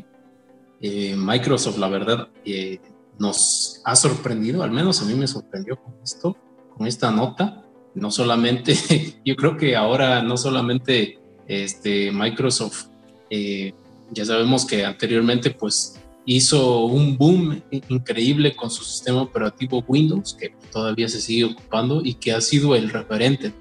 Eh, 0.80 1.14
Microsoft, 1.16 1.76
la 1.76 1.88
verdad, 1.88 2.28
eh, 2.44 2.80
nos 3.18 3.82
ha 3.84 3.94
sorprendido, 3.94 4.62
al 4.62 4.70
menos 4.70 5.02
a 5.02 5.04
mí 5.04 5.14
me 5.14 5.26
sorprendió 5.26 5.76
con 5.76 5.94
esto, 6.02 6.36
con 6.76 6.86
esta 6.86 7.10
nota 7.10 7.62
no 7.94 8.10
solamente, 8.10 8.76
yo 9.24 9.36
creo 9.36 9.56
que 9.56 9.76
ahora 9.76 10.22
no 10.22 10.36
solamente 10.36 11.18
este, 11.46 12.10
Microsoft, 12.12 12.86
eh, 13.30 13.72
ya 14.10 14.24
sabemos 14.24 14.66
que 14.66 14.84
anteriormente 14.84 15.50
pues 15.50 15.98
hizo 16.24 16.84
un 16.84 17.16
boom 17.16 17.62
increíble 17.88 18.54
con 18.54 18.70
su 18.70 18.84
sistema 18.84 19.22
operativo 19.22 19.84
Windows, 19.86 20.34
que 20.34 20.54
todavía 20.70 21.08
se 21.08 21.20
sigue 21.20 21.44
ocupando 21.44 22.02
y 22.04 22.14
que 22.14 22.32
ha 22.32 22.40
sido 22.40 22.74
el 22.76 22.90
referente 22.90 23.52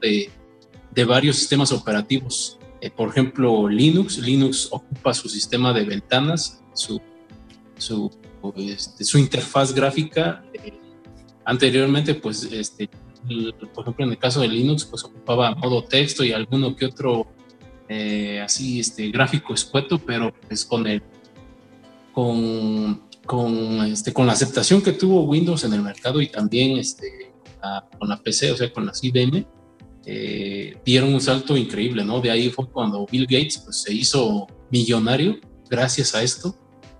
de, 0.00 0.30
de, 0.90 1.04
varios 1.04 1.36
sistemas 1.36 1.72
operativos. 1.72 2.58
Eh, 2.80 2.90
por 2.90 3.10
ejemplo, 3.10 3.68
Linux, 3.68 4.18
Linux 4.18 4.68
ocupa 4.70 5.12
su 5.14 5.28
sistema 5.28 5.72
de 5.72 5.84
ventanas, 5.84 6.62
su, 6.74 7.00
su, 7.76 8.10
este, 8.56 9.18
interfaz 9.18 9.74
gráfica. 9.74 10.42
Eh, 10.54 10.72
anteriormente, 11.44 12.14
pues 12.14 12.44
este, 12.50 12.88
por 13.74 13.84
ejemplo, 13.84 14.04
en 14.04 14.12
el 14.12 14.18
caso 14.18 14.40
de 14.40 14.48
Linux, 14.48 14.84
pues 14.84 15.04
ocupaba 15.04 15.54
modo 15.54 15.84
texto 15.84 16.24
y 16.24 16.32
alguno 16.32 16.74
que 16.74 16.86
otro 16.86 17.26
eh, 17.88 18.40
así 18.40 18.80
este, 18.80 19.10
gráfico 19.10 19.54
escueto, 19.54 19.98
pero 19.98 20.32
pues 20.46 20.64
con 20.64 20.86
el 20.86 21.02
con, 22.12 23.02
con, 23.24 23.80
este, 23.86 24.12
con 24.12 24.26
la 24.26 24.32
aceptación 24.32 24.82
que 24.82 24.92
tuvo 24.92 25.22
Windows 25.22 25.64
en 25.64 25.72
el 25.72 25.82
mercado 25.82 26.20
y 26.20 26.26
también 26.26 26.76
este, 26.78 27.32
con 27.98 28.08
la 28.08 28.20
PC, 28.20 28.52
o 28.52 28.56
sea, 28.56 28.72
con 28.72 28.86
las 28.86 29.02
IBM, 29.02 29.46
eh, 30.06 30.76
dieron 30.84 31.12
un 31.12 31.20
salto 31.20 31.56
increíble, 31.56 32.04
¿no? 32.04 32.20
De 32.20 32.30
ahí 32.30 32.50
fue 32.50 32.68
cuando 32.68 33.06
Bill 33.06 33.26
Gates 33.26 33.58
pues, 33.58 33.82
se 33.82 33.92
hizo 33.92 34.46
millonario 34.70 35.38
gracias 35.68 36.14
a 36.14 36.22
esto. 36.22 36.54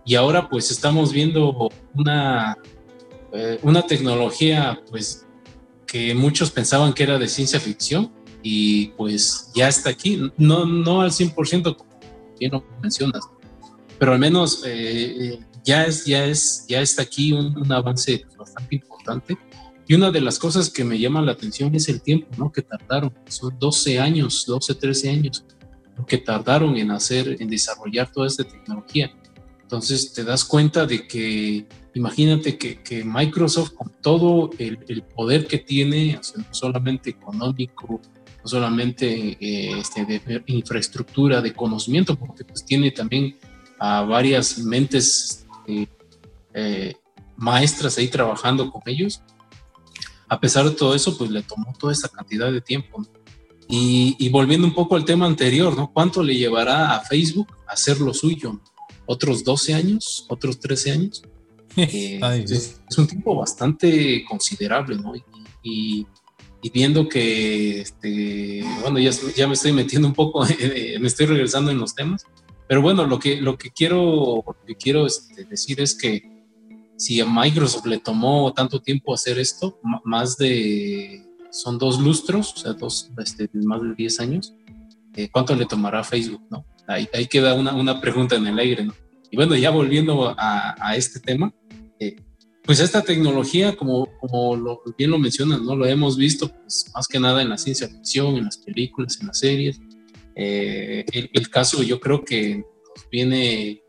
Y 0.04 0.14
ahora 0.14 0.48
pues 0.48 0.70
estamos 0.70 1.12
viendo 1.12 1.68
una, 1.94 2.56
eh, 3.32 3.58
una 3.62 3.82
tecnología 3.82 4.80
pues 4.90 5.26
que 5.90 6.14
muchos 6.14 6.52
pensaban 6.52 6.92
que 6.92 7.02
era 7.02 7.18
de 7.18 7.26
ciencia 7.26 7.58
ficción 7.58 8.12
y 8.44 8.88
pues 8.96 9.50
ya 9.56 9.68
está 9.68 9.90
aquí, 9.90 10.30
no, 10.38 10.64
no 10.64 11.00
al 11.00 11.10
100% 11.10 11.76
como 11.76 11.90
bien 12.38 12.52
lo 12.52 12.64
mencionas, 12.80 13.24
pero 13.98 14.12
al 14.12 14.20
menos 14.20 14.62
eh, 14.64 15.32
eh, 15.34 15.40
ya, 15.64 15.84
es, 15.84 16.04
ya, 16.04 16.24
es, 16.24 16.64
ya 16.68 16.80
está 16.80 17.02
aquí 17.02 17.32
un, 17.32 17.70
avance 17.72 18.24
bastante 18.38 18.76
importante. 18.76 19.36
Y 19.88 19.94
una 19.94 20.12
de 20.12 20.20
las 20.20 20.38
cosas 20.38 20.70
que 20.70 20.84
me 20.84 20.96
llama 20.96 21.20
la 21.22 21.32
atención 21.32 21.74
es 21.74 21.88
el 21.88 22.00
tiempo 22.00 22.28
¿no? 22.38 22.52
que 22.52 22.62
tardaron, 22.62 23.12
son 23.26 23.58
12 23.58 23.98
años, 23.98 24.44
12, 24.46 24.76
13 24.76 25.10
años, 25.10 25.44
que 26.06 26.18
tardaron 26.18 26.76
en 26.76 26.92
hacer, 26.92 27.36
en 27.40 27.50
desarrollar 27.50 28.10
toda 28.12 28.28
esta 28.28 28.44
tecnología. 28.44 29.12
Entonces 29.62 30.12
te 30.12 30.22
das 30.22 30.44
cuenta 30.44 30.86
de 30.86 31.08
que 31.08 31.66
Imagínate 31.94 32.56
que, 32.56 33.04
Microsoft, 33.04 33.72
con 33.72 33.90
todo 34.00 34.50
el, 34.58 35.02
poder 35.14 35.46
que 35.46 35.58
tiene, 35.58 36.20
no 36.36 36.44
solamente 36.52 37.10
económico, 37.10 38.00
no 38.42 38.48
solamente 38.48 39.36
eh, 39.40 39.78
este, 39.78 40.04
de 40.04 40.42
infraestructura, 40.46 41.40
de 41.40 41.52
conocimiento, 41.52 42.16
porque 42.16 42.44
pues 42.44 42.64
tiene 42.64 42.92
también 42.92 43.36
a 43.78 44.02
varias 44.02 44.58
mentes 44.58 45.46
eh, 45.66 45.86
eh, 46.54 46.94
maestras 47.36 47.98
ahí 47.98 48.08
trabajando 48.08 48.70
con 48.70 48.82
ellos. 48.86 49.20
A 50.28 50.38
pesar 50.38 50.64
de 50.66 50.76
todo 50.76 50.94
eso, 50.94 51.18
pues 51.18 51.30
le 51.30 51.42
tomó 51.42 51.74
toda 51.76 51.92
esa 51.92 52.08
cantidad 52.08 52.52
de 52.52 52.60
tiempo. 52.60 53.04
Y, 53.68 54.16
y, 54.18 54.28
volviendo 54.28 54.66
un 54.66 54.74
poco 54.74 54.96
al 54.96 55.04
tema 55.04 55.26
anterior, 55.26 55.76
¿no? 55.76 55.92
¿Cuánto 55.92 56.22
le 56.24 56.36
llevará 56.36 56.94
a 56.94 57.00
Facebook 57.00 57.54
hacer 57.68 58.00
lo 58.00 58.12
suyo? 58.12 58.60
¿Otros 59.06 59.44
12 59.44 59.74
años? 59.74 60.26
¿Otros 60.28 60.58
13 60.58 60.92
años? 60.92 61.22
Eh, 61.76 62.20
es, 62.48 62.80
un 62.98 63.06
tiempo 63.06 63.36
bastante 63.36 64.24
considerable, 64.28 64.96
¿no? 64.96 65.12
Y, 65.62 66.06
viendo 66.74 67.08
que, 67.08 67.80
este, 67.80 68.62
bueno, 68.82 68.98
ya, 68.98 69.10
ya, 69.34 69.46
me 69.46 69.54
estoy 69.54 69.72
metiendo 69.72 70.08
un 70.08 70.14
poco, 70.14 70.44
me 71.00 71.06
estoy 71.06 71.26
regresando 71.26 71.70
en 71.70 71.78
los 71.78 71.94
temas, 71.94 72.26
pero 72.68 72.82
bueno, 72.82 73.06
lo 73.06 73.18
que, 73.18 73.40
lo 73.40 73.56
que 73.56 73.70
quiero, 73.70 74.44
que 74.66 74.74
quiero 74.74 75.06
este, 75.06 75.44
decir 75.44 75.80
es 75.80 75.94
que 75.94 76.22
si 76.96 77.20
a 77.20 77.26
Microsoft 77.26 77.86
le 77.86 77.98
tomó 77.98 78.52
tanto 78.52 78.80
tiempo 78.80 79.14
hacer 79.14 79.38
esto, 79.38 79.80
más 80.04 80.36
de, 80.36 81.26
son 81.50 81.78
dos 81.78 81.98
lustros, 81.98 82.52
o 82.54 82.56
sea, 82.58 82.72
dos, 82.74 83.10
este, 83.18 83.48
más 83.54 83.80
de 83.80 83.94
10 83.94 84.20
años, 84.20 84.54
eh, 85.16 85.28
¿cuánto 85.32 85.56
le 85.56 85.66
tomará 85.66 86.04
Facebook, 86.04 86.42
no? 86.50 86.64
Ahí, 86.86 87.08
ahí 87.14 87.26
queda 87.26 87.54
una, 87.54 87.74
una 87.74 88.00
pregunta 88.00 88.36
en 88.36 88.46
el 88.46 88.58
aire, 88.58 88.84
¿no? 88.84 88.94
Y 89.30 89.36
bueno, 89.36 89.56
ya 89.56 89.70
volviendo 89.70 90.34
a, 90.38 90.76
a 90.78 90.94
este 90.94 91.20
tema, 91.20 91.52
eh, 92.00 92.16
pues 92.64 92.80
esta 92.80 93.02
tecnología, 93.02 93.76
como, 93.76 94.08
lo, 94.56 94.82
bien 94.96 95.10
lo 95.10 95.18
mencionas, 95.18 95.60
¿no? 95.60 95.76
Lo 95.76 95.86
hemos 95.86 96.16
visto 96.16 96.48
pues, 96.48 96.90
más 96.94 97.06
que 97.06 97.20
nada 97.20 97.42
en 97.42 97.48
la 97.48 97.58
ciencia 97.58 97.88
ficción, 97.88 98.36
en 98.36 98.44
las 98.46 98.56
películas, 98.56 99.18
en 99.20 99.28
las 99.28 99.38
series. 99.38 99.80
Eh, 100.34 101.04
el, 101.12 101.50
caso 101.50 101.82
yo 101.82 102.00
creo 102.00 102.24
que 102.24 102.64
viene, 103.10 103.82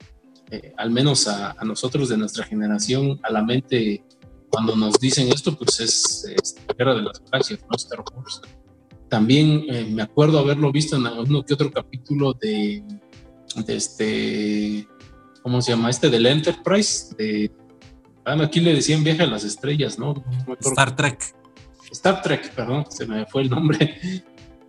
eh, 0.51 0.73
al 0.77 0.91
menos 0.91 1.27
a, 1.27 1.55
nosotros 1.63 2.09
de 2.09 2.17
nuestra 2.17 2.45
generación, 2.45 3.19
a 3.23 3.31
la 3.31 3.43
mente 3.43 4.03
cuando 4.49 4.75
nos 4.75 4.99
dicen 4.99 5.29
esto, 5.29 5.57
pues 5.57 5.79
es, 5.79 6.55
la 6.67 6.73
guerra 6.73 6.95
de 6.95 7.03
las 7.03 7.21
galaxias, 7.23 7.61
¿no? 7.69 7.75
Star 7.75 8.03
Wars. 8.15 8.41
También 9.09 9.93
me 9.93 10.01
acuerdo 10.01 10.39
haberlo 10.39 10.71
visto 10.71 10.95
en 10.95 11.05
uno 11.05 11.43
que 11.43 11.53
otro 11.53 11.71
capítulo 11.71 12.33
de, 12.33 12.83
de 13.65 13.75
este, 13.75 14.87
¿cómo 15.43 15.61
se 15.61 15.71
llama? 15.71 15.89
Este 15.89 16.09
del 16.09 16.25
Enterprise, 16.25 17.13
de 17.17 17.51
Ah, 18.31 18.43
aquí 18.43 18.61
le 18.61 18.73
decían 18.73 19.03
viaje 19.03 19.23
a 19.23 19.27
las 19.27 19.43
estrellas, 19.43 19.99
¿no? 19.99 20.23
Star 20.61 20.95
Trek. 20.95 21.35
Star 21.91 22.21
Trek, 22.21 22.53
perdón, 22.53 22.85
se 22.89 23.05
me 23.05 23.25
fue 23.25 23.41
el 23.41 23.49
nombre. 23.49 23.99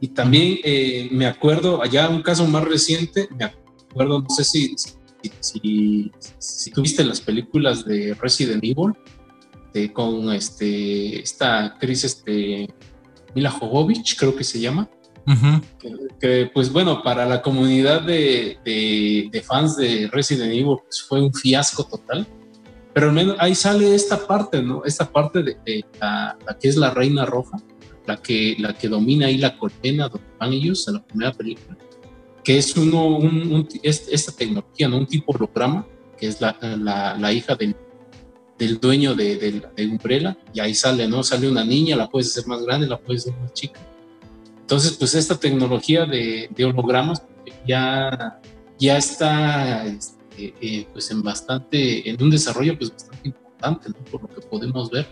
Y 0.00 0.08
también 0.08 0.58
eh, 0.64 1.08
me 1.12 1.26
acuerdo, 1.26 1.80
allá 1.80 2.08
un 2.08 2.22
caso 2.22 2.44
más 2.48 2.64
reciente, 2.64 3.28
me 3.38 3.52
recuerdo, 3.88 4.20
no 4.20 4.28
sé 4.30 4.42
si, 4.42 4.74
si, 5.38 6.10
si, 6.38 6.70
tuviste 6.72 7.04
las 7.04 7.20
películas 7.20 7.84
de 7.84 8.14
Resident 8.14 8.64
Evil, 8.64 8.94
con 9.92 10.32
este, 10.32 11.20
esta 11.20 11.66
actriz, 11.66 12.02
este, 12.02 12.68
Mila 13.32 13.50
Jovovich, 13.52 14.18
creo 14.18 14.34
que 14.34 14.42
se 14.42 14.58
llama. 14.58 14.90
que, 16.20 16.50
pues 16.52 16.72
bueno, 16.72 17.00
para 17.04 17.24
la 17.24 17.40
comunidad 17.40 18.02
de, 18.02 18.58
de, 18.64 19.42
fans 19.42 19.76
de 19.76 20.08
Resident 20.10 20.50
Evil 20.52 20.78
pues 20.82 21.00
fue 21.02 21.22
un 21.22 21.32
fiasco 21.32 21.84
total. 21.84 22.26
Pero 22.92 23.08
al 23.08 23.12
menos 23.14 23.36
ahí 23.38 23.54
sale 23.54 23.94
esta 23.94 24.26
parte, 24.26 24.62
¿no? 24.62 24.84
Esta 24.84 25.10
parte 25.10 25.42
de, 25.42 25.84
la, 26.00 26.36
que 26.60 26.68
es 26.68 26.76
la 26.76 26.90
reina 26.90 27.24
roja, 27.24 27.58
la 28.06 28.16
que, 28.16 28.56
la 28.58 28.74
que 28.74 28.88
domina 28.88 29.26
ahí 29.26 29.38
la 29.38 29.56
colmena 29.56 30.08
donde 30.08 30.26
van 30.38 30.52
ellos 30.52 30.86
en 30.88 30.94
la 30.94 31.02
primera 31.02 31.32
película, 31.32 31.76
que 32.44 32.58
es 32.58 32.76
uno, 32.76 33.06
un, 33.06 33.68
esta 33.82 34.32
tecnología, 34.32 34.88
¿no? 34.88 34.98
Un 34.98 35.06
tipo 35.06 35.32
holograma, 35.32 35.86
que 36.18 36.26
es 36.26 36.40
la, 36.40 36.56
la, 36.60 37.16
la 37.16 37.32
hija 37.32 37.54
del, 37.54 37.74
del 38.58 38.78
dueño 38.78 39.14
de, 39.14 39.36
de, 39.36 39.62
de, 39.74 39.86
Umbrella, 39.86 40.36
y 40.52 40.60
ahí 40.60 40.74
sale, 40.74 41.08
¿no? 41.08 41.22
Sale 41.22 41.48
una 41.48 41.64
niña, 41.64 41.96
la 41.96 42.08
puedes 42.08 42.30
hacer 42.30 42.46
más 42.46 42.62
grande, 42.62 42.86
la 42.86 42.98
puedes 42.98 43.22
hacer 43.22 43.40
más 43.40 43.54
chica. 43.54 43.80
Entonces, 44.60 44.92
pues 44.92 45.14
esta 45.14 45.38
tecnología 45.38 46.04
de, 46.04 46.48
de 46.54 46.64
hologramas 46.64 47.22
ya, 47.66 48.40
ya 48.78 48.96
está 48.96 49.84
este, 50.36 50.54
eh, 50.60 50.86
pues 50.92 51.10
en 51.10 51.22
bastante, 51.22 52.08
en 52.08 52.22
un 52.22 52.30
desarrollo 52.30 52.76
pues 52.76 52.90
bastante 52.90 53.28
importante. 53.28 53.90
Por 54.10 54.22
lo 54.22 54.28
que 54.28 54.40
podemos 54.42 54.90
ver. 54.90 55.06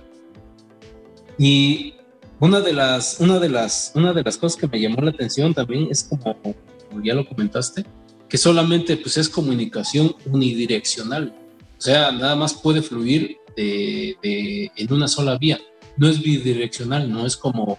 Y 1.39 1.95
una 2.39 2.61
de 2.61 2.73
las, 2.73 3.21
una 3.21 3.39
de 3.39 3.49
las, 3.49 3.93
una 3.95 4.12
de 4.12 4.23
las 4.23 4.37
cosas 4.37 4.61
que 4.61 4.66
me 4.66 4.81
llamó 4.81 5.03
la 5.03 5.11
atención 5.11 5.55
también 5.55 5.89
es 5.91 6.05
como, 6.05 6.37
como 6.43 7.05
ya 7.05 7.14
lo 7.14 7.27
comentaste, 7.27 7.85
que 8.29 8.39
solamente 8.39 8.97
pues 8.97 9.16
es 9.16 9.29
comunicación 9.29 10.14
unidireccional. 10.27 11.35
O 11.79 11.81
sea, 11.81 12.12
nada 12.12 12.37
más 12.37 12.55
puede 12.55 12.83
fluir 12.83 13.39
en 13.57 14.93
una 14.93 15.09
sola 15.09 15.39
vía. 15.39 15.59
No 15.97 16.09
es 16.09 16.21
bidireccional, 16.21 17.11
no 17.11 17.27
es 17.27 17.37
como 17.37 17.79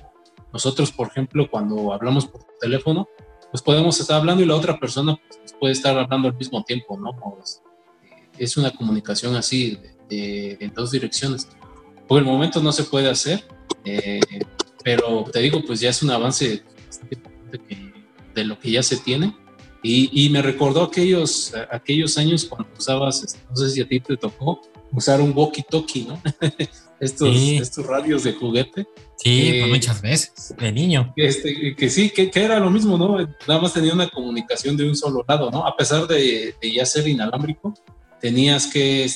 nosotros, 0.54 0.92
por 0.92 1.08
ejemplo, 1.08 1.50
cuando 1.50 1.94
hablamos 1.94 2.28
por 2.28 2.46
teléfono, 2.60 3.08
pues 3.52 3.62
podemos 3.62 4.00
estar 4.00 4.18
hablando 4.18 4.44
y 4.44 4.46
la 4.46 4.56
otra 4.56 4.80
persona 4.80 5.18
pues, 5.28 5.41
puede 5.62 5.74
estar 5.74 5.96
hablando 5.96 6.28
al 6.28 6.36
mismo 6.36 6.64
tiempo, 6.64 6.98
¿no? 6.98 7.12
Es 8.36 8.58
una 8.58 8.72
comunicación 8.72 9.36
así 9.36 9.78
de, 10.10 10.58
en 10.60 10.74
dos 10.74 10.90
direcciones. 10.90 11.48
Por 12.08 12.18
el 12.18 12.26
momento 12.26 12.64
no 12.64 12.72
se 12.72 12.84
puede 12.84 13.08
hacer, 13.08 13.46
eh, 13.86 14.20
pero 14.84 15.24
te 15.32 15.40
digo, 15.40 15.62
pues 15.64 15.80
ya 15.80 15.92
es 15.92 16.02
un 16.02 16.10
avance 16.10 16.64
de 18.34 18.44
lo 18.44 18.58
que 18.58 18.72
ya 18.72 18.82
se 18.82 18.98
tiene. 18.98 19.38
Y, 19.84 20.26
y, 20.26 20.30
me 20.30 20.42
recordó 20.42 20.82
aquellos, 20.82 21.54
aquellos 21.72 22.18
años 22.18 22.46
cuando 22.46 22.68
usabas, 22.78 23.24
este, 23.24 23.40
no 23.48 23.56
sé 23.56 23.70
si 23.70 23.82
a 23.82 23.88
ti 23.88 24.00
te 24.00 24.18
tocó, 24.18 24.62
usar 24.92 25.22
un 25.22 25.32
walkie-talkie, 25.34 26.08
¿no? 26.08 26.22
estos, 27.02 27.36
estos 27.36 27.86
radios 27.88 28.24
de 28.24 28.34
juguete. 28.34 28.88
Sí, 29.18 29.58
pues 29.60 29.72
muchas 29.72 30.02
veces, 30.02 30.56
de 30.58 30.72
niño. 30.72 31.14
Este, 31.16 31.76
que 31.76 31.90
sí, 31.90 32.12
que, 32.12 32.30
que, 32.30 32.44
era 32.44 32.60
lo 32.60 32.70
mismo, 32.70 32.98
¿no? 32.98 33.18
Nada 33.48 33.62
más 33.62 33.74
tenía 33.74 33.94
una 33.94 34.08
comunicación 34.08 34.78
de 34.78 34.88
un 34.88 34.96
solo 34.96 35.26
lado, 35.28 35.50
¿no? 35.52 35.66
A 35.66 35.76
pesar 35.76 36.08
de, 36.08 36.56
de 36.62 36.72
ya 36.72 36.86
ser 36.86 37.08
inalámbrico, 37.08 37.74
tenías 38.20 38.68
que, 38.68 39.10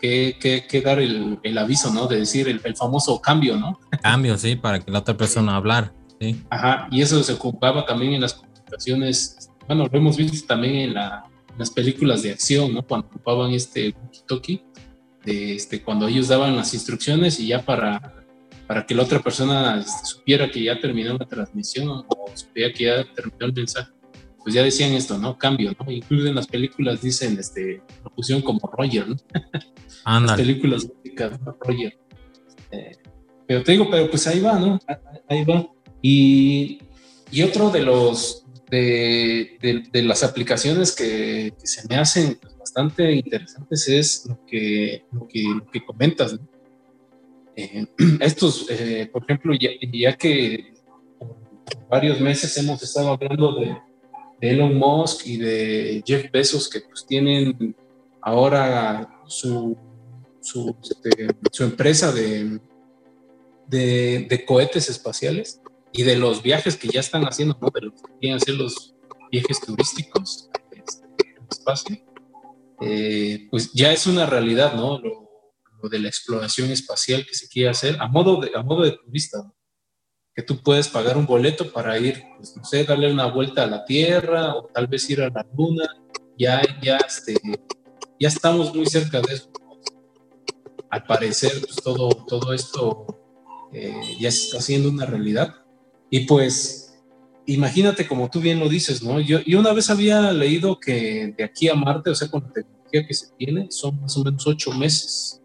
que, 0.00 0.66
que 0.68 0.80
dar 0.80 0.98
el, 0.98 1.38
el, 1.42 1.58
aviso, 1.58 1.92
¿no? 1.92 2.06
De 2.06 2.20
decir 2.20 2.48
el, 2.48 2.60
el, 2.64 2.74
famoso 2.74 3.20
cambio, 3.20 3.56
¿no? 3.56 3.78
Cambio, 4.02 4.36
sí, 4.38 4.56
para 4.56 4.80
que 4.80 4.90
la 4.90 5.00
otra 5.00 5.16
persona 5.16 5.56
hablar. 5.56 5.92
Sí. 6.18 6.42
Ajá, 6.48 6.88
y 6.90 7.02
eso 7.02 7.22
se 7.22 7.34
ocupaba 7.34 7.84
también 7.84 8.14
en 8.14 8.22
las 8.22 8.34
comunicaciones, 8.34 9.50
bueno, 9.66 9.86
lo 9.90 9.98
hemos 9.98 10.16
visto 10.16 10.46
también 10.46 10.76
en 10.76 10.94
la, 10.94 11.24
las 11.58 11.70
películas 11.70 12.22
de 12.22 12.32
acción, 12.32 12.72
¿no? 12.72 12.82
Cuando 12.82 13.08
ocupaban 13.08 13.52
este 13.52 13.94
walkie-talkie, 13.94 14.62
este, 15.26 15.82
cuando 15.82 16.08
ellos 16.08 16.28
daban 16.28 16.56
las 16.56 16.72
instrucciones 16.74 17.40
y 17.40 17.48
ya 17.48 17.64
para, 17.64 18.24
para 18.66 18.86
que 18.86 18.94
la 18.94 19.02
otra 19.02 19.20
persona 19.20 19.80
este, 19.80 20.06
supiera 20.06 20.50
que 20.50 20.62
ya 20.62 20.80
terminó 20.80 21.16
la 21.18 21.26
transmisión 21.26 21.88
o 21.88 22.06
supiera 22.34 22.72
que 22.72 22.84
ya 22.84 23.04
terminó 23.14 23.46
el 23.46 23.52
mensaje, 23.52 23.90
pues 24.42 24.54
ya 24.54 24.62
decían 24.62 24.92
esto, 24.92 25.18
¿no? 25.18 25.36
Cambio, 25.36 25.72
¿no? 25.78 25.90
Incluso 25.90 26.28
en 26.28 26.36
las 26.36 26.46
películas 26.46 27.02
dicen, 27.02 27.36
este, 27.38 27.82
lo 28.04 28.10
pusieron 28.10 28.42
como 28.42 28.60
Roger, 28.72 29.08
¿no? 29.08 29.16
las 30.20 30.36
películas 30.36 30.86
¿no? 31.44 31.56
Roger. 31.60 31.98
Eh, 32.70 32.96
pero 33.46 33.62
te 33.62 33.72
digo, 33.72 33.88
pero 33.90 34.08
pues 34.08 34.26
ahí 34.26 34.40
va, 34.40 34.58
¿no? 34.58 34.78
Ahí 35.28 35.44
va. 35.44 35.66
Y, 36.00 36.78
y 37.32 37.42
otro 37.42 37.70
de 37.70 37.82
los, 37.82 38.45
de, 38.70 39.88
de, 39.92 40.02
las 40.02 40.22
aplicaciones 40.22 40.94
que, 40.94 41.54
se 41.62 41.86
me 41.88 41.96
hacen 41.96 42.38
bastante 42.58 43.12
interesantes 43.12 43.88
es 43.88 44.26
lo 44.26 44.44
que, 44.46 45.04
lo 45.12 45.28
que, 45.28 45.84
comentas. 45.84 46.38
Eh, 47.54 47.86
estos, 48.20 48.66
eh, 48.68 49.08
por 49.12 49.22
ejemplo, 49.24 49.54
ya, 49.58 49.70
ya, 49.92 50.16
que 50.16 50.74
varios 51.88 52.20
meses 52.20 52.56
hemos 52.58 52.82
estado 52.82 53.10
hablando 53.10 53.60
de, 53.60 53.76
Elon 54.38 54.74
Musk 54.74 55.26
y 55.26 55.38
de 55.38 56.02
Jeff 56.06 56.30
Bezos 56.30 56.68
que 56.68 56.80
pues 56.80 57.06
tienen 57.06 57.74
ahora 58.20 59.08
su, 59.26 59.74
su, 60.42 60.76
este, 60.82 61.28
su 61.50 61.64
empresa 61.64 62.12
de, 62.12 62.60
de 63.66 64.44
cohetes 64.46 64.90
espaciales 64.90 65.62
y 65.92 66.02
de 66.02 66.16
los 66.16 66.42
viajes 66.42 66.76
que 66.76 66.88
ya 66.88 67.00
están 67.00 67.24
haciendo, 67.24 67.56
¿no? 67.60 67.70
de 67.72 67.86
los 67.86 67.94
que 67.94 68.18
quieren 68.20 68.36
hacer 68.36 68.54
los 68.54 68.94
viajes 69.30 69.60
turísticos 69.60 70.48
este, 70.70 71.04
el 71.36 71.46
espacio, 71.50 71.96
eh, 72.80 73.46
pues 73.50 73.72
ya 73.72 73.92
es 73.92 74.06
una 74.06 74.26
realidad, 74.26 74.74
¿no? 74.74 74.98
Lo, 74.98 75.26
de 75.88 76.00
la 76.00 76.08
exploración 76.08 76.72
espacial 76.72 77.24
que 77.24 77.34
se 77.34 77.48
quiere 77.48 77.70
hacer 77.70 77.96
a 78.00 78.08
modo 78.08 78.40
de, 78.40 78.50
a 78.56 78.62
modo 78.64 78.82
de 78.82 78.90
turista, 78.90 79.38
¿no? 79.38 79.54
que 80.36 80.42
tú 80.42 80.62
puedes 80.62 80.88
pagar 80.88 81.16
un 81.16 81.24
boleto 81.24 81.72
para 81.72 81.98
ir, 81.98 82.22
pues, 82.36 82.54
no 82.56 82.62
sé, 82.62 82.84
darle 82.84 83.10
una 83.10 83.26
vuelta 83.26 83.62
a 83.62 83.66
la 83.66 83.84
Tierra 83.86 84.54
o 84.54 84.66
tal 84.66 84.86
vez 84.86 85.08
ir 85.08 85.22
a 85.22 85.30
la 85.30 85.46
Luna, 85.56 85.86
ya, 86.38 86.60
ya, 86.82 86.98
este, 86.98 87.36
ya 88.20 88.28
estamos 88.28 88.74
muy 88.74 88.84
cerca 88.84 89.22
de 89.22 89.34
eso. 89.34 89.50
Al 90.90 91.04
parecer, 91.04 91.52
pues 91.60 91.76
todo, 91.76 92.10
todo 92.26 92.52
esto 92.52 93.06
eh, 93.72 94.16
ya 94.20 94.30
se 94.30 94.44
está 94.44 94.58
haciendo 94.58 94.90
una 94.90 95.06
realidad. 95.06 95.54
Y 96.16 96.20
pues, 96.20 96.98
imagínate 97.44 98.06
como 98.06 98.30
tú 98.30 98.40
bien 98.40 98.58
lo 98.58 98.70
dices, 98.70 99.02
¿no? 99.02 99.20
Yo, 99.20 99.40
yo 99.40 99.60
una 99.60 99.74
vez 99.74 99.90
había 99.90 100.32
leído 100.32 100.80
que 100.80 101.34
de 101.36 101.44
aquí 101.44 101.68
a 101.68 101.74
Marte, 101.74 102.08
o 102.08 102.14
sea, 102.14 102.30
con 102.30 102.42
la 102.42 102.52
tecnología 102.52 103.06
que 103.06 103.12
se 103.12 103.26
tiene, 103.36 103.66
son 103.70 104.00
más 104.00 104.16
o 104.16 104.24
menos 104.24 104.46
ocho 104.46 104.72
meses. 104.72 105.42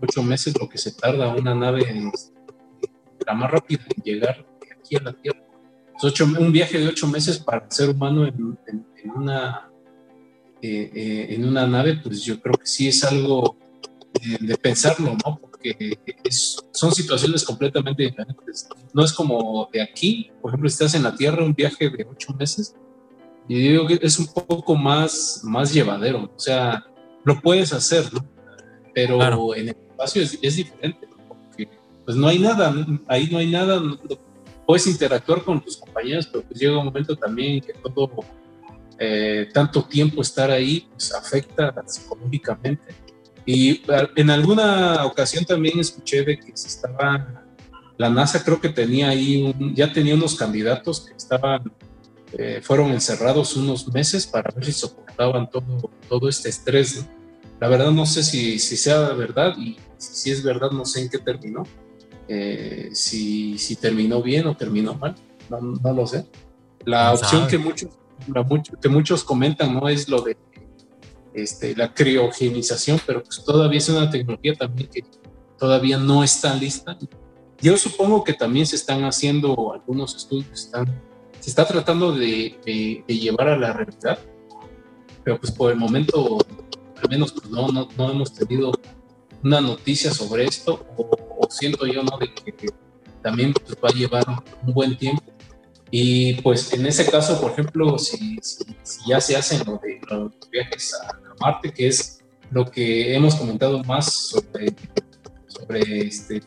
Ocho 0.00 0.22
meses 0.22 0.58
lo 0.58 0.70
que 0.70 0.78
se 0.78 0.92
tarda 0.92 1.36
una 1.36 1.54
nave 1.54 1.84
la 3.26 3.34
más 3.34 3.50
rápida 3.50 3.84
en 3.94 4.02
llegar 4.04 4.46
de 4.58 4.72
aquí 4.72 4.96
a 4.96 5.02
la 5.02 5.12
Tierra. 5.12 5.44
Ocho, 6.02 6.24
un 6.24 6.50
viaje 6.50 6.78
de 6.78 6.88
ocho 6.88 7.06
meses 7.08 7.38
para 7.38 7.66
el 7.66 7.70
ser 7.70 7.90
humano 7.90 8.26
en, 8.26 8.56
una, 9.14 9.70
eh, 10.62 10.90
eh, 10.94 11.26
en 11.28 11.44
una 11.46 11.66
nave, 11.66 12.00
pues 12.02 12.22
yo 12.22 12.40
creo 12.40 12.54
que 12.54 12.66
sí 12.66 12.88
es 12.88 13.04
algo 13.04 13.58
de, 14.14 14.46
de 14.46 14.56
pensarlo, 14.56 15.14
¿no? 15.26 15.40
Son 16.72 16.92
situaciones 16.92 17.44
completamente 17.44 18.02
diferentes. 18.02 18.68
No 18.92 19.04
es 19.04 19.12
como 19.12 19.68
de 19.72 19.82
aquí, 19.82 20.30
por 20.40 20.50
ejemplo, 20.50 20.68
si 20.68 20.74
estás 20.74 20.94
en 20.94 21.02
la 21.02 21.14
Tierra 21.14 21.44
un 21.44 21.54
viaje 21.54 21.90
de 21.90 22.06
ocho 22.10 22.34
meses, 22.34 22.74
y 23.48 23.60
digo 23.60 23.86
que 23.86 23.98
es 24.02 24.18
un 24.18 24.26
poco 24.26 24.74
más, 24.74 25.40
más 25.44 25.72
llevadero, 25.72 26.30
o 26.34 26.38
sea, 26.38 26.84
lo 27.24 27.40
puedes 27.40 27.72
hacer, 27.72 28.04
pero 28.94 29.54
en 29.54 29.68
el 29.68 29.76
espacio 29.76 30.22
es, 30.22 30.56
diferente, 30.56 31.08
porque 31.28 31.68
pues 32.04 32.16
no 32.16 32.26
hay 32.26 32.38
nada, 32.38 32.74
ahí 33.06 33.28
no 33.30 33.38
hay 33.38 33.50
nada, 33.50 33.80
puedes 34.66 34.86
interactuar 34.86 35.42
con 35.42 35.60
tus 35.60 35.76
compañeros, 35.76 36.26
pero 36.26 36.44
pues 36.44 36.58
llega 36.58 36.78
un 36.78 36.86
momento 36.86 37.14
también 37.14 37.60
que 37.60 37.72
todo, 37.74 38.10
eh, 38.98 39.48
tanto 39.54 39.84
tiempo 39.84 40.22
estar 40.22 40.50
ahí, 40.50 40.88
pues 40.90 41.14
afecta 41.14 41.72
psicológicamente 41.86 43.05
y 43.46 43.80
en 44.16 44.28
alguna 44.28 45.06
ocasión 45.06 45.44
también 45.44 45.78
escuché 45.78 46.24
de 46.24 46.36
que 46.36 46.56
se 46.56 46.66
estaba, 46.66 47.44
la 47.96 48.10
NASA 48.10 48.42
creo 48.42 48.60
que 48.60 48.68
tenía 48.68 49.08
ahí, 49.10 49.54
ya 49.72 49.92
tenía 49.92 50.16
unos 50.16 50.34
candidatos 50.34 51.02
que 51.02 51.14
estaban, 51.14 51.62
eh, 52.36 52.60
fueron 52.60 52.90
encerrados 52.90 53.56
unos 53.56 53.86
meses 53.94 54.26
para 54.26 54.52
ver 54.52 54.64
si 54.64 54.72
soportaban 54.72 55.48
todo, 55.48 55.90
todo 56.08 56.28
este 56.28 56.48
estrés. 56.48 57.06
La 57.60 57.68
verdad 57.68 57.92
no 57.92 58.04
sé 58.04 58.24
si, 58.24 58.58
si 58.58 58.76
sea 58.76 59.10
verdad 59.10 59.56
y 59.56 59.76
si 59.96 60.32
es 60.32 60.42
verdad 60.42 60.72
no 60.72 60.84
sé 60.84 61.02
en 61.02 61.08
qué 61.08 61.18
terminó. 61.18 61.62
Eh, 62.28 62.90
si, 62.92 63.56
si 63.58 63.76
terminó 63.76 64.20
bien 64.20 64.48
o 64.48 64.56
terminó 64.56 64.94
mal, 64.94 65.14
no, 65.48 65.60
no 65.60 65.92
lo 65.92 66.04
sé. 66.04 66.26
La 66.84 67.12
opción 67.12 67.46
que 67.46 67.58
muchos, 67.58 67.90
que 68.82 68.88
muchos 68.88 69.22
comentan 69.22 69.72
no 69.72 69.88
es 69.88 70.08
lo 70.08 70.22
de 70.22 70.36
este, 71.36 71.76
la 71.76 71.92
criogenización, 71.92 73.00
pero 73.06 73.22
pues 73.22 73.44
todavía 73.44 73.78
es 73.78 73.88
una 73.88 74.10
tecnología 74.10 74.54
también 74.54 74.88
que 74.88 75.04
todavía 75.58 75.98
no 75.98 76.24
está 76.24 76.54
lista. 76.54 76.96
Yo 77.60 77.76
supongo 77.76 78.24
que 78.24 78.32
también 78.32 78.66
se 78.66 78.76
están 78.76 79.04
haciendo 79.04 79.72
algunos 79.72 80.14
estudios, 80.16 80.64
están, 80.64 80.86
se 81.40 81.50
está 81.50 81.66
tratando 81.66 82.12
de, 82.12 82.56
llevar 83.06 83.48
a 83.48 83.58
la 83.58 83.72
realidad, 83.72 84.18
pero 85.24 85.38
pues 85.38 85.52
por 85.52 85.70
el 85.70 85.76
momento, 85.76 86.38
al 87.02 87.08
menos 87.08 87.32
pues 87.32 87.50
no, 87.50 87.68
no, 87.68 87.88
no 87.96 88.10
hemos 88.10 88.32
tenido 88.32 88.72
una 89.42 89.60
noticia 89.60 90.12
sobre 90.12 90.44
esto, 90.44 90.86
o, 90.96 91.46
siento 91.50 91.86
yo, 91.86 92.02
¿no? 92.02 92.18
De 92.18 92.32
que, 92.32 92.68
también 93.22 93.52
pues, 93.52 93.76
va 93.82 93.88
a 93.88 93.92
llevar 93.92 94.24
un 94.66 94.72
buen 94.72 94.96
tiempo. 94.96 95.22
Y 95.90 96.34
pues 96.42 96.72
en 96.72 96.84
ese 96.86 97.08
caso, 97.08 97.40
por 97.40 97.52
ejemplo, 97.52 97.98
si, 97.98 98.38
si, 98.42 98.64
ya 99.06 99.20
se 99.20 99.36
hacen 99.36 99.62
lo 99.66 99.78
de 99.78 100.00
los 100.10 100.32
viajes 100.50 100.94
a, 100.94 101.25
Marte, 101.40 101.72
que 101.72 101.88
es 101.88 102.24
lo 102.50 102.64
que 102.70 103.14
hemos 103.14 103.34
comentado 103.34 103.82
más 103.84 104.12
sobre, 104.12 104.74
sobre, 105.46 106.06
este, 106.06 106.42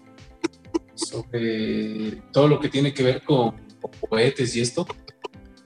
sobre 0.96 2.22
todo 2.32 2.48
lo 2.48 2.60
que 2.60 2.70
tiene 2.70 2.94
que 2.94 3.04
ver 3.04 3.24
con, 3.24 3.52
con 3.82 3.92
cohetes 4.10 4.56
y 4.56 4.62
esto, 4.62 4.88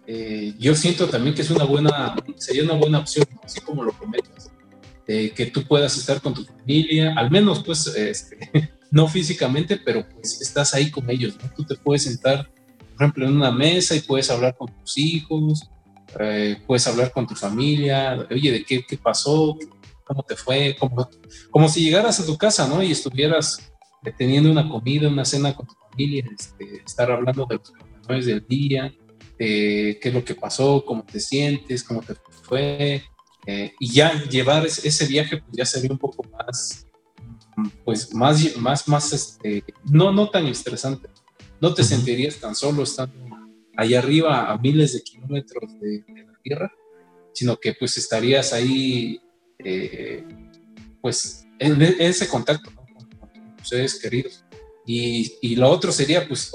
eh, 0.06 0.54
yo 0.60 0.76
siento 0.76 1.08
también 1.08 1.36
que 1.36 1.44
es 1.44 1.50
una 1.50 1.64
buena, 1.64 2.16
sería 2.36 2.64
una 2.64 2.74
buena 2.74 3.00
opción, 3.00 3.26
así 3.44 3.62
como 3.62 3.84
lo 3.84 3.94
comentas, 3.94 4.52
que 5.06 5.52
tú 5.54 5.64
puedas 5.66 5.98
estar 5.98 6.22
con 6.22 6.34
tu 6.34 6.46
familia, 6.46 7.14
al 7.16 7.30
menos 7.30 7.64
pues, 7.64 7.88
este, 7.88 8.38
no 8.92 9.08
físicamente, 9.08 9.78
pero 9.78 10.08
pues 10.10 10.42
estás 10.42 10.74
ahí 10.74 10.92
con 10.92 11.10
ellos. 11.10 11.38
Tú 11.56 11.64
te 11.64 11.76
puedes 11.76 12.04
sentar, 12.04 12.50
por 12.94 13.02
ejemplo, 13.02 13.28
en 13.28 13.36
una 13.36 13.52
mesa 13.52 13.96
y 13.96 14.02
puedes 14.02 14.30
hablar 14.30 14.56
con 14.58 14.68
tus 14.80 14.98
hijos, 14.98 15.70
eh, 16.20 16.57
puedes 16.66 16.86
hablar 16.88 17.11
con 17.11 17.28
tu 17.28 17.36
familia, 17.36 18.28
oye, 18.30 18.51
¿de 18.51 18.64
qué, 18.64 18.86
qué 18.88 18.97
pasó? 18.97 19.57
¿Cómo 20.03 20.24
te 20.24 20.36
fue? 20.36 20.76
Como, 20.78 21.09
como 21.49 21.70
si 21.70 21.84
llegaras 21.84 22.20
a 22.20 22.26
tu 22.26 22.38
casa, 22.38 22.68
¿no? 22.68 22.84
Y 22.84 22.91
estuvieras 22.91 23.72
teniendo 24.18 24.51
una 24.51 24.68
comida, 24.68 25.07
una 25.07 25.26
cena 25.26 25.55
con 25.55 25.66
tu 25.66 25.76
familia, 25.89 26.26
este, 26.38 26.84
estar 26.86 27.09
hablando 27.11 27.45
de 27.45 27.59
los 28.09 28.26
del 28.26 28.45
día, 28.47 28.93
qué 29.38 29.99
es 30.01 30.14
lo 30.14 30.24
que 30.24 30.36
pasó, 30.36 30.84
cómo 30.86 31.03
te 31.03 31.20
sientes, 31.20 31.84
cómo 31.84 32.01
te 32.01 32.16
fue, 32.43 33.03
eh, 33.45 33.74
y 33.80 33.91
ya 33.91 34.24
llevar 34.24 34.66
ese, 34.66 35.05
viaje 35.05 35.38
pues 35.38 35.51
ya 35.51 35.66
sería 35.66 35.91
un 35.91 35.97
poco 35.97 36.24
más, 36.30 36.88
pues 37.84 38.14
más, 38.14 38.57
más, 38.57 38.88
más, 38.88 39.14
este, 39.14 39.64
no, 39.84 40.11
no 40.11 40.30
tan 40.30 40.45
estresante. 40.47 41.09
No 41.59 41.74
te 41.74 41.84
sentirías 41.84 42.38
tan 42.38 42.55
solo 42.55 42.84
estando 42.84 43.14
allá 43.76 44.00
arriba 44.00 44.52
a 44.52 44.58
miles 44.58 44.94
de 44.94 45.02
kilómetros 45.02 45.80
de, 45.80 46.04
la 46.08 46.40
Tierra, 46.42 46.74
sino 47.34 47.58
que 47.58 47.74
pues 47.74 47.98
estarías 47.98 48.54
ahí, 48.54 49.22
eh, 49.60 50.24
pues 51.02 51.48
en, 51.60 51.82
ese 51.82 52.28
contacto 52.28 52.72
con, 52.74 52.86
tus 53.58 53.70
seres 53.70 54.00
queridos. 54.00 54.44
Y, 54.86 55.56
lo 55.56 55.70
otro 55.70 55.92
sería 55.92 56.28
pues 56.28 56.52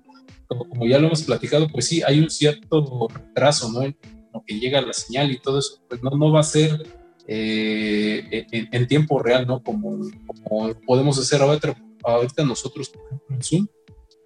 como, 0.48 0.86
ya 0.86 0.98
lo 0.98 1.06
hemos 1.06 1.22
platicado, 1.22 1.68
pues 1.68 1.86
sí, 1.86 2.02
hay 2.04 2.18
un 2.18 2.30
cierto 2.30 3.08
retraso, 3.08 3.70
¿no? 3.70 3.82
En 3.82 3.96
lo 4.34 4.42
que 4.44 4.58
llega 4.58 4.80
la 4.80 4.92
señal 4.92 5.30
y 5.30 5.38
todo 5.38 5.60
eso, 5.60 5.80
pues 5.88 6.02
no, 6.02 6.10
no 6.10 6.32
va 6.32 6.40
a 6.40 6.44
ser 6.44 6.84
eh, 7.26 8.46
en, 8.50 8.86
tiempo 8.88 9.20
real, 9.20 9.46
¿no? 9.46 9.62
Como, 9.62 10.00
como 10.26 10.74
podemos 10.80 11.18
hacer 11.18 11.40
ahorita, 11.40 11.76
ahorita 12.02 12.44
nosotros, 12.44 12.88
por 12.88 13.04
ejemplo, 13.06 13.36
en 13.36 13.42
Zoom, 13.42 13.68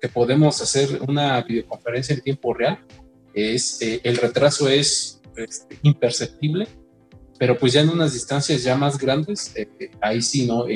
que 0.03 0.09
podemos 0.09 0.61
hacer 0.61 1.01
una 1.09 1.41
videoconferencia 1.43 2.17
en 2.17 2.23
tiempo 2.23 2.53
real, 2.53 2.85
es, 3.33 3.81
eh, 3.81 4.01
el 4.03 4.17
retraso 4.17 4.69
es 4.69 5.23
este, 5.37 5.79
imperceptible, 5.83 6.67
pero 7.39 7.57
pues 7.57 7.73
ya 7.73 7.83
en 7.83 7.89
unas 7.89 8.13
distancias 8.13 8.65
ya 8.65 8.77
más 8.77 8.99
grandes, 8.99 9.55
eh, 9.55 9.69
ahí 10.01 10.21
sí, 10.21 10.45
¿no? 10.45 10.67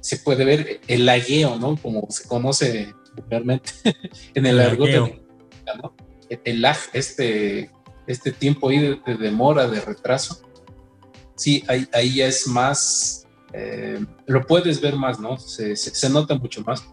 se 0.00 0.18
puede 0.18 0.44
ver 0.44 0.80
el 0.86 1.06
lagueo, 1.06 1.56
¿no? 1.56 1.78
Como 1.78 2.06
se 2.10 2.28
conoce 2.28 2.94
realmente 3.30 3.72
en 4.34 4.44
el 4.44 4.60
argot 4.60 4.90
¿no? 4.90 5.94
el 6.28 6.60
lag, 6.60 6.76
este, 6.92 7.70
este 8.06 8.32
tiempo 8.32 8.68
ahí 8.68 8.78
de, 8.78 9.16
demora, 9.16 9.66
de 9.66 9.80
retraso, 9.80 10.42
sí, 11.34 11.64
ahí, 11.66 11.88
ahí 11.94 12.16
ya 12.16 12.26
es 12.26 12.46
más, 12.46 13.26
eh, 13.54 14.04
lo 14.26 14.46
puedes 14.46 14.82
ver 14.82 14.96
más, 14.96 15.18
¿no? 15.18 15.38
Se, 15.38 15.74
se, 15.76 16.10
nota 16.10 16.34
mucho 16.34 16.60
más. 16.60 16.84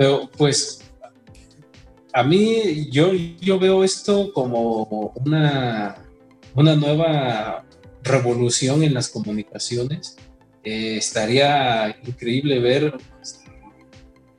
Pero 0.00 0.30
pues 0.34 0.80
a 2.14 2.22
mí 2.22 2.88
yo, 2.90 3.12
yo 3.12 3.58
veo 3.58 3.84
esto 3.84 4.32
como 4.32 5.12
una, 5.14 6.02
una 6.54 6.74
nueva 6.74 7.66
revolución 8.02 8.82
en 8.82 8.94
las 8.94 9.10
comunicaciones. 9.10 10.16
Eh, 10.64 10.96
estaría 10.96 11.94
increíble 12.06 12.60
ver 12.60 12.96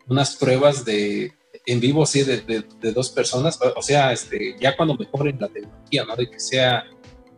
unas 0.07 0.36
pruebas 0.36 0.84
de 0.84 1.32
en 1.68 1.80
vivo, 1.80 2.07
sí, 2.07 2.24
de, 2.24 2.41
de, 2.41 2.91
dos 2.91 3.12
personas, 3.12 3.59
o 3.76 3.84
sea, 3.84 4.12
este, 4.12 4.55
ya 4.59 4.76
cuando 4.76 4.95
mejoren 4.95 5.38
la 5.39 5.47
tecnología, 5.47 6.05
¿no? 6.05 6.16
De 6.16 6.28
que 6.28 6.39
sea 6.39 6.86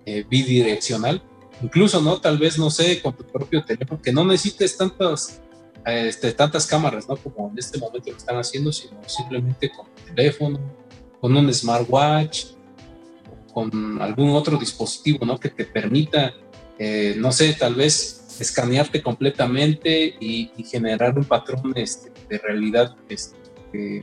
eh, 0.05 0.23
bidireccional, 0.29 1.21
incluso, 1.61 2.01
¿no? 2.01 2.21
Tal 2.21 2.37
vez, 2.37 2.57
no 2.57 2.69
sé, 2.69 3.01
con 3.01 3.17
tu 3.17 3.25
propio 3.25 3.65
teléfono, 3.65 4.01
que 4.01 4.13
no 4.13 4.23
necesites 4.23 4.77
tantas, 4.77 5.41
este, 5.85 6.31
tantas 6.31 6.65
cámaras, 6.65 7.07
¿no? 7.07 7.15
Como 7.17 7.49
en 7.49 7.57
este 7.57 7.77
momento 7.77 8.09
lo 8.09 8.17
están 8.17 8.37
haciendo, 8.37 8.71
sino 8.71 8.97
simplemente 9.07 9.71
con 9.71 9.85
el 9.87 10.15
teléfono, 10.15 10.59
con 11.19 11.35
un 11.35 11.53
smartwatch, 11.53 12.45
con 13.53 14.01
algún 14.01 14.31
otro 14.31 14.57
dispositivo, 14.57 15.25
¿no? 15.25 15.39
Que 15.39 15.49
te 15.49 15.65
permita, 15.65 16.33
eh, 16.79 17.15
no 17.17 17.31
sé, 17.31 17.53
tal 17.53 17.75
vez 17.75 18.37
escanearte 18.39 19.01
completamente 19.01 20.15
y, 20.19 20.51
generar 20.65 21.17
un 21.17 21.25
patrón 21.25 21.73
este, 21.75 22.11
de 22.29 22.37
realidad, 22.39 22.95
este, 23.09 24.01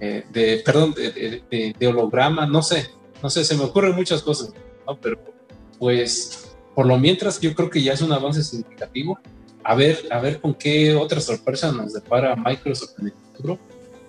eh, 0.00 0.24
de, 0.32 0.62
perdón, 0.64 0.94
de, 0.94 1.86
holograma, 1.86 2.46
no 2.46 2.62
sé, 2.62 2.90
no 3.22 3.30
sé, 3.30 3.44
se 3.44 3.56
me 3.56 3.64
ocurren 3.64 3.94
muchas 3.94 4.22
cosas, 4.22 4.52
pero 5.00 5.20
pues 5.78 6.50
por 6.74 6.86
lo 6.86 6.98
mientras 6.98 7.40
yo 7.40 7.54
creo 7.54 7.70
que 7.70 7.82
ya 7.82 7.92
es 7.92 8.02
un 8.02 8.12
avance 8.12 8.42
significativo. 8.42 9.18
A 9.62 9.74
ver, 9.74 9.98
a 10.10 10.20
ver 10.20 10.40
con 10.40 10.54
qué 10.54 10.94
otra 10.94 11.20
sorpresa 11.20 11.70
nos 11.72 11.92
depara 11.92 12.36
Microsoft 12.36 12.98
en 12.98 13.06
el 13.06 13.12
futuro. 13.12 13.58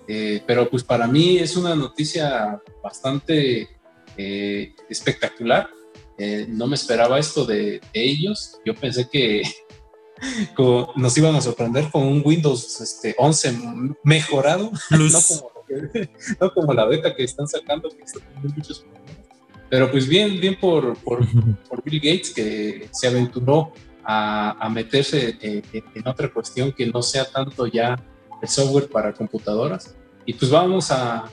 Eh, 0.08 0.42
pero 0.46 0.68
pues 0.68 0.82
para 0.82 1.06
mí 1.06 1.38
es 1.38 1.56
una 1.56 1.74
noticia 1.74 2.60
bastante 2.82 3.68
eh, 4.16 4.74
espectacular 4.88 5.68
eh, 6.18 6.46
no 6.48 6.66
me 6.66 6.76
esperaba 6.76 7.18
esto 7.18 7.44
de, 7.44 7.80
ellos. 7.92 8.58
Yo 8.64 8.74
pensé 8.74 9.08
que 9.10 9.42
nos 10.96 11.18
iban 11.18 11.34
a 11.34 11.40
sorprender 11.40 11.90
con 11.90 12.04
un 12.04 12.22
Windows 12.24 12.80
este, 12.80 13.14
11 13.18 13.58
mejorado, 14.04 14.70
no 16.40 16.52
como, 16.52 16.74
la 16.74 16.84
beta 16.84 17.14
que 17.14 17.24
están 17.24 17.48
sacando, 17.48 17.88
que 17.88 18.04
muchos 18.54 18.84
Pero 19.70 19.90
pues 19.90 20.06
bien, 20.06 20.38
bien 20.40 20.58
por, 20.60 20.96
por, 20.98 21.26
Bill 21.84 22.00
Gates 22.00 22.30
que 22.30 22.88
se 22.92 23.08
aventuró 23.08 23.72
a, 24.04 24.68
meterse 24.70 25.36
en, 25.40 26.08
otra 26.08 26.32
cuestión 26.32 26.72
que 26.72 26.86
no 26.86 27.02
sea 27.02 27.24
tanto 27.24 27.66
ya 27.66 27.96
el 28.40 28.48
software 28.48 28.88
para 28.88 29.12
computadoras. 29.12 29.96
Y 30.26 30.34
pues 30.34 30.50
vamos 30.50 30.90
a, 30.90 31.24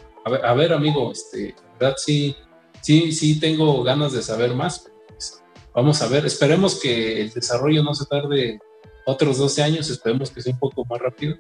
a, 0.43 0.53
ver, 0.53 0.73
amigo, 0.73 1.11
este, 1.11 1.55
¿verdad? 1.79 1.95
Sí, 1.97 2.35
sí, 2.81 3.11
sí 3.11 3.39
tengo 3.39 3.83
ganas 3.83 4.13
de 4.13 4.21
saber 4.21 4.53
más. 4.53 4.91
Pues, 5.07 5.43
vamos 5.73 6.01
a 6.01 6.07
ver, 6.07 6.25
esperemos 6.25 6.79
que 6.79 7.21
el 7.21 7.31
desarrollo 7.31 7.83
no 7.83 7.93
se 7.93 8.05
tarde 8.05 8.59
otros 9.05 9.37
12 9.37 9.63
años, 9.63 9.89
esperemos 9.89 10.29
que 10.31 10.41
sea 10.41 10.53
un 10.53 10.59
poco 10.59 10.85
más 10.85 10.99
rápido, 10.99 11.35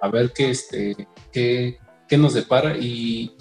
a 0.00 0.08
ver 0.08 0.32
qué, 0.32 0.50
este, 0.50 1.08
qué, 1.32 1.78
qué 2.08 2.16
nos 2.16 2.34
depara 2.34 2.76
y, 2.76 3.36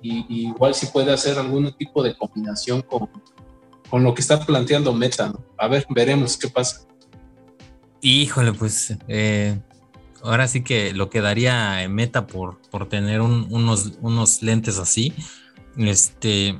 igual 0.00 0.74
si 0.74 0.86
puede 0.86 1.12
hacer 1.12 1.38
algún 1.38 1.72
tipo 1.76 2.02
de 2.02 2.14
combinación 2.14 2.82
con, 2.82 3.10
con 3.92 4.02
lo 4.04 4.14
que 4.14 4.22
está 4.22 4.40
planteando 4.40 4.94
Meta. 4.94 5.34
A 5.58 5.68
ver, 5.68 5.84
veremos 5.90 6.38
qué 6.38 6.48
pasa. 6.48 6.86
Híjole, 8.00 8.54
pues 8.54 8.96
eh, 9.06 9.60
ahora 10.22 10.48
sí 10.48 10.64
que 10.64 10.94
lo 10.94 11.10
quedaría 11.10 11.86
Meta 11.90 12.26
por, 12.26 12.58
por 12.70 12.88
tener 12.88 13.20
unos, 13.20 13.92
unos 14.00 14.42
lentes 14.42 14.78
así. 14.78 15.12
Este, 15.76 16.58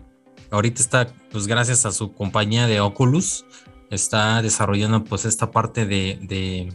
ahorita 0.51 0.83
está, 0.83 1.07
pues 1.30 1.47
gracias 1.47 1.87
a 1.87 1.93
su 1.93 2.12
compañía 2.12 2.66
de 2.66 2.80
Oculus, 2.80 3.47
está 3.91 4.43
desarrollando 4.43 5.03
pues 5.03 5.24
esta 5.24 5.51
parte 5.51 5.87
de, 5.87 6.68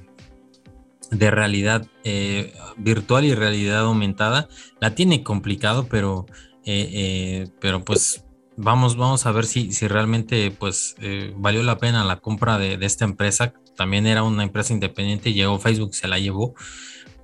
de, 1.12 1.30
realidad 1.30 1.86
eh, 2.04 2.56
virtual 2.78 3.26
y 3.26 3.36
realidad 3.36 3.82
aumentada. 3.82 4.50
La 4.82 4.96
tiene 4.96 5.22
complicado, 5.22 5.86
pero, 5.88 6.26
eh, 6.66 6.90
eh, 6.94 7.48
pero 7.62 7.86
pues 7.86 8.24
vamos, 8.58 8.98
vamos 8.98 9.26
a 9.26 9.32
ver 9.32 9.46
si, 9.46 9.72
si 9.72 9.88
realmente 9.88 10.52
pues 10.52 10.96
valió 11.38 11.64
la 11.64 11.78
pena 11.78 12.04
la 12.04 12.20
compra 12.20 12.58
de, 12.58 12.78
de, 12.78 12.86
esta 12.86 13.06
empresa. 13.06 13.54
También 13.76 14.08
era 14.08 14.24
una 14.24 14.44
empresa 14.44 14.74
independiente, 14.74 15.34
llegó 15.34 15.60
Facebook, 15.60 15.96
se 15.96 16.08
la 16.08 16.20
llevó 16.20 16.56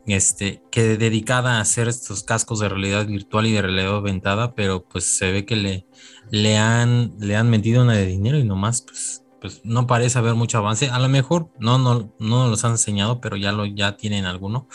este, 0.06 0.62
que 0.70 0.98
dedicada 0.98 1.58
a 1.58 1.62
hacer 1.62 1.88
estos 1.88 2.24
cascos 2.24 2.60
de 2.60 2.70
realidad 2.70 3.06
virtual 3.06 3.48
y 3.48 3.54
de 3.54 3.62
realidad 3.62 3.96
aumentada, 3.96 4.54
pero 4.54 4.84
pues 4.84 5.18
se 5.18 5.32
ve 5.32 5.46
que 5.46 5.56
le, 5.56 5.88
le, 6.30 6.58
han, 6.58 7.14
le 7.20 7.36
han 7.36 7.50
metido 7.50 7.84
una 7.84 7.94
de 7.94 8.06
dinero 8.06 8.38
y 8.38 8.44
nomás 8.44 8.82
pues, 8.82 9.24
pues 9.40 9.62
no 9.64 9.88
parece 9.88 10.20
haber 10.20 10.36
mucho 10.36 10.58
avance. 10.58 10.90
A 10.90 11.00
lo 11.00 11.10
mejor 11.10 11.52
no, 11.60 11.78
no, 11.78 12.14
no 12.20 12.48
los 12.48 12.66
han 12.66 12.72
enseñado, 12.72 13.22
pero 13.22 13.38
ya, 13.38 13.52
lo, 13.52 13.66
ya 13.66 13.96
tienen 13.96 14.26
alguno. 14.26 14.68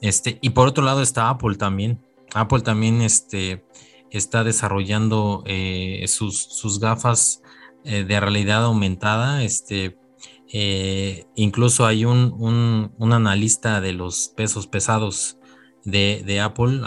Este, 0.00 0.38
y 0.42 0.50
por 0.50 0.68
otro 0.68 0.84
lado 0.84 1.02
está 1.02 1.30
Apple 1.30 1.56
también. 1.56 2.00
Apple 2.34 2.60
también 2.60 3.00
este, 3.00 3.64
está 4.10 4.44
desarrollando 4.44 5.42
eh, 5.46 6.04
sus, 6.08 6.36
sus 6.38 6.80
gafas 6.80 7.42
eh, 7.84 8.04
de 8.04 8.20
realidad 8.20 8.64
aumentada. 8.64 9.42
Este, 9.42 9.98
eh, 10.52 11.26
incluso 11.34 11.86
hay 11.86 12.04
un, 12.04 12.92
analista 13.00 13.80
de 13.80 13.92
los 13.92 14.28
pesos 14.36 14.66
pesados 14.66 15.38
de, 15.84 16.40
Apple, 16.40 16.80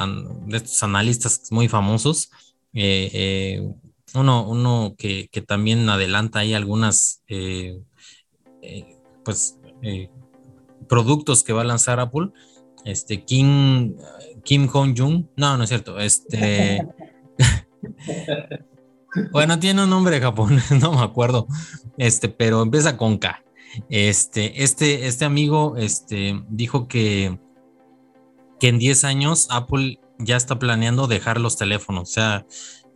de 0.47 0.57
estos 0.57 0.83
analistas 0.83 1.51
muy 1.51 1.67
famosos, 1.67 2.29
uno, 4.13 4.47
uno 4.47 4.95
que, 4.97 5.29
también 5.47 5.89
adelanta 5.89 6.39
ahí 6.39 6.53
algunas 6.53 7.23
pues 9.23 9.57
productos 10.87 11.43
que 11.43 11.53
va 11.53 11.61
a 11.61 11.65
lanzar 11.65 11.99
Apple, 11.99 12.29
este 12.85 13.23
Kim, 13.23 13.95
Kim 14.43 14.67
Hong-jung, 14.67 15.25
no, 15.35 15.57
no 15.57 15.63
es 15.63 15.69
cierto, 15.69 15.99
este 15.99 16.85
Bueno, 19.31 19.59
tiene 19.59 19.83
un 19.83 19.89
nombre 19.89 20.19
japonés, 20.21 20.71
no 20.81 20.93
me 20.93 21.01
acuerdo. 21.01 21.47
Este, 21.97 22.29
pero 22.29 22.61
empieza 22.61 22.97
con 22.97 23.17
K. 23.17 23.43
Este, 23.89 24.63
este, 24.63 25.07
este 25.07 25.25
amigo 25.25 25.75
este, 25.77 26.41
dijo 26.49 26.87
que, 26.87 27.39
que 28.59 28.67
en 28.69 28.79
10 28.79 29.03
años 29.05 29.47
Apple 29.49 29.99
ya 30.19 30.37
está 30.37 30.59
planeando 30.59 31.07
dejar 31.07 31.39
los 31.39 31.57
teléfonos. 31.57 32.09
O 32.09 32.13
sea, 32.13 32.45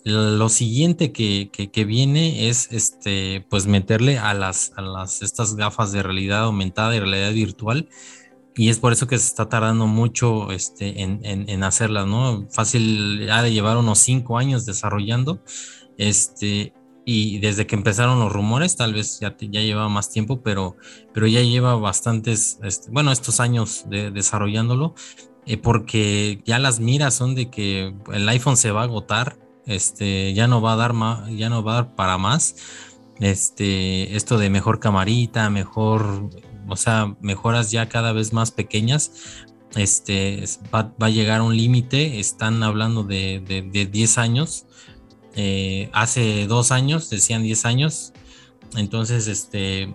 lo 0.03 0.49
siguiente 0.49 1.11
que, 1.11 1.85
viene 1.87 2.47
es 2.47 2.71
este, 2.71 3.45
pues 3.49 3.65
meterle 3.65 4.19
a 4.19 4.33
las, 4.33 4.71
a 4.75 4.81
las 4.81 5.21
estas 5.21 5.55
gafas 5.55 5.91
de 5.91 6.03
realidad 6.03 6.43
aumentada 6.43 6.95
y 6.95 6.99
realidad 6.99 7.33
virtual. 7.33 7.89
Y 8.57 8.69
es 8.69 8.79
por 8.79 8.93
eso 8.93 9.07
que 9.07 9.17
se 9.17 9.27
está 9.27 9.49
tardando 9.49 9.85
mucho 9.85 10.51
este, 10.51 11.01
en, 11.01 11.19
en, 11.23 11.63
hacerlas, 11.63 12.07
¿no? 12.07 12.47
Fácil, 12.49 13.29
ha 13.29 13.41
de 13.41 13.51
llevar 13.51 13.75
unos 13.75 13.99
5 13.99 14.37
años 14.37 14.65
desarrollando 14.65 15.41
este, 15.97 16.73
y 17.05 17.39
desde 17.39 17.67
que 17.67 17.75
empezaron 17.75 18.19
los 18.19 18.31
rumores, 18.31 18.75
tal 18.75 18.93
vez 18.93 19.19
ya, 19.19 19.35
ya 19.39 19.61
lleva 19.61 19.87
más 19.89 20.09
tiempo, 20.09 20.41
pero, 20.41 20.75
pero 21.13 21.27
ya 21.27 21.41
lleva 21.41 21.75
bastantes, 21.75 22.59
este, 22.63 22.89
bueno, 22.91 23.11
estos 23.11 23.39
años 23.39 23.85
de, 23.89 24.09
desarrollándolo, 24.09 24.95
eh, 25.45 25.57
porque 25.57 26.41
ya 26.45 26.57
las 26.57 26.79
miras 26.79 27.13
son 27.13 27.35
de 27.35 27.49
que 27.49 27.93
el 28.11 28.29
iPhone 28.29 28.57
se 28.57 28.71
va 28.71 28.81
a 28.81 28.85
agotar, 28.85 29.37
este, 29.65 30.33
ya 30.33 30.47
no 30.47 30.61
va 30.61 30.73
a 30.73 30.77
dar 30.77 30.93
más, 30.93 31.29
ya 31.29 31.49
no 31.49 31.63
va 31.63 31.73
a 31.73 31.75
dar 31.75 31.95
para 31.95 32.17
más. 32.17 32.55
Este, 33.19 34.15
esto 34.15 34.37
de 34.37 34.49
mejor 34.49 34.79
camarita, 34.79 35.49
mejor, 35.49 36.29
o 36.67 36.75
sea, 36.75 37.15
mejoras 37.21 37.71
ya 37.71 37.89
cada 37.89 38.11
vez 38.13 38.33
más 38.33 38.51
pequeñas, 38.51 39.45
este, 39.75 40.43
va, 40.73 40.93
a 40.99 41.09
llegar 41.09 41.41
a 41.41 41.43
un 41.43 41.55
límite, 41.55 42.19
están 42.19 42.63
hablando 42.63 43.03
de, 43.03 43.43
de, 43.45 43.61
de 43.61 43.85
10 43.85 44.17
años, 44.17 44.65
eh, 45.35 45.89
hace 45.91 46.47
dos 46.47 46.71
años, 46.71 47.09
decían 47.09 47.43
10 47.43 47.65
años, 47.65 48.13
entonces 48.77 49.27
este, 49.27 49.93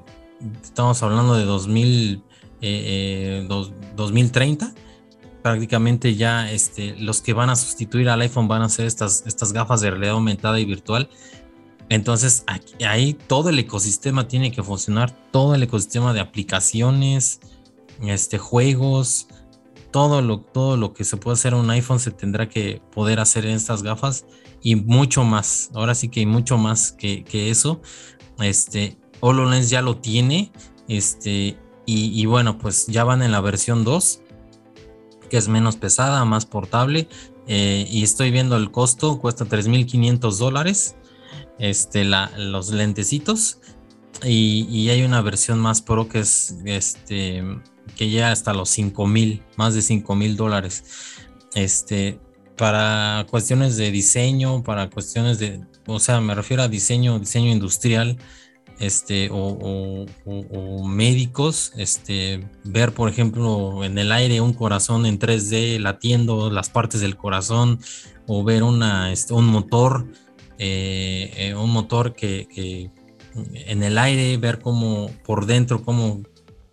estamos 0.63 1.03
hablando 1.03 1.35
de 1.35 1.45
2000, 1.45 2.23
2030 3.97 4.67
eh, 4.67 4.69
eh, 4.69 4.81
prácticamente 5.43 6.15
ya 6.15 6.51
este, 6.51 6.95
los 6.99 7.23
que 7.23 7.33
van 7.33 7.49
a 7.51 7.57
sustituir 7.57 8.09
al 8.11 8.21
iPhone 8.21 8.49
van 8.49 8.63
a 8.63 8.69
ser 8.69 8.87
estas, 8.87 9.25
estas 9.27 9.53
gafas 9.53 9.81
de 9.81 9.91
realidad 9.91 10.13
aumentada 10.13 10.61
y 10.61 10.67
virtual. 10.67 11.09
Entonces 11.91 12.45
ahí 12.87 13.15
todo 13.15 13.51
el 13.51 13.59
ecosistema 13.59 14.29
tiene 14.29 14.53
que 14.53 14.63
funcionar, 14.63 15.11
todo 15.33 15.55
el 15.57 15.63
ecosistema 15.65 16.15
de 16.15 16.21
aplicaciones, 16.21 17.41
este, 18.01 18.39
juegos, 18.39 19.27
todo 19.91 20.23
lo, 20.23 20.39
todo 20.41 20.77
lo 20.77 20.95
que 20.95 21.03
se 21.03 21.17
puede 21.17 21.35
hacer 21.35 21.53
en 21.53 21.59
un 21.59 21.71
iPhone 21.71 21.99
se 21.99 22.13
tendrá 22.13 22.49
que 22.49 22.81
poder 22.93 23.19
hacer 23.19 23.45
en 23.45 23.57
estas 23.57 23.83
gafas 23.83 24.25
y 24.63 24.77
mucho 24.77 25.25
más. 25.25 25.71
Ahora 25.75 25.97
sí 25.97 26.09
que 26.09 26.21
hay 26.21 26.27
mucho 26.27 26.59
más 26.59 26.93
que, 26.93 27.25
eso. 27.51 27.81
Este, 28.39 28.97
HoloLens 29.19 29.69
ya 29.69 29.83
lo 29.83 29.97
tiene. 29.99 30.53
Este, 30.87 31.59
y, 31.87 32.25
bueno, 32.27 32.57
pues 32.57 32.87
ya 32.87 33.03
van 33.03 33.21
en 33.21 33.33
la 33.33 33.41
versión 33.41 33.83
2, 33.83 34.23
que 35.29 35.37
es 35.37 35.49
menos 35.49 35.75
pesada, 35.75 36.25
más 36.25 36.47
portable. 36.47 37.09
Eh, 37.49 37.85
y 37.91 38.05
estoy 38.05 38.31
viendo 38.31 38.57
el 38.57 38.71
costo, 38.71 39.19
cuesta 39.19 39.45
3.500 39.45 40.39
dólares. 40.39 40.95
Este, 41.61 42.05
los 42.05 42.71
lentecitos. 42.73 43.61
Y, 44.25 44.89
hay 44.89 45.03
una 45.03 45.21
versión 45.23 45.61
más 45.61 45.83
pro 45.83 46.09
que 46.09 46.21
es 46.21 46.57
este 46.65 47.45
que 47.97 48.09
llega 48.09 48.33
hasta 48.33 48.55
los 48.55 48.77
5.000, 48.77 49.43
más 49.57 49.75
de 49.75 49.81
5.000 49.81 50.37
dólares. 50.37 50.85
Este, 51.55 52.19
para 52.57 53.27
cuestiones 53.31 53.77
de 53.77 53.91
diseño, 53.91 54.63
para 54.63 54.89
cuestiones 54.89 55.39
de, 55.39 55.61
o 55.87 55.99
sea, 55.99 56.21
me 56.21 56.35
refiero 56.35 56.63
a 56.63 56.69
diseño, 56.69 57.19
diseño 57.19 57.51
industrial, 57.51 58.17
este, 58.79 59.29
o, 59.31 60.07
médicos, 60.87 61.73
este, 61.77 62.49
ver, 62.65 62.93
por 62.93 63.11
ejemplo, 63.11 63.85
en 63.85 63.99
el 63.99 64.13
aire 64.13 64.41
un 64.41 64.55
corazón 64.55 65.05
en 65.05 65.19
3D 65.19 65.79
latiendo 65.79 66.51
las 66.51 66.71
partes 66.71 67.01
del 67.01 67.17
corazón, 67.17 67.81
o 68.27 68.45
ver 68.45 68.63
una, 68.63 69.13
este, 69.13 69.35
un 69.35 69.47
motor, 69.47 70.07
eh, 70.63 71.33
eh, 71.37 71.55
un 71.55 71.71
motor 71.71 72.15
que, 72.15 72.91
en 73.35 73.83
el 73.83 73.97
aire, 73.97 74.37
ver 74.37 74.61
cómo 74.61 75.11
por 75.25 75.47
dentro, 75.47 75.83
cómo, 75.83 76.21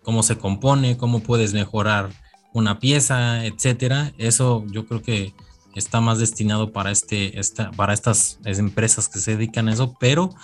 cómo 0.02 0.22
se 0.22 0.36
compone, 0.36 0.98
cómo 0.98 1.20
puedes 1.20 1.54
mejorar 1.54 2.10
una 2.52 2.80
pieza, 2.80 3.46
etcétera. 3.46 4.12
Eso 4.18 4.62
yo 4.70 4.84
creo 4.84 5.00
que 5.00 5.32
está 5.74 6.02
más 6.02 6.18
destinado 6.18 6.70
para, 6.70 6.90
este, 6.90 7.40
esta, 7.40 7.70
para 7.70 7.94
estas 7.94 8.38
empresas 8.44 9.08
que 9.08 9.20
se 9.20 9.38
dedican 9.38 9.68
a 9.68 9.72
eso, 9.72 9.96
pero 9.98 10.34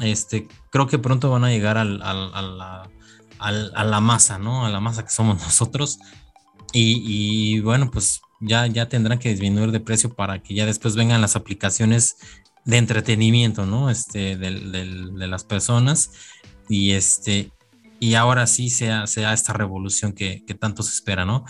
este, 0.00 0.48
creo 0.70 0.88
que 0.88 0.98
pronto 0.98 1.30
van 1.30 1.44
a 1.44 1.50
llegar 1.50 1.78
al, 1.78 2.02
a, 2.02 3.84
la, 3.84 4.00
masa, 4.00 4.40
¿no? 4.40 4.66
A 4.66 4.68
la 4.68 4.80
masa 4.80 5.04
que 5.04 5.10
somos 5.10 5.40
nosotros. 5.42 6.00
Y, 6.72 7.60
bueno, 7.60 7.88
pues 7.88 8.20
ya, 8.40 8.66
ya 8.66 8.88
tendrán 8.88 9.20
que 9.20 9.28
disminuir 9.28 9.70
de 9.70 9.78
precio 9.78 10.12
para 10.12 10.42
que 10.42 10.54
ya 10.54 10.66
después 10.66 10.96
vengan 10.96 11.20
las 11.20 11.36
aplicaciones 11.36 12.16
de 12.70 12.78
entretenimiento, 12.78 13.66
¿no? 13.66 13.90
Este, 13.90 14.36
de, 14.36 14.50
las 15.26 15.44
personas. 15.44 16.12
Y 16.68 16.92
este, 16.92 17.50
y 17.98 18.14
ahora 18.14 18.46
sí 18.46 18.70
sea, 18.70 19.06
sea 19.06 19.32
esta 19.32 19.52
revolución 19.52 20.12
que, 20.12 20.44
que 20.46 20.54
tanto 20.54 20.82
se 20.82 20.92
espera, 20.92 21.24
¿no? 21.24 21.44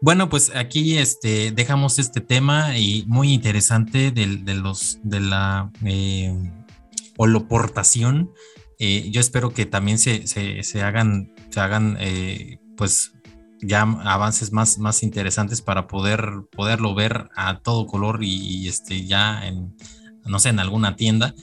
Bueno, 0.00 0.28
pues 0.28 0.54
aquí 0.54 0.98
este, 0.98 1.52
dejamos 1.52 1.98
este 1.98 2.20
tema 2.20 2.78
y 2.78 3.04
muy 3.06 3.32
interesante 3.32 4.10
de, 4.10 4.26
los 4.54 4.98
de 5.02 5.20
la 5.20 5.70
eh, 5.84 6.34
holoportación. 7.16 8.30
Eh, 8.78 9.10
yo 9.10 9.20
espero 9.20 9.54
que 9.54 9.64
también 9.64 9.98
se, 9.98 10.26
se, 10.26 10.82
hagan, 10.82 11.32
se 11.48 11.60
hagan 11.60 11.96
eh, 11.98 12.58
pues 12.76 13.14
ya 13.62 13.82
avances 13.82 14.52
más, 14.52 14.78
más 14.78 15.02
interesantes 15.02 15.62
para 15.62 15.86
poder 15.86 16.42
poderlo 16.52 16.94
ver 16.94 17.30
a 17.34 17.60
todo 17.60 17.86
color 17.86 18.22
y, 18.22 18.68
este 18.68 19.06
ya 19.06 19.46
en 19.46 19.74
no 20.26 20.38
sé 20.38 20.50
en 20.50 20.60
alguna 20.60 20.96
tienda 20.96 21.34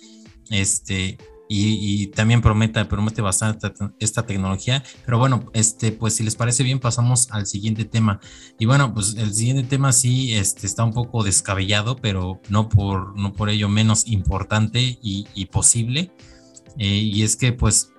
este 0.49 1.17
y, 1.55 2.07
también 2.07 2.41
promete, 2.41 2.83
promete 2.85 3.21
bastante 3.21 3.71
esta 3.99 4.25
tecnología. 4.25 4.83
Pero 5.05 5.19
bueno, 5.19 5.51
este, 5.53 5.91
pues 5.91 6.15
si 6.15 6.23
les 6.23 6.35
parece 6.35 6.63
bien, 6.63 6.79
pasamos 6.79 7.27
al 7.31 7.45
siguiente 7.45 7.85
tema. 7.85 8.19
Y 8.57 8.65
bueno, 8.65 8.93
pues 8.93 9.15
el 9.15 9.33
siguiente 9.33 9.63
tema 9.63 9.91
sí 9.93 10.33
este, 10.33 10.65
está 10.65 10.83
un 10.83 10.93
poco 10.93 11.23
descabellado, 11.23 11.95
pero 11.97 12.41
no 12.49 12.69
por, 12.69 13.17
no 13.17 13.33
por 13.33 13.49
ello 13.49 13.69
menos 13.69 14.07
importante 14.07 14.97
y, 15.01 15.45
posible. 15.51 16.11
Eh, 16.79 16.87
y 16.87 17.21
es 17.21 17.35
que 17.35 17.53
pues 17.53 17.91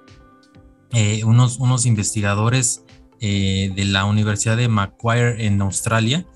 eh, 0.93 1.23
unos, 1.25 1.59
unos 1.59 1.87
investigadores 1.87 2.83
eh, 3.21 3.73
de 3.77 3.85
la 3.85 4.05
Universidad 4.05 4.57
de 4.57 4.69
Macquarie 4.69 5.47
en 5.47 5.63
Australia 5.63 6.27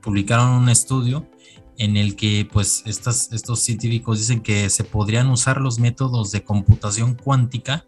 publicaron 0.00 0.50
un 0.50 0.68
estudio 0.68 1.28
en 1.78 1.96
el 1.96 2.16
que 2.16 2.46
pues 2.52 2.82
estas, 2.86 3.32
estos 3.32 3.60
científicos 3.60 4.18
dicen 4.18 4.40
que 4.40 4.68
se 4.68 4.84
podrían 4.84 5.30
usar 5.30 5.60
los 5.60 5.78
métodos 5.78 6.32
de 6.32 6.42
computación 6.42 7.14
cuántica 7.14 7.86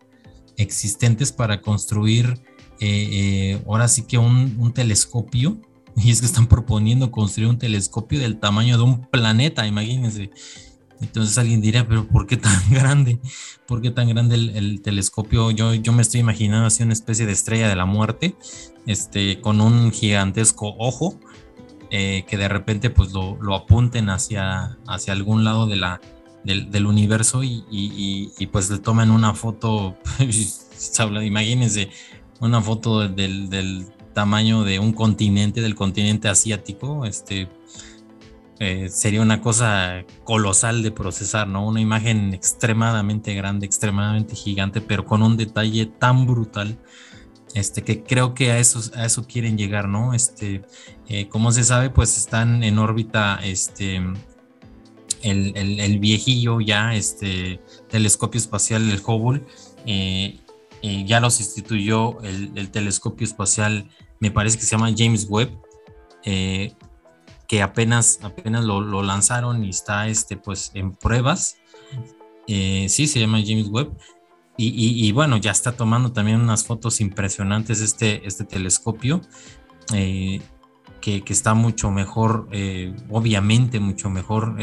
existentes 0.57 1.32
para 1.32 1.61
construir 1.61 2.41
eh, 2.80 3.09
eh, 3.12 3.62
ahora 3.66 3.88
sí 3.88 4.03
que 4.03 4.16
un, 4.16 4.72
telescopio 4.72 5.61
y 5.97 6.11
es 6.11 6.20
que 6.20 6.26
están 6.26 6.47
proponiendo 6.47 7.11
construir 7.11 7.51
un 7.51 7.59
telescopio 7.59 8.20
del 8.20 8.38
tamaño 8.38 8.78
de 8.78 8.84
un 8.84 9.05
planeta, 9.07 9.66
imagínense. 9.66 10.30
Entonces 11.01 11.36
alguien 11.36 11.61
diría, 11.61 11.86
pero 11.86 12.07
¿por 12.07 12.26
qué 12.26 12.36
tan 12.36 12.59
grande? 12.70 13.20
¿Por 13.66 13.82
qué 13.82 13.91
tan 13.91 14.09
grande 14.09 14.36
el, 14.36 14.80
telescopio? 14.82 15.51
Yo, 15.51 15.74
yo 15.74 15.93
me 15.93 16.03
estoy 16.03 16.20
imaginando 16.20 16.66
así 16.66 16.82
una 16.82 16.93
especie 16.93 17.26
de 17.26 17.32
estrella 17.32 17.68
de 17.68 17.76
la 17.76 17.86
muerte, 17.86 18.36
este, 18.86 19.41
con 19.41 19.61
un 19.61 19.91
gigantesco 19.91 20.74
ojo 20.78 21.18
eh, 21.91 22.24
que 22.28 22.36
de 22.36 22.49
repente 22.49 22.91
pues 22.91 23.12
lo, 23.12 23.55
apunten 23.55 24.11
hacia, 24.11 24.78
hacia 24.86 25.12
algún 25.12 25.43
lado 25.43 25.66
de 25.66 25.76
la, 25.76 26.01
del, 26.45 26.86
universo 26.86 27.43
y, 27.43 28.49
pues 28.53 28.70
le 28.70 28.78
tomen 28.78 29.11
una 29.11 29.34
foto, 29.34 29.97
imagínense, 31.22 31.91
una 32.41 32.61
foto 32.61 33.09
del, 33.09 33.86
tamaño 34.14 34.64
de 34.64 34.78
un 34.78 34.93
continente, 34.93 35.61
del 35.61 35.74
continente 35.74 36.28
asiático, 36.28 37.07
este, 37.07 37.49
eh, 38.59 38.88
sería 38.88 39.22
una 39.22 39.41
cosa 39.41 40.05
colosal 40.24 40.82
de 40.82 40.91
procesar, 40.91 41.47
¿no? 41.47 41.66
Una 41.66 41.80
imagen 41.80 42.34
extremadamente 42.34 43.34
grande, 43.34 43.66
extremadamente 43.66 44.34
gigante, 44.34 44.80
pero 44.80 45.07
con 45.07 45.22
un 45.22 45.36
detalle 45.36 45.86
tan 45.86 46.26
brutal. 46.26 46.78
Este, 47.55 47.82
que 47.82 48.03
creo 48.03 48.34
que 48.34 48.53
a 48.53 48.59
eso, 48.59 48.80
a 48.94 49.07
eso 49.07 49.26
quieren 49.26 49.59
llegar, 49.59 49.88
¿no? 49.88 50.14
Este, 50.14 50.62
eh, 51.09 51.28
como 51.28 51.51
se 51.51 51.64
sabe, 51.64 51.90
pues 51.90 52.16
están 52.16 52.62
en 52.62 52.78
órbita 52.78 53.40
este, 53.42 53.96
el, 55.22 55.57
el, 55.57 55.98
viejillo 55.98 56.61
ya, 56.61 56.94
este 56.94 57.61
telescopio 57.88 58.38
espacial, 58.38 58.88
el 58.88 59.01
Hubble, 59.05 59.42
eh, 59.84 60.38
ya 60.82 61.20
los 61.20 61.40
instituyó 61.40 62.20
el, 62.22 62.53
el, 62.55 62.70
telescopio 62.70 63.26
espacial, 63.26 63.90
me 64.18 64.30
parece 64.30 64.59
que 64.59 64.64
se 64.64 64.70
llama 64.70 64.94
James 64.96 65.26
Webb, 65.28 65.51
eh, 66.24 66.74
que 67.46 67.62
apenas, 67.62 68.20
apenas 68.22 68.64
lo, 68.64 69.03
lanzaron 69.03 69.64
y 69.64 69.70
está 69.70 70.09
este, 70.09 70.36
pues, 70.36 70.70
en 70.74 70.92
pruebas. 70.92 71.57
Eh, 72.46 72.86
sí, 72.88 73.07
se 73.07 73.20
llama 73.20 73.42
James 73.44 73.68
Webb. 73.68 73.92
Y, 74.63 75.13
bueno, 75.13 75.39
ya 75.39 75.53
está 75.53 75.73
tomando 75.73 76.13
también 76.13 76.41
unas 76.41 76.65
fotos 76.65 77.01
impresionantes 77.01 77.81
este, 77.81 78.27
este 78.27 78.45
telescopio, 78.45 79.23
eh, 79.95 80.41
que, 81.01 81.23
está 81.29 81.55
mucho 81.55 81.91
mejor, 81.91 82.49
obviamente 83.09 83.81
mucho 83.81 84.11
mejor, 84.11 84.57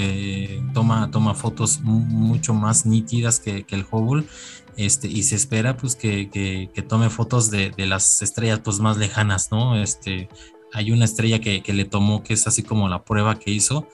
toma, 0.73 1.09
toma 1.09 1.33
fotos 1.33 1.81
mucho 1.81 2.53
más 2.53 2.85
nítidas 2.85 3.39
que, 3.39 3.65
el 3.69 3.85
Hubble. 3.89 4.25
Este, 4.75 5.07
y 5.07 5.23
se 5.23 5.35
espera 5.35 5.75
pues 5.75 5.95
que, 5.95 6.29
que, 6.29 6.81
tome 6.83 7.09
fotos 7.09 7.49
de, 7.49 7.71
de, 7.71 7.87
las 7.87 8.21
estrellas 8.21 8.59
pues, 8.63 8.79
más 8.79 8.97
lejanas, 8.97 9.51
¿no? 9.51 9.75
Este, 9.81 10.29
hay 10.73 10.91
una 10.91 11.05
estrella 11.05 11.39
que, 11.39 11.73
le 11.73 11.85
tomó, 11.85 12.23
que 12.23 12.33
es 12.33 12.47
así 12.47 12.63
como 12.63 12.89
la 12.89 13.03
prueba 13.03 13.39
que 13.39 13.51
hizo, 13.51 13.87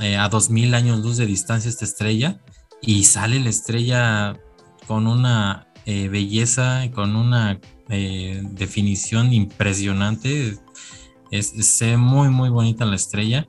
eh, 0.00 0.16
a 0.16 0.28
2000 0.28 0.74
años 0.74 1.00
luz 1.00 1.16
de 1.16 1.26
distancia 1.26 1.68
esta 1.68 1.84
estrella, 1.84 2.40
y 2.80 3.04
sale 3.04 3.40
la 3.40 3.50
estrella 3.50 4.38
con 4.88 5.06
una 5.06 5.68
eh, 5.86 6.08
belleza, 6.08 6.90
con 6.92 7.14
una 7.14 7.60
eh, 7.88 8.42
definición 8.50 9.32
impresionante. 9.32 10.58
Es, 11.30 11.80
muy, 11.96 12.28
muy 12.30 12.48
bonita 12.48 12.84
la 12.84 12.96
estrella. 12.96 13.46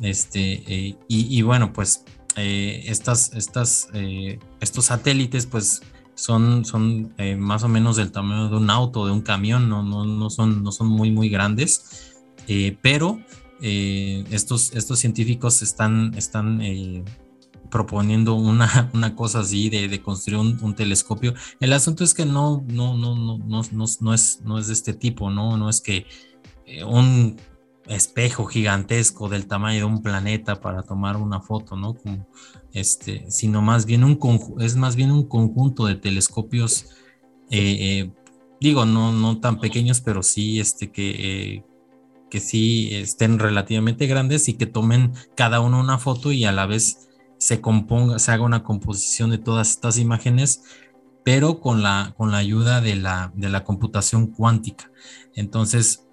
Este, 0.00 0.96
y, 1.08 1.42
bueno, 1.42 1.72
pues 1.72 2.04
estas, 2.36 3.32
estas, 3.34 3.88
estos 4.60 4.84
satélites, 4.84 5.46
pues 5.46 5.82
son, 6.14 6.64
son 6.64 7.12
más 7.36 7.64
o 7.64 7.68
menos 7.68 7.96
del 7.96 8.12
tamaño 8.12 8.48
de 8.48 8.56
un 8.56 8.70
auto, 8.70 9.06
de 9.06 9.12
un 9.12 9.22
camión, 9.22 9.68
no, 9.68 9.82
no, 9.82 10.04
no, 10.04 10.30
son, 10.30 10.62
no 10.62 10.72
son 10.72 10.86
muy, 10.88 11.10
muy 11.10 11.28
grandes. 11.28 12.08
Eh, 12.48 12.78
pero 12.80 13.20
eh, 13.60 14.24
estos, 14.30 14.72
estos 14.72 14.98
científicos 14.98 15.60
están, 15.62 16.14
están 16.16 16.60
eh, 16.62 17.04
proponiendo 17.70 18.34
una, 18.34 18.90
una, 18.94 19.14
cosa 19.14 19.40
así 19.40 19.70
de, 19.70 20.00
construir 20.02 20.38
un, 20.38 20.74
telescopio. 20.74 21.34
El 21.60 21.72
asunto 21.72 22.04
es 22.04 22.14
que 22.14 22.26
no, 22.26 22.64
no, 22.68 22.96
no, 22.96 23.16
no, 23.16 23.38
no, 23.38 23.62
no, 23.70 24.14
es, 24.14 24.40
no 24.42 24.58
es 24.58 24.66
de 24.66 24.72
este 24.72 24.92
tipo, 24.92 25.30
¿no? 25.30 25.56
No 25.56 25.68
es 25.68 25.80
que 25.80 26.06
un 26.86 27.36
espejo 27.88 28.44
gigantesco 28.44 29.28
del 29.28 29.46
tamaño 29.46 29.78
de 29.78 29.84
un 29.84 30.02
planeta 30.02 30.60
para 30.60 30.82
tomar 30.82 31.16
una 31.16 31.40
foto, 31.40 31.76
¿no? 31.76 31.96
Este, 32.72 33.30
sino 33.30 33.62
más 33.62 33.86
bien 33.86 34.04
un 34.04 34.18
es 34.60 34.76
más 34.76 34.94
bien 34.94 35.10
un 35.10 35.26
conjunto 35.26 35.86
de 35.86 35.94
telescopios, 35.94 36.90
digo, 38.60 38.84
no, 38.84 39.12
no 39.12 39.40
tan 39.40 39.58
pequeños, 39.58 40.00
pero 40.00 40.22
sí 40.22 40.60
este, 40.60 40.90
que, 40.90 41.64
que 42.30 42.40
sí 42.40 42.90
estén 42.92 43.38
relativamente 43.38 44.06
grandes 44.06 44.48
y 44.48 44.54
que 44.54 44.66
tomen 44.66 45.12
cada 45.34 45.60
uno 45.60 45.80
una 45.80 45.98
foto 45.98 46.30
y 46.30 46.44
a 46.44 46.52
la 46.52 46.66
vez 46.66 47.07
se 47.38 47.60
componga, 47.60 48.18
se 48.18 48.32
haga 48.32 48.44
una 48.44 48.64
composición 48.64 49.30
de 49.30 49.38
todas 49.38 49.70
estas 49.70 49.98
imágenes, 49.98 50.64
pero 51.24 51.60
con 51.60 51.82
la, 51.82 52.14
con 52.16 52.30
la 52.32 52.38
ayuda 52.38 52.80
de 52.80 52.96
la, 52.96 53.32
de 53.34 53.48
la 53.48 53.64
computación 53.64 54.28
cuántica. 54.28 54.90
Entonces, 55.34 56.08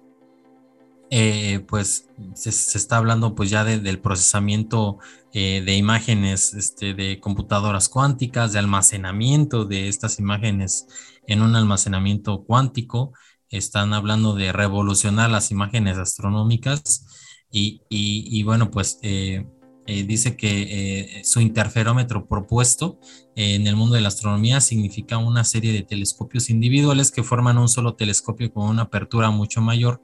eh, 1.10 1.60
pues 1.68 2.08
se, 2.34 2.50
está 2.50 2.96
hablando 2.96 3.36
pues 3.36 3.48
ya 3.48 3.64
del 3.64 4.00
procesamiento 4.00 4.98
eh, 5.32 5.62
de 5.64 5.76
imágenes 5.76 6.52
este, 6.54 6.94
de 6.94 7.20
computadoras 7.20 7.88
cuánticas, 7.88 8.52
de 8.52 8.58
almacenamiento 8.58 9.64
de 9.64 9.88
estas 9.88 10.18
imágenes 10.18 10.86
en 11.28 11.42
un 11.42 11.54
almacenamiento 11.54 12.44
cuántico 12.44 13.12
están 13.50 13.94
hablando 13.94 14.34
de 14.34 14.52
revolucionar 14.52 15.30
las 15.30 15.50
imágenes 15.50 15.98
astronómicas 15.98 17.06
y, 17.50 18.42
bueno, 18.42 18.70
pues 18.70 18.98
eh, 19.02 19.46
eh, 19.86 20.04
dice 20.04 20.36
que 20.36 21.18
eh, 21.18 21.24
su 21.24 21.40
interferómetro 21.40 22.26
propuesto 22.26 22.98
en 23.34 23.66
el 23.66 23.76
mundo 23.76 23.94
de 23.94 24.00
la 24.00 24.08
astronomía 24.08 24.60
significa 24.60 25.18
una 25.18 25.44
serie 25.44 25.72
de 25.72 25.82
telescopios 25.82 26.50
individuales 26.50 27.10
que 27.10 27.22
forman 27.22 27.58
un 27.58 27.68
solo 27.68 27.94
telescopio 27.94 28.52
con 28.52 28.68
una 28.68 28.82
apertura 28.82 29.30
mucho 29.30 29.60
mayor, 29.60 30.00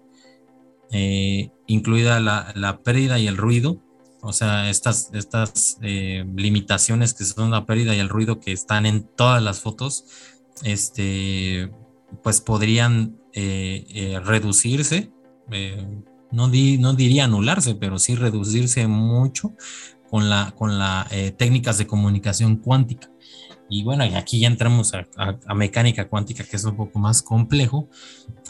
incluida 1.66 2.20
la, 2.20 2.80
pérdida 2.84 3.18
y 3.18 3.26
el 3.26 3.38
ruido. 3.38 3.82
O 4.20 4.32
sea, 4.34 4.68
estas, 4.68 5.10
estas 5.14 5.78
limitaciones 5.80 7.14
que 7.14 7.24
son 7.24 7.50
la 7.50 7.64
pérdida 7.64 7.96
y 7.96 7.98
el 7.98 8.10
ruido 8.10 8.38
que 8.40 8.52
están 8.52 8.84
en 8.84 9.08
todas 9.16 9.42
las 9.42 9.60
fotos, 9.60 10.04
este, 10.62 11.72
pues 12.22 12.40
podrían 12.40 13.18
eh, 13.32 13.86
eh, 13.88 14.20
reducirse, 14.20 15.10
eh, 16.32 16.34
no, 16.34 16.48
no 16.48 16.94
diría 16.94 17.24
anularse, 17.24 17.74
pero 17.74 17.98
sí 17.98 18.14
reducirse 18.14 18.86
mucho 18.86 19.52
con, 20.10 20.28
la, 20.28 20.54
con 20.56 20.78
la, 20.78 21.06
técnicas 21.36 21.78
de 21.78 21.86
comunicación 21.86 22.56
cuántica. 22.56 23.10
Y 23.68 23.84
bueno, 23.84 24.04
aquí 24.16 24.40
ya 24.40 24.48
entramos 24.48 24.92
a, 24.94 25.54
mecánica 25.54 26.08
cuántica, 26.08 26.44
que 26.44 26.56
es 26.56 26.64
un 26.64 26.76
poco 26.76 26.98
más 26.98 27.22
complejo. 27.22 27.88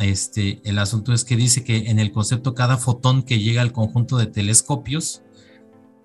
Este, 0.01 0.61
el 0.65 0.79
asunto 0.79 1.13
es 1.13 1.25
que 1.25 1.37
dice 1.37 1.63
que 1.63 1.91
en 1.91 2.01
el 2.01 2.11
concepto 2.11 2.55
cada 2.55 2.77
fotón 2.77 3.23
que 3.23 3.39
llega 3.39 3.63
al 3.63 3.71
conjunto 3.71 4.17
de 4.17 4.27
telescopios, 4.27 5.23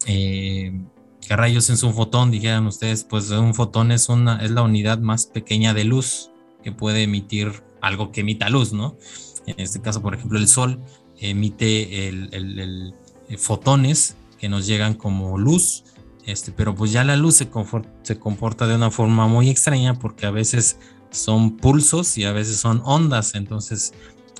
¿qué 0.06 1.36
rayos 1.36 1.70
es 1.72 1.82
un 1.82 1.96
fotón? 1.96 2.30
Dijeran 2.30 2.68
ustedes, 2.68 3.04
pues 3.04 3.32
un 3.32 3.56
fotón 3.56 3.92
es, 3.92 4.08
una, 4.10 4.38
es 4.38 4.52
la 4.52 4.62
unidad 4.62 5.00
más 5.00 5.26
pequeña 5.26 5.74
de 5.74 5.84
luz 5.84 6.32
que 6.64 6.72
puede 6.72 7.04
emitir 7.04 7.64
algo 7.82 8.12
que 8.12 8.22
emita 8.22 8.50
luz, 8.50 8.74
¿no? 8.74 8.98
En 9.46 9.56
este 9.60 9.82
caso, 9.82 10.02
por 10.02 10.14
ejemplo, 10.14 10.38
el 10.38 10.48
Sol 10.48 10.82
emite 11.20 12.08
el, 12.08 12.94
eh, 13.30 13.38
fotones 13.38 14.16
que 14.40 14.50
nos 14.50 14.68
llegan 14.68 14.94
como 14.94 15.38
luz, 15.38 15.84
este, 16.26 16.52
pero 16.52 16.76
pues 16.76 16.92
ya 16.92 17.04
la 17.04 17.16
luz 17.16 17.36
se, 17.36 17.50
comporta 17.50 18.68
de 18.68 18.76
una 18.76 18.92
forma 18.92 19.28
muy 19.28 19.50
extraña 19.50 19.96
porque 19.96 20.26
a 20.26 20.32
veces 20.32 20.78
son 21.10 21.58
pulsos 21.58 22.18
y 22.18 22.26
a 22.26 22.34
veces 22.34 22.58
son 22.58 22.82
ondas, 22.86 23.36
entonces 23.36 23.94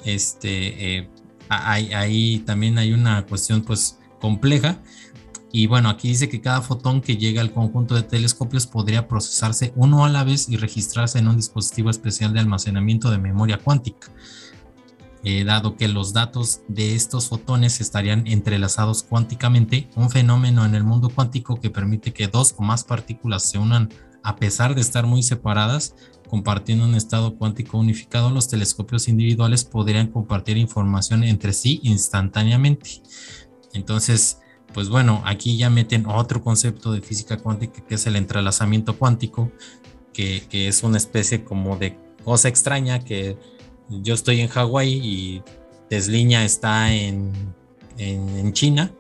este, 0.06 0.98
eh, 0.98 1.10
ahí 1.50 2.40
también 2.40 2.78
hay 2.78 2.94
una 2.94 3.26
cuestión 3.26 3.62
pues 3.62 3.98
compleja 4.20 4.80
y 5.52 5.68
bueno, 5.68 5.90
aquí 5.90 6.10
dice 6.10 6.28
que 6.28 6.42
cada 6.42 6.62
fotón 6.62 7.02
que 7.02 7.18
llega 7.18 7.42
al 7.42 7.52
conjunto 7.52 7.96
de 7.96 8.04
telescopios 8.04 8.68
podría 8.68 9.08
procesarse 9.08 9.72
uno 9.76 10.06
a 10.06 10.10
la 10.10 10.24
vez 10.24 10.50
y 10.50 10.58
registrarse 10.58 11.20
en 11.20 11.28
un 11.28 11.38
dispositivo 11.38 11.90
especial 11.90 12.34
de 12.34 12.42
almacenamiento 12.42 13.10
de 13.10 13.18
memoria 13.18 13.58
cuántica. 13.58 14.12
Eh, 15.30 15.44
dado 15.44 15.76
que 15.76 15.90
los 15.90 16.14
datos 16.14 16.62
de 16.70 16.96
estos 16.96 17.28
fotones 17.28 17.82
estarían 17.82 18.26
entrelazados 18.28 19.04
cuánticamente, 19.04 19.90
un 19.98 20.10
fenómeno 20.10 20.66
en 20.66 20.74
el 20.74 20.86
mundo 20.86 21.10
cuántico 21.10 21.60
que 21.60 21.70
permite 21.70 22.14
que 22.14 22.30
dos 22.30 22.56
o 22.58 22.62
más 22.62 22.86
partículas 22.86 23.44
se 23.44 23.58
unan 23.58 23.90
a 24.24 24.38
pesar 24.38 24.74
de 24.74 24.80
estar 24.80 25.06
muy 25.06 25.22
separadas, 25.24 25.96
compartiendo 26.30 26.86
un 26.86 26.96
estado 26.96 27.36
cuántico 27.36 27.78
unificado, 27.78 28.30
los 28.30 28.48
telescopios 28.48 29.10
individuales 29.10 29.66
podrían 29.66 30.08
compartir 30.08 30.56
información 30.56 31.26
entre 31.26 31.52
sí 31.52 31.82
instantáneamente. 31.84 33.02
Entonces, 33.74 34.40
pues 34.74 34.88
bueno, 34.88 35.22
aquí 35.26 35.58
ya 35.58 35.70
meten 35.70 36.06
otro 36.06 36.42
concepto 36.42 36.94
de 36.94 37.02
física 37.02 37.36
cuántica 37.36 37.86
que 37.86 37.96
es 37.96 38.08
el 38.08 38.16
entrelazamiento 38.16 38.98
cuántico, 38.98 39.52
que, 40.14 40.48
es 40.54 40.84
una 40.84 40.96
especie 40.96 41.44
como 41.44 41.76
de 41.76 42.00
cosa 42.24 42.48
extraña 42.48 43.00
que 43.04 43.38
yo 43.90 44.14
estoy 44.14 44.42
en 44.42 44.48
Hawái 44.48 44.94
y 44.94 45.44
Tesliña 45.90 46.44
está 46.44 46.94
en, 46.94 47.32
en, 47.98 48.54
China, 48.54 48.92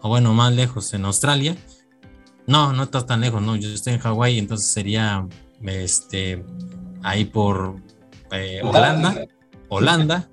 o 0.00 0.08
bueno, 0.08 0.34
más 0.34 0.52
lejos, 0.52 0.92
en 0.94 1.04
Australia. 1.04 1.56
No, 2.46 2.72
no 2.72 2.84
está 2.84 3.06
tan 3.06 3.20
lejos, 3.20 3.40
no, 3.40 3.56
yo 3.56 3.68
estoy 3.68 3.94
en 3.94 4.00
Hawái, 4.00 4.38
entonces 4.38 4.68
sería 4.68 5.26
este 5.62 6.44
ahí 7.02 7.24
por 7.24 7.76
eh, 8.32 8.60
Holanda, 8.62 9.26
Holanda, 9.68 10.28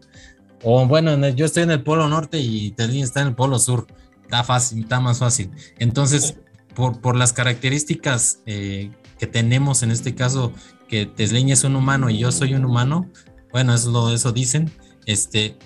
o 0.64 0.86
bueno, 0.88 1.30
yo 1.30 1.46
estoy 1.46 1.64
en 1.64 1.72
el 1.72 1.84
polo 1.84 2.08
norte 2.10 2.40
y 2.40 2.72
Tesliña 2.72 3.06
está 3.06 3.22
en 3.22 3.30
el 3.30 3.36
polo 3.36 3.60
sur 3.60 3.88
está 4.32 4.46
fácil, 4.46 4.80
está 4.80 5.02
más 5.02 5.20
fácil. 5.20 5.52
Entonces, 5.78 6.38
por, 6.74 7.02
por 7.02 7.18
las 7.18 7.34
características 7.34 8.40
eh, 8.46 8.90
que 9.20 9.28
tenemos 9.28 9.84
en 9.84 9.92
este 9.92 10.16
caso, 10.16 10.54
que 10.88 11.06
Tesleña 11.06 11.54
es 11.54 11.66
un 11.66 11.76
humano 11.76 12.10
y 12.10 12.18
yo 12.18 12.32
soy 12.32 12.54
un 12.54 12.64
humano, 12.64 13.10
bueno, 13.52 13.74
eso, 13.74 14.14
eso 14.14 14.32
dicen, 14.32 14.72
este, 15.06 15.58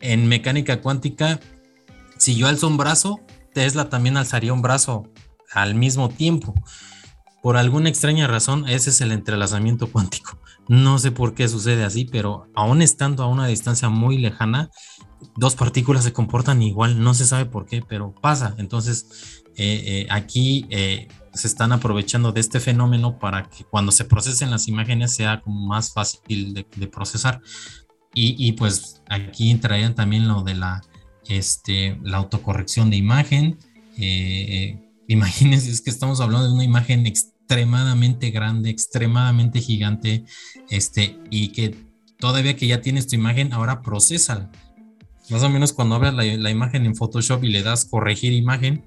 en 0.00 0.26
mecánica 0.28 0.80
cuántica, 0.80 1.40
si 2.18 2.36
yo 2.36 2.46
alzo 2.46 2.68
un 2.68 2.76
brazo, 2.76 3.20
Tesla 3.52 3.88
también 3.88 4.16
alzaría 4.16 4.52
un 4.52 4.62
brazo 4.62 5.04
al 5.52 5.74
mismo 5.74 6.08
tiempo. 6.08 6.54
Por 7.42 7.56
alguna 7.56 7.88
extraña 7.88 8.26
razón, 8.26 8.68
ese 8.68 8.90
es 8.90 9.00
el 9.00 9.12
entrelazamiento 9.12 9.90
cuántico. 9.90 10.38
No 10.66 10.98
sé 10.98 11.10
por 11.10 11.34
qué 11.34 11.48
sucede 11.48 11.84
así, 11.84 12.06
pero 12.06 12.48
aún 12.54 12.80
estando 12.80 13.22
a 13.22 13.28
una 13.28 13.46
distancia 13.46 13.90
muy 13.90 14.18
lejana, 14.18 14.70
dos 15.36 15.54
partículas 15.54 16.04
se 16.04 16.12
comportan 16.12 16.62
igual, 16.62 17.02
no 17.02 17.14
se 17.14 17.26
sabe 17.26 17.44
por 17.46 17.66
qué, 17.66 17.82
pero 17.86 18.14
pasa. 18.14 18.54
Entonces, 18.58 19.42
eh, 19.56 19.82
eh, 19.86 20.06
aquí 20.10 20.66
eh, 20.70 21.08
se 21.34 21.46
están 21.46 21.72
aprovechando 21.72 22.32
de 22.32 22.40
este 22.40 22.60
fenómeno 22.60 23.18
para 23.18 23.48
que 23.48 23.64
cuando 23.64 23.92
se 23.92 24.04
procesen 24.04 24.50
las 24.50 24.68
imágenes 24.68 25.14
sea 25.14 25.40
como 25.40 25.66
más 25.66 25.92
fácil 25.92 26.54
de, 26.54 26.86
procesar. 26.86 27.40
Y, 28.16 28.52
pues 28.52 29.02
aquí 29.08 29.50
entrarían 29.50 29.96
también 29.96 30.28
lo 30.28 30.42
de 30.42 30.54
la, 30.54 30.80
este, 31.28 31.98
la 32.02 32.18
autocorrección 32.18 32.88
de 32.90 32.96
imagen. 32.96 33.58
imagínense, 35.08 35.70
es 35.70 35.80
que 35.80 35.90
estamos 35.90 36.20
hablando 36.20 36.46
de 36.46 36.54
una 36.54 36.64
imagen 36.64 37.06
extremadamente 37.06 38.30
grande, 38.30 38.70
extremadamente 38.70 39.60
gigante, 39.60 40.24
este, 40.70 41.18
y 41.28 41.48
que 41.48 41.74
todavía 42.18 42.54
que 42.54 42.68
ya 42.68 42.80
tienes 42.80 43.08
tu 43.08 43.16
imagen, 43.16 43.52
ahora 43.52 43.82
procesa 43.82 44.50
más 45.30 45.42
o 45.42 45.48
menos 45.48 45.72
cuando 45.72 45.94
abres 45.94 46.12
la, 46.14 46.50
imagen 46.50 46.84
en 46.84 46.94
Photoshop 46.94 47.44
y 47.44 47.48
le 47.48 47.62
das 47.62 47.84
corregir 47.86 48.32
imagen, 48.32 48.84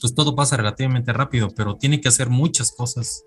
pues 0.00 0.14
todo 0.14 0.34
pasa 0.34 0.56
relativamente 0.56 1.12
rápido, 1.12 1.50
pero 1.54 1.76
tiene 1.76 2.00
que 2.00 2.08
hacer 2.08 2.28
muchas 2.30 2.72
cosas. 2.72 3.24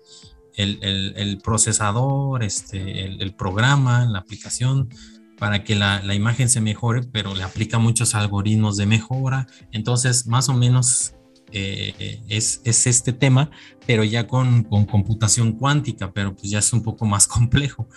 El, 0.54 1.40
procesador, 1.42 2.42
este, 2.42 3.06
el, 3.06 3.34
programa, 3.34 4.04
la 4.04 4.18
aplicación, 4.18 4.90
para 5.38 5.64
que 5.64 5.74
la, 5.74 6.14
imagen 6.14 6.50
se 6.50 6.60
mejore, 6.60 7.02
pero 7.10 7.34
le 7.34 7.42
aplica 7.42 7.78
muchos 7.78 8.14
algoritmos 8.14 8.76
de 8.76 8.86
mejora. 8.86 9.46
Entonces, 9.72 10.26
más 10.26 10.50
o 10.50 10.54
menos 10.54 11.14
eh, 11.52 12.20
es, 12.28 12.60
es, 12.64 12.86
este 12.86 13.14
tema, 13.14 13.50
pero 13.86 14.04
ya 14.04 14.26
con, 14.26 14.64
con, 14.64 14.84
computación 14.84 15.52
cuántica, 15.52 16.12
pero 16.12 16.34
pues 16.36 16.50
ya 16.50 16.58
es 16.58 16.72
un 16.72 16.82
poco 16.82 17.06
más 17.06 17.26
complejo. 17.28 17.88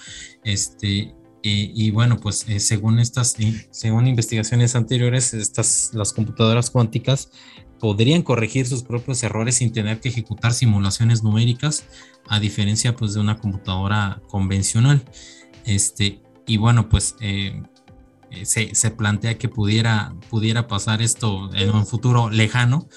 Este, 0.44 1.14
y, 1.48 1.92
bueno, 1.92 2.20
pues 2.20 2.50
eh, 2.50 2.60
según 2.60 2.98
estas, 2.98 3.36
según 3.70 4.08
investigaciones 4.08 4.76
anteriores, 4.76 5.32
estas, 5.36 5.92
las 5.94 6.12
computadoras 6.12 6.72
cuánticas 6.72 7.30
podrían 7.80 8.22
corregir 8.22 8.68
sus 8.68 8.84
propios 8.84 9.22
errores 9.24 9.56
sin 9.56 9.72
tener 9.72 10.00
que 10.00 10.10
ejecutar 10.10 10.54
simulaciones 10.54 11.24
numéricas, 11.24 11.86
a 12.28 12.40
diferencia 12.40 12.96
pues 12.96 13.14
de 13.14 13.20
una 13.20 13.38
computadora 13.38 14.22
convencional. 14.28 15.04
Este, 15.66 16.22
y 16.48 16.58
bueno, 16.58 16.90
pues 16.90 17.16
eh, 17.22 17.62
eh, 18.32 18.46
se, 18.46 18.74
se, 18.76 18.92
plantea 18.92 19.38
que 19.38 19.50
pudiera, 19.50 20.16
pudiera 20.30 20.68
pasar 20.68 21.02
esto 21.02 21.50
en 21.54 21.72
un 21.72 21.86
futuro 21.86 22.30
lejano, 22.30 22.88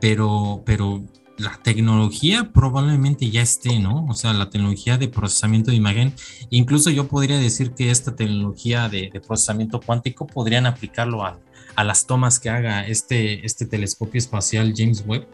pero, 0.00 0.62
pero 0.66 1.04
la 1.38 1.58
tecnología 1.62 2.50
probablemente 2.52 3.30
ya 3.30 3.42
esté, 3.42 3.78
¿no? 3.78 4.06
O 4.06 4.14
sea, 4.14 4.32
la 4.32 4.50
tecnología 4.50 4.98
de 4.98 5.08
procesamiento 5.08 5.70
de 5.70 5.76
imagen, 5.76 6.14
incluso 6.50 6.90
yo 6.90 7.08
podría 7.08 7.38
decir 7.38 7.72
que 7.72 7.90
esta 7.90 8.14
tecnología 8.14 8.88
de, 8.88 9.10
procesamiento 9.26 9.80
cuántico 9.80 10.26
podrían 10.26 10.66
aplicarlo 10.66 11.24
a, 11.24 11.38
las 11.76 12.06
tomas 12.06 12.38
que 12.38 12.50
haga 12.50 12.86
este, 12.86 13.44
este 13.46 13.66
telescopio 13.66 14.18
espacial 14.18 14.74
James 14.76 15.04
Webb, 15.06 15.26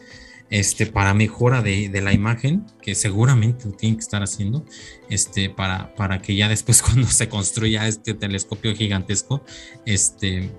este, 0.51 0.87
para 0.87 1.13
mejora 1.15 1.61
de, 1.63 1.91
la 2.03 2.13
imagen, 2.13 2.65
que 2.81 2.95
seguramente 2.95 3.67
lo 3.67 3.73
tienen 3.73 3.97
que 3.97 4.03
estar 4.03 4.23
haciendo, 4.23 4.65
este, 5.11 5.51
para, 5.51 5.95
para 5.95 6.23
que 6.23 6.37
ya 6.37 6.49
después 6.49 6.83
cuando 6.85 7.07
se 7.07 7.29
construya 7.29 7.87
este 7.87 8.15
telescopio 8.15 8.75
gigantesco, 8.75 9.43
este, 9.85 10.51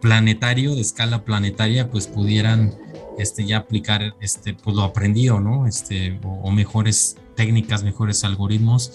planetario, 0.00 0.74
de 0.74 0.80
escala 0.80 1.24
planetaria, 1.24 1.90
pues 1.90 2.06
pudieran 2.06 2.74
este, 3.18 3.44
ya 3.44 3.58
aplicar 3.58 4.14
este, 4.20 4.54
pues 4.54 4.76
lo 4.76 4.82
aprendido, 4.82 5.40
¿no? 5.40 5.66
Este, 5.66 6.18
o, 6.22 6.50
mejores 6.50 7.16
técnicas, 7.34 7.82
mejores 7.82 8.24
algoritmos. 8.24 8.92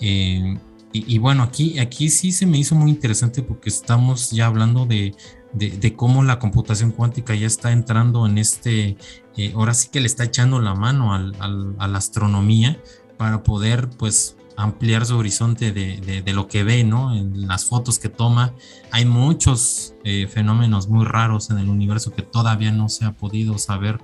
Eh, 0.00 0.58
y, 0.96 1.18
bueno, 1.18 1.42
aquí, 1.42 1.80
aquí 1.80 2.08
sí 2.08 2.30
se 2.30 2.46
me 2.46 2.56
hizo 2.56 2.76
muy 2.76 2.88
interesante 2.88 3.42
porque 3.42 3.68
estamos 3.68 4.30
ya 4.30 4.46
hablando 4.46 4.86
de, 4.86 5.12
de, 5.54 5.94
cómo 5.96 6.22
la 6.22 6.38
computación 6.38 6.90
cuántica 6.90 7.34
ya 7.34 7.46
está 7.46 7.72
entrando 7.72 8.26
en 8.26 8.38
este, 8.38 8.96
eh, 9.36 9.52
ahora 9.54 9.74
sí 9.74 9.88
que 9.90 10.00
le 10.00 10.06
está 10.06 10.24
echando 10.24 10.60
la 10.60 10.74
mano 10.74 11.14
al, 11.14 11.34
al, 11.38 11.76
a 11.78 11.88
la 11.88 11.98
astronomía 11.98 12.80
para 13.16 13.42
poder 13.42 13.88
pues 13.90 14.36
ampliar 14.56 15.04
su 15.06 15.16
horizonte 15.16 15.72
de, 15.72 16.22
de, 16.22 16.32
lo 16.32 16.46
que 16.48 16.64
ve, 16.64 16.84
¿no? 16.84 17.14
En 17.14 17.46
las 17.46 17.64
fotos 17.64 17.98
que 17.98 18.08
toma. 18.08 18.54
Hay 18.90 19.04
muchos 19.04 19.94
eh, 20.04 20.26
fenómenos 20.28 20.88
muy 20.88 21.04
raros 21.04 21.50
en 21.50 21.58
el 21.58 21.68
universo 21.68 22.12
que 22.12 22.22
todavía 22.22 22.70
no 22.70 22.88
se 22.88 23.04
ha 23.04 23.12
podido 23.12 23.58
saber, 23.58 23.98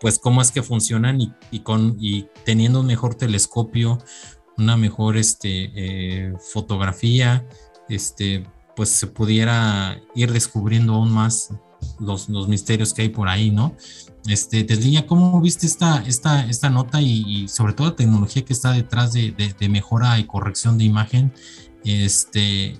pues, 0.00 0.18
cómo 0.18 0.42
es 0.42 0.50
que 0.50 0.62
funcionan 0.62 1.20
y, 1.50 1.60
con, 1.60 1.96
y 2.00 2.26
teniendo 2.44 2.80
un 2.80 2.86
mejor 2.86 3.14
telescopio, 3.14 3.98
una 4.58 4.76
mejor 4.76 5.16
este, 5.16 5.70
eh, 5.74 6.34
fotografía, 6.52 7.46
este, 7.88 8.44
pues 8.76 8.90
se 8.90 9.06
pudiera 9.06 10.00
ir 10.14 10.32
descubriendo 10.32 10.94
aún 10.94 11.12
más 11.12 11.50
los, 11.98 12.28
los 12.28 12.48
misterios 12.48 12.94
que 12.94 13.02
hay 13.02 13.08
por 13.08 13.28
ahí, 13.28 13.50
¿no? 13.50 13.76
Este, 14.26 14.62
Desliña, 14.62 15.06
¿cómo 15.06 15.40
viste 15.40 15.66
esta, 15.66 16.02
esta, 16.06 16.46
esta 16.46 16.70
nota 16.70 17.00
y, 17.00 17.48
sobre 17.48 17.72
todo 17.72 17.88
la 17.88 17.96
tecnología 17.96 18.44
que 18.44 18.52
está 18.52 18.72
detrás 18.72 19.12
de, 19.12 19.54
mejora 19.68 20.18
y 20.18 20.24
corrección 20.24 20.78
de 20.78 20.84
imagen, 20.84 21.32
este, 21.84 22.78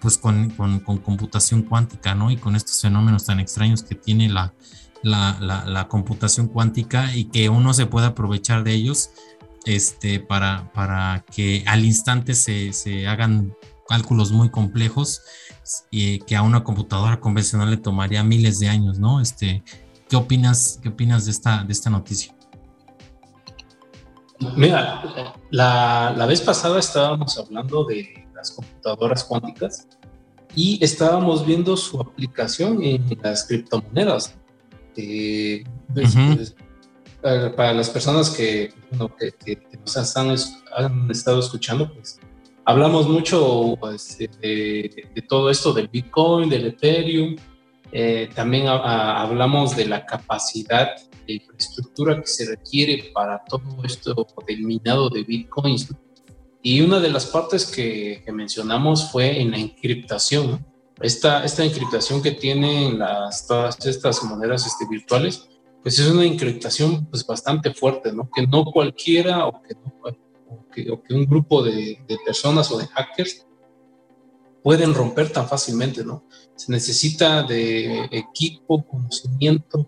pues 0.00 0.16
con, 0.16 0.50
computación 0.50 1.62
cuántica, 1.62 2.14
¿no? 2.14 2.30
Y 2.30 2.36
con 2.36 2.56
estos 2.56 2.80
fenómenos 2.80 3.26
tan 3.26 3.40
extraños 3.40 3.82
que 3.82 3.94
tiene 3.94 4.30
la, 4.30 4.54
la, 5.02 5.86
computación 5.88 6.48
cuántica 6.48 7.14
y 7.14 7.24
que 7.24 7.50
uno 7.50 7.74
se 7.74 7.86
puede 7.86 8.06
aprovechar 8.06 8.64
de 8.64 8.72
ellos 8.72 9.10
este, 9.66 10.18
para, 10.18 10.72
para 10.72 11.26
que 11.30 11.62
al 11.66 11.84
instante 11.84 12.34
se, 12.34 12.72
se 12.72 13.06
hagan 13.06 13.54
cálculos 13.90 14.30
muy 14.30 14.50
complejos 14.50 15.20
y 15.90 16.20
que 16.20 16.36
a 16.36 16.42
una 16.42 16.62
computadora 16.62 17.18
convencional 17.18 17.70
le 17.70 17.76
tomaría 17.76 18.22
miles 18.22 18.60
de 18.60 18.68
años, 18.68 19.00
¿no? 19.00 19.20
Este, 19.20 19.64
¿Qué 20.08 20.14
opinas, 20.14 20.78
qué 20.80 20.90
opinas 20.90 21.24
de, 21.24 21.32
esta, 21.32 21.64
de 21.64 21.72
esta 21.72 21.90
noticia? 21.90 22.32
Mira, 24.56 25.02
la, 25.50 26.24
vez 26.28 26.40
pasada 26.40 26.78
estábamos 26.78 27.36
hablando 27.36 27.84
de 27.84 28.28
las 28.32 28.52
computadoras 28.52 29.24
cuánticas 29.24 29.88
y 30.54 30.78
estábamos 30.82 31.44
viendo 31.44 31.76
su 31.76 32.00
aplicación 32.00 32.82
en 32.84 33.18
las 33.20 33.44
criptomonedas. 33.44 34.36
Eh, 34.96 35.64
pues, 35.92 36.14
pues, 36.14 36.54
para 37.56 37.74
las 37.74 37.90
personas 37.90 38.30
que, 38.30 38.72
nos 39.84 40.16
han, 40.16 41.10
estado 41.10 41.40
escuchando, 41.40 41.92
pues 41.92 42.20
hablamos 42.70 43.08
mucho 43.08 43.76
pues, 43.80 44.16
de, 44.18 44.28
de, 45.14 45.22
todo 45.22 45.50
esto 45.50 45.72
del 45.72 45.88
Bitcoin, 45.88 46.48
del 46.48 46.66
Ethereum, 46.66 47.36
eh, 47.92 48.28
también 48.34 48.68
hablamos 48.68 49.76
de 49.76 49.86
la 49.86 50.06
capacidad 50.06 50.90
de 51.26 51.34
infraestructura 51.34 52.20
que 52.20 52.26
se 52.26 52.46
requiere 52.48 53.10
para 53.12 53.42
todo 53.44 53.82
esto 53.84 54.26
del 54.46 54.62
minado 54.62 55.10
de 55.10 55.24
bitcoins. 55.24 55.92
Y 56.62 56.82
una 56.82 57.00
de 57.00 57.10
las 57.10 57.26
partes 57.26 57.66
que, 57.66 58.22
mencionamos 58.32 59.10
fue 59.10 59.40
en 59.40 59.50
la 59.50 59.58
encriptación. 59.58 60.64
Esta, 61.00 61.44
esta 61.44 61.64
encriptación 61.64 62.22
que 62.22 62.32
tienen 62.32 62.98
las, 62.98 63.46
todas 63.46 63.84
estas 63.86 64.22
monedas 64.22 64.66
este, 64.66 64.86
virtuales, 64.88 65.48
pues 65.82 65.98
es 65.98 66.06
una 66.08 66.24
encriptación 66.24 67.06
pues, 67.06 67.26
bastante 67.26 67.72
fuerte, 67.72 68.12
¿no? 68.12 68.30
Que 68.32 68.46
no 68.46 68.64
cualquiera 68.66 69.46
o 69.46 69.62
que, 69.62 69.74
o 70.50 70.66
que, 70.68 71.14
un 71.14 71.26
grupo 71.26 71.62
de, 71.62 72.02
de 72.06 72.18
personas 72.24 72.70
o 72.70 72.78
de 72.78 72.86
hackers 72.86 73.46
pueden 74.62 74.94
romper 74.94 75.32
tan 75.32 75.48
fácilmente, 75.48 76.04
¿no? 76.04 76.24
Se 76.56 76.70
necesita 76.70 77.42
de 77.42 78.04
equipo, 78.10 78.86
conocimiento, 78.86 79.86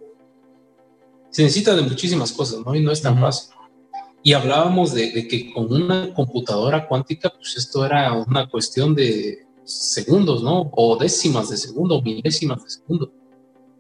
se 1.31 1.43
necesita 1.43 1.75
de 1.75 1.83
muchísimas 1.83 2.33
cosas, 2.33 2.61
¿no? 2.65 2.75
Y 2.75 2.81
no 2.81 2.93
es 2.93 3.03
tan 3.03 3.19
fácil. 3.19 3.55
Y 4.23 4.35
hablábamos 4.35 4.95
de, 4.95 5.27
que 5.27 5.53
con 5.53 5.73
una 5.73 6.15
computadora 6.15 6.87
cuántica, 6.87 7.31
pues 7.31 7.57
esto 7.57 7.85
era 7.85 8.13
una 8.13 8.49
cuestión 8.49 8.95
de 8.95 9.47
segundos, 9.65 10.43
¿no? 10.43 10.71
O 10.77 10.97
décimas 10.97 11.51
de 11.51 11.57
segundo, 11.57 12.01
milésimas 12.03 12.63
de 12.63 12.71
segundo. 12.71 13.13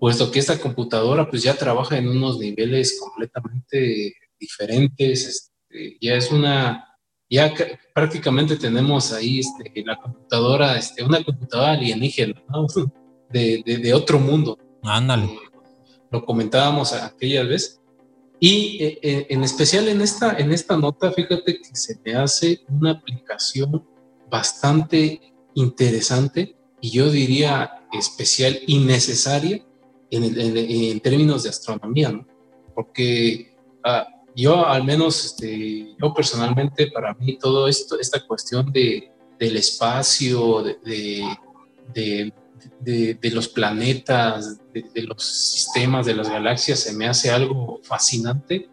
Puesto 0.01 0.31
que 0.33 0.41
esta 0.41 0.61
computadora, 0.61 1.31
pues 1.31 1.43
ya 1.45 1.55
trabaja 1.55 1.97
en 1.97 2.09
unos 2.09 2.39
niveles 2.39 2.99
completamente 2.99 4.15
diferentes, 4.41 5.52
este, 5.73 5.99
ya 6.01 6.15
es 6.15 6.31
una 6.31 6.89
ya 7.31 7.55
prácticamente 7.94 8.57
tenemos 8.57 9.11
ahí 9.11 9.40
este, 9.40 9.82
la 9.86 9.97
computadora, 9.97 10.77
este, 10.77 11.03
una 11.03 11.24
computadora 11.24 11.73
alienígena, 11.73 12.43
¿no? 12.51 12.66
de, 13.31 13.62
de, 13.65 13.94
otro 13.94 14.19
mundo. 14.19 14.59
Ándale. 14.82 15.39
Lo 16.11 16.23
comentábamos 16.27 16.93
aquella 16.93 17.43
vez. 17.44 17.81
Y 18.39 18.85
eh, 18.85 18.99
eh, 19.01 19.27
en 19.31 19.44
especial 19.44 19.89
en 19.89 20.03
esta, 20.03 20.36
en 20.36 20.53
esta 20.53 20.77
nota, 20.77 21.11
fíjate 21.11 21.59
que 21.62 21.74
se 21.74 21.99
me 22.05 22.15
hace 22.16 22.61
una 22.69 22.90
aplicación 22.90 23.82
bastante 24.31 25.32
interesante 25.55 26.55
y 26.82 26.90
yo 26.90 27.11
diría 27.11 27.86
especial 27.93 28.59
y 28.66 28.81
necesaria 28.81 29.65
en, 30.11 31.01
términos 31.01 31.44
de 31.44 31.49
astronomía, 31.49 32.11
¿no? 32.11 32.27
Porque 32.74 33.57
ah, 33.85 34.07
yo 34.35 34.67
al 34.67 34.85
menos, 34.85 35.25
este, 35.25 35.95
yo 36.01 36.15
personalmente, 36.15 36.91
para 36.91 37.15
mí 37.15 37.39
todo 37.39 37.69
esto, 37.69 37.99
esta 38.01 38.27
cuestión 38.27 38.73
de, 38.73 39.11
del 39.39 39.57
espacio, 39.57 40.63
de, 40.63 41.25
de, 41.95 43.31
los 43.31 43.49
planetas, 43.49 44.61
de, 44.73 45.03
los 45.03 45.23
sistemas, 45.23 46.07
de 46.07 46.15
las 46.15 46.29
galaxias, 46.29 46.81
se 46.81 46.95
me 46.95 47.09
hace 47.09 47.31
algo 47.31 47.81
fascinante, 47.83 48.69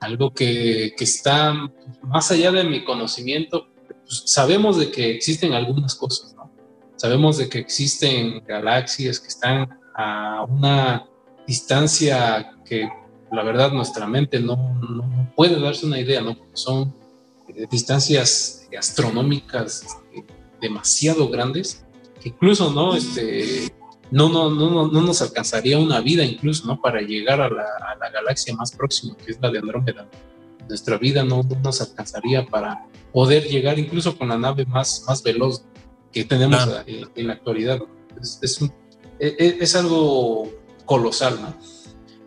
algo 0.00 0.32
que, 0.32 0.94
que 0.96 1.04
está 1.04 1.54
más 2.02 2.30
allá 2.30 2.50
de 2.52 2.64
mi 2.64 2.84
conocimiento. 2.84 3.68
Pues, 3.86 4.22
sabemos 4.26 4.78
de 4.78 4.90
que 4.90 5.10
existen 5.10 5.52
algunas 5.52 5.94
cosas, 5.94 6.34
¿no? 6.34 6.50
Sabemos 6.96 7.36
de 7.36 7.48
que 7.48 7.58
existen 7.58 8.42
galaxias 8.46 9.20
que 9.20 9.28
están 9.28 9.78
a 9.94 10.44
una 10.48 11.06
distancia 11.46 12.54
que 12.64 12.88
la 13.36 13.42
verdad 13.42 13.70
nuestra 13.70 14.06
mente 14.06 14.40
no, 14.40 14.56
no 14.80 15.30
puede 15.36 15.60
darse 15.60 15.84
una 15.84 16.00
idea, 16.00 16.22
¿no? 16.22 16.36
Son 16.54 16.94
distancias 17.70 18.66
astronómicas 18.76 19.82
este, 19.82 20.34
demasiado 20.60 21.28
grandes 21.28 21.84
que 22.20 22.30
incluso, 22.30 22.72
¿no? 22.72 22.96
Este, 22.96 23.70
no, 24.10 24.30
no, 24.30 24.50
no, 24.50 24.88
no 24.88 25.00
nos 25.02 25.20
alcanzaría 25.20 25.78
una 25.78 26.00
vida 26.00 26.24
incluso, 26.24 26.66
¿no? 26.66 26.80
Para 26.80 27.02
llegar 27.02 27.42
a 27.42 27.50
la, 27.50 27.62
a 27.62 27.96
la 27.96 28.10
galaxia 28.10 28.54
más 28.56 28.72
próxima, 28.72 29.14
que 29.18 29.32
es 29.32 29.38
la 29.40 29.50
de 29.50 29.58
Andrómeda. 29.58 30.08
Nuestra 30.66 30.96
vida 30.96 31.22
no, 31.22 31.42
nos 31.62 31.80
alcanzaría 31.82 32.46
para 32.46 32.86
poder 33.12 33.44
llegar 33.44 33.78
incluso 33.78 34.16
con 34.16 34.30
la 34.30 34.38
nave 34.38 34.64
más, 34.64 35.04
más 35.06 35.22
veloz 35.22 35.62
que 36.10 36.24
tenemos 36.24 36.66
en, 36.86 37.26
la 37.26 37.34
actualidad. 37.34 37.80
Es, 38.20 38.38
es 38.40 38.62
un, 38.62 38.72
e, 39.20 39.36
e, 39.38 39.58
es 39.60 39.76
algo 39.76 40.50
colosal, 40.86 41.38
¿no? 41.42 41.75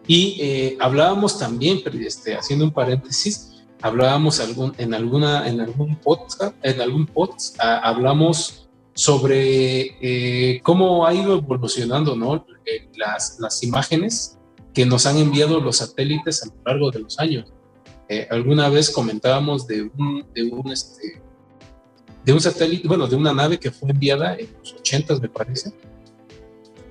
Y 0.10 0.38
eh, 0.42 0.78
hablábamos 0.80 1.38
también, 1.38 1.84
este, 2.04 2.36
haciendo 2.36 2.66
un 2.66 2.72
paréntesis, 2.72 3.62
hablábamos 3.80 4.40
algún, 4.40 4.74
en, 4.80 4.96
alguna, 4.96 5.48
en 5.48 5.62
algún 5.62 5.98
podcast, 5.98 6.56
en 6.64 6.82
algún 6.82 7.06
podcast 7.06 7.56
hablamos 7.62 8.68
sobre 8.96 9.98
eh, 10.02 10.62
cómo 10.64 11.06
ha 11.06 11.14
ido 11.14 11.38
evolucionando 11.38 12.16
¿no? 12.16 12.44
Eh, 12.66 12.90
las, 12.98 13.38
las, 13.40 13.62
imágenes 13.62 14.40
que 14.74 14.84
nos 14.84 15.06
han 15.06 15.18
enviado 15.18 15.60
los 15.60 15.78
satélites 15.78 16.42
a 16.42 16.48
lo 16.48 16.54
largo 16.66 16.90
de 16.90 17.00
los 17.02 17.20
años. 17.20 17.54
alguna 18.32 18.68
vez 18.68 18.90
comentábamos 18.90 19.68
de 19.68 19.84
un, 19.84 20.26
de 20.34 20.44
un, 20.44 20.72
este, 20.72 21.22
de 22.26 22.34
un 22.34 22.42
satélite, 22.42 22.88
bueno, 22.88 23.06
de 23.06 23.16
una 23.16 23.32
nave 23.32 23.60
que 23.60 23.70
fue 23.70 23.92
enviada 23.92 24.34
en 24.34 24.50
los 24.58 24.74
80 24.74 25.20
me 25.20 25.30
parece, 25.30 25.72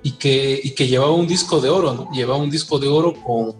y 0.03 0.11
que, 0.13 0.59
y 0.63 0.71
que 0.71 0.87
llevaba 0.87 1.13
un 1.13 1.27
disco 1.27 1.59
de 1.59 1.69
oro, 1.69 1.93
¿no? 1.93 2.09
Llevaba 2.11 2.41
un 2.41 2.49
disco 2.49 2.79
de 2.79 2.87
oro 2.87 3.13
con, 3.13 3.55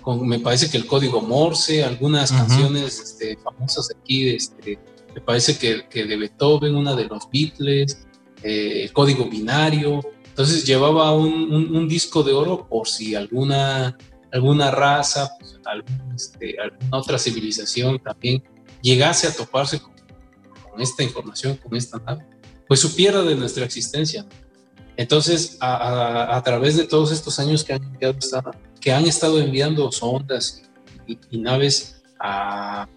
con 0.00 0.26
me 0.26 0.38
parece 0.38 0.70
que 0.70 0.76
el 0.76 0.86
código 0.86 1.20
Morse, 1.20 1.84
algunas 1.84 2.32
canciones 2.32 2.98
este, 3.00 3.36
famosas 3.36 3.90
aquí, 3.90 4.28
este, 4.30 4.78
me 5.14 5.20
parece 5.20 5.58
que, 5.58 5.86
que, 5.88 6.04
de 6.04 6.16
Beethoven, 6.16 6.74
una 6.74 6.94
de 6.94 7.04
los 7.04 7.28
Beatles, 7.32 8.06
eh, 8.42 8.84
el 8.84 8.92
código 8.92 9.26
binario. 9.26 10.00
Entonces 10.26 10.66
llevaba 10.66 11.14
un, 11.14 11.52
un, 11.52 11.88
disco 11.88 12.22
de 12.24 12.32
oro 12.32 12.66
por 12.68 12.88
si 12.88 13.14
alguna, 13.14 13.96
alguna 14.32 14.70
raza, 14.70 15.30
pues, 15.38 15.60
este, 16.16 16.56
alguna 16.60 16.98
otra 16.98 17.18
civilización 17.18 18.00
también 18.00 18.42
llegase 18.82 19.28
a 19.28 19.32
toparse 19.32 19.80
con, 19.80 19.94
con 20.68 20.80
esta 20.80 21.04
información, 21.04 21.56
con 21.56 21.76
esta 21.76 21.98
nave, 21.98 22.26
pues 22.66 22.80
supiera 22.80 23.22
de 23.22 23.36
nuestra 23.36 23.64
existencia. 23.64 24.26
Entonces, 24.96 25.56
a, 25.60 26.40
través 26.44 26.76
de 26.76 26.84
todos 26.84 27.10
estos 27.10 27.38
años 27.38 27.64
que 27.64 27.72
han, 27.72 27.98
que 28.80 28.92
han 28.92 29.04
estado 29.06 29.40
enviando 29.40 29.90
sondas 29.90 30.62
y, 31.06 31.38
naves 31.38 32.02
a, 32.20 32.88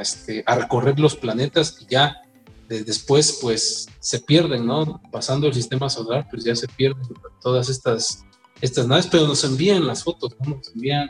este, 0.00 0.42
a, 0.46 0.56
recorrer 0.56 0.98
los 0.98 1.14
planetas 1.14 1.86
ya 1.88 2.20
después 2.68 3.38
pues 3.40 3.88
se 3.98 4.20
pierden, 4.20 4.66
¿no? 4.66 5.00
Pasando 5.10 5.46
el 5.46 5.54
sistema 5.54 5.88
solar, 5.88 6.26
pues 6.30 6.44
ya 6.44 6.54
se 6.54 6.68
pierden 6.68 7.02
todas 7.40 7.68
estas, 7.68 8.24
estas 8.60 8.86
naves, 8.86 9.06
pero 9.06 9.26
nos 9.26 9.42
envían 9.44 9.86
las 9.86 10.04
fotos, 10.04 10.36
¿no? 10.40 10.56
Nos 10.56 10.68
envían 10.74 11.08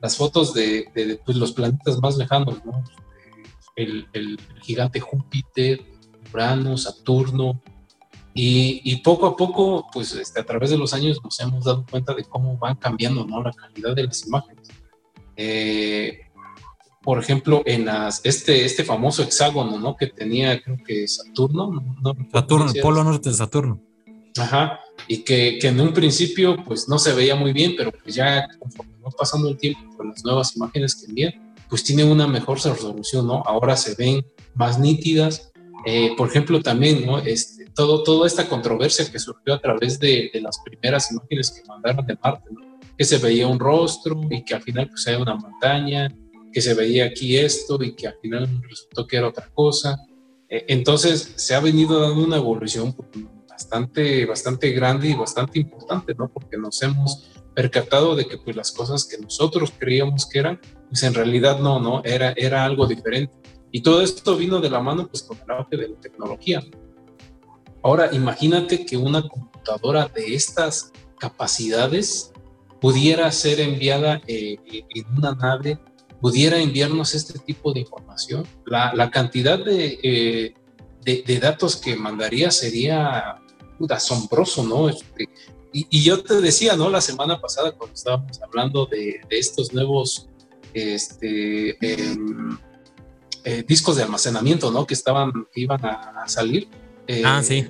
las 0.00 0.16
fotos 0.16 0.52
de, 0.54 1.20
pues, 1.24 1.36
los 1.36 1.52
planetas 1.52 2.00
más 2.00 2.16
lejanos, 2.16 2.64
¿no? 2.64 2.84
El, 3.76 4.06
el 4.12 4.38
gigante 4.62 5.00
Júpiter, 5.00 5.80
Urano, 6.32 6.76
Saturno, 6.76 7.62
y, 8.32 8.96
poco 8.96 9.26
a 9.26 9.36
poco, 9.36 9.86
pues 9.92 10.12
este, 10.14 10.40
a 10.40 10.46
través 10.46 10.70
de 10.70 10.78
los 10.78 10.92
años 10.94 11.20
nos 11.22 11.38
hemos 11.40 11.64
dado 11.64 11.84
cuenta 11.90 12.14
de 12.14 12.24
cómo 12.24 12.56
van 12.58 12.76
cambiando 12.76 13.26
¿no? 13.26 13.42
la 13.42 13.52
calidad 13.52 13.94
de 13.94 14.04
las 14.04 14.26
imágenes. 14.26 14.68
Eh, 15.36 16.20
por 17.02 17.18
ejemplo, 17.18 17.62
en 17.64 17.86
las, 17.86 18.20
este, 18.24 18.64
este 18.64 18.84
famoso 18.84 19.22
hexágono 19.22 19.78
¿no? 19.78 19.96
que 19.96 20.06
tenía, 20.06 20.60
creo 20.62 20.76
que 20.86 21.08
Saturno. 21.08 21.82
Saturno, 22.32 22.70
el 22.70 22.80
polo 22.80 23.02
norte 23.02 23.30
de 23.30 23.34
Saturno. 23.34 23.80
Ajá, 24.38 24.78
y 25.08 25.24
que, 25.24 25.58
que, 25.60 25.68
en 25.68 25.80
un 25.80 25.92
principio 25.92 26.62
pues 26.64 26.88
no 26.88 27.00
se 27.00 27.12
veía 27.12 27.34
muy 27.34 27.52
bien, 27.52 27.74
pero 27.76 27.90
pues 27.90 28.14
ya 28.14 28.46
conforme 28.60 28.92
va 29.04 29.10
pasando 29.10 29.48
el 29.48 29.56
tiempo 29.56 29.96
con 29.96 30.10
las 30.10 30.24
nuevas 30.24 30.54
imágenes 30.54 30.94
que 30.94 31.06
envían, 31.06 31.54
pues 31.68 31.82
tiene 31.82 32.04
una 32.04 32.26
mejor 32.26 32.58
resolución, 32.62 33.26
¿no? 33.26 33.42
Ahora 33.46 33.76
se 33.76 33.94
ven 33.94 34.24
más 34.54 34.78
nítidas. 34.78 35.52
Eh, 35.86 36.14
por 36.16 36.28
ejemplo, 36.28 36.60
también, 36.60 37.06
¿no? 37.06 37.18
Este, 37.18 37.59
todo, 37.74 38.02
toda 38.02 38.26
esta 38.26 38.48
controversia 38.48 39.10
que 39.10 39.18
surgió 39.18 39.54
a 39.54 39.60
través 39.60 39.98
de, 39.98 40.30
las 40.42 40.58
primeras 40.64 41.10
imágenes 41.10 41.50
que 41.50 41.66
mandaron 41.66 42.06
de 42.06 42.16
Marte, 42.22 42.48
que 42.96 43.04
se 43.04 43.18
veía 43.18 43.46
un 43.46 43.58
rostro 43.58 44.20
y 44.30 44.44
que 44.44 44.54
al 44.54 44.62
final 44.62 44.88
pues 44.88 45.06
era 45.06 45.18
una 45.18 45.34
montaña, 45.34 46.14
que 46.52 46.60
se 46.60 46.74
veía 46.74 47.06
aquí 47.06 47.36
esto 47.36 47.82
y 47.82 47.94
que 47.94 48.08
al 48.08 48.16
final 48.20 48.62
resultó 48.68 49.06
que 49.06 49.16
era 49.16 49.28
otra 49.28 49.48
cosa. 49.54 49.96
E, 50.48 50.64
entonces 50.68 51.32
se 51.36 51.54
ha 51.54 51.60
venido 51.60 52.00
dando 52.00 52.24
una 52.24 52.36
evolución 52.36 52.94
bastante, 53.48 54.26
bastante 54.26 54.70
grande 54.70 55.08
y 55.08 55.14
bastante 55.14 55.60
importante, 55.60 56.14
¿no? 56.14 56.28
Porque 56.28 56.56
nos 56.56 56.82
hemos 56.82 57.30
percatado 57.54 58.16
de 58.16 58.26
que 58.26 58.38
pues 58.38 58.56
las 58.56 58.72
cosas 58.72 59.04
que 59.04 59.18
nosotros 59.18 59.72
creíamos 59.78 60.26
que 60.26 60.38
eran, 60.38 60.60
pues 60.88 61.02
en 61.02 61.14
realidad 61.14 61.58
no, 61.58 61.80
no, 61.80 62.02
era, 62.04 62.32
era 62.36 62.64
algo 62.64 62.86
diferente. 62.86 63.34
Y 63.72 63.82
todo 63.82 64.02
esto 64.02 64.36
vino 64.36 64.60
de 64.60 64.70
la 64.70 64.80
mano 64.80 65.06
pues 65.06 65.22
con 65.22 65.38
el 65.38 65.50
auge 65.50 65.76
de 65.76 65.88
la 65.88 66.00
tecnología. 66.00 66.62
Ahora, 67.82 68.10
imagínate 68.12 68.84
que 68.84 68.96
una 68.96 69.26
computadora 69.26 70.08
de 70.08 70.34
estas 70.34 70.92
capacidades 71.18 72.32
pudiera 72.80 73.30
ser 73.32 73.60
enviada 73.60 74.20
eh, 74.26 74.58
en 74.68 75.06
una 75.16 75.32
nave, 75.32 75.78
pudiera 76.20 76.58
enviarnos 76.58 77.14
este 77.14 77.38
tipo 77.38 77.72
de 77.72 77.80
información. 77.80 78.46
La, 78.66 79.10
cantidad 79.10 79.60
eh, 79.66 80.54
de, 81.04 81.22
de, 81.26 81.38
datos 81.38 81.76
que 81.76 81.96
mandaría 81.96 82.50
sería 82.50 83.36
asombroso, 83.88 84.62
¿no? 84.62 84.88
Este, 84.88 85.28
y, 85.72 86.02
yo 86.02 86.22
te 86.22 86.40
decía, 86.40 86.76
¿no? 86.76 86.90
La 86.90 87.00
semana 87.00 87.40
pasada 87.40 87.72
cuando 87.72 87.94
estábamos 87.94 88.40
hablando 88.42 88.86
de, 88.86 89.20
estos 89.30 89.72
nuevos 89.72 90.28
este, 90.74 91.76
em, 91.80 92.58
eh, 93.44 93.64
discos 93.66 93.96
de 93.96 94.02
almacenamiento, 94.02 94.70
¿no? 94.70 94.86
Que 94.86 94.94
estaban, 94.94 95.32
que 95.52 95.60
iban 95.62 95.84
a 95.84 96.24
salir 96.26 96.68
ah, 97.24 97.42
sí. 97.42 97.66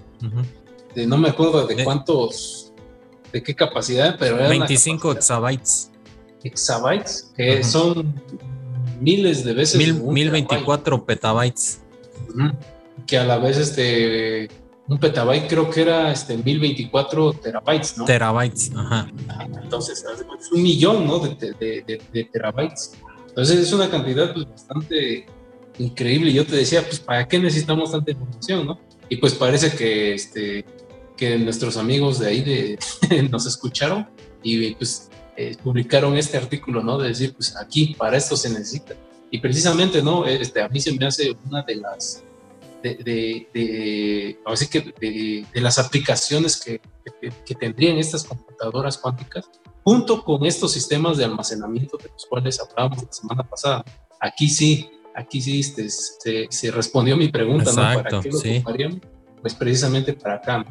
no 0.94 1.18
me 1.18 1.28
acuerdo 1.28 1.66
de, 1.66 1.84
cuántos, 1.84 2.72
de 3.32 3.42
qué 3.42 3.54
capacidad, 3.54 4.16
pero 4.18 4.36
era 4.38 4.48
25 4.48 5.12
exabytes. 5.12 5.90
Exabytes, 6.42 7.32
que 7.36 7.62
son 7.62 8.14
miles 9.00 9.44
de 9.44 9.54
veces. 9.54 9.76
Mil, 9.76 9.94
1024 10.02 11.04
petabytes. 11.04 11.80
Que 13.06 13.18
a 13.18 13.24
la 13.24 13.38
vez 13.38 13.56
este 13.56 14.48
un 14.90 14.98
petabyte 14.98 15.48
creo 15.48 15.70
que 15.70 15.82
era 15.82 16.10
este 16.10 16.36
1024 16.36 17.34
terabytes, 17.34 17.96
¿no? 17.96 18.04
Terabytes, 18.04 18.72
ajá. 18.74 19.08
Entonces, 19.62 20.04
es 20.04 20.50
un 20.50 20.62
millón, 20.62 21.06
¿no? 21.06 21.20
De, 21.20 22.28
terabytes. 22.32 22.98
Entonces 23.28 23.60
es 23.60 23.72
una 23.72 23.88
cantidad 23.88 24.34
pues, 24.34 24.48
bastante 24.48 25.26
increíble. 25.78 26.32
Yo 26.32 26.44
te 26.44 26.56
decía, 26.56 26.82
pues, 26.82 26.98
¿para 26.98 27.28
qué 27.28 27.38
necesitamos 27.38 27.92
tanta 27.92 28.10
información, 28.10 28.66
no? 28.66 28.80
Y 29.10 29.16
pues 29.16 29.34
parece 29.34 29.76
que, 29.76 30.14
este, 30.14 30.64
que 31.16 31.36
nuestros 31.36 31.76
amigos 31.76 32.20
de 32.20 32.28
ahí 32.28 32.42
de, 32.42 32.78
nos 33.30 33.44
escucharon 33.44 34.08
y 34.42 34.74
pues 34.76 35.10
eh, 35.36 35.56
publicaron 35.62 36.16
este 36.16 36.38
artículo, 36.38 36.82
¿no? 36.82 36.96
De 36.96 37.08
decir, 37.08 37.34
pues 37.34 37.56
aquí 37.56 37.94
para 37.98 38.16
esto 38.16 38.36
se 38.36 38.48
necesita. 38.48 38.94
Y 39.30 39.38
precisamente, 39.38 40.02
¿no? 40.02 40.24
Este, 40.24 40.62
a 40.62 40.68
mí 40.68 40.80
se 40.80 40.92
me 40.92 41.06
hace 41.06 41.36
una 41.44 41.62
de 41.62 41.76
las, 41.76 42.22
de, 42.82 43.48
de, 43.52 44.38
así 44.46 44.68
que 44.68 44.94
de, 45.00 45.60
las 45.60 45.78
aplicaciones 45.78 46.56
que, 46.60 46.80
que, 47.44 47.54
tendrían 47.54 47.98
estas 47.98 48.24
computadoras 48.24 48.96
cuánticas, 48.96 49.50
junto 49.82 50.24
con 50.24 50.46
estos 50.46 50.72
sistemas 50.72 51.16
de 51.16 51.24
almacenamiento 51.24 51.96
de 51.96 52.08
los 52.08 52.26
cuales 52.26 52.60
hablábamos 52.60 53.04
la 53.04 53.12
semana 53.12 53.42
pasada. 53.42 53.84
Aquí 54.20 54.48
sí, 54.48 54.90
aquí 55.14 55.40
sí 55.40 55.60
este, 55.60 55.88
se, 56.50 56.70
respondió 56.70 57.16
mi 57.16 57.28
pregunta, 57.28 57.70
¿no? 57.70 58.02
¿Para 58.02 58.20
qué 58.20 58.30
lo 58.30 59.00
Pues 59.40 59.54
precisamente 59.54 60.12
para 60.12 60.36
acá. 60.36 60.66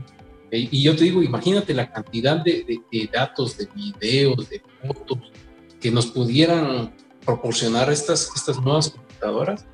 Eh, 0.51 0.67
y 0.71 0.83
yo 0.83 0.95
te 0.95 1.03
digo, 1.03 1.21
imagínate 1.21 1.73
la 1.73 1.91
cantidad 1.91 2.43
de, 2.43 2.81
datos, 3.11 3.57
de 3.57 3.67
videos, 3.75 4.49
de 4.49 4.61
fotos 4.81 5.31
que 5.79 5.91
nos 5.91 6.07
pudieran 6.07 6.93
proporcionar 7.25 7.91
estas, 7.91 8.31
estas 8.35 8.59
nuevas 8.61 8.89
computadoras. 8.89 9.65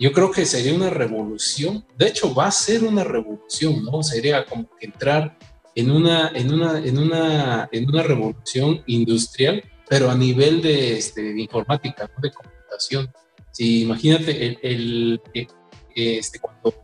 Yo 0.00 0.12
creo 0.12 0.30
que 0.30 0.44
sería 0.44 0.74
una 0.74 0.90
revolución. 0.90 1.84
De 1.96 2.08
hecho, 2.08 2.34
va 2.34 2.46
a 2.46 2.50
ser 2.50 2.82
una 2.82 3.04
revolución, 3.04 3.84
¿no? 3.84 4.02
Sería 4.02 4.44
como 4.44 4.68
que 4.78 4.86
entrar 4.86 5.38
en 5.74 5.90
una, 5.90 6.30
en 6.34 6.52
una, 6.52 6.78
en 6.78 6.98
una, 6.98 7.68
en 7.70 7.88
una 7.88 8.02
revolución 8.02 8.82
industrial, 8.86 9.62
pero 9.88 10.10
a 10.10 10.14
nivel 10.14 10.62
de, 10.62 10.98
este, 10.98 11.40
informática, 11.40 12.10
de 12.20 12.30
computación. 12.30 13.08
Si 13.54 13.82
imagínate 13.82 14.46
el, 14.46 14.58
el, 14.62 15.22
eh, 15.32 15.46
este, 15.94 16.38
cuando 16.40 16.74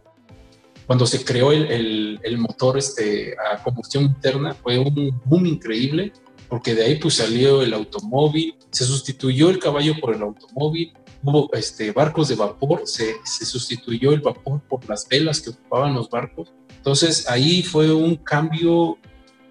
cuando 0.87 1.07
se 1.07 1.25
creó 1.25 1.53
el, 1.53 2.19
el, 2.21 2.39
motor 2.39 2.77
este, 2.77 3.37
a 3.39 3.63
combustión 3.63 4.03
interna 4.07 4.55
fue 4.55 4.77
un 4.77 5.21
boom 5.25 5.47
increíble, 5.47 6.13
porque 6.49 6.75
de 6.75 6.85
ahí 6.85 6.97
pues 6.97 7.15
salió 7.15 7.63
el 7.63 7.75
automóvil, 7.75 8.57
se 8.73 8.85
sustituyó 8.85 9.51
el 9.51 9.61
caballo 9.61 9.95
por 10.01 10.17
el 10.17 10.23
automóvil, 10.23 10.93
hubo 11.23 11.49
este, 11.53 11.93
barcos 11.93 12.27
de 12.27 12.35
vapor, 12.35 12.83
se, 12.87 13.15
se 13.23 13.45
sustituyó 13.45 14.13
el 14.13 14.21
vapor 14.21 14.63
por 14.69 14.89
las 14.89 15.07
velas 15.07 15.41
que 15.41 15.51
ocupaban 15.51 15.95
los 15.95 16.11
barcos. 16.11 16.53
Entonces 16.77 17.29
ahí 17.29 17.63
fue 17.63 17.95
un 17.95 18.17
cambio 18.17 18.99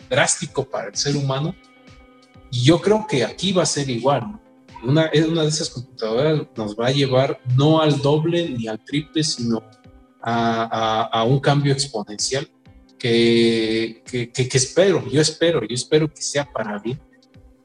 drástico 0.10 0.70
para 0.70 0.90
el 0.90 0.96
ser 0.98 1.16
humano 1.16 1.56
y 2.52 2.64
yo 2.64 2.82
creo 2.82 3.08
que 3.08 3.24
aquí 3.24 3.54
va 3.54 3.64
a 3.64 3.66
ser 3.66 3.90
igual. 3.90 4.42
Una, 4.84 5.12
una 5.28 5.42
de 5.44 5.50
esas 5.50 5.70
computadoras 5.70 6.48
nos 6.56 6.76
va 6.76 6.88
a 6.88 6.92
llevar 6.92 7.40
no 7.58 7.82
al 7.82 8.02
doble 8.02 8.50
ni 8.50 8.68
al 8.68 8.84
triple, 8.84 9.24
sino 9.24 9.62
a, 10.22 11.26
un 11.28 11.40
cambio 11.40 11.74
exponencial 11.74 12.50
que, 12.98 14.04
que, 14.06 14.32
que, 14.32 14.58
espero, 14.58 15.08
yo 15.10 15.22
espero, 15.22 15.62
yo 15.62 15.74
espero 15.74 16.12
que 16.14 16.22
sea 16.22 16.52
para 16.52 16.80
bien, 16.80 17.00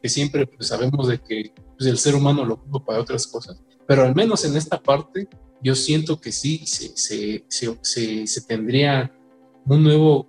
que 0.01 0.09
siempre 0.09 0.47
pues, 0.47 0.69
sabemos 0.69 1.09
de 1.09 1.19
que 1.19 1.53
pues, 1.77 1.89
el 1.89 1.99
ser 1.99 2.15
humano 2.15 2.45
lo 2.45 2.55
ocupa 2.55 2.85
para 2.85 3.01
otras 3.01 3.27
cosas, 3.27 3.61
pero 3.87 4.03
al 4.03 4.15
menos 4.15 4.45
en 4.45 4.57
esta 4.57 4.81
parte 4.81 5.29
yo 5.63 5.75
siento 5.75 6.21
que 6.21 6.31
sí 6.31 6.65
se, 6.67 6.97
se, 6.97 7.45
se, 7.83 8.27
se 8.27 8.41
tendría 8.43 9.13
un 9.67 9.83
nuevo, 9.83 10.29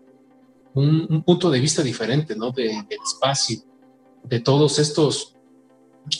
un, 0.73 1.23
punto 1.23 1.51
de 1.51 1.59
vista 1.59 1.83
diferente, 1.83 2.35
¿no? 2.35 2.51
De, 2.51 2.63
del 2.63 2.99
espacio, 3.05 3.59
de 4.23 4.39
todos 4.39 4.79
estos 4.79 5.34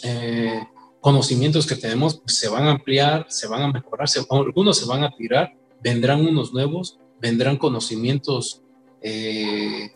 eh, 0.03 0.63
conocimientos 1.01 1.65
que 1.67 1.75
tenemos, 1.75 2.19
pues 2.19 2.37
se 2.37 2.49
van 2.49 2.67
a 2.67 2.71
ampliar, 2.71 3.25
se 3.29 3.47
van 3.47 3.61
a 3.61 3.71
mejorar, 3.71 4.07
algunos 4.29 4.77
se 4.77 4.85
van 4.85 5.03
a 5.03 5.11
tirar 5.11 5.53
vendrán 5.85 6.25
unos 6.25 6.51
nuevos, 6.51 6.97
vendrán 7.21 7.57
conocimientos 7.57 8.63
eh, 9.01 9.91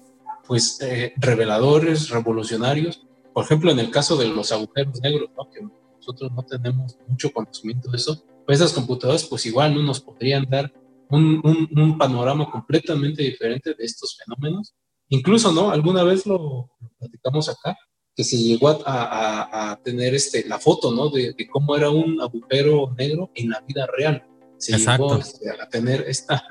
pues 0.47 0.79
eh, 0.81 1.13
reveladores, 1.17 2.09
revolucionarios. 2.09 3.01
Por 3.33 3.43
ejemplo, 3.43 3.71
en 3.71 3.79
el 3.79 3.89
caso 3.89 4.15
de 4.15 4.27
los 4.27 4.51
agujeros 4.51 5.01
negros, 5.01 5.29
que 5.51 5.61
nosotros 5.97 6.31
no 6.31 6.43
tenemos 6.43 6.95
mucho 7.07 7.31
conocimiento 7.31 7.89
de 7.89 7.97
eso, 7.97 8.23
pues 8.45 8.59
esas 8.59 8.73
computadoras 8.73 9.23
pues 9.23 9.47
igual 9.47 9.73
no 9.73 9.81
nos 9.81 9.99
podrían 9.99 10.45
dar 10.47 10.71
un, 11.09 11.41
un, 11.75 11.97
panorama 11.97 12.51
completamente 12.51 13.23
diferente 13.23 13.73
de 13.73 13.83
estos 13.83 14.15
fenómenos. 14.15 14.75
Incluso, 15.07 15.51
¿no? 15.51 15.71
Alguna 15.71 16.03
vez 16.03 16.27
lo, 16.27 16.69
platicamos 16.99 17.49
acá, 17.49 17.75
que 18.19 18.25
se 18.25 18.35
llegó 18.35 18.67
a, 18.67 18.81
a, 18.85 19.71
a, 19.71 19.75
tener 19.77 20.13
este, 20.13 20.45
la 20.45 20.59
foto, 20.59 20.91
¿no? 20.91 21.07
De, 21.09 21.31
de, 21.37 21.47
cómo 21.47 21.77
era 21.77 21.89
un 21.89 22.19
agujero 22.19 22.93
negro 22.97 23.31
en 23.33 23.49
la 23.49 23.63
vida 23.65 23.87
real 23.97 24.25
se 24.59 24.73
Exacto. 24.73 25.17
Este, 25.17 25.49
a 25.49 25.69
tener 25.69 26.03
esta, 26.07 26.45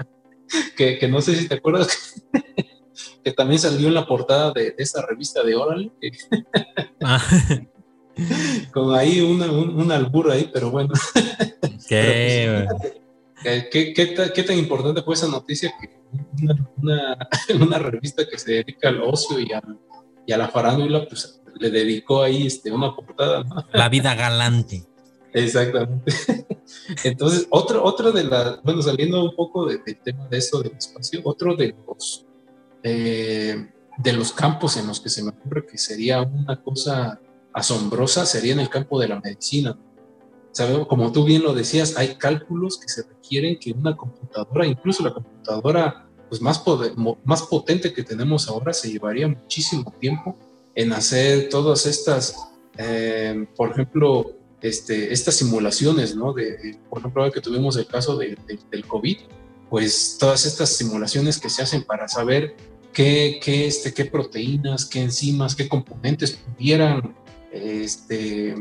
que, 0.76 1.06
no 1.08 1.20
sé 1.20 1.36
si 1.36 1.46
te 1.46 1.56
acuerdas, 1.56 2.22
que, 3.22 3.32
también 3.32 3.60
salió 3.60 3.88
en 3.88 3.94
la 3.94 4.06
portada 4.06 4.52
de, 4.52 4.74
esa 4.78 5.04
revista 5.06 5.42
de 5.44 5.54
Oral, 5.54 5.92
ah. 7.04 7.22
con 8.72 8.94
ahí 8.94 9.20
una, 9.20 9.52
un, 9.52 9.92
albur 9.92 10.30
ahí, 10.30 10.50
pero 10.52 10.70
bueno. 10.70 10.94
¿Qué, 11.86 12.66
¿qué, 13.70 14.42
tan 14.46 14.58
importante 14.58 15.02
fue 15.02 15.14
esa 15.14 15.28
noticia 15.28 15.70
que 15.78 15.98
una, 16.82 17.28
una, 17.60 17.78
revista 17.78 18.26
que 18.26 18.38
se 18.38 18.52
dedica 18.52 18.88
al 18.88 19.02
ocio 19.02 19.38
y 19.38 19.52
a, 19.52 19.62
y 20.26 20.32
a 20.32 20.38
la 20.38 20.48
farándula, 20.48 21.06
pues 21.06 21.40
le 21.58 21.70
dedicó 21.70 22.22
ahí 22.22 22.46
este, 22.46 22.70
una 22.70 22.94
portada. 22.94 23.44
La 23.72 23.88
vida 23.88 24.14
galante. 24.14 24.86
Exactamente. 25.32 26.12
Entonces, 27.04 27.46
otro, 27.50 27.84
otro 27.84 28.12
de 28.12 28.24
las, 28.24 28.62
bueno, 28.62 28.82
saliendo 28.82 29.22
un 29.22 29.34
poco 29.34 29.66
del 29.66 29.82
tema 30.02 30.26
de 30.28 30.38
eso 30.38 30.62
del 30.62 30.72
espacio, 30.72 31.20
otro 31.24 31.54
de 31.54 31.74
los, 31.86 32.26
eh, 32.82 33.68
de 33.98 34.12
los 34.12 34.32
campos 34.32 34.76
en 34.76 34.86
los 34.86 35.00
que 35.00 35.08
se 35.08 35.22
me 35.22 35.30
ocurre 35.30 35.66
que 35.66 35.78
sería 35.78 36.22
una 36.22 36.60
cosa 36.62 37.20
asombrosa 37.52 38.24
sería 38.24 38.52
en 38.52 38.60
el 38.60 38.68
campo 38.68 39.00
de 39.00 39.08
la 39.08 39.20
medicina. 39.20 39.78
Sabemos, 40.52 40.86
como 40.88 41.12
tú 41.12 41.24
bien 41.24 41.42
lo 41.42 41.52
decías, 41.52 41.96
hay 41.96 42.16
cálculos 42.16 42.78
que 42.78 42.88
se 42.88 43.02
requieren 43.02 43.58
que 43.58 43.72
una 43.72 43.96
computadora, 43.96 44.66
incluso 44.66 45.02
la 45.02 45.12
computadora 45.12 46.08
pues 46.28 46.42
más, 46.42 46.62
más 47.24 47.42
potente 47.42 47.92
que 47.92 48.02
tenemos 48.02 48.48
ahora, 48.48 48.72
se 48.72 48.90
llevaría 48.90 49.28
muchísimo 49.28 49.92
tiempo 49.98 50.36
en 50.78 50.92
hacer 50.92 51.48
todas 51.48 51.86
estas, 51.86 52.36
eh, 52.76 53.46
por 53.56 53.72
ejemplo, 53.72 54.36
este, 54.62 55.12
estas 55.12 55.34
simulaciones, 55.34 56.14
¿no? 56.14 56.32
De, 56.32 56.78
por 56.88 57.00
ejemplo, 57.00 57.32
que 57.32 57.40
tuvimos 57.40 57.76
el 57.76 57.88
caso 57.88 58.16
del 58.16 58.86
COVID, 58.86 59.18
pues 59.68 60.16
todas 60.20 60.46
estas 60.46 60.68
simulaciones 60.68 61.40
que 61.40 61.50
se 61.50 61.62
hacen 61.62 61.82
para 61.82 62.06
saber 62.06 62.54
qué, 62.92 63.40
qué, 63.42 63.66
este, 63.66 63.92
qué 63.92 64.04
proteínas, 64.04 64.84
qué 64.84 65.02
enzimas, 65.02 65.56
qué 65.56 65.68
componentes 65.68 66.30
pudieran 66.36 67.12
este, 67.50 68.54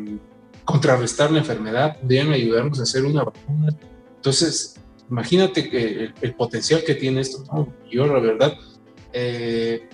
contrarrestar 0.65 1.31
la 1.31 1.37
enfermedad, 1.37 1.99
pudieran 1.99 2.31
ayudarnos 2.31 2.79
a 2.79 2.83
hacer 2.83 3.05
una 3.05 3.25
vacuna. 3.25 3.77
Entonces, 4.15 4.79
imagínate 5.07 5.69
que 5.69 6.13
el, 6.19 6.33
potencial 6.33 6.83
que 6.83 6.95
tiene 6.95 7.21
esto, 7.21 7.43
¿no? 7.53 7.71
Yo, 7.91 8.07
la 8.07 8.19
verdad, 8.19 8.57
eh, 9.13 9.87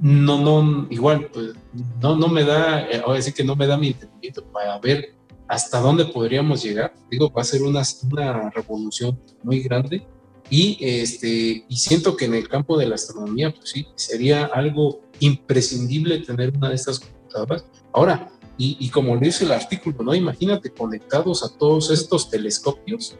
no, 0.00 0.40
no, 0.40 0.86
igual, 0.90 1.28
pues 1.32 1.54
no, 2.00 2.16
no 2.16 2.28
me 2.28 2.44
da, 2.44 2.82
eh, 2.90 3.02
ahora 3.04 3.22
sí 3.22 3.32
que 3.32 3.44
no 3.44 3.56
me 3.56 3.66
da 3.66 3.76
mi 3.76 3.88
entendimiento 3.88 4.44
para 4.44 4.78
ver 4.78 5.14
hasta 5.48 5.80
dónde 5.80 6.04
podríamos 6.06 6.62
llegar. 6.62 6.94
Digo, 7.10 7.32
va 7.32 7.42
a 7.42 7.44
ser 7.44 7.62
una, 7.62 7.82
una 8.10 8.50
revolución 8.50 9.18
muy 9.42 9.60
grande 9.60 10.06
y, 10.50 10.78
este, 10.80 11.64
y 11.68 11.76
siento 11.76 12.16
que 12.16 12.26
en 12.26 12.34
el 12.34 12.48
campo 12.48 12.76
de 12.78 12.86
la 12.86 12.94
astronomía, 12.94 13.52
pues 13.52 13.70
sí, 13.70 13.86
sería 13.94 14.46
algo 14.46 15.00
imprescindible 15.20 16.18
tener 16.18 16.56
una 16.56 16.68
de 16.68 16.74
estas 16.74 17.00
computadoras. 17.00 17.64
Ahora, 17.92 18.28
y, 18.58 18.76
y 18.80 18.90
como 18.90 19.16
dice 19.18 19.44
el 19.44 19.52
artículo, 19.52 20.02
¿no? 20.02 20.14
Imagínate 20.14 20.70
conectados 20.70 21.44
a 21.44 21.56
todos 21.56 21.90
estos 21.90 22.30
telescopios, 22.30 23.16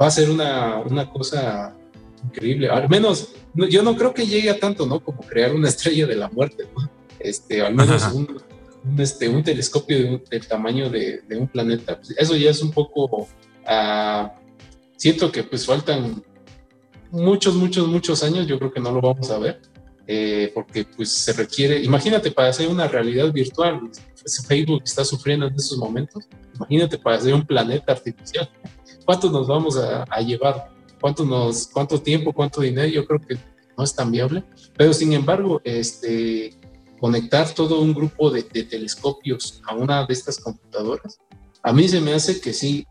va 0.00 0.06
a 0.06 0.10
ser 0.10 0.30
una, 0.30 0.78
una 0.78 1.10
cosa 1.10 1.76
increíble. 2.24 2.68
Al 2.68 2.88
menos, 2.88 3.34
yo 3.54 3.82
no 3.82 3.96
creo 3.96 4.14
que 4.14 4.26
llegue 4.26 4.50
a 4.50 4.58
tanto, 4.58 4.86
¿no? 4.86 5.00
Como 5.00 5.20
crear 5.22 5.54
una 5.54 5.68
estrella 5.68 6.06
de 6.06 6.16
la 6.16 6.28
muerte, 6.28 6.68
¿no? 6.76 6.88
Este, 7.18 7.62
al 7.62 7.74
menos 7.74 8.12
un, 8.12 8.40
un, 8.84 9.00
este, 9.00 9.28
un 9.28 9.42
telescopio 9.42 10.20
del 10.30 10.46
tamaño 10.46 10.88
de, 10.88 11.22
de, 11.28 11.36
un 11.36 11.48
planeta, 11.48 11.96
pues, 11.96 12.14
eso 12.16 12.36
ya 12.36 12.50
es 12.50 12.62
un 12.62 12.70
poco, 12.70 13.22
uh, 13.22 14.28
siento 14.96 15.32
que 15.32 15.42
pues 15.42 15.66
faltan 15.66 16.22
muchos, 17.10 17.54
muchos, 17.54 17.88
muchos 17.88 18.22
años, 18.22 18.46
yo 18.46 18.58
creo 18.58 18.72
que 18.72 18.80
no 18.80 18.92
lo 18.92 19.00
vamos 19.00 19.30
a 19.30 19.38
ver, 19.38 19.60
eh, 20.06 20.52
porque 20.54 20.84
pues 20.84 21.12
se 21.12 21.32
requiere, 21.32 21.82
imagínate 21.82 22.30
para 22.30 22.48
hacer 22.48 22.68
una 22.68 22.86
realidad 22.86 23.32
virtual, 23.32 23.80
pues, 23.80 24.46
Facebook 24.46 24.82
está 24.84 25.04
sufriendo 25.04 25.46
en 25.46 25.54
esos 25.54 25.76
momentos, 25.76 26.28
imagínate 26.54 26.98
para 26.98 27.16
hacer 27.16 27.34
un 27.34 27.44
planeta 27.44 27.92
artificial, 27.92 28.48
¿cuánto 29.04 29.28
nos 29.30 29.48
vamos 29.48 29.76
a, 29.76 30.04
a 30.08 30.20
llevar? 30.20 30.77
¿Cuánto, 31.00 31.24
nos, 31.24 31.68
¿Cuánto 31.68 32.00
tiempo, 32.00 32.32
cuánto 32.32 32.60
dinero? 32.60 32.88
Yo 32.88 33.06
creo 33.06 33.20
que 33.20 33.36
no 33.76 33.84
es 33.84 33.94
tan 33.94 34.10
viable, 34.10 34.44
pero 34.76 34.92
sin 34.92 35.12
embargo, 35.12 35.60
este, 35.64 36.58
conectar 37.00 37.54
todo 37.54 37.80
un 37.80 37.94
grupo 37.94 38.30
de, 38.30 38.42
telescopios 38.42 39.62
a 39.66 39.74
una 39.74 40.04
de 40.04 40.12
estas 40.12 40.38
computadoras, 40.38 41.18
a 41.62 41.72
mí 41.72 41.88
se 41.88 42.00
me 42.00 42.12
hace 42.12 42.40
que 42.40 42.52
sí, 42.52 42.86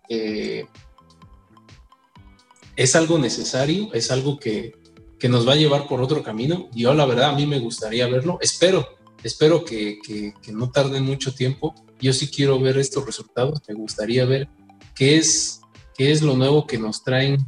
es 2.77 2.95
algo 2.95 3.17
necesario, 3.17 3.91
es 3.93 4.11
algo 4.11 4.39
que, 4.39 4.73
que, 5.19 5.27
nos 5.27 5.47
va 5.47 5.53
a 5.53 5.57
llevar 5.57 5.87
por 5.87 5.99
otro 5.99 6.23
camino. 6.23 6.69
Yo 6.73 6.93
la 6.93 7.05
verdad 7.05 7.31
a 7.31 7.35
mí 7.35 7.45
me 7.45 7.59
gustaría 7.59 8.07
verlo, 8.07 8.37
espero, 8.39 8.87
espero 9.23 9.65
que, 9.65 9.99
que, 10.05 10.33
que 10.41 10.51
no 10.51 10.69
tarde 10.69 11.01
mucho 11.01 11.33
tiempo. 11.33 11.73
Yo 11.99 12.13
sí 12.13 12.29
quiero 12.29 12.59
ver 12.59 12.77
estos 12.77 13.05
resultados, 13.05 13.61
me 13.67 13.73
gustaría 13.73 14.25
ver 14.25 14.47
qué 14.95 15.17
es, 15.17 15.61
qué 15.97 16.11
es 16.11 16.21
lo 16.21 16.35
nuevo 16.35 16.67
que 16.67 16.77
nos 16.77 17.03
traen 17.03 17.39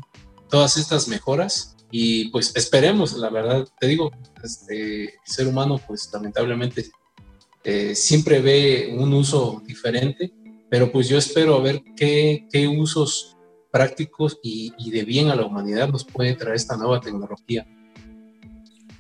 todas 0.50 0.78
estas 0.78 1.08
mejoras 1.08 1.76
y 1.92 2.30
pues 2.30 2.56
esperemos, 2.56 3.14
la 3.14 3.30
verdad, 3.30 3.68
te 3.80 3.88
digo, 3.88 4.12
este, 4.44 5.04
el 5.06 5.12
ser 5.24 5.48
humano 5.48 5.80
pues 5.86 6.10
lamentablemente 6.14 6.92
eh, 7.64 7.96
siempre 7.96 8.42
ve 8.42 8.96
un 8.98 9.14
uso 9.14 9.62
diferente, 9.66 10.32
pero 10.70 10.92
pues 10.92 11.10
yo 11.10 11.18
espero 11.18 11.62
ver 11.62 11.82
qué, 11.96 12.48
qué 12.52 12.68
usos 12.68 13.38
prácticos 13.72 14.40
y, 14.44 14.74
y, 14.78 14.92
de 14.92 15.04
bien 15.04 15.30
a 15.30 15.36
la 15.36 15.46
humanidad 15.46 15.90
nos 15.90 16.04
puede 16.04 16.34
traer 16.34 16.56
esta 16.56 16.76
nueva 16.76 17.00
tecnología. 17.00 17.68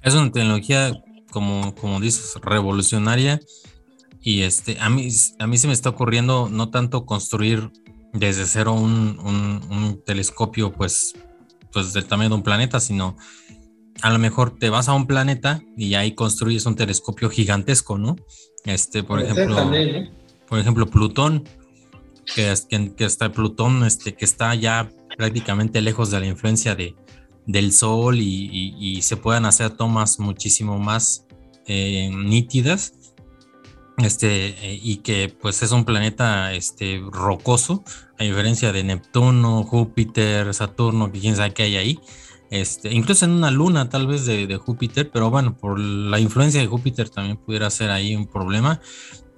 Es 0.04 0.14
una 0.14 0.32
tecnología, 0.32 1.02
como, 1.32 1.76
como 1.76 2.00
dices, 2.00 2.36
revolucionaria. 2.42 3.40
Y 4.22 4.42
este, 4.42 4.78
a 4.80 4.90
mí, 4.90 5.10
a 5.40 5.48
mí 5.48 5.58
se 5.58 5.68
me 5.68 5.74
está 5.74 5.90
ocurriendo 5.90 6.50
no 6.50 6.70
tanto 6.70 7.06
construir 7.06 7.72
desde 8.14 8.46
cero 8.46 8.74
un, 8.74 10.02
telescopio, 10.06 10.72
pues, 10.72 11.14
pues 11.72 11.94
del 11.94 12.06
tamaño 12.06 12.30
de 12.30 12.36
un 12.36 12.44
planeta, 12.44 12.80
sino 12.80 13.18
a 14.02 14.10
lo 14.12 14.20
mejor 14.20 14.58
te 14.58 14.70
vas 14.70 14.88
a 14.90 14.94
un 14.94 15.08
planeta 15.08 15.62
y 15.78 15.94
ahí 15.96 16.14
construyes 16.14 16.66
un 16.66 16.76
telescopio 16.76 17.30
gigantesco, 17.30 17.98
¿no? 17.98 18.16
Este, 18.66 19.04
por 19.04 19.22
ejemplo, 19.22 19.72
por 20.48 20.60
ejemplo, 20.60 20.88
Plutón, 20.88 21.44
que, 22.36 22.54
que, 22.96 23.06
está 23.06 23.32
Plutón, 23.32 23.84
este, 23.86 24.16
que 24.16 24.26
está 24.26 24.56
ya 24.56 24.90
prácticamente 25.18 25.82
lejos 25.82 26.12
de 26.12 26.20
la 26.20 26.26
influencia 26.28 26.76
de, 26.76 26.96
del 27.46 27.72
Sol 27.72 28.20
y, 28.20 29.02
se 29.02 29.18
puedan 29.18 29.46
hacer 29.46 29.72
tomas 29.72 30.20
muchísimo 30.20 30.78
más 30.78 31.26
eh, 31.66 32.10
nítidas. 32.14 32.94
Este, 34.00 34.48
eh, 34.66 34.80
y 34.82 34.98
que 34.98 35.36
pues 35.42 35.62
es 35.62 35.72
un 35.72 35.84
planeta 35.84 36.54
este, 36.54 37.02
rocoso, 37.12 37.84
a 38.18 38.24
diferencia 38.24 38.72
de 38.72 38.84
Neptuno, 38.84 39.64
Júpiter, 39.64 40.54
Saturno, 40.54 41.12
que 41.12 41.20
quién 41.20 41.36
sabe 41.36 41.54
qué 41.54 41.64
hay 41.64 41.78
ahí. 41.78 42.00
Este, 42.50 42.92
incluso 42.94 43.26
en 43.26 43.32
una 43.32 43.52
luna 43.52 43.90
tal 43.90 44.08
vez 44.08 44.26
de, 44.26 44.48
de, 44.48 44.58
Júpiter, 44.58 45.12
pero 45.12 45.30
bueno, 45.30 45.56
por 45.56 45.80
la 45.80 46.20
influencia 46.20 46.60
de 46.60 46.68
Júpiter 46.68 47.10
también 47.10 47.38
pudiera 47.38 47.70
ser 47.70 47.92
ahí 47.92 48.16
un 48.16 48.28
problema. 48.28 48.82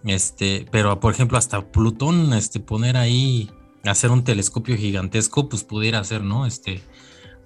Este, 0.06 0.66
pero 0.72 1.00
por 1.00 1.14
ejemplo, 1.14 1.38
hasta 1.38 1.72
Plutón, 1.72 2.34
este, 2.34 2.60
poner 2.60 2.98
ahí, 2.98 3.50
hacer 3.84 4.12
un 4.12 4.24
telescopio 4.24 4.78
gigantesco, 4.78 5.50
pues 5.50 5.64
pudiera 5.64 6.04
ser, 6.04 6.24
¿no? 6.24 6.46
Este, 6.46 6.82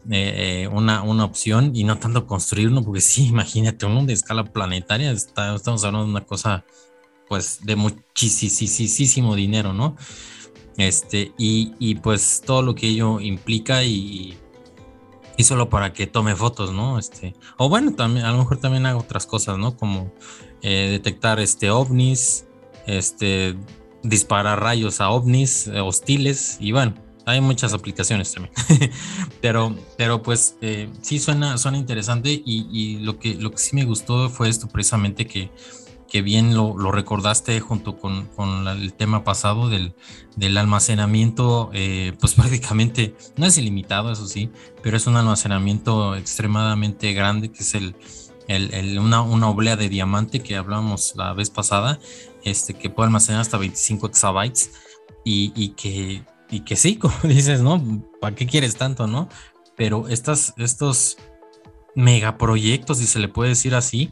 eh, 0.10 0.64
eh, 0.64 0.68
una, 0.72 1.02
una 1.02 1.26
opción 1.26 1.72
y 1.76 1.84
no 1.84 1.98
tanto 1.98 2.28
construir 2.28 2.70
uno, 2.70 2.84
porque 2.84 3.02
sí, 3.02 3.28
imagínate, 3.30 3.86
uno 3.86 4.06
de 4.06 4.14
escala 4.14 4.46
planetaria, 4.46 5.12
estamos 5.12 5.84
hablando 5.84 6.06
de 6.06 6.12
una 6.12 6.26
cosa, 6.26 6.66
pues, 7.28 7.60
de 7.64 7.76
muchísimo 7.76 9.36
dinero, 9.36 9.74
¿no? 9.74 9.96
Este, 10.78 11.34
y, 11.38 11.74
y 11.80 11.96
pues 11.96 12.42
todo 12.46 12.62
lo 12.62 12.76
que 12.76 12.88
ello 12.88 13.22
implica 13.22 13.84
y, 13.84 14.38
y 15.38 15.44
solo 15.44 15.70
para 15.70 15.94
que 15.94 16.08
tome 16.08 16.36
fotos, 16.36 16.72
¿no? 16.72 17.00
Este, 17.00 17.34
o 17.58 17.70
bueno, 17.70 17.94
también, 17.94 18.26
a 18.26 18.32
lo 18.32 18.40
mejor 18.40 18.58
también 18.58 18.86
hago 18.86 19.00
otras 19.00 19.26
cosas, 19.26 19.58
¿no? 19.58 19.78
Como 19.78 20.14
eh, 20.62 20.90
detectar 20.92 21.40
este 21.40 21.70
ovnis, 21.70 22.46
este, 22.88 23.56
disparar 24.04 24.62
rayos 24.62 25.02
a 25.02 25.10
ovnis 25.10 25.68
eh, 25.68 25.80
hostiles 25.80 26.58
y 26.60 26.72
bueno, 26.72 26.94
hay 27.26 27.42
muchas 27.42 27.74
aplicaciones 27.74 28.34
también. 28.34 28.54
pero, 29.42 29.76
pero 29.98 30.22
pues 30.22 30.58
eh, 30.62 30.90
sí 31.02 31.20
suena, 31.20 31.58
suena 31.58 31.78
interesante 31.78 32.32
y, 32.32 32.68
y, 32.72 33.00
lo, 33.00 33.20
que, 33.20 33.36
lo 33.36 33.52
que 33.52 33.58
sí 33.58 33.76
me 33.76 33.84
gustó 33.84 34.30
fue 34.30 34.50
esto 34.50 34.68
precisamente 34.68 35.26
que 35.26 35.52
que 36.10 36.22
bien 36.22 36.54
lo, 36.56 36.76
recordaste 36.92 37.60
junto 37.60 37.98
con, 37.98 38.30
el 38.68 38.94
tema 38.94 39.24
pasado 39.24 39.70
del, 39.70 40.58
almacenamiento, 40.58 41.70
eh, 41.74 42.14
pues 42.20 42.34
prácticamente 42.36 43.16
no 43.38 43.46
es 43.46 43.58
ilimitado, 43.58 44.12
eso 44.12 44.28
sí, 44.28 44.50
pero 44.82 44.98
es 44.98 45.08
un 45.08 45.18
almacenamiento 45.18 46.16
extremadamente 46.16 47.14
grande, 47.14 47.52
que 47.52 47.64
es 47.64 47.76
el, 47.76 47.96
una, 49.00 49.50
oblea 49.50 49.76
de 49.76 49.90
diamante 49.90 50.42
que 50.42 50.56
hablábamos 50.56 51.14
la 51.16 51.34
vez 51.34 51.50
pasada, 51.50 52.00
este, 52.44 52.76
que 52.76 52.90
puede 52.90 53.08
almacenar 53.08 53.42
hasta 53.42 53.58
25 53.58 54.08
exabytes 54.08 54.72
y, 55.24 55.70
que, 55.70 56.24
y 56.50 56.60
que 56.62 56.76
sí, 56.76 56.96
como 56.98 57.16
dices, 57.24 57.62
¿no? 57.62 57.82
¿Para 58.22 58.36
qué 58.36 58.46
quieres 58.46 58.76
tanto, 58.76 59.08
no? 59.08 59.28
Pero 59.76 60.08
estas, 60.08 60.54
estos 60.58 61.18
megaproyectos, 61.96 63.00
si 63.00 63.08
se 63.08 63.20
le 63.20 63.28
puede 63.28 63.50
decir 63.50 63.74
así, 63.74 64.12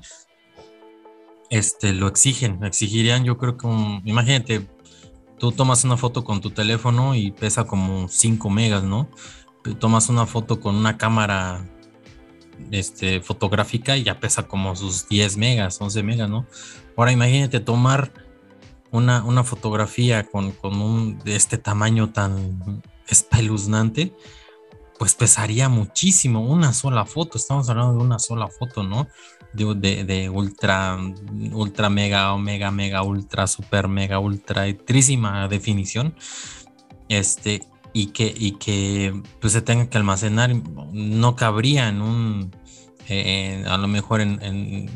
este, 1.53 1.93
lo 1.93 2.07
exigen, 2.07 2.63
exigirían, 2.63 3.23
yo 3.25 3.37
creo 3.37 3.57
que, 3.57 3.67
imagínate, 4.05 4.65
tú 5.37 5.51
tomas 5.51 5.83
una 5.83 5.97
foto 5.97 6.23
con 6.23 6.41
tu 6.41 6.49
teléfono 6.49 7.13
y 7.13 7.29
pesa 7.29 7.65
como 7.65 8.07
5 8.07 8.49
megas, 8.49 8.83
¿no? 8.83 9.07
Tomas 9.77 10.09
una 10.09 10.25
foto 10.25 10.59
con 10.59 10.75
una 10.75 10.97
cámara 10.97 11.69
este, 12.71 13.21
fotográfica 13.21 13.95
y 13.95 14.03
ya 14.03 14.19
pesa 14.19 14.47
como 14.47 14.75
sus 14.75 15.07
10 15.07 15.37
megas, 15.37 15.79
11 15.79 16.01
megas, 16.01 16.27
¿no? 16.27 16.47
Ahora 16.97 17.11
imagínate 17.11 17.59
tomar 17.59 18.11
una, 18.89 19.23
una 19.23 19.43
fotografía 19.43 20.23
con, 20.23 20.53
con 20.53 20.81
un, 20.81 21.19
de 21.19 21.35
este 21.35 21.59
tamaño 21.59 22.09
tan 22.09 22.81
espeluznante 23.07 24.11
pues 24.97 25.15
pesaría 25.15 25.69
muchísimo 25.69 26.41
una 26.41 26.71
sola 26.71 27.05
foto. 27.05 27.37
Estamos 27.37 27.69
hablando 27.69 27.93
de 27.97 27.99
una 27.99 28.19
sola 28.19 28.47
foto, 28.47 28.83
¿no? 28.83 29.07
De, 29.53 30.03
de, 30.03 30.29
ultra, 30.29 30.97
ultra, 31.51 31.89
mega, 31.89 32.33
omega, 32.33 32.71
mega, 32.71 33.03
ultra, 33.03 33.45
super, 33.45 33.87
mega, 33.87 34.19
ultra, 34.19 34.65
trísima 34.75 35.47
definición. 35.47 36.15
Este, 37.07 37.61
y 37.93 38.07
que, 38.07 38.33
y 38.35 38.53
que 38.53 39.21
pues, 39.39 39.53
se 39.53 39.61
tenga 39.61 39.89
que 39.89 39.97
almacenar, 39.97 40.55
no 40.91 41.35
cabría 41.35 41.89
en 41.89 42.01
un, 42.01 42.55
eh, 43.07 43.63
a 43.67 43.77
lo 43.77 43.87
mejor 43.87 44.21
en, 44.21 44.41
en, 44.41 44.89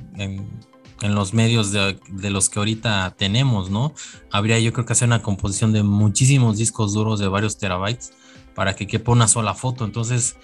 en, 1.01 1.15
los 1.15 1.33
medios 1.35 1.71
de, 1.71 1.99
de, 2.09 2.29
los 2.31 2.49
que 2.49 2.57
ahorita 2.57 3.15
tenemos, 3.15 3.69
¿no? 3.69 3.93
Habría 4.31 4.59
yo 4.59 4.73
creo 4.73 4.85
que 4.87 4.93
hacer 4.93 5.07
una 5.07 5.21
composición 5.21 5.71
de 5.71 5.83
muchísimos 5.83 6.57
discos 6.57 6.93
duros 6.93 7.19
de 7.19 7.27
varios 7.27 7.59
terabytes 7.59 8.13
para 8.55 8.75
que 8.75 8.87
quepa 8.87 9.11
una 9.11 9.27
sola 9.27 9.53
foto. 9.53 9.85
Entonces, 9.85 10.37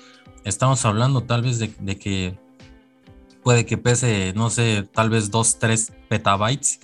estamos 0.44 0.86
hablando 0.86 1.24
tal 1.24 1.42
vez 1.42 1.58
de, 1.58 1.98
que 1.98 2.38
puede 3.44 3.66
que 3.66 3.78
pese, 3.78 4.34
no 4.36 4.50
sé, 4.50 4.88
tal 4.92 5.10
vez 5.10 5.32
2, 5.32 5.60
3 5.60 5.94
petabytes. 6.10 6.80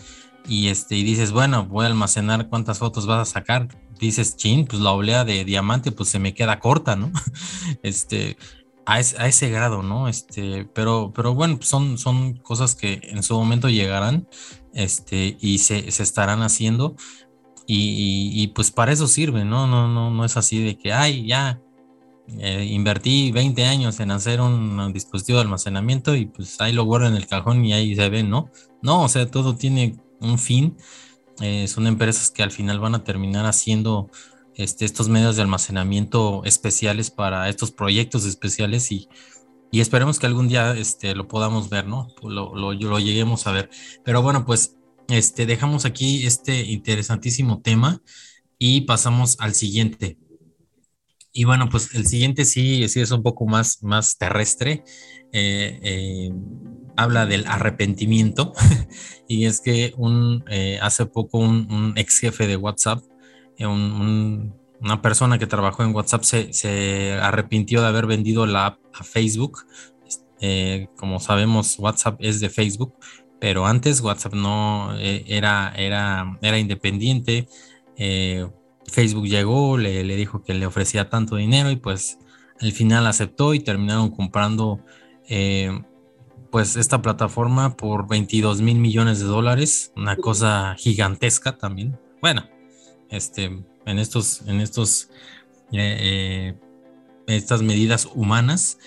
Y, 0.47 0.67
este, 0.67 0.95
y 0.95 1.03
dices, 1.03 1.31
bueno, 1.31 1.65
voy 1.65 1.85
a 1.85 1.87
almacenar 1.87 2.49
cuántas 2.49 2.79
fotos 2.79 3.05
vas 3.05 3.27
a 3.27 3.31
sacar. 3.31 3.67
Dices, 3.99 4.35
chin, 4.35 4.65
pues 4.65 4.81
la 4.81 4.91
oblea 4.91 5.25
de 5.25 5.45
diamante, 5.45 5.91
pues 5.91 6.09
se 6.09 6.19
me 6.19 6.33
queda 6.33 6.59
corta, 6.59 6.95
¿no? 6.95 7.11
este, 7.83 8.37
a, 8.85 8.99
ese 8.99 9.49
grado, 9.49 9.83
¿no? 9.83 10.07
Este, 10.07 10.65
pero, 10.73 11.11
pero 11.13 11.35
bueno, 11.35 11.57
pues 11.57 11.69
son, 11.69 11.97
son 11.97 12.37
cosas 12.37 12.75
que 12.75 12.99
en 13.03 13.21
su 13.21 13.35
momento 13.35 13.69
llegarán 13.69 14.27
este, 14.73 15.37
y 15.39 15.59
se, 15.59 15.91
se 15.91 16.03
estarán 16.03 16.41
haciendo. 16.41 16.95
Y, 17.71 18.47
pues 18.55 18.71
para 18.71 18.91
eso 18.91 19.07
sirve, 19.07 19.45
¿no? 19.45 19.67
No, 19.67 19.87
no, 19.87 20.09
no 20.09 20.25
es 20.25 20.37
así 20.37 20.63
de 20.63 20.75
que, 20.75 20.91
ay, 20.91 21.27
ya, 21.27 21.61
eh, 22.37 22.65
invertí 22.65 23.31
20 23.31 23.65
años 23.65 23.99
en 23.99 24.11
hacer 24.11 24.41
un, 24.41 24.93
dispositivo 24.93 25.39
de 25.39 25.43
almacenamiento 25.43 26.15
y 26.15 26.25
pues 26.25 26.59
ahí 26.61 26.73
lo 26.73 26.83
guardo 26.83 27.07
en 27.07 27.15
el 27.15 27.27
cajón 27.27 27.65
y 27.65 27.73
ahí 27.73 27.95
se 27.95 28.09
ve, 28.09 28.23
¿no? 28.23 28.51
No, 28.81 29.03
o 29.03 29.09
sea, 29.09 29.29
todo 29.29 29.55
tiene 29.55 29.97
un 30.19 30.37
fin. 30.37 30.77
Eh, 31.41 31.67
son 31.67 31.87
empresas 31.87 32.31
que 32.31 32.43
al 32.43 32.51
final 32.51 32.79
van 32.79 32.95
a 32.95 33.03
terminar 33.03 33.45
haciendo 33.45 34.09
este, 34.55 34.85
estos 34.85 35.09
medios 35.09 35.35
de 35.37 35.41
almacenamiento 35.41 36.43
especiales 36.45 37.11
para 37.11 37.49
estos 37.49 37.71
proyectos 37.71 38.25
especiales 38.25 38.91
y, 38.91 39.07
y 39.71 39.79
esperemos 39.79 40.19
que 40.19 40.27
algún 40.27 40.47
día 40.47 40.73
este, 40.73 41.15
lo 41.15 41.27
podamos 41.27 41.69
ver, 41.69 41.87
¿no? 41.87 42.07
Lo, 42.21 42.53
lo, 42.55 42.73
lo 42.73 42.99
lleguemos 42.99 43.47
a 43.47 43.51
ver. 43.51 43.69
Pero 44.03 44.21
bueno, 44.21 44.45
pues 44.45 44.75
este, 45.07 45.45
dejamos 45.45 45.85
aquí 45.85 46.25
este 46.25 46.61
interesantísimo 46.65 47.61
tema 47.61 48.01
y 48.57 48.81
pasamos 48.81 49.37
al 49.39 49.55
siguiente. 49.55 50.17
Y 51.31 51.43
bueno, 51.43 51.69
pues 51.69 51.93
el 51.95 52.07
siguiente 52.07 52.45
sí, 52.45 52.87
sí 52.89 53.01
es 53.01 53.11
un 53.11 53.23
poco 53.23 53.45
más, 53.45 53.83
más 53.83 54.17
terrestre. 54.17 54.83
Eh, 55.31 55.79
eh, 55.83 56.31
habla 56.97 57.27
del 57.27 57.45
arrepentimiento 57.45 58.53
y 59.27 59.45
es 59.45 59.61
que 59.61 59.93
un, 59.95 60.43
eh, 60.49 60.79
hace 60.81 61.05
poco 61.05 61.37
un, 61.37 61.93
ex 61.95 62.19
jefe 62.19 62.47
de 62.47 62.57
WhatsApp, 62.57 63.03
una 63.59 65.01
persona 65.01 65.37
que 65.37 65.45
trabajó 65.45 65.83
en 65.83 65.93
WhatsApp 65.93 66.23
se, 66.23 66.53
se, 66.53 67.13
arrepintió 67.13 67.81
de 67.81 67.87
haber 67.87 68.07
vendido 68.07 68.45
la 68.45 68.67
app 68.67 68.79
a 68.93 69.03
Facebook. 69.03 69.65
como 70.95 71.19
sabemos, 71.19 71.77
WhatsApp 71.77 72.17
es 72.19 72.39
de 72.39 72.49
Facebook, 72.49 72.95
pero 73.39 73.65
antes 73.65 74.01
WhatsApp 74.01 74.33
no 74.33 74.97
era, 74.97 75.73
era, 75.75 76.37
era 76.41 76.57
independiente. 76.57 77.47
Facebook 78.89 79.27
llegó, 79.27 79.77
le, 79.77 80.03
le, 80.03 80.15
dijo 80.15 80.43
que 80.43 80.53
le 80.53 80.65
ofrecía 80.65 81.09
tanto 81.09 81.35
dinero 81.35 81.71
y 81.71 81.75
pues 81.75 82.19
al 82.59 82.71
final 82.71 83.07
aceptó 83.07 83.53
y 83.53 83.59
terminaron 83.59 84.11
comprando 84.11 84.79
eh, 85.27 85.81
pues 86.51 86.75
esta 86.75 87.01
plataforma 87.01 87.77
por 87.77 88.07
22 88.07 88.61
mil 88.61 88.79
millones 88.79 89.19
de 89.19 89.25
dólares, 89.25 89.91
una 89.95 90.15
cosa 90.15 90.75
gigantesca 90.77 91.57
también. 91.57 91.99
Bueno, 92.21 92.43
este, 93.09 93.63
en 93.85 93.99
estos, 93.99 94.41
en 94.47 94.59
estos, 94.59 95.09
estas 97.27 97.61
medidas 97.61 98.09
humanas, 98.13 98.79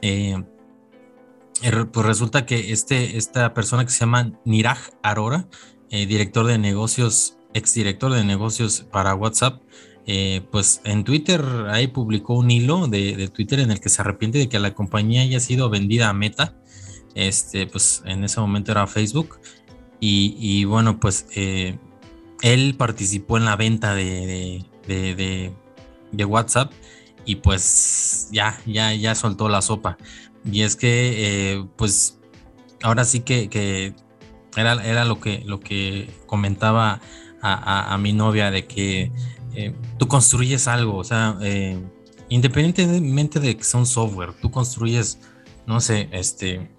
pues 0.00 2.06
resulta 2.06 2.44
que 2.44 2.72
este, 2.72 3.16
esta 3.16 3.54
persona 3.54 3.84
que 3.84 3.92
se 3.92 4.00
llama 4.00 4.32
Niraj 4.44 4.90
Arora, 5.02 5.48
eh, 5.90 6.06
director 6.06 6.46
de 6.46 6.58
negocios, 6.58 7.38
exdirector 7.56 8.12
de 8.12 8.24
negocios 8.24 8.86
para 8.92 9.14
WhatsApp, 9.14 9.62
eh, 10.06 10.42
pues 10.52 10.80
en 10.84 11.02
Twitter 11.04 11.42
ahí 11.68 11.88
publicó 11.88 12.34
un 12.34 12.50
hilo 12.50 12.86
de, 12.86 13.28
Twitter 13.28 13.60
en 13.60 13.70
el 13.72 13.80
que 13.80 13.88
se 13.88 14.02
arrepiente 14.02 14.38
de 14.38 14.48
que 14.48 14.58
la 14.60 14.74
compañía 14.74 15.22
haya 15.22 15.40
sido 15.40 15.68
vendida 15.70 16.08
a 16.08 16.12
Meta. 16.12 16.54
este, 17.14 17.66
pues 17.66 18.02
en 18.04 18.24
ese 18.24 18.40
momento 18.40 18.72
era 18.72 18.86
Facebook, 18.86 19.40
y, 20.00 20.64
bueno, 20.66 21.00
pues 21.00 21.26
eh, 21.34 21.78
él 22.42 22.74
participó 22.76 23.38
en 23.38 23.46
la 23.46 23.56
venta 23.56 23.94
de, 23.94 24.64
de, 24.86 26.24
WhatsApp 26.24 26.72
y 27.24 27.36
pues 27.36 28.28
ya, 28.30 28.60
ya, 28.66 28.94
ya 28.94 29.14
soltó 29.14 29.48
la 29.48 29.62
sopa. 29.62 29.96
Y 30.44 30.62
es 30.62 30.76
que, 30.76 31.54
eh, 31.54 31.66
pues, 31.76 32.18
ahora 32.82 33.04
sí 33.04 33.20
que, 33.20 33.94
era, 34.56 34.74
era, 34.84 35.04
lo 35.04 35.18
que, 35.20 35.42
lo 35.44 35.60
que 35.60 36.08
comentaba 36.26 37.00
a, 37.42 37.96
mi 37.98 38.12
novia 38.12 38.50
de 38.50 38.66
que 38.66 39.12
eh, 39.54 39.74
tú 39.98 40.08
construyes 40.08 40.68
algo, 40.68 40.96
o 40.96 41.04
sea, 41.04 41.38
independientemente 42.28 43.40
de 43.40 43.56
que 43.56 43.64
sea 43.64 43.80
un 43.80 43.86
software, 43.86 44.32
tú 44.40 44.50
construyes, 44.50 45.18
no 45.66 45.80
sé, 45.80 46.08
este, 46.12 46.70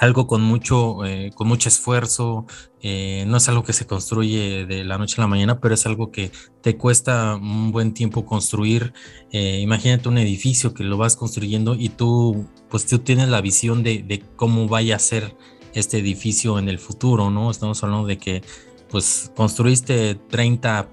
algo 0.00 0.26
con 0.26 0.40
mucho, 0.40 1.04
eh, 1.04 1.30
con 1.34 1.46
mucho 1.46 1.68
esfuerzo, 1.68 2.46
eh, 2.80 3.24
no 3.26 3.36
es 3.36 3.46
algo 3.50 3.64
que 3.64 3.74
se 3.74 3.86
construye 3.86 4.64
de 4.64 4.82
la 4.82 4.96
noche 4.96 5.16
a 5.18 5.20
la 5.20 5.26
mañana, 5.26 5.60
pero 5.60 5.74
es 5.74 5.84
algo 5.84 6.10
que 6.10 6.32
te 6.62 6.78
cuesta 6.78 7.36
un 7.36 7.70
buen 7.70 7.92
tiempo 7.92 8.24
construir. 8.24 8.94
Eh, 9.30 9.58
imagínate 9.60 10.08
un 10.08 10.16
edificio 10.16 10.72
que 10.72 10.84
lo 10.84 10.96
vas 10.96 11.16
construyendo 11.16 11.74
y 11.74 11.90
tú, 11.90 12.46
pues 12.70 12.86
tú 12.86 13.00
tienes 13.00 13.28
la 13.28 13.42
visión 13.42 13.82
de, 13.82 14.02
de, 14.02 14.22
cómo 14.36 14.68
vaya 14.68 14.96
a 14.96 14.98
ser 14.98 15.36
este 15.74 15.98
edificio 15.98 16.58
en 16.58 16.70
el 16.70 16.78
futuro, 16.78 17.30
¿no? 17.30 17.50
Estamos 17.50 17.84
hablando 17.84 18.06
de 18.06 18.16
que, 18.16 18.42
pues, 18.90 19.32
construiste 19.36 20.14
30 20.14 20.88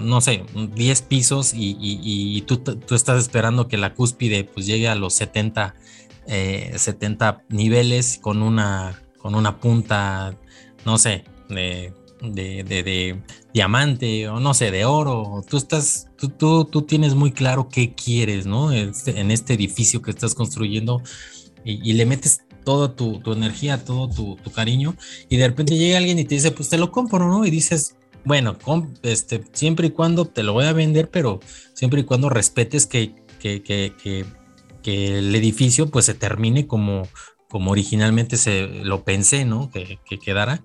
no 0.00 0.20
sé, 0.20 0.44
10 0.54 1.02
pisos 1.02 1.52
y, 1.54 2.42
tú, 2.46 2.58
tú, 2.58 2.94
estás 2.94 3.22
esperando 3.22 3.68
que 3.68 3.76
la 3.76 3.94
cúspide 3.94 4.44
pues 4.44 4.66
llegue 4.66 4.88
a 4.88 4.94
los 4.94 5.14
70, 5.14 5.74
70 6.26 7.28
eh, 7.28 7.54
niveles 7.54 8.18
con 8.22 8.42
una, 8.42 9.02
con 9.18 9.34
una 9.34 9.58
punta, 9.58 10.36
no 10.84 10.98
sé, 10.98 11.24
de, 11.48 11.92
de, 12.22 13.22
diamante 13.52 14.28
o 14.28 14.40
no 14.40 14.54
sé, 14.54 14.70
de 14.70 14.84
oro. 14.84 15.44
Tú 15.48 15.56
estás, 15.56 16.08
tú, 16.16 16.64
tú, 16.64 16.82
tienes 16.82 17.14
muy 17.14 17.32
claro 17.32 17.68
qué 17.68 17.94
quieres, 17.94 18.46
¿no? 18.46 18.72
Este, 18.72 19.20
en 19.20 19.30
este 19.30 19.54
edificio 19.54 20.02
que 20.02 20.10
estás 20.10 20.34
construyendo 20.34 21.02
y, 21.64 21.92
le 21.92 22.06
metes 22.06 22.42
toda 22.64 22.94
tu, 22.94 23.20
energía, 23.32 23.84
todo 23.84 24.08
tu, 24.08 24.36
tu, 24.36 24.50
cariño 24.50 24.94
y 25.28 25.36
de 25.36 25.48
repente 25.48 25.76
llega 25.76 25.98
alguien 25.98 26.18
y 26.18 26.24
te 26.24 26.34
dice, 26.34 26.50
pues 26.50 26.68
te 26.68 26.78
lo 26.78 26.90
compro, 26.90 27.28
¿no? 27.28 27.44
Y 27.44 27.50
dices, 27.50 27.96
bueno, 28.24 28.56
este, 29.02 29.42
siempre 29.52 29.88
y 29.88 29.90
cuando 29.90 30.24
te 30.26 30.42
lo 30.42 30.52
voy 30.52 30.66
a 30.66 30.72
vender, 30.72 31.10
pero 31.10 31.40
siempre 31.74 32.00
y 32.00 32.04
cuando 32.04 32.28
respetes 32.28 32.86
que, 32.86 33.14
que, 33.38 33.62
que, 33.62 33.94
que 34.82 35.18
el 35.18 35.34
edificio 35.34 35.88
pues 35.90 36.06
se 36.06 36.14
termine 36.14 36.66
como, 36.66 37.08
como 37.48 37.72
originalmente 37.72 38.36
se 38.36 38.68
lo 38.68 39.04
pensé, 39.04 39.44
¿no? 39.44 39.70
Que, 39.70 39.98
quedara. 40.18 40.62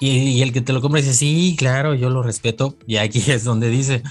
Y, 0.00 0.42
el 0.42 0.52
que 0.52 0.60
te 0.60 0.72
lo 0.72 0.80
compra 0.80 1.00
dice, 1.00 1.14
sí, 1.14 1.54
claro, 1.58 1.94
yo 1.94 2.10
lo 2.10 2.22
respeto. 2.22 2.76
Y 2.86 2.96
aquí 2.96 3.22
es 3.30 3.44
donde 3.44 3.68
dice, 3.68 4.02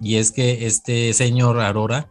y 0.00 0.16
es 0.16 0.30
que 0.32 0.66
este 0.66 1.12
señor 1.14 1.60
Aurora 1.60 2.08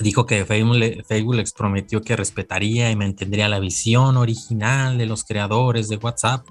dijo 0.00 0.26
que 0.26 0.44
Facebook, 0.44 1.04
Facebook 1.06 1.34
les 1.34 1.52
prometió 1.52 2.02
que 2.02 2.16
respetaría 2.16 2.90
y 2.90 2.96
mantendría 2.96 3.48
la 3.48 3.60
visión 3.60 4.16
original 4.16 4.98
de 4.98 5.06
los 5.06 5.24
creadores 5.24 5.88
de 5.88 5.96
WhatsApp 5.96 6.46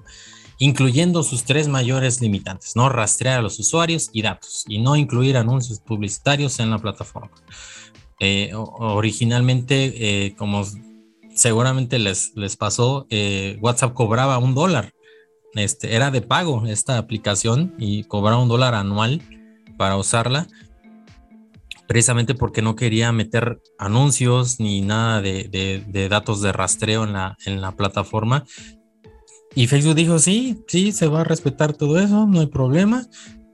incluyendo 0.58 1.22
sus 1.22 1.44
tres 1.44 1.68
mayores 1.68 2.20
limitantes, 2.20 2.76
no 2.76 2.88
rastrear 2.88 3.40
a 3.40 3.42
los 3.42 3.58
usuarios 3.58 4.10
y 4.12 4.22
datos 4.22 4.64
y 4.66 4.78
no 4.78 4.96
incluir 4.96 5.36
anuncios 5.36 5.80
publicitarios 5.80 6.58
en 6.60 6.70
la 6.70 6.78
plataforma. 6.78 7.30
Eh, 8.18 8.52
originalmente, 8.54 9.92
eh, 10.26 10.34
como 10.36 10.64
seguramente 11.34 11.98
les, 11.98 12.34
les 12.34 12.56
pasó, 12.56 13.06
eh, 13.10 13.58
WhatsApp 13.60 13.92
cobraba 13.92 14.38
un 14.38 14.54
dólar. 14.54 14.92
Este, 15.54 15.94
era 15.94 16.10
de 16.10 16.22
pago 16.22 16.66
esta 16.66 16.98
aplicación 16.98 17.74
y 17.78 18.04
cobraba 18.04 18.42
un 18.42 18.48
dólar 18.48 18.74
anual 18.74 19.22
para 19.76 19.96
usarla, 19.96 20.46
precisamente 21.88 22.34
porque 22.34 22.62
no 22.62 22.76
quería 22.76 23.12
meter 23.12 23.60
anuncios 23.78 24.60
ni 24.60 24.80
nada 24.80 25.20
de, 25.20 26.08
datos 26.10 26.42
de 26.42 26.52
rastreo 26.52 27.04
en 27.04 27.12
la, 27.12 27.36
en 27.46 27.60
la 27.60 27.76
plataforma, 27.76 28.44
y 29.56 29.68
Facebook 29.68 29.94
dijo, 29.94 30.18
sí, 30.18 30.62
sí, 30.68 30.92
se 30.92 31.08
va 31.08 31.22
a 31.22 31.24
respetar 31.24 31.72
todo 31.72 31.98
eso, 31.98 32.26
no 32.26 32.40
hay 32.40 32.46
problema. 32.46 33.06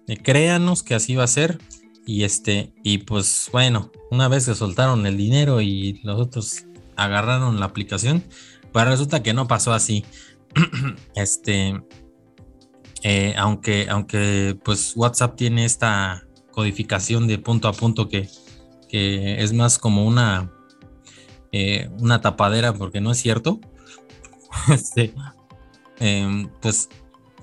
Eh, 0.09 0.17
créanos 0.17 0.83
que 0.83 0.97
así 0.97 1.15
va 1.15 1.23
a 1.23 1.29
ser. 1.29 1.61
Y 2.05 2.25
este, 2.25 2.75
y 2.83 2.99
pues 2.99 3.49
bueno, 3.53 3.93
una 4.11 4.27
vez 4.27 4.47
que 4.47 4.57
soltaron 4.57 5.07
el 5.07 5.17
dinero 5.17 5.61
y 5.61 6.01
los 6.03 6.21
otros 6.21 6.67
agarraron 6.97 7.61
la 7.61 7.67
aplicación, 7.67 8.25
pues 8.73 8.85
resulta 8.85 9.23
que 9.23 9.33
no 9.33 9.47
pasó 9.47 9.73
así. 9.73 10.05
este, 11.15 11.81
eh, 13.05 13.35
aunque, 13.39 13.87
aunque 13.89 14.59
pues 14.65 14.95
WhatsApp 14.97 15.37
tiene 15.37 15.65
esta 15.65 16.27
codificación 16.53 17.27
de 17.27 17.39
punto 17.39 17.66
a 17.66 17.73
punto 17.73 18.09
que, 18.09 18.29
que 18.89 19.43
es 19.43 19.53
más 19.53 19.79
como 19.79 20.07
una, 20.07 20.53
eh, 21.51 21.91
una 21.99 22.20
tapadera, 22.20 22.73
porque 22.73 23.01
no 23.01 23.11
es 23.11 23.19
cierto. 23.19 23.61
este, 24.69 25.12
Em, 26.05 26.49
pues 26.61 26.89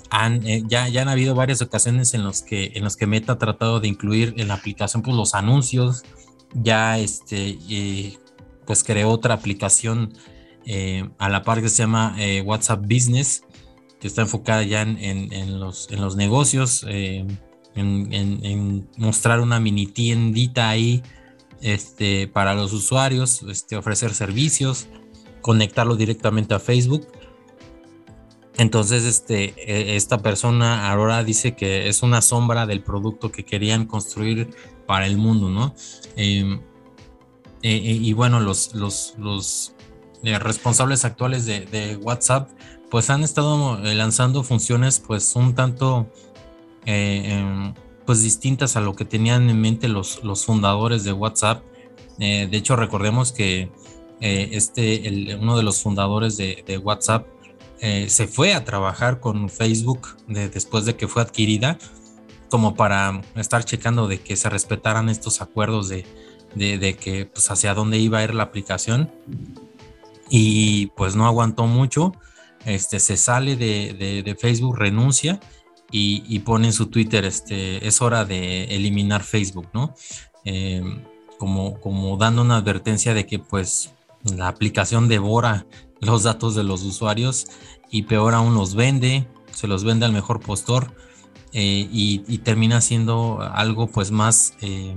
han, 0.10 0.46
eh, 0.46 0.64
ya, 0.68 0.90
ya 0.90 1.04
han 1.04 1.08
habido 1.08 1.34
varias 1.34 1.62
ocasiones 1.62 2.14
en 2.14 2.26
los 2.26 2.42
que 2.42 2.74
en 2.76 2.84
los 2.84 2.98
que 2.98 3.08
Meta 3.08 3.34
ha 3.34 3.38
tratado 3.38 3.80
de 3.80 3.88
incluir 3.88 4.34
en 4.36 4.50
la 4.50 4.56
aplicación 4.56 5.02
pues, 5.02 5.16
los 5.16 5.34
anuncios. 5.34 6.04
Ya 6.54 7.00
este 7.00 7.58
pues 8.66 8.84
creó 8.84 9.12
otra 9.12 9.34
aplicación 9.34 10.14
eh, 10.66 11.10
a 11.20 11.30
la 11.30 11.44
par 11.44 11.62
que 11.62 11.70
se 11.70 11.84
llama 11.84 12.18
WhatsApp 12.44 12.82
Business, 12.82 13.44
que 14.02 14.08
está 14.08 14.24
enfocada 14.24 14.64
ya 14.64 14.82
en, 14.82 15.60
los, 15.60 15.90
en 15.90 16.02
los 16.02 16.18
negocios, 16.18 16.86
en, 17.80 18.90
mostrar 18.98 19.40
una 19.40 19.60
mini 19.60 19.88
tiendita 19.88 20.70
ahí 20.70 21.02
este, 21.62 22.28
para 22.28 22.54
los 22.54 22.74
usuarios, 22.74 23.44
este, 23.44 23.76
ofrecer 23.78 24.14
servicios, 24.14 24.88
conectarlo 25.42 25.96
directamente 25.96 26.54
a 26.54 26.60
Facebook 26.60 27.08
entonces, 28.60 29.06
este, 29.06 29.54
e, 29.56 29.96
esta 29.96 30.18
persona 30.18 30.92
ahora 30.92 31.24
dice 31.24 31.56
que 31.56 31.88
es 31.88 32.04
una 32.04 32.22
sombra 32.22 32.66
del 32.66 32.84
producto 32.84 33.32
que 33.32 33.46
querían 33.46 33.86
construir 33.86 34.50
para 34.86 35.08
el 35.08 35.18
mundo, 35.18 35.50
¿no? 35.50 35.74
Em, 36.18 36.60
e, 37.64 37.72
e, 37.72 37.92
y 37.94 38.12
bueno, 38.12 38.42
los, 38.42 38.76
los, 38.76 39.14
los 39.18 39.74
eh, 40.24 40.38
responsables 40.40 41.06
actuales 41.06 41.46
de, 41.46 41.98
WhatsApp, 42.04 42.50
pues 42.92 43.10
han 43.10 43.24
estado 43.24 43.82
eh, 43.86 43.96
lanzando 43.96 44.44
funciones, 44.44 45.00
pues 45.00 45.38
un 45.38 45.56
tanto, 45.56 46.12
eh, 46.86 47.24
em, 47.26 47.74
pues 48.06 48.24
distintas 48.24 48.76
a 48.76 48.82
lo 48.82 48.96
que 48.96 49.06
tenían 49.06 49.50
en 49.50 49.62
mente 49.62 49.88
los, 49.88 50.24
los 50.24 50.46
fundadores 50.46 51.04
de 51.04 51.14
WhatsApp. 51.14 51.64
de 52.18 52.50
hecho, 52.52 52.76
recordemos 52.76 53.32
que 53.32 53.72
este, 54.20 55.38
uno 55.40 55.56
de 55.56 55.64
los 55.64 55.82
fundadores 55.82 56.36
de, 56.36 56.64
de 56.66 56.78
WhatsApp, 56.78 57.26
eh, 57.82 58.10
se 58.10 58.28
fue 58.28 58.54
a 58.54 58.66
trabajar 58.66 59.22
con 59.22 59.50
Facebook 59.50 60.18
después 60.28 60.86
de 60.86 60.98
que 60.98 61.08
fue 61.08 61.22
adquirida, 61.22 61.78
como 62.50 62.76
para 62.76 63.22
estar 63.36 63.64
checando 63.64 64.08
de 64.08 64.20
que 64.20 64.36
se 64.36 64.50
respetaran 64.50 65.08
estos 65.08 65.42
acuerdos 65.42 65.88
de, 65.88 66.04
que 67.00 67.26
pues 67.26 67.50
hacia 67.50 67.74
dónde 67.74 67.98
iba 67.98 68.20
a 68.20 68.24
ir 68.24 68.34
la 68.34 68.44
aplicación. 68.44 69.10
Y 70.30 70.88
pues 70.88 71.16
no 71.16 71.26
aguantó 71.26 71.68
mucho, 71.68 72.14
este, 72.66 73.00
se 73.00 73.16
sale 73.16 73.56
de, 73.56 74.38
Facebook, 74.40 74.78
renuncia 74.78 75.40
y, 75.92 76.40
pone 76.40 76.68
en 76.68 76.74
su 76.74 76.88
Twitter, 76.88 77.26
este, 77.26 77.88
es 77.88 78.02
hora 78.02 78.26
de 78.26 78.66
eliminar 78.66 79.24
Facebook, 79.24 79.68
¿no? 79.74 79.96
Eh, 80.46 80.84
como, 81.38 81.80
como 81.80 82.18
dando 82.18 82.42
una 82.42 82.58
advertencia 82.58 83.14
de 83.14 83.26
que 83.26 83.40
pues 83.40 83.94
la 84.24 84.48
aplicación 84.48 85.08
devora 85.08 85.66
los 86.02 86.24
datos 86.24 86.56
de 86.56 86.64
los 86.64 86.84
usuarios 86.84 87.48
y 87.92 88.04
peor 88.04 88.34
aún 88.34 88.54
los 88.54 88.76
vende, 88.76 89.28
se 89.52 89.68
los 89.68 89.84
vende 89.84 90.06
al 90.06 90.14
mejor 90.14 90.40
postor 90.40 90.94
eh, 91.52 91.88
y, 91.92 92.38
termina 92.40 92.80
siendo 92.80 93.42
algo 93.42 93.88
pues 93.88 94.12
más 94.12 94.54
eh, 94.62 94.96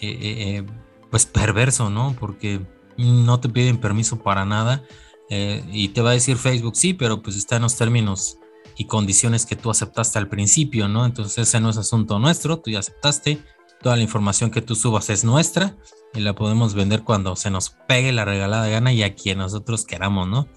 eh, 0.00 0.64
pues 1.10 1.26
perverso, 1.26 1.90
¿no? 1.90 2.14
Porque 2.18 2.60
no 2.96 3.40
te 3.40 3.48
piden 3.48 3.78
permiso 3.78 4.22
para 4.22 4.44
nada 4.44 4.84
y 5.28 5.88
te 5.88 6.02
va 6.02 6.10
a 6.10 6.12
decir 6.12 6.36
Facebook, 6.36 6.76
sí, 6.76 6.94
pero 6.94 7.20
pues 7.20 7.36
está 7.36 7.56
en 7.56 7.62
los 7.62 7.76
términos 7.76 8.38
y 8.76 8.84
condiciones 8.84 9.46
que 9.46 9.56
tú 9.56 9.70
aceptaste 9.70 10.18
al 10.18 10.28
principio, 10.28 10.88
¿no? 10.88 11.06
Entonces 11.06 11.48
ese 11.48 11.60
no 11.60 11.70
es 11.70 11.76
asunto 11.76 12.18
nuestro, 12.18 12.58
tú 12.58 12.70
ya 12.70 12.80
aceptaste, 12.80 13.42
toda 13.80 13.96
la 13.96 14.02
información 14.02 14.50
que 14.50 14.62
tú 14.62 14.74
subas 14.74 15.10
es 15.10 15.24
nuestra 15.24 15.76
y 16.14 16.20
la 16.20 16.34
podemos 16.34 16.74
vender 16.74 17.02
cuando 17.02 17.36
se 17.36 17.50
nos 17.50 17.70
pegue 17.70 18.12
la 18.12 18.24
regalada 18.24 18.68
gana 18.68 18.92
y 18.92 19.02
a 19.02 19.14
quien 19.14 19.38
nosotros 19.38 19.84
queramos, 19.84 20.28
¿no? 20.28 20.48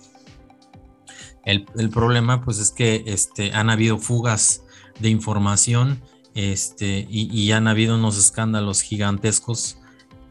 El, 1.45 1.89
problema 1.89 2.43
pues 2.43 2.59
es 2.59 2.71
que 2.71 3.03
este, 3.07 3.53
han 3.53 3.69
habido 3.69 3.97
fugas 3.97 4.63
de 4.99 5.09
información 5.09 6.01
este, 6.35 7.07
y, 7.09 7.51
han 7.51 7.67
habido 7.67 7.95
unos 7.95 8.17
escándalos 8.17 8.81
gigantescos 8.81 9.79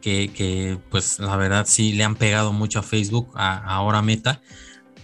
que, 0.01 0.79
pues 0.89 1.19
la 1.19 1.35
verdad 1.35 1.65
sí 1.67 1.93
le 1.93 2.03
han 2.03 2.15
pegado 2.15 2.53
mucho 2.53 2.79
a 2.79 2.83
Facebook, 2.83 3.31
a, 3.35 3.57
ahora 3.57 4.01
Meta, 4.01 4.41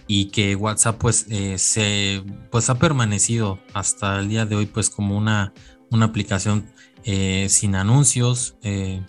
y 0.06 0.26
que 0.26 0.54
WhatsApp 0.54 0.98
pues 0.98 1.26
eh, 1.30 1.58
se 1.58 2.22
pues 2.50 2.70
ha 2.70 2.76
permanecido 2.76 3.58
hasta 3.74 4.20
el 4.20 4.28
día 4.28 4.46
de 4.46 4.56
hoy 4.56 4.66
pues 4.66 4.90
como 4.90 5.16
una, 5.16 5.52
una 5.90 6.06
aplicación 6.06 6.70
eh, 7.04 7.46
sin 7.48 7.74
anuncios 7.74 8.56
en, 8.62 9.06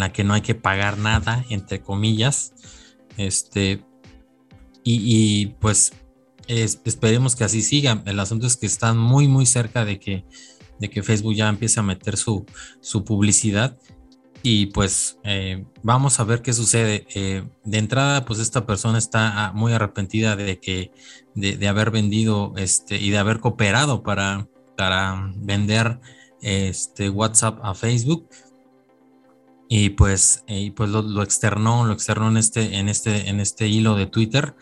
la 0.00 0.12
que 0.12 0.24
no 0.24 0.34
hay 0.34 0.40
que 0.40 0.54
pagar 0.54 0.96
nada 0.98 1.44
entre 1.50 1.80
comillas 1.80 2.54
este 3.16 3.84
y, 4.82 5.46
pues 5.60 5.92
esperemos 6.48 7.36
que 7.36 7.44
así 7.44 7.62
siga. 7.62 8.02
El 8.06 8.18
asunto 8.18 8.46
es 8.48 8.56
que 8.56 8.66
están 8.66 8.98
muy 8.98 9.28
muy 9.28 9.46
cerca 9.46 9.84
de 9.84 10.00
que 10.00 10.24
de 10.80 10.88
que 10.88 11.02
Facebook 11.02 11.34
ya 11.34 11.48
empiece 11.48 11.78
a 11.78 11.82
meter 11.82 12.16
su, 12.16 12.46
su 12.80 13.04
publicidad 13.04 13.78
y 14.42 14.66
pues 14.66 15.18
eh, 15.22 15.64
vamos 15.82 16.18
a 16.18 16.24
ver 16.24 16.42
qué 16.42 16.52
sucede. 16.52 17.06
Eh, 17.14 17.44
de 17.64 17.78
entrada, 17.78 18.24
pues 18.24 18.40
esta 18.40 18.66
persona 18.66 18.98
está 18.98 19.46
ah, 19.46 19.52
muy 19.52 19.72
arrepentida 19.72 20.36
de 20.36 20.58
que 20.58 20.92
de, 21.34 21.68
haber 21.68 21.90
vendido 21.90 22.54
este 22.56 22.96
y 22.96 23.10
de 23.10 23.18
haber 23.18 23.40
cooperado 23.40 24.02
para, 24.02 24.48
para 24.76 25.30
vender 25.36 26.00
este 26.40 27.10
WhatsApp 27.10 27.58
a 27.62 27.74
Facebook. 27.74 28.28
Y 29.68 29.90
pues, 29.90 30.42
y 30.48 30.72
pues 30.72 30.90
lo, 30.90 31.22
externó, 31.22 31.84
lo 31.84 31.92
externó 31.92 32.28
en 32.28 32.36
este, 32.38 32.78
en 32.78 32.88
este, 32.88 33.28
en 33.28 33.40
este 33.40 33.68
hilo 33.68 33.94
de 33.94 34.06
Twitter. 34.06 34.56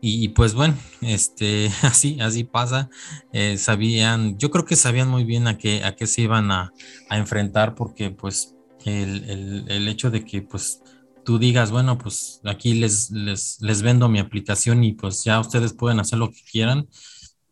Y, 0.00 0.28
pues 0.28 0.54
bueno, 0.54 0.76
este, 1.00 1.70
así, 1.82 2.18
así 2.20 2.44
pasa. 2.44 2.88
Eh, 3.32 3.58
sabían, 3.58 4.38
yo 4.38 4.50
creo 4.50 4.64
que 4.64 4.76
sabían 4.76 5.08
muy 5.08 5.24
bien 5.24 5.48
a 5.48 5.58
qué, 5.58 5.82
a 5.84 5.96
qué 5.96 6.06
se 6.06 6.22
iban 6.22 6.50
a, 6.52 6.72
a 7.10 7.18
enfrentar, 7.18 7.74
porque 7.74 8.10
pues 8.10 8.55
el, 8.86 9.88
hecho 9.88 10.10
de 10.10 10.24
que 10.24 10.42
pues 10.42 10.82
tú 11.24 11.38
digas, 11.38 11.70
bueno, 11.70 11.98
pues 11.98 12.40
aquí 12.44 12.74
les, 12.74 13.10
les, 13.10 13.60
les, 13.60 13.82
vendo 13.82 14.08
mi 14.08 14.18
aplicación 14.18 14.84
y 14.84 14.92
pues 14.92 15.24
ya 15.24 15.40
ustedes 15.40 15.72
pueden 15.72 15.98
hacer 16.00 16.18
lo 16.18 16.30
que 16.30 16.40
quieran, 16.50 16.88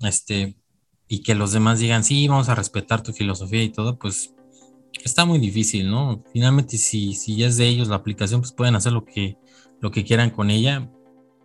este, 0.01 0.57
y 1.09 1.23
que 1.23 1.35
los 1.35 1.53
demás 1.53 1.81
digan, 1.81 2.05
sí, 2.05 2.29
vamos 2.29 2.49
a 2.49 2.55
respetar 2.55 3.03
tu 3.03 3.13
filosofía 3.13 3.63
y 3.63 3.71
todo, 3.71 3.99
pues 3.99 4.35
está 5.05 5.25
muy 5.25 5.39
difícil, 5.39 5.91
¿no? 5.91 6.25
Finalmente, 6.33 6.79
si, 6.79 7.15
si 7.15 7.37
ya 7.37 7.49
es 7.49 7.57
de 7.57 7.67
ellos 7.67 7.89
la 7.89 7.97
aplicación, 7.97 8.41
pues 8.41 8.53
pueden 8.53 8.77
hacer 8.77 8.93
lo 8.93 9.05
que, 9.05 9.37
lo 9.81 9.91
que 9.91 10.05
quieran 10.05 10.31
con 10.31 10.51
ella 10.51 10.91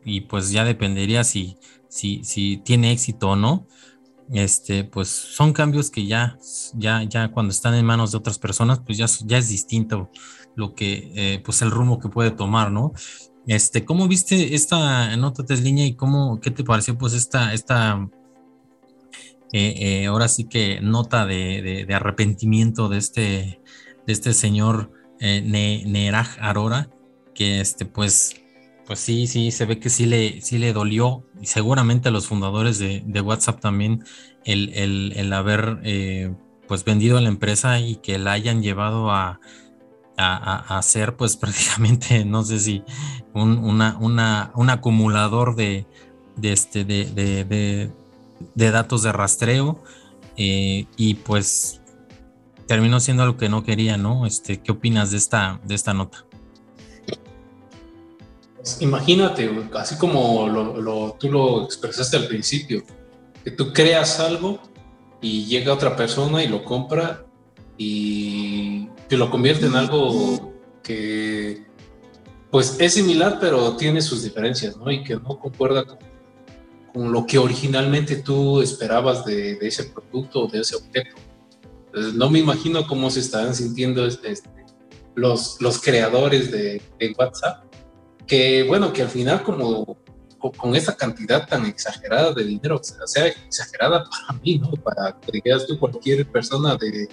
y 0.05 0.21
pues 0.21 0.51
ya 0.51 0.63
dependería 0.65 1.23
si, 1.23 1.57
si, 1.89 2.23
si 2.23 2.57
tiene 2.57 2.91
éxito 2.91 3.29
o 3.29 3.35
no 3.35 3.67
este, 4.33 4.83
pues 4.83 5.07
son 5.09 5.53
cambios 5.53 5.89
que 5.89 6.05
ya, 6.05 6.37
ya, 6.75 7.03
ya 7.03 7.31
cuando 7.31 7.51
están 7.51 7.73
en 7.75 7.85
manos 7.85 8.11
de 8.11 8.17
otras 8.17 8.37
personas, 8.37 8.79
pues 8.79 8.97
ya, 8.97 9.07
ya 9.25 9.37
es 9.37 9.49
distinto 9.49 10.09
lo 10.55 10.75
que, 10.75 11.11
eh, 11.15 11.41
pues 11.43 11.61
el 11.61 11.71
rumbo 11.71 11.99
que 11.99 12.09
puede 12.09 12.31
tomar, 12.31 12.71
¿no? 12.71 12.93
Este, 13.47 13.85
¿cómo 13.85 14.07
viste 14.07 14.53
esta 14.55 15.15
nota 15.17 15.43
línea 15.55 15.85
y 15.85 15.95
cómo, 15.95 16.39
qué 16.39 16.51
te 16.51 16.63
pareció, 16.63 16.97
pues 16.97 17.13
esta, 17.13 17.53
esta, 17.53 18.07
eh, 19.51 19.75
eh, 19.77 20.05
ahora 20.05 20.27
sí 20.27 20.45
que 20.45 20.79
nota 20.81 21.25
de, 21.25 21.87
arrepentimiento 21.91 22.89
de 22.89 22.97
este, 22.97 23.61
de 24.05 24.13
este 24.13 24.33
señor 24.33 24.91
Neraj 25.19 26.37
Arora, 26.39 26.89
que 27.33 27.61
este, 27.61 27.85
pues 27.85 28.35
pues 28.89 29.01
sí, 29.01 29.27
sí, 29.27 29.51
se 29.51 29.65
ve 29.67 29.79
que 29.79 29.87
sí 29.91 30.07
le, 30.07 30.41
sí 30.41 30.57
le 30.57 30.73
dolió, 30.73 31.23
y 31.41 31.45
seguramente 31.45 32.09
a 32.09 32.11
los 32.11 32.27
fundadores 32.27 32.79
de, 32.79 33.21
WhatsApp 33.21 33.59
también, 33.59 34.03
el, 34.45 35.31
haber 35.33 35.79
eh, 35.83 36.33
pues 36.67 36.83
vendido 36.83 37.19
la 37.19 37.29
empresa 37.29 37.79
y 37.79 37.97
que 37.97 38.17
la 38.19 38.33
hayan 38.33 38.61
llevado 38.61 39.11
a, 39.11 39.39
a, 40.17 40.81
ser 40.81 41.15
pues 41.15 41.37
prácticamente, 41.37 42.25
no 42.25 42.43
sé 42.43 42.59
si 42.59 42.83
un, 43.33 43.57
una, 43.57 43.97
una, 43.99 44.51
un 44.55 44.69
acumulador 44.69 45.55
de, 45.55 45.85
de, 46.35 46.51
este, 46.51 46.83
de, 46.85 47.05
de, 48.55 48.71
datos 48.71 49.03
de 49.03 49.11
rastreo 49.11 49.81
eh, 50.37 50.85
y 50.97 51.15
pues 51.15 51.81
terminó 52.67 52.99
siendo 52.99 53.25
lo 53.25 53.37
que 53.37 53.49
no 53.49 53.63
quería, 53.63 53.97
¿no? 53.97 54.25
Este, 54.25 54.61
¿Qué 54.61 54.71
opinas 54.71 55.11
de 55.11 55.17
esta, 55.17 55.59
de 55.63 55.75
esta 55.75 55.93
nota? 55.93 56.28
Imagínate, 58.79 59.49
así 59.73 59.95
como 59.95 61.15
tú 61.19 61.31
lo 61.31 61.65
expresaste 61.65 62.17
al 62.17 62.27
principio, 62.27 62.83
que 63.43 63.51
tú 63.51 63.73
creas 63.73 64.19
algo 64.19 64.59
y 65.21 65.45
llega 65.45 65.73
otra 65.73 65.95
persona 65.95 66.43
y 66.43 66.47
lo 66.47 66.63
compra 66.63 67.25
y 67.77 68.87
que 69.07 69.17
lo 69.17 69.29
convierte 69.29 69.65
en 69.65 69.75
algo 69.75 70.53
que 70.83 71.65
pues 72.51 72.77
es 72.79 72.93
similar 72.93 73.37
pero 73.39 73.75
tiene 73.75 74.01
sus 74.01 74.23
diferencias, 74.23 74.75
¿no? 74.77 74.91
Y 74.91 75.03
que 75.03 75.15
no 75.15 75.39
concuerda 75.39 75.85
con, 75.85 77.11
lo 77.11 77.25
que 77.25 77.37
originalmente 77.37 78.17
tú 78.17 78.61
esperabas 78.61 79.23
de, 79.23 79.57
ese 79.61 79.85
producto 79.85 80.41
o 80.41 80.47
de 80.47 80.61
ese 80.61 80.75
objeto. 80.75 81.15
no 82.13 82.29
me 82.29 82.39
imagino 82.39 82.85
cómo 82.87 83.09
se 83.09 83.19
estarán 83.19 83.55
sintiendo 83.55 84.05
este, 84.05 84.33
los, 85.15 85.57
creadores 85.81 86.51
de 86.51 86.81
WhatsApp 87.17 87.68
que 88.29 88.63
bueno, 88.63 88.93
que 88.93 89.01
al 89.01 89.09
final 89.09 89.43
como 89.43 89.97
con, 90.37 90.75
esa 90.75 90.95
cantidad 90.95 91.45
tan 91.47 91.65
exagerada 91.65 92.31
de 92.31 92.45
dinero, 92.45 92.79
o 92.79 93.07
sea, 93.07 93.25
exagerada 93.25 94.05
para 94.05 94.39
mí, 94.39 94.57
¿no? 94.57 94.71
Para 94.71 95.19
que 95.19 95.41
digas 95.43 95.67
tú 95.67 95.77
cualquier 95.77 96.25
persona 96.27 96.77
de, 96.77 97.09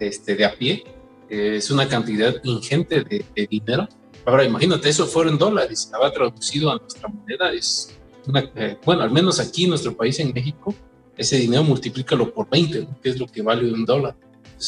este, 0.00 0.34
de 0.34 0.44
a 0.44 0.54
pie, 0.56 0.82
eh, 1.28 1.56
es 1.56 1.70
una 1.70 1.86
cantidad 1.86 2.34
ingente 2.42 3.04
de, 3.04 3.46
dinero. 3.48 3.86
Ahora 4.24 4.44
imagínate, 4.44 4.88
eso 4.88 5.06
fueron 5.06 5.38
dólares, 5.38 5.84
estaba 5.84 6.10
traducido 6.10 6.72
a 6.72 6.78
nuestra 6.78 7.08
moneda, 7.08 7.52
es 7.52 7.94
una, 8.26 8.40
eh, 8.56 8.78
bueno, 8.84 9.02
al 9.02 9.10
menos 9.10 9.38
aquí 9.38 9.64
en 9.64 9.70
nuestro 9.70 9.94
país, 9.94 10.18
en 10.18 10.32
México, 10.32 10.74
ese 11.16 11.36
dinero 11.36 11.62
multiplícalo 11.62 12.32
por 12.32 12.48
20, 12.48 12.88
que 13.02 13.10
es 13.10 13.20
lo 13.20 13.26
que 13.26 13.42
vale 13.42 13.70
un 13.70 13.84
dólar. 13.84 14.16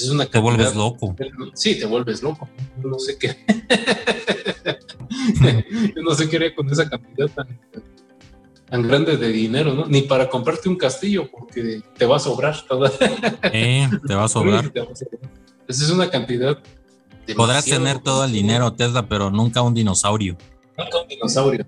Es 0.02 0.10
una 0.10 0.26
te 0.26 0.38
vuelves 0.38 0.74
loco. 0.74 1.14
Sí, 1.54 1.78
te 1.78 1.86
vuelves 1.86 2.22
loco. 2.22 2.48
No 2.82 2.98
sé 2.98 3.18
qué. 3.18 3.36
Yo 5.94 6.02
no 6.02 6.14
sé 6.14 6.28
qué 6.28 6.36
haría 6.36 6.54
con 6.54 6.70
esa 6.70 6.88
cantidad 6.88 7.28
tan, 7.28 7.58
tan 8.68 8.82
grande 8.82 9.16
de 9.16 9.28
dinero, 9.28 9.74
¿no? 9.74 9.86
Ni 9.86 10.02
para 10.02 10.28
comprarte 10.28 10.68
un 10.68 10.76
castillo, 10.76 11.30
porque 11.30 11.82
te 11.96 12.06
va 12.06 12.16
a 12.16 12.20
sobrar 12.20 12.60
toda. 12.66 12.90
Eh, 13.44 13.88
te 14.06 14.14
va 14.14 14.24
a 14.24 14.28
sobrar. 14.28 14.72
Esa 15.68 15.84
es 15.84 15.90
una 15.90 16.10
cantidad. 16.10 16.58
Podrás 17.34 17.64
tener 17.64 17.98
todo 17.98 18.24
el 18.24 18.32
dinero, 18.32 18.72
Tesla, 18.72 19.08
pero 19.08 19.30
nunca 19.30 19.62
un 19.62 19.74
dinosaurio. 19.74 20.36
Nunca 20.78 21.00
un 21.00 21.08
dinosaurio. 21.08 21.66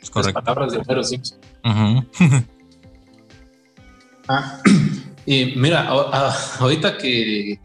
Es 0.00 0.10
correcto. 0.10 0.40
Las 0.40 0.44
palabras 0.44 0.72
de 0.72 0.78
Homero 0.78 1.02
Simpson. 1.02 1.38
ah, 4.28 4.60
y 5.26 5.54
mira, 5.56 5.88
ahorita 5.88 6.98
que, 6.98 7.58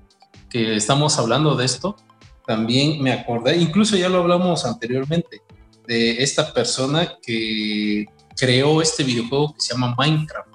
que 0.49 0.75
estamos 0.75 1.17
hablando 1.17 1.55
de 1.55 1.65
esto, 1.65 1.95
también 2.45 3.01
me 3.01 3.11
acordé, 3.11 3.57
incluso 3.57 3.95
ya 3.95 4.09
lo 4.09 4.19
hablamos 4.19 4.65
anteriormente, 4.65 5.41
de 5.87 6.23
esta 6.23 6.53
persona 6.53 7.17
que 7.21 8.05
creó 8.37 8.81
este 8.81 9.03
videojuego 9.03 9.53
que 9.53 9.61
se 9.61 9.73
llama 9.73 9.95
Minecraft, 9.97 10.49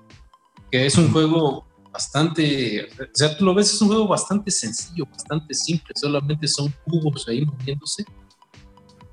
que 0.71 0.87
es 0.87 0.97
un 0.97 1.13
juego 1.13 1.67
bastante, 1.93 2.85
o 2.85 3.07
sea, 3.13 3.37
tú 3.37 3.45
lo 3.45 3.55
ves, 3.55 3.73
es 3.73 3.81
un 3.81 3.89
juego 3.89 4.09
bastante 4.09 4.51
sencillo, 4.51 5.07
bastante 5.07 5.55
simple, 5.55 5.93
solamente 5.95 6.49
son 6.49 6.75
cubos 6.85 7.29
ahí 7.29 7.45
moviéndose, 7.45 8.05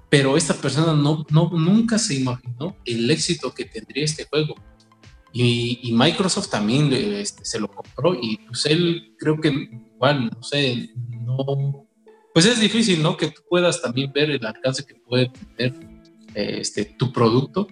pero 0.10 0.36
esta 0.36 0.56
persona 0.56 0.94
no, 0.94 1.26
no, 1.30 1.50
nunca 1.52 2.00
se 2.00 2.16
imaginó 2.16 2.76
el 2.84 3.10
éxito 3.12 3.54
que 3.54 3.66
tendría 3.66 4.04
este 4.04 4.26
juego. 4.26 4.56
Y, 5.34 5.92
Microsoft 5.94 6.50
también 6.50 6.92
este, 6.92 7.46
se 7.46 7.60
lo 7.60 7.70
compró 7.70 8.14
y 8.14 8.38
pues 8.48 8.66
él 8.66 9.14
creo 9.18 9.40
que 9.40 9.70
igual, 9.96 10.30
no 10.30 10.44
sé, 10.44 10.90
no, 11.10 11.88
pues 12.34 12.46
es 12.46 12.60
difícil, 12.60 13.02
¿no? 13.02 13.16
Que 13.16 13.28
tú 13.28 13.42
puedas 13.50 13.82
también 13.82 14.12
ver 14.12 14.32
el 14.32 14.46
alcance 14.46 14.86
que 14.86 14.96
puede 14.96 15.32
tener 15.56 15.74
este, 16.34 16.86
tu 16.86 17.12
producto. 17.12 17.68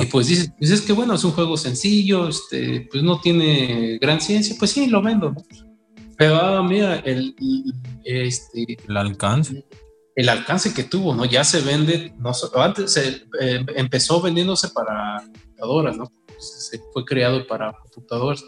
Y 0.00 0.06
pues 0.06 0.26
dices, 0.26 0.52
pues 0.58 0.80
que 0.80 0.92
bueno, 0.92 1.14
es 1.14 1.22
un 1.22 1.30
juego 1.30 1.56
sencillo, 1.56 2.28
este, 2.28 2.88
pues 2.90 3.04
no 3.04 3.20
tiene 3.20 3.98
gran 4.00 4.20
ciencia, 4.20 4.56
pues 4.58 4.72
sí, 4.72 4.88
lo 4.88 5.00
vendo, 5.00 5.30
¿no? 5.30 5.42
Pero 6.18 6.36
ah, 6.36 6.62
mira, 6.62 6.96
el, 7.00 7.34
este, 8.04 8.78
el 8.88 8.96
alcance. 8.96 9.64
El 10.16 10.30
alcance 10.30 10.72
que 10.72 10.84
tuvo, 10.84 11.14
¿no? 11.14 11.24
Ya 11.26 11.44
se 11.44 11.60
vende, 11.60 12.14
no, 12.18 12.32
antes 12.54 12.92
se, 12.92 13.26
eh, 13.38 13.64
empezó 13.76 14.20
vendiéndose 14.20 14.70
para 14.70 15.18
computadoras, 15.20 15.96
¿no? 15.96 16.10
Se 16.38 16.78
fue 16.92 17.04
creado 17.04 17.46
para 17.46 17.72
computadoras. 17.72 18.44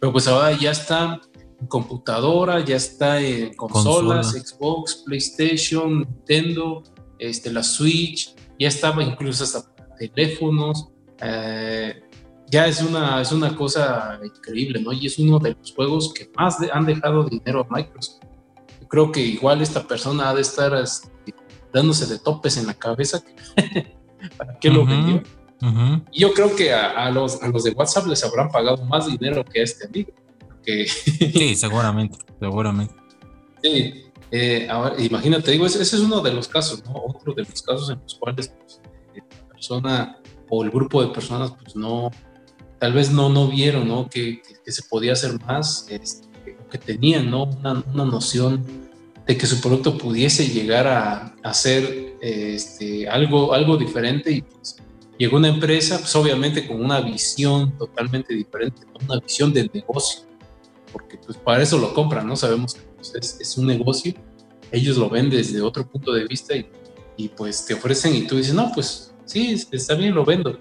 Pero 0.00 0.12
pues 0.12 0.26
ahora 0.26 0.56
ya 0.58 0.70
está 0.70 1.20
computadora, 1.68 2.64
ya 2.64 2.76
está 2.76 3.20
en 3.20 3.54
consolas, 3.54 4.32
Xbox, 4.32 5.02
PlayStation, 5.04 6.00
Nintendo, 6.00 6.82
este, 7.18 7.52
la 7.52 7.62
Switch, 7.62 8.34
ya 8.58 8.68
estaba 8.68 9.02
incluso 9.02 9.44
hasta 9.44 9.62
teléfonos. 9.98 10.88
Eh, 11.20 12.02
ya 12.50 12.66
es 12.66 12.82
una, 12.82 13.20
es 13.20 13.30
una 13.30 13.54
cosa 13.54 14.18
increíble, 14.24 14.80
¿no? 14.80 14.92
Y 14.92 15.06
es 15.06 15.18
uno 15.18 15.38
de 15.38 15.54
los 15.54 15.72
juegos 15.72 16.12
que 16.12 16.30
más 16.36 16.56
han 16.72 16.84
dejado 16.84 17.24
dinero 17.24 17.66
a 17.68 17.74
Microsoft. 17.74 18.24
creo 18.88 19.12
que 19.12 19.20
igual 19.20 19.60
esta 19.60 19.86
persona 19.86 20.30
ha 20.30 20.34
de 20.34 20.40
estar 20.40 20.74
este, 20.74 21.08
dándose 21.72 22.06
de 22.06 22.18
topes 22.18 22.56
en 22.56 22.66
la 22.66 22.74
cabeza 22.74 23.22
¿Para 24.36 24.58
qué 24.58 24.70
lo 24.70 24.84
vendió? 24.84 25.22
Y 26.10 26.20
yo 26.20 26.32
creo 26.32 26.54
que 26.56 26.72
a, 26.72 27.10
los, 27.10 27.42
a 27.42 27.48
los 27.48 27.64
de 27.64 27.72
WhatsApp 27.72 28.06
les 28.06 28.24
habrán 28.24 28.48
pagado 28.48 28.84
más 28.86 29.06
dinero 29.06 29.44
que 29.44 29.60
a 29.60 29.64
este 29.64 29.86
amigo. 29.86 30.10
sí, 30.64 31.54
seguramente, 31.56 32.18
seguramente. 32.38 32.94
Sí, 33.62 34.04
eh, 34.30 34.68
ahora, 34.70 34.94
imagínate, 35.02 35.50
digo, 35.50 35.66
ese, 35.66 35.82
es 35.82 35.92
uno 35.94 36.20
de 36.20 36.32
los 36.32 36.48
casos, 36.48 36.84
¿no? 36.84 36.94
Otro 36.94 37.34
de 37.34 37.42
los 37.42 37.62
casos 37.62 37.90
en 37.90 38.00
los 38.00 38.14
cuales 38.14 38.48
pues, 38.48 38.80
eh, 39.14 39.22
la 39.28 39.48
persona 39.48 40.18
o 40.48 40.64
el 40.64 40.70
grupo 40.70 41.02
de 41.02 41.08
personas, 41.08 41.52
pues 41.62 41.74
no, 41.76 42.10
tal 42.78 42.92
vez 42.92 43.10
no, 43.10 43.28
no 43.28 43.48
vieron, 43.48 43.88
¿no? 43.88 44.08
Que, 44.08 44.40
que, 44.64 44.72
se 44.72 44.82
podía 44.84 45.12
hacer 45.12 45.38
más, 45.40 45.86
este, 45.90 46.28
que 46.70 46.78
tenían, 46.78 47.30
¿no? 47.30 47.44
Una, 47.44 47.84
una, 47.92 48.04
noción 48.04 48.64
de 49.26 49.36
que 49.36 49.46
su 49.46 49.60
producto 49.60 49.98
pudiese 49.98 50.48
llegar 50.48 50.86
a, 50.86 51.54
ser 51.54 52.16
este, 52.20 53.08
algo, 53.08 53.52
algo 53.52 53.76
diferente 53.76 54.30
y 54.30 54.42
pues 54.42 54.76
llegó 55.20 55.36
una 55.36 55.48
empresa, 55.48 55.98
pues 55.98 56.16
obviamente 56.16 56.66
con 56.66 56.82
una 56.82 57.02
visión 57.02 57.76
totalmente 57.76 58.32
diferente, 58.34 58.86
una 59.06 59.20
visión 59.20 59.52
del 59.52 59.70
negocio, 59.72 60.22
porque 60.90 61.18
pues 61.18 61.36
para 61.36 61.62
eso 61.62 61.76
lo 61.76 61.92
compran, 61.92 62.26
¿no? 62.26 62.36
Sabemos 62.36 62.74
que 62.74 62.80
pues, 62.96 63.36
es, 63.38 63.58
un 63.58 63.66
negocio, 63.66 64.14
ellos 64.72 64.96
lo 64.96 65.10
ven 65.10 65.28
desde 65.28 65.60
otro 65.60 65.86
punto 65.86 66.14
de 66.14 66.26
vista 66.26 66.56
y, 66.56 66.66
y, 67.18 67.28
pues 67.28 67.66
te 67.66 67.74
ofrecen 67.74 68.16
y 68.16 68.26
tú 68.26 68.38
dices, 68.38 68.54
no, 68.54 68.72
pues 68.72 69.12
sí, 69.26 69.62
está 69.70 69.94
bien, 69.94 70.14
lo 70.14 70.24
vendo, 70.24 70.56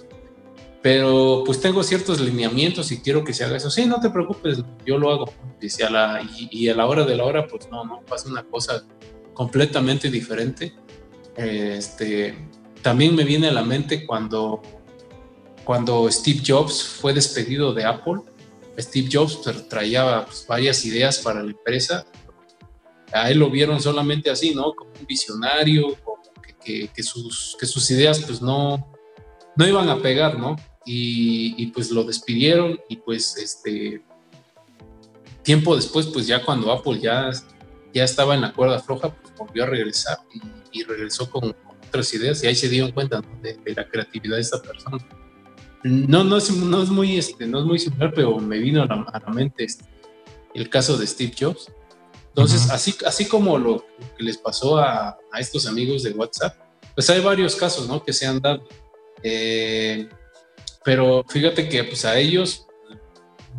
pero 0.82 1.44
pues 1.46 1.62
tengo 1.62 1.82
ciertos 1.82 2.20
lineamientos 2.20 2.92
y 2.92 3.00
quiero 3.00 3.24
que 3.24 3.34
se 3.34 3.46
haga 3.46 3.56
eso. 3.56 3.70
Sí, 3.70 3.86
no 3.86 4.02
te 4.02 4.10
preocupes, 4.10 4.62
yo 4.86 4.98
lo 4.98 5.12
hago. 5.12 5.34
Y 5.62 5.84
a 5.84 5.90
la, 5.90 6.22
y, 6.52 6.68
a 6.68 6.76
la 6.76 6.86
hora 6.86 7.06
de 7.06 7.16
la 7.16 7.24
hora, 7.24 7.48
pues 7.48 7.70
no, 7.72 7.86
no, 7.86 8.02
pasa 8.02 8.30
una 8.30 8.44
cosa 8.44 8.86
completamente 9.34 10.10
diferente. 10.10 10.74
Este, 11.36 12.36
también 12.82 13.16
me 13.16 13.24
viene 13.24 13.48
a 13.48 13.52
la 13.52 13.64
mente 13.64 14.06
cuando, 14.06 14.62
cuando 15.64 16.10
Steve 16.12 16.42
Jobs 16.46 16.84
fue 16.84 17.14
despedido 17.14 17.74
de 17.74 17.86
Apple. 17.86 18.22
Steve 18.78 19.10
Jobs 19.12 19.42
traía 19.68 20.26
pues, 20.26 20.46
varias 20.48 20.86
ideas 20.86 21.20
para 21.20 21.44
la 21.44 21.52
empresa. 21.52 22.06
A 23.12 23.30
él 23.30 23.40
lo 23.40 23.50
vieron 23.50 23.82
solamente 23.82 24.30
así, 24.30 24.54
¿no? 24.54 24.74
Como 24.74 24.92
un 25.00 25.06
visionario, 25.06 25.96
como 26.04 26.22
que, 26.64 27.04
sus, 27.04 27.58
que 27.60 27.66
sus 27.66 27.90
ideas 27.92 28.20
pues 28.20 28.42
no, 28.42 28.94
no 29.56 29.68
iban 29.68 29.90
a 29.90 30.02
pegar, 30.02 30.38
¿no? 30.38 30.56
Y, 30.86 31.68
pues 31.68 31.92
lo 31.92 32.04
despidieron 32.04 32.80
y 32.90 32.96
pues 32.96 33.38
este 33.38 34.02
tiempo 35.44 35.76
después 35.76 36.08
pues 36.08 36.26
ya 36.26 36.44
cuando 36.44 36.72
Apple 36.72 37.00
ya, 37.00 37.30
ya 37.94 38.04
estaba 38.04 38.34
en 38.34 38.42
la 38.42 38.54
cuerda 38.54 38.80
floja 38.80 39.14
pues 39.14 39.36
volvió 39.38 39.64
a 39.64 39.68
regresar 39.68 40.18
y 40.72 40.84
regresó 40.84 41.30
con, 41.30 41.56
otras 41.90 42.14
ideas 42.14 42.44
y 42.44 42.48
ahí 42.48 42.56
se 42.56 42.70
dieron 42.70 42.92
cuenta 42.92 43.22
de, 43.42 43.58
la 43.76 43.88
creatividad 43.88 44.36
de 44.36 44.42
esta 44.42 44.62
persona. 44.62 44.98
No, 45.84 46.24
no, 46.24 46.38
es, 46.38 46.52
no, 46.52 46.84
es 46.84 46.90
muy, 46.90 47.18
este, 47.18 47.46
no 47.46 47.60
es 47.60 47.66
muy 47.66 47.80
similar, 47.80 48.14
pero 48.14 48.38
me 48.38 48.58
vino 48.58 48.84
a 48.84 48.86
la, 48.86 49.34
mente 49.34 49.64
este, 49.64 49.86
el 50.54 50.70
caso 50.70 50.98
de 50.98 51.08
Steve 51.08 51.34
Jobs. 51.38 51.72
Entonces, 52.30 52.70
así, 52.70 52.96
así 53.06 53.26
como 53.26 53.58
lo 53.58 53.86
que 54.18 54.24
les 54.24 54.38
pasó 54.38 54.78
a, 54.78 55.18
a, 55.32 55.40
estos 55.40 55.66
amigos 55.66 56.04
de 56.04 56.12
WhatsApp, 56.12 56.56
pues 56.96 57.10
hay 57.10 57.22
varios 57.22 57.56
casos 57.56 57.88
¿no? 57.88 58.04
que 58.04 58.14
se 58.14 58.26
han 58.26 58.40
dado. 58.40 58.68
Eh, 59.24 60.08
pero 60.84 61.26
fíjate 61.28 61.68
que 61.68 61.84
pues 61.84 62.06
a 62.06 62.18
ellos, 62.18 62.68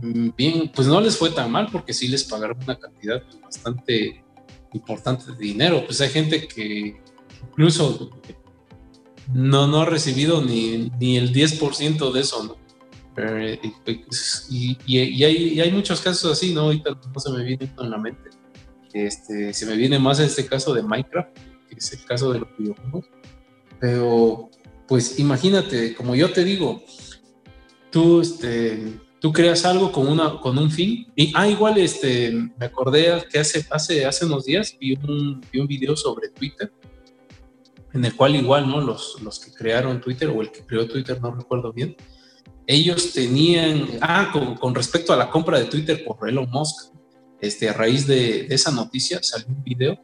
mm, 0.02 0.30
bien, 0.36 0.72
pues 0.74 0.88
no 0.88 1.00
les 1.00 1.16
fue 1.16 1.30
tan 1.30 1.50
mal 1.50 1.68
porque 1.70 1.92
sí 1.92 2.08
les 2.08 2.24
pagaron 2.24 2.58
una 2.62 2.78
cantidad 2.78 3.22
bastante 3.42 4.24
importante 4.72 5.32
de 5.32 5.38
dinero. 5.38 5.84
Pues 5.84 6.00
hay 6.00 6.10
gente 6.10 6.46
que 6.46 7.00
incluso 7.48 8.10
no, 9.32 9.66
no 9.66 9.82
ha 9.82 9.86
recibido 9.86 10.42
ni, 10.42 10.90
ni 10.98 11.16
el 11.16 11.32
10% 11.32 12.12
de 12.12 12.20
eso, 12.20 12.44
¿no? 12.44 12.60
Eh, 13.16 13.60
pues, 13.84 14.46
y, 14.50 14.78
y, 14.86 15.24
hay, 15.24 15.60
hay, 15.60 15.72
muchos 15.72 16.00
casos 16.00 16.32
así, 16.32 16.54
¿no? 16.54 16.62
Ahorita 16.62 16.90
no 16.90 17.20
se 17.20 17.30
me 17.30 17.44
viene 17.44 17.70
en 17.78 17.90
la 17.90 17.98
mente. 17.98 18.30
Este, 18.92 19.52
se 19.52 19.66
me 19.66 19.76
viene 19.76 19.98
más 19.98 20.20
este 20.20 20.46
caso 20.46 20.72
de 20.74 20.82
Minecraft, 20.82 21.36
que 21.68 21.76
es 21.76 21.92
el 21.92 22.04
caso 22.04 22.32
de 22.32 22.40
los 22.40 22.48
videojuegos. 22.56 23.06
Pero, 23.78 24.50
pues 24.88 25.18
imagínate, 25.18 25.94
como 25.94 26.14
yo 26.14 26.32
te 26.32 26.44
digo, 26.44 26.82
tú, 27.90 28.20
este, 28.20 28.98
tú 29.20 29.32
creas 29.32 29.64
algo 29.64 29.92
con, 29.92 30.08
una, 30.08 30.40
con 30.40 30.56
un 30.56 30.70
fin. 30.70 31.06
Y, 31.14 31.32
ah, 31.34 31.46
igual, 31.46 31.78
este, 31.78 32.32
me 32.32 32.66
acordé 32.66 33.24
que 33.30 33.38
hace, 33.38 33.66
hace, 33.70 34.06
hace 34.06 34.26
unos 34.26 34.44
días 34.44 34.76
vi 34.80 34.94
un, 34.94 35.40
vi 35.52 35.60
un 35.60 35.66
video 35.66 35.96
sobre 35.96 36.28
Twitter 36.30 36.72
en 37.92 38.04
el 38.04 38.14
cual 38.14 38.36
igual, 38.36 38.68
¿no? 38.68 38.80
Los, 38.80 39.20
los 39.22 39.40
que 39.40 39.52
crearon 39.52 40.00
Twitter 40.00 40.28
o 40.28 40.40
el 40.40 40.50
que 40.50 40.64
creó 40.64 40.86
Twitter, 40.86 41.20
no 41.20 41.34
recuerdo 41.34 41.72
bien, 41.72 41.96
ellos 42.66 43.12
tenían, 43.12 43.88
ah, 44.00 44.30
con, 44.60 44.74
respecto 44.74 45.12
a 45.12 45.16
la 45.16 45.28
compra 45.28 45.58
de 45.58 45.64
Twitter 45.64 46.04
por 46.04 46.28
Elon 46.28 46.48
Musk, 46.50 46.92
este, 47.40 47.68
a 47.68 47.72
raíz 47.72 48.06
de, 48.06 48.46
esa 48.50 48.70
noticia 48.70 49.18
salió 49.22 49.48
un 49.48 49.64
video 49.64 49.98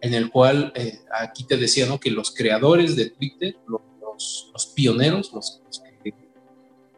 en 0.00 0.14
el 0.14 0.30
cual 0.30 0.72
eh, 0.74 0.98
aquí 1.12 1.44
te 1.44 1.56
decía, 1.56 1.86
¿no? 1.86 2.00
Que 2.00 2.10
los 2.10 2.32
creadores 2.32 2.96
de 2.96 3.10
Twitter, 3.10 3.56
los, 3.68 4.50
los 4.52 4.66
pioneros, 4.74 5.32
los, 5.32 5.62
que, 6.02 6.14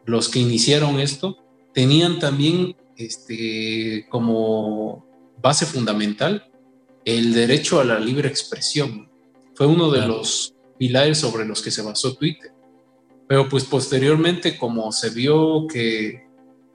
los 0.05 0.27
que 0.27 0.39
iniciaron 0.39 0.99
esto, 0.99 1.37
tenían 1.71 2.17
también 2.17 2.75
este, 2.95 4.07
como 4.09 5.05
base 5.39 5.67
fundamental 5.67 6.51
el 7.05 7.33
derecho 7.33 7.79
a 7.79 7.83
la 7.83 7.99
libre 7.99 8.27
expresión. 8.27 9.10
Fue 9.61 9.67
uno 9.67 9.91
de 9.91 10.07
los 10.07 10.55
pilares 10.79 11.19
sobre 11.19 11.45
los 11.45 11.61
que 11.61 11.69
se 11.69 11.83
basó 11.83 12.15
Twitter. 12.15 12.51
Pero 13.27 13.47
pues 13.47 13.63
posteriormente, 13.63 14.57
como 14.57 14.91
se 14.91 15.11
vio 15.11 15.67
que 15.67 16.27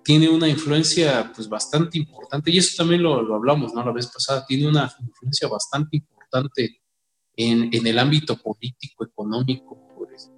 tiene 0.04 0.28
una 0.28 0.48
influencia 0.48 1.32
pues 1.34 1.48
bastante 1.48 1.98
importante, 1.98 2.52
y 2.52 2.58
eso 2.58 2.76
también 2.76 3.02
lo, 3.02 3.34
hablamos 3.34 3.74
¿no? 3.74 3.84
la 3.84 3.90
vez 3.90 4.06
pasada, 4.06 4.46
tiene 4.46 4.68
una 4.68 4.88
influencia 5.00 5.48
bastante 5.48 5.96
importante 5.96 6.80
en, 7.34 7.70
en 7.72 7.86
el 7.88 7.98
ámbito 7.98 8.36
político, 8.36 9.04
económico. 9.04 9.76
Pues. 9.98 10.30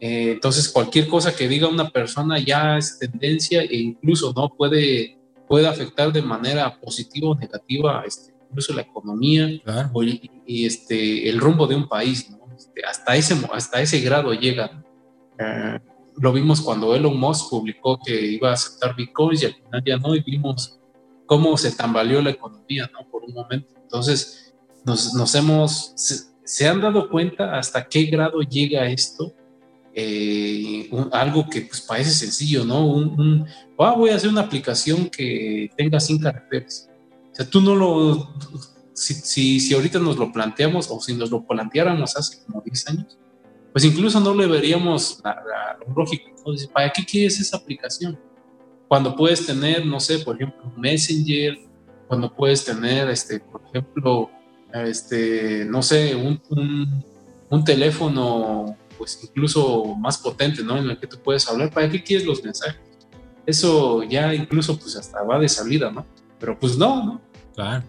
Eh, 0.00 0.30
entonces, 0.30 0.70
cualquier 0.70 1.08
cosa 1.08 1.36
que 1.36 1.46
diga 1.46 1.68
una 1.68 1.90
persona 1.90 2.38
ya 2.38 2.78
es 2.78 2.98
tendencia 2.98 3.60
e 3.60 3.76
incluso 3.76 4.32
no 4.34 4.48
puede, 4.48 5.18
puede 5.46 5.68
afectar 5.68 6.10
de 6.10 6.22
manera 6.22 6.80
positiva 6.80 7.28
o 7.28 7.34
negativa 7.34 8.02
este, 8.06 8.32
incluso 8.56 8.72
la 8.72 8.82
economía 8.82 9.50
y, 10.46 10.64
este, 10.64 11.28
el 11.28 11.38
rumbo 11.38 11.66
de 11.66 11.74
un 11.74 11.88
país. 11.88 12.30
Este, 12.56 12.82
hasta, 12.86 13.14
ese, 13.14 13.36
hasta 13.52 13.82
ese 13.82 14.00
grado 14.00 14.32
llega. 14.32 14.82
Eh, 15.38 15.78
lo 16.16 16.32
vimos 16.32 16.62
cuando 16.62 16.94
Elon 16.94 17.18
Musk 17.18 17.50
publicó 17.50 17.98
que 18.02 18.18
iba 18.18 18.50
a 18.50 18.54
aceptar 18.54 18.96
Bitcoin 18.96 19.38
y 19.38 19.44
al 19.44 19.54
final 19.54 19.82
ya 19.84 19.96
no, 19.98 20.14
y 20.14 20.20
vimos 20.22 20.78
cómo 21.26 21.54
se 21.58 21.72
tambaleó 21.72 22.22
la 22.22 22.30
economía 22.30 22.90
¿no? 22.94 23.06
por 23.10 23.24
un 23.24 23.34
momento. 23.34 23.74
Entonces, 23.82 24.54
nos, 24.86 25.12
nos 25.12 25.34
hemos, 25.34 25.92
se, 26.44 26.66
han 26.66 26.80
dado 26.80 27.10
cuenta 27.10 27.58
hasta 27.58 27.86
qué 27.86 28.04
grado 28.04 28.40
llega 28.40 28.86
esto. 28.86 29.34
Eh, 29.98 30.90
algo 31.12 31.48
que 31.48 31.62
pues 31.62 31.80
parece 31.80 32.10
sencillo, 32.10 32.64
¿no? 32.64 32.86
Un, 32.86 33.46
ah, 33.78 33.94
voy 33.96 34.10
a 34.10 34.16
hacer 34.16 34.28
una 34.28 34.42
aplicación 34.42 35.08
que 35.08 35.70
tenga 35.76 35.98
100 35.98 36.18
caracteres 36.18 36.90
o 37.36 37.38
sea, 37.38 37.50
tú 37.50 37.60
no 37.60 37.74
lo, 37.74 38.32
si, 38.94 39.60
si, 39.60 39.74
ahorita 39.74 39.98
nos 39.98 40.16
lo 40.16 40.32
planteamos 40.32 40.90
o 40.90 40.98
si 41.00 41.14
nos 41.14 41.30
lo 41.30 41.46
planteáramos 41.46 42.16
hace 42.16 42.42
como 42.46 42.62
10 42.62 42.88
años, 42.88 43.18
pues 43.72 43.84
incluso 43.84 44.18
no 44.20 44.32
le 44.32 44.46
veríamos 44.46 45.22
lo 45.22 45.94
lógico. 45.94 46.30
¿Para 46.72 46.90
qué 46.90 47.04
quieres 47.04 47.38
esa 47.38 47.58
aplicación? 47.58 48.18
Cuando 48.88 49.14
puedes 49.14 49.44
tener, 49.44 49.84
no 49.84 50.00
sé, 50.00 50.20
por 50.20 50.36
ejemplo, 50.36 50.72
Messenger, 50.78 51.58
cuando 52.08 52.32
puedes 52.32 52.64
tener, 52.64 53.10
este, 53.10 53.40
por 53.40 53.60
ejemplo, 53.68 54.30
este, 54.72 55.66
no 55.66 55.82
sé, 55.82 56.14
un, 56.14 56.40
un, 57.50 57.64
teléfono, 57.64 58.78
pues 58.96 59.20
incluso 59.22 59.94
más 59.96 60.16
potente, 60.16 60.62
¿no? 60.62 60.78
En 60.78 60.88
el 60.88 60.98
que 60.98 61.06
tú 61.06 61.18
puedes 61.22 61.46
hablar, 61.46 61.70
¿para 61.70 61.90
qué 61.90 62.02
quieres 62.02 62.26
los 62.26 62.42
mensajes? 62.42 62.80
Eso 63.44 64.04
ya 64.04 64.32
incluso, 64.32 64.78
pues 64.78 64.96
hasta 64.96 65.22
va 65.22 65.38
de 65.38 65.50
salida, 65.50 65.90
¿no? 65.90 66.06
Pero 66.38 66.58
pues 66.58 66.78
no, 66.78 67.04
¿no? 67.04 67.25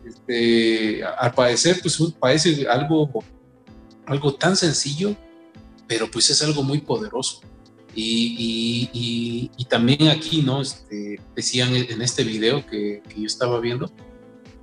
Este, 0.06 1.04
al 1.04 1.34
parecer, 1.34 1.80
pues 1.82 1.98
parece 2.20 2.68
algo, 2.68 3.24
algo 4.06 4.34
tan 4.34 4.56
sencillo, 4.56 5.16
pero 5.88 6.10
pues 6.10 6.30
es 6.30 6.42
algo 6.42 6.64
muy 6.64 6.80
poderoso. 6.80 7.42
Y, 7.94 9.50
también 9.70 10.08
aquí, 10.08 10.42
¿no? 10.42 10.62
Este, 10.62 11.20
decían 11.36 11.76
en 11.76 12.02
este 12.02 12.24
video 12.24 12.66
que, 12.66 13.02
yo 13.16 13.26
estaba 13.26 13.60
viendo, 13.60 13.92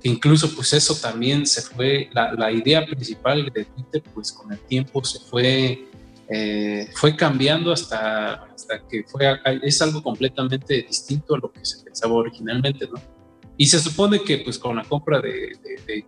que 0.01 0.09
incluso 0.09 0.53
pues 0.55 0.73
eso 0.73 0.95
también 0.95 1.45
se 1.45 1.61
fue, 1.61 2.09
la, 2.13 2.51
idea 2.51 2.83
principal 2.85 3.51
de 3.53 3.65
Twitter, 3.65 4.01
pues 4.13 4.31
con 4.31 4.51
el 4.51 4.59
tiempo 4.59 5.03
se 5.03 5.19
fue, 5.19 5.87
eh, 6.29 6.89
fue 6.95 7.15
cambiando 7.15 7.71
hasta, 7.71 8.45
hasta 8.45 8.87
que 8.87 9.03
fue, 9.03 9.39
es 9.61 9.81
algo 9.81 10.01
completamente 10.01 10.81
distinto 10.81 11.35
a 11.35 11.37
lo 11.37 11.51
que 11.51 11.63
se 11.63 11.83
pensaba 11.83 12.13
originalmente, 12.13 12.87
¿no? 12.87 13.14
Y 13.57 13.67
se 13.67 13.79
supone 13.79 14.21
que 14.21 14.39
pues 14.39 14.59
con 14.59 14.75
la 14.75 14.83
compra 14.83 15.21
de, 15.21 15.51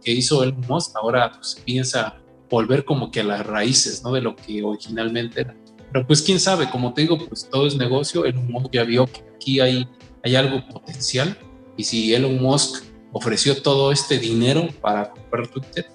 que 0.03 0.11
hizo 0.11 0.43
el 0.43 0.53
Musk, 0.53 0.95
ahora 0.95 1.31
pues 1.31 1.61
piensa 1.63 2.17
volver 2.49 2.83
como 2.83 3.11
que 3.11 3.21
a 3.21 3.23
las 3.23 3.45
raíces, 3.45 4.03
¿no? 4.03 4.11
De 4.13 4.21
lo 4.21 4.35
que 4.35 4.63
originalmente 4.63 5.41
era. 5.41 5.55
Pero 5.91 6.05
pues 6.05 6.21
quién 6.21 6.39
sabe, 6.39 6.69
como 6.69 6.93
te 6.93 7.01
digo, 7.01 7.17
pues 7.17 7.49
todo 7.49 7.67
es 7.67 7.75
negocio. 7.77 8.25
Elon 8.25 8.51
Musk 8.51 8.73
ya 8.73 8.83
vio 8.83 9.05
que 9.07 9.21
aquí 9.35 9.59
hay, 9.59 9.87
hay 10.23 10.35
algo 10.35 10.65
potencial 10.67 11.37
y 11.77 11.83
si 11.83 12.13
Elon 12.13 12.41
Musk 12.41 12.83
ofreció 13.13 13.61
todo 13.61 13.91
este 13.91 14.19
dinero 14.19 14.67
para 14.81 15.11
comprar 15.11 15.47
Twitter, 15.47 15.87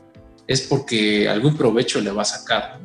es 0.47 0.62
porque 0.62 1.29
algún 1.29 1.57
provecho 1.57 2.01
le 2.01 2.11
va 2.11 2.23
a 2.23 2.27
sacar. 2.27 2.81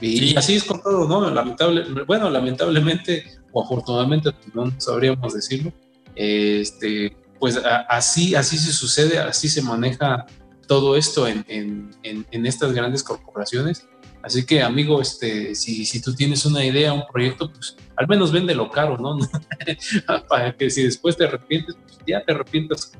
Y, 0.00 0.36
así 0.36 0.54
es 0.54 0.64
con 0.64 0.82
todo, 0.82 1.08
¿no? 1.08 1.28
Lamentable, 1.30 1.84
bueno, 2.06 2.28
lamentablemente 2.28 3.24
o 3.52 3.62
afortunadamente, 3.62 4.30
pues, 4.32 4.54
no 4.54 4.80
sabríamos 4.80 5.32
decirlo, 5.32 5.72
este, 6.14 7.16
pues 7.38 7.60
así, 7.88 8.34
así 8.34 8.58
se 8.58 8.72
sucede, 8.72 9.18
así 9.18 9.48
se 9.48 9.62
maneja 9.62 10.26
todo 10.66 10.96
esto 10.96 11.26
en, 11.26 11.44
en, 11.48 12.26
en, 12.30 12.46
estas 12.46 12.72
grandes 12.72 13.02
corporaciones. 13.02 13.86
Así 14.22 14.44
que, 14.44 14.62
amigo, 14.62 15.00
este, 15.00 15.54
si, 15.54 15.84
si, 15.84 16.00
tú 16.00 16.12
tienes 16.14 16.44
una 16.44 16.64
idea, 16.64 16.92
un 16.92 17.04
proyecto, 17.06 17.52
pues 17.52 17.76
al 17.96 18.08
menos 18.08 18.32
véndelo 18.32 18.70
caro, 18.70 18.98
¿no? 18.98 19.16
Para 20.28 20.56
que 20.56 20.68
si 20.68 20.82
después 20.82 21.16
te 21.16 21.24
arrepientes, 21.24 21.76
pues 21.82 21.98
ya 22.06 22.24
te 22.24 22.32
arrepientas. 22.32 22.92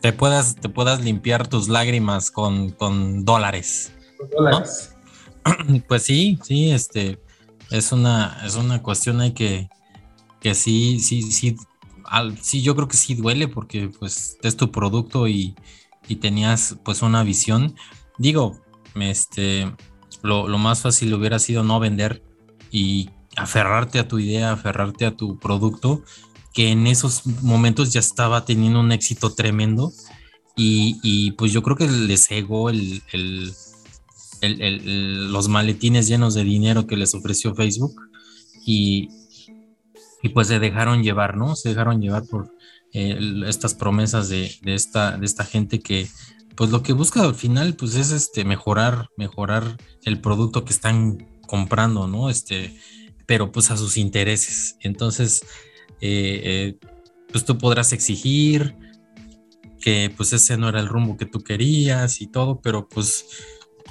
te 0.00 0.12
puedas, 0.12 0.56
te 0.56 0.68
puedas 0.68 1.02
limpiar 1.02 1.46
tus 1.46 1.68
lágrimas 1.68 2.30
con, 2.30 2.70
con 2.70 3.24
dólares. 3.24 3.92
dólares. 4.36 4.88
Pues 5.88 6.04
sí, 6.04 6.38
sí, 6.44 6.70
este, 6.70 7.18
es 7.70 7.90
una, 7.90 8.40
es 8.44 8.54
una 8.54 8.80
cuestión 8.80 9.20
hay 9.20 9.32
que, 9.32 9.68
que 10.40 10.54
sí, 10.54 11.00
sí, 11.00 11.22
sí, 11.22 11.56
sí, 12.40 12.62
yo 12.62 12.74
creo 12.74 12.88
que 12.88 12.96
sí 12.96 13.14
duele 13.14 13.48
porque 13.48 13.88
pues 13.88 14.36
es 14.42 14.56
tu 14.56 14.70
producto 14.70 15.28
y, 15.28 15.54
y 16.08 16.16
tenías 16.16 16.76
pues 16.84 17.02
una 17.02 17.22
visión. 17.22 17.74
Digo, 18.18 18.60
este, 18.94 19.72
lo, 20.22 20.48
lo, 20.48 20.58
más 20.58 20.82
fácil 20.82 21.14
hubiera 21.14 21.38
sido 21.38 21.62
no 21.62 21.80
vender 21.80 22.22
y 22.70 23.10
aferrarte 23.36 23.98
a 23.98 24.08
tu 24.08 24.18
idea, 24.18 24.52
aferrarte 24.52 25.06
a 25.06 25.16
tu 25.16 25.38
producto, 25.38 26.02
que 26.52 26.70
en 26.70 26.86
esos 26.86 27.26
momentos 27.42 27.92
ya 27.92 28.00
estaba 28.00 28.44
teniendo 28.44 28.80
un 28.80 28.92
éxito 28.92 29.34
tremendo. 29.34 29.92
Y, 30.54 31.00
y 31.02 31.32
pues 31.32 31.50
yo 31.52 31.62
creo 31.62 31.76
que 31.76 31.88
les 31.88 32.26
cegó 32.26 32.68
el, 32.68 33.02
el, 33.12 33.54
el, 34.42 35.32
los 35.32 35.48
maletines 35.48 36.08
llenos 36.08 36.34
de 36.34 36.44
dinero 36.44 36.86
que 36.86 36.96
les 36.96 37.14
ofreció 37.14 37.54
Facebook. 37.54 37.94
Y, 38.66 39.08
y 40.22 40.28
pues 40.30 40.48
se 40.48 40.60
dejaron 40.60 41.02
llevar, 41.02 41.36
¿no? 41.36 41.56
Se 41.56 41.70
dejaron 41.70 42.00
llevar 42.00 42.24
por 42.26 42.54
eh, 42.92 43.18
estas 43.46 43.74
promesas 43.74 44.28
de, 44.28 44.54
esta, 44.64 45.18
de 45.18 45.26
esta 45.26 45.44
gente 45.44 45.80
que 45.80 46.08
pues 46.54 46.70
lo 46.70 46.82
que 46.82 46.92
busca 46.92 47.22
al 47.22 47.34
final 47.34 47.74
pues 47.74 47.96
es 47.96 48.12
este 48.12 48.44
mejorar, 48.44 49.08
mejorar 49.16 49.78
el 50.04 50.20
producto 50.20 50.64
que 50.64 50.72
están 50.72 51.26
comprando, 51.46 52.06
¿no? 52.06 52.30
Este, 52.30 52.76
pero 53.26 53.50
pues 53.50 53.70
a 53.70 53.76
sus 53.76 53.96
intereses. 53.96 54.76
Entonces, 54.80 55.42
eh, 56.00 56.40
eh, 56.44 56.88
pues 57.30 57.44
tú 57.44 57.58
podrás 57.58 57.92
exigir 57.92 58.76
que 59.80 60.12
pues 60.16 60.32
ese 60.32 60.56
no 60.56 60.68
era 60.68 60.78
el 60.78 60.88
rumbo 60.88 61.16
que 61.16 61.26
tú 61.26 61.42
querías 61.42 62.20
y 62.20 62.28
todo, 62.28 62.60
pero 62.60 62.88
pues 62.88 63.26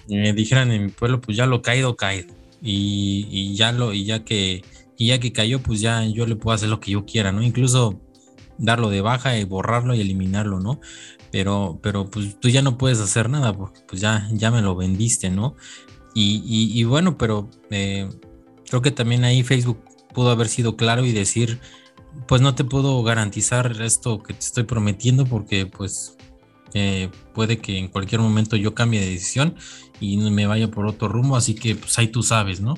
me 0.08 0.32
dijeran 0.34 0.72
en 0.72 0.86
mi 0.86 0.92
pueblo, 0.92 1.20
pues 1.20 1.36
ya 1.36 1.46
lo 1.46 1.62
caído, 1.62 1.96
caído. 1.96 2.34
Y, 2.62 3.28
y 3.30 3.56
ya 3.56 3.72
lo, 3.72 3.92
y 3.94 4.06
ya 4.06 4.24
que 4.24 4.64
y 5.02 5.08
ya 5.08 5.20
que 5.20 5.34
cayó, 5.34 5.64
pues 5.64 5.82
ya 5.82 6.06
yo 6.06 6.28
le 6.28 6.36
puedo 6.36 6.54
hacer 6.54 6.70
lo 6.70 6.80
que 6.80 6.92
yo 6.92 7.08
quiera, 7.08 7.32
¿no? 7.32 7.42
Incluso 7.42 8.00
darlo 8.60 8.92
de 8.92 9.02
baja 9.02 9.36
y 9.36 9.46
borrarlo 9.46 9.96
y 9.96 10.02
eliminarlo, 10.02 10.60
¿no? 10.60 10.80
Pero, 11.32 11.80
pero 11.82 12.12
pues 12.12 12.40
tú 12.40 12.50
ya 12.50 12.62
no 12.62 12.78
puedes 12.78 13.00
hacer 13.00 13.28
nada 13.28 13.52
porque 13.58 13.80
pues 13.88 14.00
ya, 14.00 14.30
ya 14.32 14.52
me 14.52 14.62
lo 14.62 14.76
vendiste, 14.76 15.32
¿no? 15.32 15.56
Y, 16.14 16.84
bueno, 16.84 17.18
pero 17.18 17.50
eh, 17.72 18.10
creo 18.70 18.84
que 18.84 18.92
también 18.92 19.24
ahí 19.24 19.42
Facebook 19.42 19.84
pudo 20.14 20.30
haber 20.30 20.50
sido 20.50 20.78
claro 20.78 21.04
y 21.04 21.14
decir, 21.14 21.60
pues 22.28 22.42
no 22.42 22.54
te 22.54 22.64
puedo 22.64 23.02
garantizar 23.02 23.82
esto 23.82 24.22
que 24.22 24.36
te 24.36 24.42
estoy 24.42 24.66
prometiendo 24.66 25.26
porque 25.26 25.66
pues 25.66 26.16
eh, 26.76 27.10
puede 27.34 27.58
que 27.58 27.80
en 27.80 27.88
cualquier 27.88 28.22
momento 28.22 28.56
yo 28.56 28.76
cambie 28.76 29.00
de 29.00 29.10
decisión 29.10 29.56
y 30.00 30.18
me 30.18 30.46
vaya 30.46 30.70
por 30.70 30.86
otro 30.86 31.08
rumbo, 31.08 31.38
así 31.38 31.56
que 31.56 31.76
pues 31.76 31.98
ahí 31.98 32.10
tú 32.10 32.22
sabes, 32.22 32.62
¿no? 32.62 32.76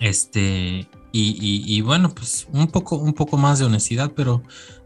Este, 0.00 0.88
y, 1.16 1.80
bueno, 1.82 2.12
pues 2.12 2.48
un 2.52 2.66
poco, 2.66 2.96
un 2.96 3.12
poco 3.12 3.36
más 3.36 3.60
de 3.60 3.66
honestidad, 3.66 4.12
pero, 4.16 4.42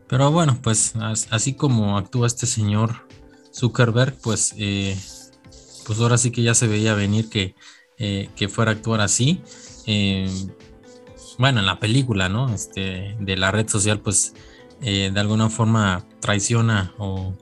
pero 0.08 0.30
bueno, 0.30 0.58
pues 0.62 0.94
así 1.30 1.54
como 1.54 1.96
actúa 1.96 2.26
este 2.26 2.46
señor 2.46 3.06
Zuckerberg, 3.54 4.14
pues, 4.22 4.54
eh, 4.58 4.94
pues 5.86 5.98
ahora 6.00 6.18
sí 6.18 6.30
que 6.30 6.42
ya 6.42 6.52
se 6.52 6.66
veía 6.66 6.94
venir 6.94 7.30
que, 7.30 7.54
eh, 7.96 8.28
que 8.36 8.48
fuera 8.48 8.72
a 8.72 8.74
actuar 8.74 9.00
así. 9.00 9.40
Eh, 9.86 10.30
bueno, 11.38 11.60
en 11.60 11.66
la 11.66 11.80
película, 11.80 12.28
¿no? 12.28 12.52
Este, 12.52 13.16
de 13.18 13.36
la 13.38 13.50
red 13.50 13.68
social, 13.68 14.00
pues 14.00 14.34
de 14.80 15.18
alguna 15.18 15.50
forma 15.50 16.04
traiciona 16.20 16.94
o, 16.98 17.34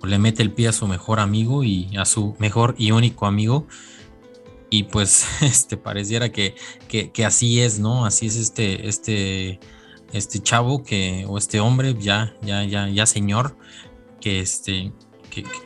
o, 0.00 0.06
le 0.06 0.18
mete 0.18 0.42
el 0.42 0.50
pie 0.50 0.68
a 0.68 0.72
su 0.72 0.86
mejor 0.88 1.20
amigo 1.20 1.64
y 1.64 1.96
a 1.96 2.04
su 2.04 2.34
mejor 2.38 2.74
y 2.76 2.90
único 2.90 3.24
amigo 3.24 3.66
y 4.72 4.84
pues 4.84 5.26
este 5.42 5.76
pareciera 5.76 6.32
que, 6.32 6.54
que, 6.88 7.24
así 7.26 7.60
es, 7.60 7.78
¿no? 7.78 8.06
Así 8.06 8.26
es 8.26 8.36
este, 8.36 8.88
este, 8.88 9.60
este 10.14 10.38
chavo 10.38 10.82
que, 10.82 11.26
o 11.28 11.36
este 11.36 11.60
hombre, 11.60 11.94
ya, 12.00 12.34
ya, 12.40 12.64
ya, 12.64 12.88
ya 12.88 13.04
señor, 13.04 13.54
que 14.18 14.40
este, 14.40 14.94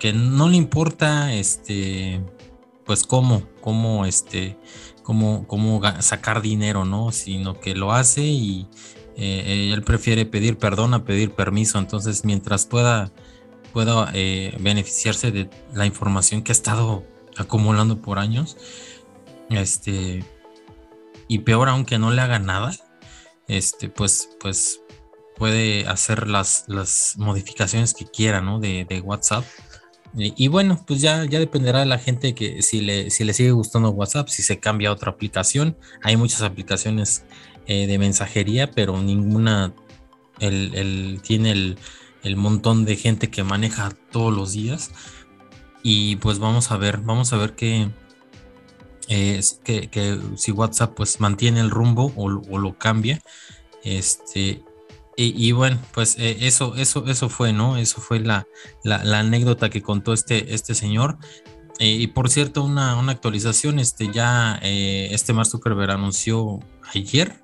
que, 0.01 0.13
no 0.13 0.49
le 0.49 0.57
importa, 0.57 1.33
este, 1.33 2.21
pues 2.85 3.05
cómo, 3.05 3.45
cómo, 3.61 4.07
este, 4.07 4.59
cómo, 5.05 5.47
cómo 5.47 5.81
sacar 6.01 6.43
dinero, 6.43 6.85
¿no? 6.85 7.13
Sino 7.13 7.61
que 7.61 7.77
lo 7.77 7.93
hace 7.93 8.23
y 8.23 8.67
eh, 9.17 9.71
él 9.73 9.83
prefiere 9.85 10.27
pedir 10.27 10.59
perdón 10.59 10.95
a 10.95 11.05
pedir 11.05 11.31
permiso. 11.31 11.79
Entonces, 11.79 12.25
mientras 12.25 12.67
pueda, 12.67 13.13
pueda 13.73 14.11
eh, 14.15 14.57
beneficiarse 14.59 15.31
de 15.31 15.49
la 15.73 15.87
información 15.87 16.43
que 16.43 16.51
ha 16.51 16.55
estado 16.55 17.05
acumulando 17.37 18.01
por 18.01 18.19
años, 18.19 18.57
este, 19.51 20.25
y 21.29 21.41
peor, 21.41 21.69
aunque 21.69 21.99
no 21.99 22.11
le 22.11 22.23
haga 22.23 22.39
nada, 22.39 22.75
este, 23.49 23.89
pues, 23.89 24.31
pues 24.41 24.81
puede 25.37 25.87
hacer 25.87 26.29
las, 26.29 26.65
las 26.67 27.15
modificaciones 27.19 27.95
que 27.95 28.07
quiera, 28.07 28.41
¿no? 28.41 28.59
De, 28.59 28.85
de 28.89 29.01
WhatsApp. 29.01 29.45
Y, 30.19 30.49
bueno, 30.49 30.83
pues 30.87 31.03
ya, 31.03 31.27
ya 31.27 31.39
dependerá 31.39 31.81
de 31.81 31.87
la 31.87 31.99
gente 31.99 32.35
que 32.35 32.63
si 32.63 32.81
le, 32.81 33.11
si 33.11 33.23
le 33.25 33.35
sigue 33.35 33.51
gustando 33.51 33.91
WhatsApp, 33.91 34.29
si 34.29 34.43
se 34.43 34.59
cambia 34.59 34.89
a 34.89 34.93
otra 34.93 35.11
aplicación. 35.11 35.77
Hay 36.03 36.17
muchas 36.17 36.41
aplicaciones 36.41 37.25
eh, 37.67 37.87
de 37.87 37.99
mensajería, 37.99 38.71
pero 38.71 39.03
ninguna 39.03 39.75
el, 40.41 41.21
tiene 41.23 41.51
el, 41.51 41.79
el, 42.23 42.37
montón 42.37 42.87
de 42.87 42.97
gente 42.97 43.29
que 43.29 43.45
maneja 43.45 43.91
todos 44.11 44.35
los 44.35 44.53
días. 44.55 44.91
Y 45.83 46.17
pues 46.17 46.39
vamos 46.39 46.71
a 46.71 46.79
ver, 46.79 46.99
vamos 46.99 47.35
a 47.35 47.37
ver 47.37 47.55
qué, 47.55 47.91
es 49.09 49.61
que, 49.65 50.21
si 50.37 50.53
WhatsApp 50.53 50.95
pues 50.95 51.21
mantiene 51.21 51.61
el 51.61 51.71
rumbo 51.71 52.13
o, 52.17 52.29
lo 52.29 52.79
cambia. 52.79 53.21
Este, 53.85 54.63
y, 55.19 55.53
bueno, 55.53 55.79
pues 55.95 56.19
eh, 56.19 56.37
eso, 56.41 56.75
eso, 56.77 57.07
eso 57.07 57.31
fue, 57.31 57.55
¿no? 57.55 57.79
Eso 57.79 58.03
fue 58.03 58.21
la, 58.21 58.47
la, 58.83 59.19
anécdota 59.19 59.71
que 59.71 59.81
contó 59.81 60.13
este, 60.13 60.55
este 60.55 60.75
señor. 60.75 61.17
Eh, 61.79 61.89
y 61.89 62.07
por 62.09 62.29
cierto, 62.29 62.63
una, 62.63 62.97
una, 62.97 63.13
actualización, 63.13 63.79
este 63.79 64.13
ya, 64.13 64.59
eh, 64.63 65.09
este 65.13 65.33
Mark 65.33 65.49
Zuckerberg 65.49 65.91
anunció 65.91 66.61
ayer 66.95 67.35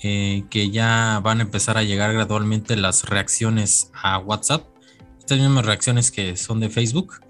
que 0.00 0.70
ya 0.70 1.20
van 1.24 1.40
a 1.40 1.42
empezar 1.42 1.76
a 1.76 1.82
llegar 1.82 2.12
gradualmente 2.12 2.76
las 2.76 3.04
reacciones 3.04 3.90
a 3.92 4.18
WhatsApp. 4.18 4.64
Estas 5.18 5.38
mismas 5.38 5.66
reacciones 5.66 6.12
que 6.12 6.36
son 6.36 6.60
de 6.60 6.70
Facebook 6.70 7.20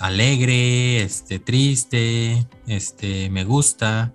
alegre, 0.00 1.02
este, 1.02 1.38
triste, 1.38 2.46
este, 2.66 3.30
me 3.30 3.44
gusta, 3.44 4.12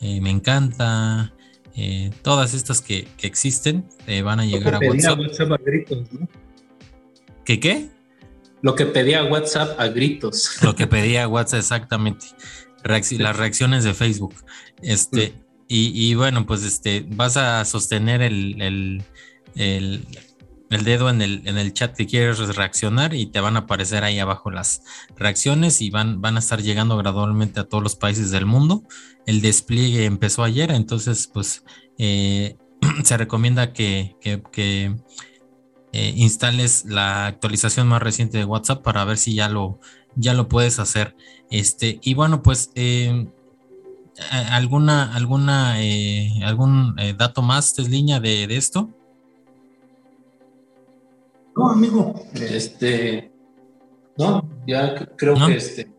eh, 0.00 0.20
me 0.20 0.30
encanta, 0.30 1.32
eh, 1.74 2.10
todas 2.22 2.54
estas 2.54 2.80
que, 2.80 3.06
existen 3.20 3.86
eh, 4.06 4.22
van 4.22 4.40
a 4.40 4.46
llegar 4.46 4.74
a 4.74 4.78
WhatsApp. 4.78 5.18
WhatsApp 5.18 5.52
a 5.52 5.56
gritos, 5.58 6.12
¿no? 6.12 6.28
¿Qué 7.44 7.60
qué? 7.60 7.88
Lo 8.62 8.74
que 8.74 8.86
pedía 8.86 9.24
WhatsApp 9.24 9.78
a 9.78 9.88
gritos. 9.88 10.58
Lo 10.62 10.74
que 10.74 10.86
pedía 10.86 11.28
WhatsApp, 11.28 11.60
exactamente. 11.60 12.26
Las 13.18 13.36
reacciones 13.36 13.84
de 13.84 13.94
Facebook. 13.94 14.34
Este, 14.80 15.28
mm. 15.28 15.42
y, 15.68 16.14
bueno, 16.14 16.46
pues 16.46 16.64
este, 16.64 17.04
vas 17.08 17.36
a 17.36 17.64
sostener 17.64 18.22
el, 18.22 18.62
el 18.62 19.04
el 19.56 20.06
dedo 20.68 21.08
en 21.08 21.22
el, 21.22 21.46
en 21.46 21.58
el 21.58 21.72
chat 21.72 21.94
que 21.94 22.06
quieres 22.06 22.38
reaccionar 22.56 23.14
y 23.14 23.26
te 23.26 23.40
van 23.40 23.56
a 23.56 23.60
aparecer 23.60 24.04
ahí 24.04 24.18
abajo 24.18 24.50
las 24.50 24.82
reacciones 25.16 25.80
y 25.80 25.90
van, 25.90 26.20
van 26.20 26.36
a 26.36 26.40
estar 26.40 26.60
llegando 26.60 26.96
gradualmente 26.96 27.60
a 27.60 27.64
todos 27.64 27.82
los 27.82 27.96
países 27.96 28.30
del 28.30 28.46
mundo. 28.46 28.82
El 29.26 29.40
despliegue 29.40 30.04
empezó 30.04 30.42
ayer, 30.42 30.70
entonces 30.72 31.30
pues 31.32 31.64
eh, 31.98 32.56
se 33.04 33.16
recomienda 33.16 33.72
que, 33.72 34.16
que, 34.52 34.96
eh, 35.92 36.12
instales 36.16 36.84
la 36.84 37.26
actualización 37.26 37.86
más 37.86 38.02
reciente 38.02 38.38
de 38.38 38.44
WhatsApp 38.44 38.82
para 38.82 39.04
ver 39.04 39.16
si 39.16 39.34
ya 39.34 39.48
lo, 39.48 39.80
ya 40.16 40.34
lo 40.34 40.48
puedes 40.48 40.78
hacer. 40.78 41.16
Este, 41.50 42.00
y 42.02 42.14
bueno, 42.14 42.42
pues 42.42 42.70
eh, 42.74 43.28
¿Alguna, 44.30 45.14
alguna, 45.14 45.76
algún 46.42 46.96
dato 47.18 47.42
más, 47.42 47.74
Tesliña, 47.74 48.18
de, 48.18 48.46
de 48.46 48.56
esto? 48.56 48.96
No, 51.56 51.70
amigo, 51.70 52.14
este, 52.34 53.32
no, 54.18 54.46
ya 54.66 54.94
creo 55.16 55.34
que 55.46 55.56
este, 55.56 55.90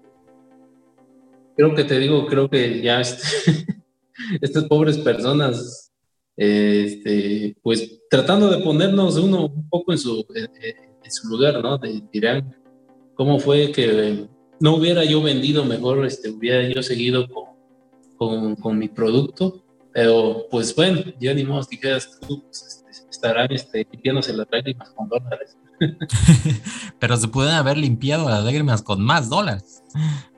creo 1.56 1.74
que 1.74 1.84
te 1.84 1.98
digo, 1.98 2.28
creo 2.28 2.48
que 2.48 2.80
ya 2.80 3.02
este, 3.02 3.24
estas 4.42 4.66
pobres 4.66 5.00
personas, 5.00 5.92
este, 6.36 7.58
pues 7.64 8.02
tratando 8.08 8.52
de 8.52 8.64
ponernos 8.64 9.18
uno 9.18 9.48
un 9.48 9.68
poco 9.68 9.94
en 9.94 9.98
su, 9.98 10.28
en, 10.36 11.12
su 11.12 11.28
lugar, 11.28 11.64
¿no? 11.64 11.80
De, 11.80 12.04
dirán, 12.14 12.56
¿cómo 13.16 13.40
fue 13.40 13.72
que 13.72 14.28
no 14.60 14.76
hubiera 14.76 15.04
yo 15.06 15.24
vendido 15.24 15.66
mejor, 15.66 16.06
este, 16.06 16.30
hubiera 16.30 16.70
yo 16.70 16.84
seguido 16.84 17.28
con, 18.16 18.56
con, 18.58 18.78
mi 18.78 18.90
producto? 18.90 19.64
Pero 19.92 20.46
pues 20.52 20.76
bueno, 20.76 21.02
ya 21.20 21.34
ni 21.34 21.44
modo, 21.44 21.64
si 21.64 21.80
quedas 21.80 22.20
tú, 22.20 22.44
pues, 22.44 22.77
estarán 23.18 23.48
este, 23.52 23.88
limpiándose 23.92 24.34
las 24.34 24.48
lágrimas 24.52 24.90
con 24.92 25.10
dólares. 25.10 25.58
Pero 27.00 27.18
se 27.18 27.28
pueden 27.28 27.54
haber 27.54 27.78
limpiado 27.78 28.30
las 28.30 28.44
lágrimas 28.44 28.82
con 28.82 29.02
más 29.02 29.30
dólares. 29.30 29.84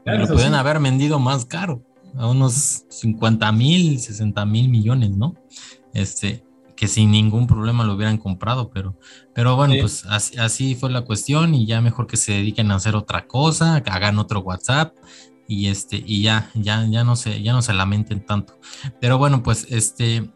lo 0.06 0.28
pueden 0.28 0.56
haber 0.56 0.80
vendido 0.80 1.20
más 1.20 1.46
caro, 1.46 1.84
a 2.16 2.28
unos 2.28 2.86
50 2.90 3.52
mil, 3.52 4.00
60 4.00 4.46
mil 4.46 4.70
millones, 4.70 5.12
¿no? 5.12 5.36
Este, 5.94 6.44
que 6.76 6.88
sin 6.88 7.12
ningún 7.12 7.48
problema 7.48 7.84
lo 7.84 7.94
hubieran 7.94 8.18
comprado, 8.18 8.70
pero, 8.70 8.98
pero 9.34 9.56
bueno, 9.56 9.76
pues 9.82 10.06
así, 10.06 10.76
fue 10.76 10.90
la 10.90 11.02
cuestión 11.02 11.54
y 11.54 11.66
ya 11.66 11.82
mejor 11.82 12.08
que 12.08 12.18
se 12.18 12.34
dediquen 12.34 12.72
a 12.72 12.76
hacer 12.76 12.96
otra 12.96 13.28
cosa, 13.28 13.82
que 13.84 13.90
hagan 13.90 14.18
otro 14.18 14.40
WhatsApp 14.40 14.96
y 15.48 15.68
este, 15.68 16.02
y 16.06 16.22
ya, 16.22 16.50
ya, 16.54 16.86
ya 16.90 17.04
no 17.04 17.16
se, 17.16 17.42
ya 17.42 17.54
no 17.54 17.62
se 17.62 17.74
lamenten 17.74 18.26
tanto. 18.26 18.60
Pero 19.02 19.18
bueno, 19.18 19.44
pues 19.44 19.68
este, 19.70 20.30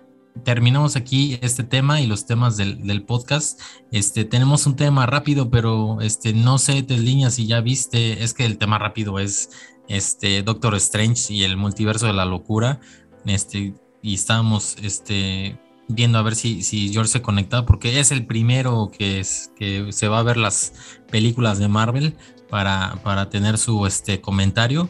terminamos 0.44 0.96
aquí 0.96 1.38
este 1.42 1.64
tema 1.64 2.02
y 2.02 2.08
los 2.08 2.26
temas 2.26 2.58
del, 2.58 3.04
podcast. 3.04 3.60
Este, 3.92 4.26
tenemos 4.26 4.66
un 4.66 4.76
tema 4.76 5.06
rápido, 5.06 5.50
pero 5.50 6.02
este, 6.02 6.34
no 6.34 6.58
sé, 6.58 6.84
Tesliña, 6.84 7.30
si 7.30 7.46
ya 7.48 7.62
viste, 7.62 8.24
es 8.24 8.34
que 8.34 8.46
el 8.46 8.58
tema 8.58 8.80
rápido 8.80 9.20
es 9.20 9.52
este, 9.88 10.44
Doctor 10.44 10.76
Strange 10.76 11.34
y 11.34 11.44
el 11.44 11.58
multiverso 11.58 12.08
de 12.08 12.14
la 12.14 12.26
locura. 12.26 12.80
Este, 13.26 13.74
y 14.02 14.14
estábamos 14.16 14.76
este, 14.82 15.60
viendo 15.88 16.18
a 16.18 16.24
ver 16.24 16.36
si, 16.36 16.64
si 16.64 16.92
George 16.92 17.12
se 17.12 17.22
conecta, 17.22 17.66
porque 17.66 18.00
es 18.00 18.12
el 18.12 18.26
primero 18.26 18.92
que, 18.96 19.20
es, 19.20 19.52
que 19.56 19.92
se 19.92 20.08
va 20.08 20.20
a 20.20 20.24
ver 20.24 20.38
las 20.38 20.74
películas 21.10 21.60
de 21.60 21.68
Marvel 21.68 22.16
para, 22.50 23.00
para 23.04 23.30
tener 23.30 23.58
su 23.58 23.86
este, 23.86 24.20
comentario. 24.20 24.90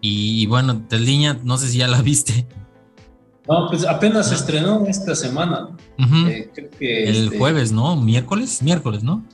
Y, 0.00 0.42
y 0.42 0.46
bueno, 0.46 0.82
Tesliña, 0.88 1.38
no 1.44 1.58
sé 1.58 1.68
si 1.68 1.78
ya 1.78 1.88
la 1.88 2.02
viste. 2.02 2.46
No, 3.48 3.68
pues 3.68 3.84
apenas 3.86 4.28
se 4.28 4.36
estrenó 4.36 4.86
esta 4.86 5.14
semana. 5.14 5.76
Eh, 5.98 6.50
el 6.80 7.24
este, 7.24 7.38
jueves, 7.38 7.72
¿no? 7.72 7.96
Miércoles, 7.96 8.62
miércoles, 8.62 9.02
¿no? 9.02 9.24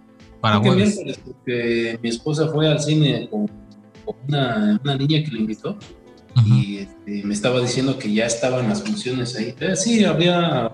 Para 0.40 0.58
jueves. 0.58 0.96
miércoles, 0.96 1.20
porque 1.24 1.98
mi 2.02 2.08
esposa 2.08 2.48
fue 2.48 2.68
al 2.68 2.80
cine 2.80 3.28
con, 3.30 3.50
una, 4.26 4.80
niña 4.96 5.22
que 5.22 5.30
le 5.32 5.40
invitó 5.40 5.76
y 6.46 6.78
este, 6.78 7.24
me 7.24 7.34
estaba 7.34 7.60
diciendo 7.60 7.98
que 7.98 8.12
ya 8.12 8.24
estaban 8.24 8.68
las 8.68 8.82
funciones 8.82 9.36
ahí. 9.36 9.54
Eh, 9.60 9.76
sí, 9.76 10.04
había 10.04 10.72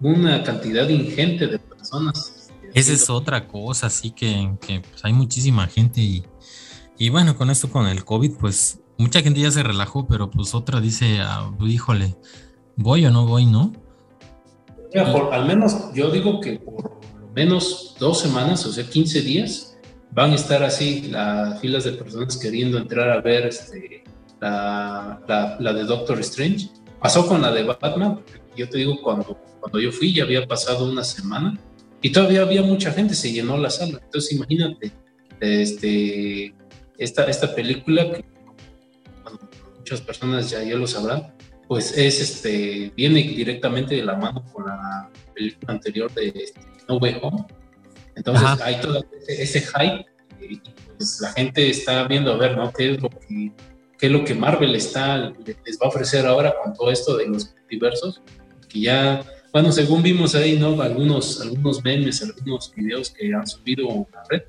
una 0.00 0.42
cantidad 0.44 0.88
ingente 0.88 1.46
de 1.46 1.58
personas. 1.58 2.50
Este, 2.62 2.78
Esa 2.78 2.92
es 2.92 3.10
otra 3.10 3.48
cosa, 3.48 3.86
así 3.86 4.10
que, 4.10 4.52
que 4.60 4.80
pues, 4.80 5.04
hay 5.04 5.12
muchísima 5.12 5.66
gente 5.66 6.00
y, 6.00 6.24
y 6.98 7.08
bueno, 7.08 7.36
con 7.36 7.50
esto 7.50 7.70
con 7.70 7.86
el 7.86 8.04
COVID, 8.04 8.32
pues 8.38 8.80
mucha 8.98 9.22
gente 9.22 9.40
ya 9.40 9.50
se 9.50 9.62
relajó, 9.62 10.06
pero 10.06 10.30
pues 10.30 10.54
otra 10.54 10.80
dice, 10.80 11.20
ah, 11.20 11.50
híjole, 11.60 12.16
¿Voy 12.80 13.04
o 13.06 13.10
no 13.10 13.26
voy, 13.26 13.44
no? 13.44 13.72
al 15.32 15.46
menos 15.46 15.92
yo 15.94 16.12
digo 16.12 16.40
que 16.40 16.60
por 16.60 16.84
lo 17.20 17.28
menos 17.34 17.96
dos 17.98 18.20
semanas, 18.20 18.64
o 18.66 18.72
sea, 18.72 18.88
15 18.88 19.20
días, 19.22 19.76
van 20.12 20.30
a 20.30 20.36
estar 20.36 20.62
así 20.62 21.08
las 21.10 21.60
filas 21.60 21.82
de 21.82 21.92
personas 21.92 22.36
queriendo 22.36 22.78
entrar 22.78 23.10
a 23.10 23.20
ver 23.20 23.46
este, 23.46 24.04
la, 24.40 25.56
la, 25.58 25.72
de 25.72 25.82
Doctor 25.82 26.20
Strange. 26.20 26.70
Pasó 27.00 27.26
con 27.26 27.42
la 27.42 27.50
de 27.50 27.64
Batman, 27.64 28.20
yo 28.56 28.68
te 28.68 28.78
digo, 28.78 29.02
cuando, 29.02 29.36
cuando 29.58 29.80
yo 29.80 29.90
fui 29.90 30.14
ya 30.14 30.22
había 30.22 30.46
pasado 30.46 30.88
una 30.88 31.02
semana 31.02 31.58
y 32.00 32.12
todavía 32.12 32.42
había 32.42 32.62
mucha 32.62 32.92
gente, 32.92 33.14
se 33.14 33.32
llenó 33.32 33.58
la 33.58 33.70
sala. 33.70 33.98
Entonces 34.04 34.32
imagínate, 34.32 34.92
este, 35.40 36.54
esta, 36.96 37.24
esta 37.24 37.52
película 37.56 38.08
que 38.12 38.24
muchas 39.78 40.00
personas 40.00 40.48
ya, 40.48 40.62
ya 40.62 40.76
lo 40.76 40.86
sabrán, 40.86 41.32
pues 41.68 41.96
es 41.96 42.20
este, 42.20 42.90
viene 42.96 43.22
directamente 43.22 43.96
de 43.96 44.04
la 44.04 44.16
mano 44.16 44.42
con 44.52 44.66
la 44.66 45.10
película 45.34 45.74
anterior 45.74 46.12
de 46.14 46.28
este, 46.34 46.60
No 46.88 46.96
Way 46.96 47.18
Home. 47.20 47.44
Entonces 48.16 48.60
hay 48.62 48.80
todo 48.80 49.04
ese, 49.28 49.60
hype 49.60 50.06
y 50.40 50.60
pues 50.96 51.20
la 51.20 51.32
gente 51.32 51.68
está 51.68 52.08
viendo 52.08 52.32
a 52.32 52.36
ver, 52.38 52.56
¿no? 52.56 52.72
¿Qué 52.72 52.92
es 52.92 53.02
lo 53.02 53.10
que, 53.10 53.52
qué 53.98 54.06
es 54.06 54.12
lo 54.12 54.24
que 54.24 54.34
Marvel 54.34 54.74
está, 54.74 55.30
les 55.44 55.78
va 55.78 55.84
a 55.84 55.88
ofrecer 55.88 56.26
ahora 56.26 56.54
con 56.64 56.72
todo 56.72 56.90
esto 56.90 57.18
de 57.18 57.28
los 57.28 57.54
diversos? 57.68 58.22
Que 58.66 58.80
ya, 58.80 59.22
bueno, 59.52 59.70
según 59.70 60.02
vimos 60.02 60.34
ahí, 60.34 60.58
¿no? 60.58 60.80
Algunos, 60.80 61.40
algunos 61.42 61.84
memes, 61.84 62.22
algunos 62.22 62.72
videos 62.74 63.10
que 63.10 63.32
han 63.32 63.46
subido 63.46 63.88
a 63.90 64.16
la 64.16 64.24
red, 64.30 64.42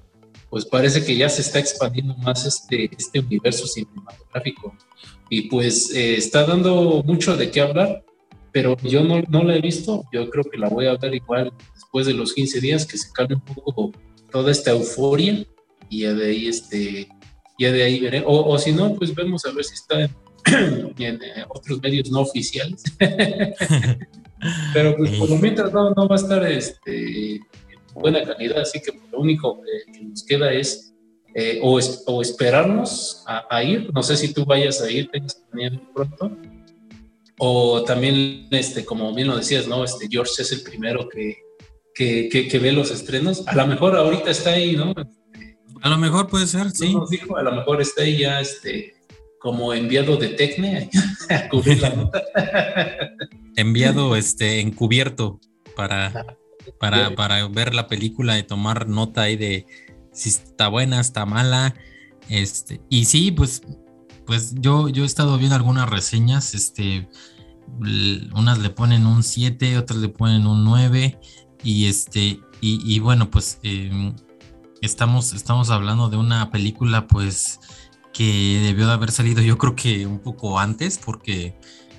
pues 0.49 0.65
parece 0.65 1.05
que 1.05 1.17
ya 1.17 1.27
se 1.27 1.41
está 1.41 1.59
expandiendo 1.59 2.15
más 2.15 2.45
este, 2.45 2.89
este 2.97 3.19
universo 3.19 3.67
cinematográfico 3.67 4.73
y 5.29 5.43
pues 5.43 5.93
eh, 5.93 6.15
está 6.15 6.45
dando 6.45 7.03
mucho 7.05 7.37
de 7.37 7.51
qué 7.51 7.61
hablar, 7.61 8.03
pero 8.51 8.75
yo 8.83 9.03
no, 9.03 9.21
no 9.29 9.43
la 9.43 9.55
he 9.55 9.61
visto, 9.61 10.03
yo 10.11 10.29
creo 10.29 10.43
que 10.43 10.57
la 10.57 10.69
voy 10.69 10.87
a 10.87 10.95
ver 10.95 11.13
igual 11.13 11.53
después 11.75 12.07
de 12.07 12.13
los 12.13 12.33
15 12.33 12.59
días, 12.59 12.85
que 12.85 12.97
se 12.97 13.11
calme 13.13 13.35
un 13.35 13.41
poco 13.41 13.91
toda 14.31 14.51
esta 14.51 14.71
euforia 14.71 15.45
y 15.89 16.01
ya 16.01 16.13
de 16.13 16.27
ahí, 16.27 16.47
este, 16.47 17.07
ya 17.57 17.71
de 17.71 17.83
ahí 17.83 17.99
veré, 17.99 18.23
o, 18.25 18.57
si 18.57 18.71
no, 18.71 18.95
pues 18.95 19.13
vemos 19.13 19.45
a 19.45 19.51
ver 19.51 19.63
si 19.63 19.75
está 19.75 20.01
en, 20.01 20.11
eh, 20.99 21.45
otros 21.49 21.81
medios 21.81 22.09
no 22.09 22.21
oficiales. 22.21 22.83
pero 24.73 24.95
pues 24.95 25.11
por 25.17 25.29
lo 25.29 25.35
mientras 25.37 25.71
no, 25.73 25.91
no 25.91 26.07
va 26.07 26.15
a 26.15 26.19
estar 26.19 26.45
este, 26.49 27.35
en 27.35 27.43
buena 27.93 28.23
calidad, 28.23 28.61
así 28.61 28.79
que 28.79 28.97
lo 29.11 29.19
único 29.19 29.61
que 29.93 30.01
nos 30.01 30.23
queda 30.23 30.51
es 30.53 30.88
eh, 31.35 31.59
o, 31.61 31.79
o, 32.07 32.21
esperarnos 32.21 33.23
a, 33.27 33.63
ir. 33.63 33.91
No 33.93 34.01
sé 34.03 34.17
si 34.17 34.33
tú 34.33 34.45
vayas 34.45 34.81
a 34.81 34.89
ir, 34.89 35.09
tengas 35.11 35.35
que 35.35 35.79
pronto. 35.93 36.37
O 37.37 37.83
también, 37.83 38.47
este, 38.51 38.83
como 38.83 39.13
bien 39.13 39.27
lo 39.27 39.37
decías, 39.37 39.67
¿no? 39.67 39.83
Este, 39.83 40.07
George 40.09 40.41
es 40.41 40.51
el 40.51 40.61
primero 40.61 41.07
que, 41.07 41.37
que, 41.93 42.29
que, 42.29 42.59
ve 42.59 42.71
los 42.71 42.91
estrenos. 42.91 43.47
A 43.47 43.55
lo 43.55 43.67
mejor 43.67 43.95
ahorita 43.95 44.31
está 44.31 44.51
ahí, 44.51 44.75
¿no? 44.75 44.93
A 45.81 45.89
lo 45.89 45.97
mejor 45.97 46.27
puede 46.27 46.47
ser, 46.47 46.71
sí. 46.71 46.95
dijo, 47.09 47.37
a 47.37 47.43
lo 47.43 47.51
mejor 47.53 47.81
está 47.81 48.01
ahí 48.03 48.17
ya 48.17 48.41
este, 48.41 48.95
como 49.39 49.73
enviado 49.73 50.17
de 50.17 50.29
Tecne 50.29 50.89
a 51.29 51.47
cubrir 51.47 51.79
la 51.79 51.91
nota. 51.91 52.23
enviado 53.55 54.15
este, 54.15 54.59
encubierto 54.59 55.39
para, 55.75 56.37
para, 56.79 57.15
para 57.15 57.47
ver 57.47 57.73
la 57.73 57.87
película 57.87 58.37
y 58.37 58.43
tomar 58.43 58.87
nota 58.87 59.21
ahí 59.21 59.37
de 59.37 59.65
si 60.19 60.29
está 60.29 60.67
buena, 60.67 60.99
está 60.99 61.25
mala. 61.25 61.75
Este, 62.27 62.81
y 62.89 63.05
sí, 63.05 63.31
pues, 63.31 63.63
pues 64.25 64.53
yo, 64.55 64.89
yo 64.89 65.03
he 65.03 65.05
estado 65.05 65.37
viendo 65.37 65.55
algunas 65.55 65.89
reseñas, 65.89 66.53
este, 66.53 67.09
unas 68.35 68.59
le 68.59 68.69
ponen 68.69 69.07
un 69.07 69.23
7, 69.23 69.77
otras 69.77 69.99
le 69.99 70.09
ponen 70.09 70.45
un 70.45 70.65
9, 70.65 71.17
y 71.63 71.85
este, 71.85 72.41
y, 72.61 72.99
bueno, 72.99 73.31
pues 73.31 73.59
em, 73.63 74.13
estamos, 74.81 75.33
estamos 75.33 75.69
hablando 75.69 76.09
de 76.09 76.17
una 76.17 76.51
película, 76.51 77.07
pues, 77.07 77.61
que 78.13 78.59
debió 78.61 78.87
de 78.87 78.93
haber 78.93 79.11
salido 79.11 79.41
yo 79.41 79.57
creo 79.57 79.75
que 79.75 80.05
un 80.05 80.19
poco 80.19 80.59
antes, 80.59 80.97
porque, 80.97 81.55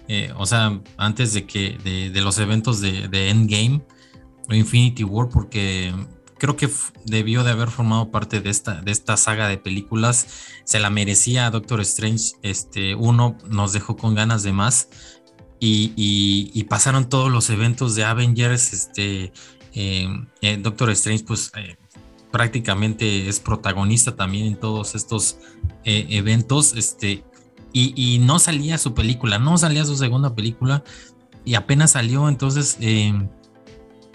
eh, 0.09 0.33
o 0.37 0.45
sea, 0.45 0.81
antes 0.99 1.33
de 1.33 1.47
que, 1.47 1.79
de, 2.13 2.21
los 2.21 2.39
eventos 2.39 2.81
de, 2.83 3.09
de 3.09 3.31
Endgame 3.31 3.83
o 4.51 4.55
Infinity 4.55 5.05
War, 5.05 5.29
porque 5.31 5.95
creo 6.41 6.57
que 6.57 6.71
debió 7.05 7.45
de 7.45 7.51
haber 7.51 7.69
formado 7.69 8.11
parte 8.11 8.41
de 8.41 8.49
esta, 8.49 8.81
de 8.81 8.91
esta 8.91 9.17
saga 9.19 9.47
de 9.47 9.59
películas. 9.59 10.27
Se 10.65 10.81
la 10.81 10.89
merecía 10.89 11.51
Doctor 11.51 11.83
Strange. 11.83 12.33
Este, 12.43 12.95
uno 12.95 13.37
nos 13.49 13.75
dejó 13.75 13.97
con 13.97 14.15
ganas 14.15 14.43
de 14.43 14.53
más. 14.53 14.89
Y, 15.61 16.65
pasaron 16.71 17.09
todos 17.11 17.31
los 17.31 17.51
eventos 17.51 17.95
de 17.95 18.05
Avengers. 18.05 18.73
Este, 18.73 19.33
eh, 19.75 20.09
eh, 20.41 20.57
Doctor 20.57 20.91
Strange, 20.91 21.25
pues 21.25 21.53
eh, 21.57 21.77
prácticamente 22.33 23.29
es 23.29 23.39
protagonista 23.39 24.17
también 24.17 24.47
en 24.47 24.57
todos 24.57 24.95
estos 24.95 25.39
eventos. 25.85 26.75
Este, 26.75 27.23
y, 27.75 27.93
y, 27.95 28.19
no 28.19 28.39
salía 28.39 28.79
su 28.79 28.95
película, 28.95 29.39
no 29.39 29.59
salía 29.59 29.85
su 29.85 29.97
segunda 29.97 30.35
película. 30.35 30.83
Y 31.45 31.55
apenas 31.55 31.91
salió, 31.93 32.31
entonces 32.31 32.79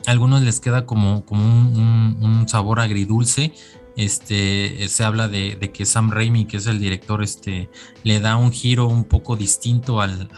algunos 0.08 0.42
les 0.42 0.60
queda 0.60 0.86
como, 0.86 1.26
como 1.26 1.44
un, 1.44 2.46
sabor 2.48 2.80
agridulce 2.80 3.54
este, 3.96 4.88
se 4.90 5.04
habla 5.04 5.28
de, 5.28 5.72
que 5.74 5.86
Sam 5.86 6.12
Raimi, 6.12 6.46
que 6.46 6.58
es 6.58 6.68
el 6.68 6.80
director, 6.80 7.24
este, 7.24 7.70
le 8.04 8.20
da 8.20 8.36
un 8.36 8.52
giro 8.52 8.88
un 8.88 9.06
poco 9.06 9.36
distinto 9.38 10.02
al, 10.02 10.30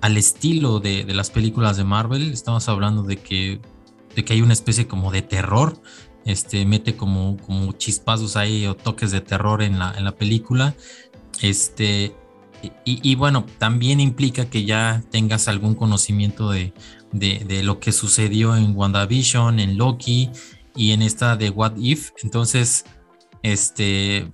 al, 0.00 0.16
estilo 0.16 0.78
de, 0.78 1.04
las 1.12 1.30
películas 1.30 1.76
de 1.76 1.84
Marvel. 1.84 2.32
Estamos 2.32 2.68
hablando 2.68 3.02
de 3.02 3.16
que, 3.16 3.60
de 4.14 4.24
que 4.24 4.32
hay 4.34 4.42
una 4.42 4.52
especie 4.52 4.86
como 4.86 5.10
de 5.10 5.22
terror, 5.22 5.80
este, 6.24 6.64
mete 6.66 6.96
como, 6.96 7.36
como 7.38 7.72
chispazos 7.72 8.36
ahí 8.36 8.66
o 8.66 8.76
toques 8.76 9.10
de 9.10 9.20
terror 9.20 9.60
en 9.62 9.80
la, 9.80 9.92
en 9.98 10.04
la 10.04 10.12
película. 10.12 10.76
Este, 11.42 12.14
y, 12.84 13.14
bueno, 13.14 13.44
también 13.58 14.00
implica 14.00 14.46
que 14.46 14.64
ya 14.64 15.04
tengas 15.10 15.46
algún 15.46 15.74
conocimiento 15.74 16.50
de, 16.50 16.72
de, 17.12 17.62
lo 17.62 17.80
que 17.80 17.92
sucedió 17.92 18.56
en 18.56 18.76
WandaVision, 18.76 19.60
en 19.60 19.76
Loki 19.76 20.30
y 20.74 20.92
en 20.92 21.02
esta 21.02 21.36
de 21.36 21.50
What 21.50 21.76
If. 21.76 22.10
Entonces, 22.22 22.84
este, 23.42 24.32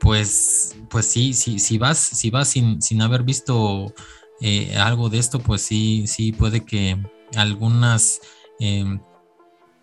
pues, 0.00 0.76
pues 0.88 1.06
sí, 1.06 1.34
sí, 1.34 1.58
si 1.58 1.78
vas, 1.78 1.98
si 1.98 2.30
vas 2.30 2.48
sin, 2.48 2.82
sin 2.82 3.02
haber 3.02 3.22
visto 3.22 3.94
eh, 4.40 4.76
algo 4.76 5.08
de 5.08 5.18
esto, 5.18 5.40
pues 5.40 5.62
sí, 5.62 6.06
sí 6.06 6.32
puede 6.32 6.64
que 6.64 6.98
algunas 7.36 8.20
em, 8.58 9.00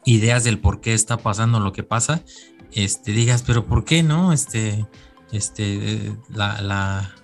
ideas 0.06 0.44
del 0.44 0.60
por 0.60 0.82
qué 0.82 0.94
está 0.94 1.18
pasando 1.18 1.60
lo 1.60 1.72
que 1.72 1.84
pasa, 1.84 2.24
este, 2.72 3.12
digas, 3.12 3.44
pero 3.46 3.66
¿por 3.66 3.86
qué 3.86 4.04
no? 4.04 4.34
Este, 4.34 4.86
este, 5.32 6.16
la, 6.30 6.62
la, 6.62 7.16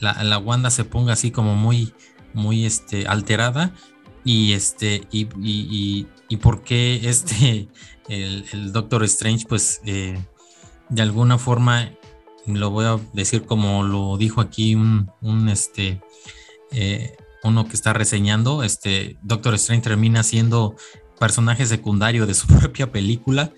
la, 0.00 0.22
la 0.24 0.38
Wanda 0.38 0.70
se 0.70 0.84
ponga 0.84 1.14
así 1.14 1.30
como 1.30 1.54
muy, 1.54 1.94
muy 2.34 2.66
este, 2.66 3.06
alterada 3.06 3.74
y 4.26 4.54
este, 4.54 5.06
y, 5.12 5.28
y, 5.40 6.08
y, 6.28 6.36
por 6.38 6.64
qué 6.64 7.08
este, 7.08 7.68
el, 8.08 8.72
Doctor 8.72 9.04
Strange, 9.04 9.46
pues 9.48 9.80
eh, 9.86 10.18
de 10.88 11.02
alguna 11.02 11.38
forma, 11.38 11.92
lo 12.44 12.70
voy 12.70 12.86
a 12.86 12.98
decir 13.12 13.44
como 13.44 13.84
lo 13.84 14.16
dijo 14.18 14.40
aquí 14.40 14.74
un, 14.74 15.12
un 15.22 15.48
este, 15.48 16.02
eh, 16.72 17.16
uno 17.44 17.68
que 17.68 17.74
está 17.74 17.92
reseñando, 17.92 18.64
este 18.64 19.16
Doctor 19.22 19.54
Strange 19.54 19.84
termina 19.84 20.24
siendo 20.24 20.74
personaje 21.20 21.64
secundario 21.64 22.26
de 22.26 22.34
su 22.34 22.46
propia 22.58 22.90
película, 22.90 23.52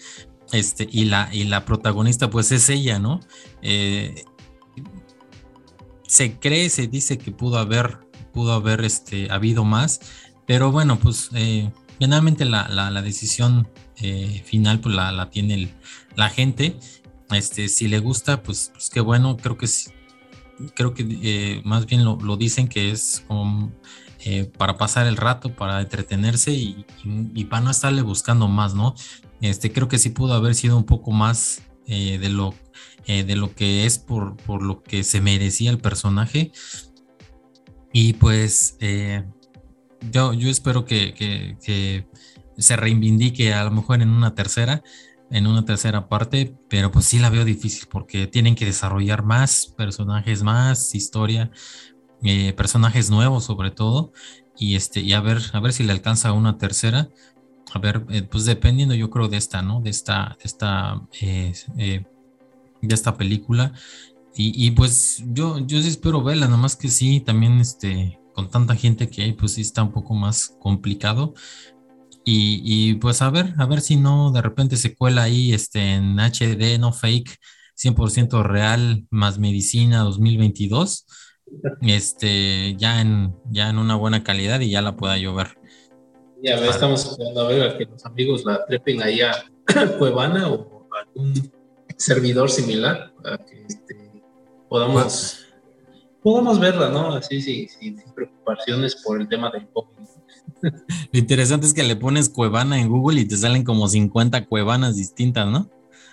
este, 0.53 0.87
y 0.91 1.07
la, 1.07 1.31
y 1.33 1.45
la 1.45 1.65
protagonista 1.65 2.29
pues 2.29 2.53
es 2.53 2.69
ella, 2.69 2.99
¿no? 2.99 3.21
Eh, 3.63 4.23
se 6.07 6.39
cree, 6.39 6.69
se 6.69 6.89
dice 6.89 7.17
que 7.17 7.33
pudo 7.33 7.57
haber, 7.57 8.01
pudo 8.35 8.53
haber 8.53 8.85
este, 8.85 9.31
habido 9.31 9.65
más, 9.65 10.01
pero 10.49 10.73
bueno, 10.73 10.99
pues 10.99 11.31
eh, 11.35 11.71
finalmente 12.01 12.45
la, 12.45 13.03
decisión 13.03 13.69
eh, 13.99 14.43
final 14.45 14.81
pues 14.81 14.97
la, 14.97 15.31
tiene 15.31 15.73
la 16.17 16.29
gente. 16.29 16.77
Este, 17.31 17.69
si 17.69 17.87
le 17.87 18.01
gusta, 18.01 18.43
pues, 18.43 18.71
pues 18.73 18.91
qué 18.91 19.01
bueno, 19.01 19.37
creo 19.37 19.57
que 19.57 19.69
creo 20.75 20.93
que 20.93 21.07
eh, 21.23 21.63
más 21.65 21.87
bien 21.87 22.05
lo, 22.05 22.37
dicen 22.37 22.67
que 22.67 22.91
es 22.91 23.23
como 23.29 23.71
para 24.57 24.77
pasar 24.77 25.07
el 25.07 25.17
rato, 25.17 25.55
para 25.55 25.81
entretenerse 25.81 26.51
y, 26.53 26.85
para 27.45 27.63
no 27.63 27.71
estarle 27.71 28.03
buscando 28.03 28.49
más, 28.49 28.75
¿no? 28.75 28.97
Este, 29.41 29.73
creo 29.73 29.87
que 29.87 29.99
sí 29.99 30.11
pudo 30.11 30.35
haber 30.35 30.57
sido 30.57 30.77
un 30.77 30.85
poco 30.85 31.13
más 31.13 31.63
de 31.87 32.29
lo 32.29 32.55
eh, 33.09 33.25
de 33.25 33.37
lo 33.37 33.55
que 33.55 33.87
es 33.87 33.99
por, 33.99 34.37
por, 34.37 34.63
lo 34.63 34.83
que 34.83 35.03
se 35.03 35.23
merecía 35.23 35.71
el 35.71 35.79
personaje. 35.79 36.53
Y 37.91 38.13
pues 38.13 38.77
eh, 38.81 39.25
yo, 40.11 40.33
yo 40.33 40.49
espero 40.49 40.85
que, 40.85 41.15
que, 41.15 42.07
se 42.57 42.77
reivindique 42.77 43.55
a 43.55 43.63
lo 43.63 43.71
mejor 43.71 44.03
en 44.03 44.11
una 44.11 44.35
tercera, 44.35 44.83
en 45.31 45.47
una 45.47 45.65
tercera 45.65 46.09
parte, 46.09 46.57
pero 46.69 46.91
pues 46.91 47.05
sí 47.05 47.21
la 47.21 47.31
veo 47.31 47.45
difícil 47.45 47.87
porque 47.89 48.27
tienen 48.27 48.57
que 48.57 48.65
desarrollar 48.65 49.23
más 49.23 49.73
personajes, 49.77 50.43
más 50.43 50.93
historia, 50.97 51.53
eh, 52.25 52.53
personajes 52.55 53.11
nuevos 53.11 53.45
sobre 53.45 53.71
todo, 53.71 54.13
y 54.57 54.75
este, 54.75 55.01
y 55.01 55.13
a 55.13 55.21
ver, 55.21 55.41
a 55.53 55.61
ver 55.61 55.73
si 55.73 55.85
le 55.85 55.93
alcanza 55.93 56.33
una 56.33 56.59
tercera. 56.59 57.09
A 57.73 57.79
ver, 57.79 58.05
pues 58.31 58.45
dependiendo 58.45 58.95
yo 58.95 59.11
creo 59.11 59.29
de 59.29 59.37
esta, 59.37 59.63
¿no? 59.63 59.81
De 59.81 59.91
esta, 59.91 60.37
de 60.41 60.45
esta 60.45 61.01
de 62.81 62.95
esta 62.95 63.17
película. 63.17 63.73
Y, 64.41 64.71
pues 64.71 65.25
yo, 65.33 65.59
yo 65.67 65.83
sí 65.83 65.89
espero 65.89 66.23
verla, 66.23 66.47
nada 66.47 66.59
más 66.59 66.77
que 66.77 66.87
sí, 66.87 67.19
también 67.19 67.59
este, 67.59 68.18
con 68.39 68.49
tanta 68.49 68.77
gente 68.77 69.11
que 69.11 69.23
hay, 69.23 69.33
pues 69.33 69.55
sí 69.55 69.63
está 69.63 69.83
un 69.83 69.91
poco 69.91 70.15
más 70.15 70.57
complicado. 70.61 71.35
Y, 72.25 72.95
pues 72.97 73.21
a 73.21 73.31
ver, 73.31 73.55
a 73.59 73.67
ver 73.67 73.81
si 73.81 73.97
no 73.97 74.31
de 74.31 74.43
repente 74.43 74.77
se 74.77 74.95
cuela 74.95 75.25
ahí 75.25 75.53
este, 75.53 75.95
en 75.95 76.21
HD, 76.21 76.79
no 76.79 76.93
fake, 76.93 77.37
100% 77.77 78.45
real, 78.45 79.05
más 79.11 79.41
medicina 79.41 80.03
2022, 80.03 81.07
este, 81.81 82.77
ya 82.77 83.01
en, 83.01 83.35
ya 83.51 83.71
en 83.71 83.79
una 83.79 83.97
buena 83.97 84.23
calidad 84.23 84.61
y 84.61 84.71
ya 84.71 84.83
la 84.83 84.95
pueda 84.95 85.17
llover. 85.17 85.59
Ya 86.41 86.55
estamos 86.65 87.05
esperando 87.07 87.41
a 87.41 87.49
ver 87.49 87.77
que 87.77 87.87
los 87.87 88.05
amigos 88.07 88.45
la 88.45 88.65
trepen 88.67 89.03
ahí 89.03 89.21
a 89.21 89.33
Cuevana 89.99 90.49
o 90.49 90.87
algún 90.97 91.51
servidor 91.97 92.51
similar 92.51 93.13
para 93.21 93.39
que 93.39 93.65
este, 93.67 94.23
podamos, 94.69 95.48
podamos 96.23 96.59
verla, 96.59 96.91
¿no? 96.91 97.15
Así, 97.15 97.41
sí, 97.41 97.69
sin 97.69 98.01
preocupaciones 98.15 98.97
por 99.05 99.21
el 99.21 99.29
tema 99.29 99.51
del 99.51 99.69
COVID. 99.69 100.07
Lo 101.13 101.19
interesante 101.19 101.67
es 101.67 101.75
que 101.75 101.85
le 101.85 101.97
pones 101.97 102.29
Cuevana 102.29 102.81
en 102.81 102.89
Google 102.89 103.21
y 103.21 103.25
te 103.27 103.37
salen 103.37 103.65
como 103.65 103.89
50 103.89 104.47
Cuevanas 104.47 104.97
distintas, 104.97 105.47
¿no? 105.47 105.71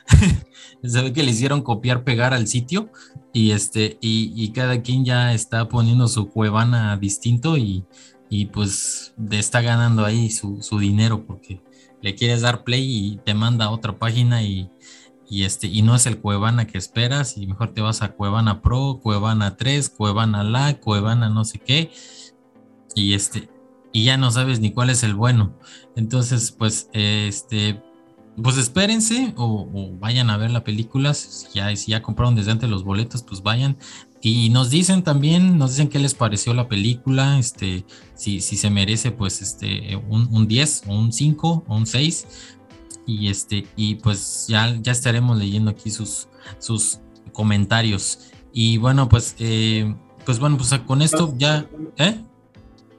Se 0.84 1.02
ve 1.02 1.14
que 1.14 1.24
le 1.24 1.32
hicieron 1.32 1.62
copiar, 1.62 2.04
pegar 2.04 2.34
al 2.34 2.48
sitio 2.48 2.92
y 3.34 3.52
este, 3.52 3.98
y, 4.02 4.50
cada 4.52 4.82
quien 4.82 5.04
ya 5.04 5.34
está 5.34 5.68
poniendo 5.68 6.08
su 6.08 6.30
Cuevana 6.30 6.96
distinto 6.98 7.58
y, 7.58 7.86
y 8.30 8.48
pues 8.48 9.16
está 9.32 9.62
ganando 9.62 10.06
ahí 10.06 10.30
su, 10.30 10.62
su, 10.62 10.78
dinero 10.78 11.26
porque 11.26 11.62
le 12.02 12.14
quieres 12.14 12.42
dar 12.42 12.64
play 12.64 12.84
y 12.84 13.18
te 13.18 13.34
manda 13.34 13.66
a 13.66 13.72
otra 13.72 13.98
página 13.98 14.44
y, 14.44 14.70
y 15.30 15.44
este 15.44 15.68
y 15.68 15.82
no 15.82 15.96
es 15.96 16.06
el 16.06 16.20
Cuevana 16.20 16.68
que 16.68 16.78
esperas 16.78 17.38
y 17.38 17.48
mejor 17.48 17.74
te 17.74 17.82
vas 17.82 18.02
a 18.02 18.14
Cuevana 18.14 18.62
Pro, 18.62 19.00
Cuevana 19.02 19.58
3, 19.58 19.90
Cuevana 19.90 20.44
La, 20.44 20.80
Cuevana 20.80 21.30
no 21.30 21.46
sé 21.46 21.60
qué 21.60 21.92
y 22.96 23.14
este 23.14 23.50
y 23.92 24.04
ya 24.04 24.18
no 24.18 24.30
sabes 24.30 24.60
ni 24.60 24.72
cuál 24.72 24.90
es 24.90 25.04
el 25.04 25.16
bueno. 25.16 25.58
Entonces, 25.96 26.52
pues 26.52 26.90
este 26.92 27.82
pues 28.44 28.58
espérense 28.58 29.34
o, 29.38 29.96
vayan 29.98 30.30
a 30.30 30.36
ver 30.36 30.52
la 30.52 30.66
película, 30.66 31.14
si 31.14 31.48
ya, 31.54 31.74
si 31.78 31.92
ya 31.92 32.02
compraron 32.02 32.36
desde 32.36 32.52
antes 32.52 32.70
los 32.70 32.84
boletos, 32.84 33.24
pues 33.24 33.42
vayan 33.42 33.78
y 34.22 34.50
nos 34.50 34.70
dicen 34.70 35.04
también, 35.04 35.58
nos 35.58 35.72
dicen 35.72 35.88
qué 35.88 36.00
les 36.00 36.16
pareció 36.16 36.54
la 36.54 36.68
película, 36.68 37.40
este, 37.40 37.86
si, 38.16 38.42
si 38.42 38.58
se 38.58 38.70
merece 38.70 39.12
pues 39.12 39.42
este 39.42 39.96
un, 40.10 40.28
un 40.32 40.48
10 40.48 40.84
o 40.88 40.98
un 40.98 41.14
5 41.14 41.64
o 41.66 41.76
un 41.76 41.86
6 41.86 42.28
y 43.06 43.30
este 43.30 43.68
y 43.76 43.96
pues 43.96 44.46
ya, 44.48 44.76
ya 44.82 44.92
estaremos 44.92 45.38
leyendo 45.38 45.72
aquí 45.72 45.90
sus, 45.90 46.28
sus 46.60 47.00
comentarios. 47.34 48.32
Y 48.52 48.78
bueno, 48.78 49.10
pues 49.10 49.36
eh, 49.40 49.94
pues 50.26 50.40
bueno, 50.40 50.58
pues 50.58 50.74
con 50.86 51.02
esto 51.02 51.34
ya 51.38 51.68
¿eh? 51.98 52.20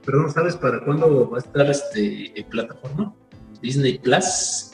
Perdón, 0.05 0.31
¿sabes 0.31 0.55
para 0.55 0.83
cuándo 0.85 1.29
va 1.29 1.37
a 1.37 1.41
estar 1.41 1.69
este 1.69 2.39
en 2.39 2.45
plataforma? 2.47 3.13
Disney 3.61 3.97
Plus. 3.97 4.71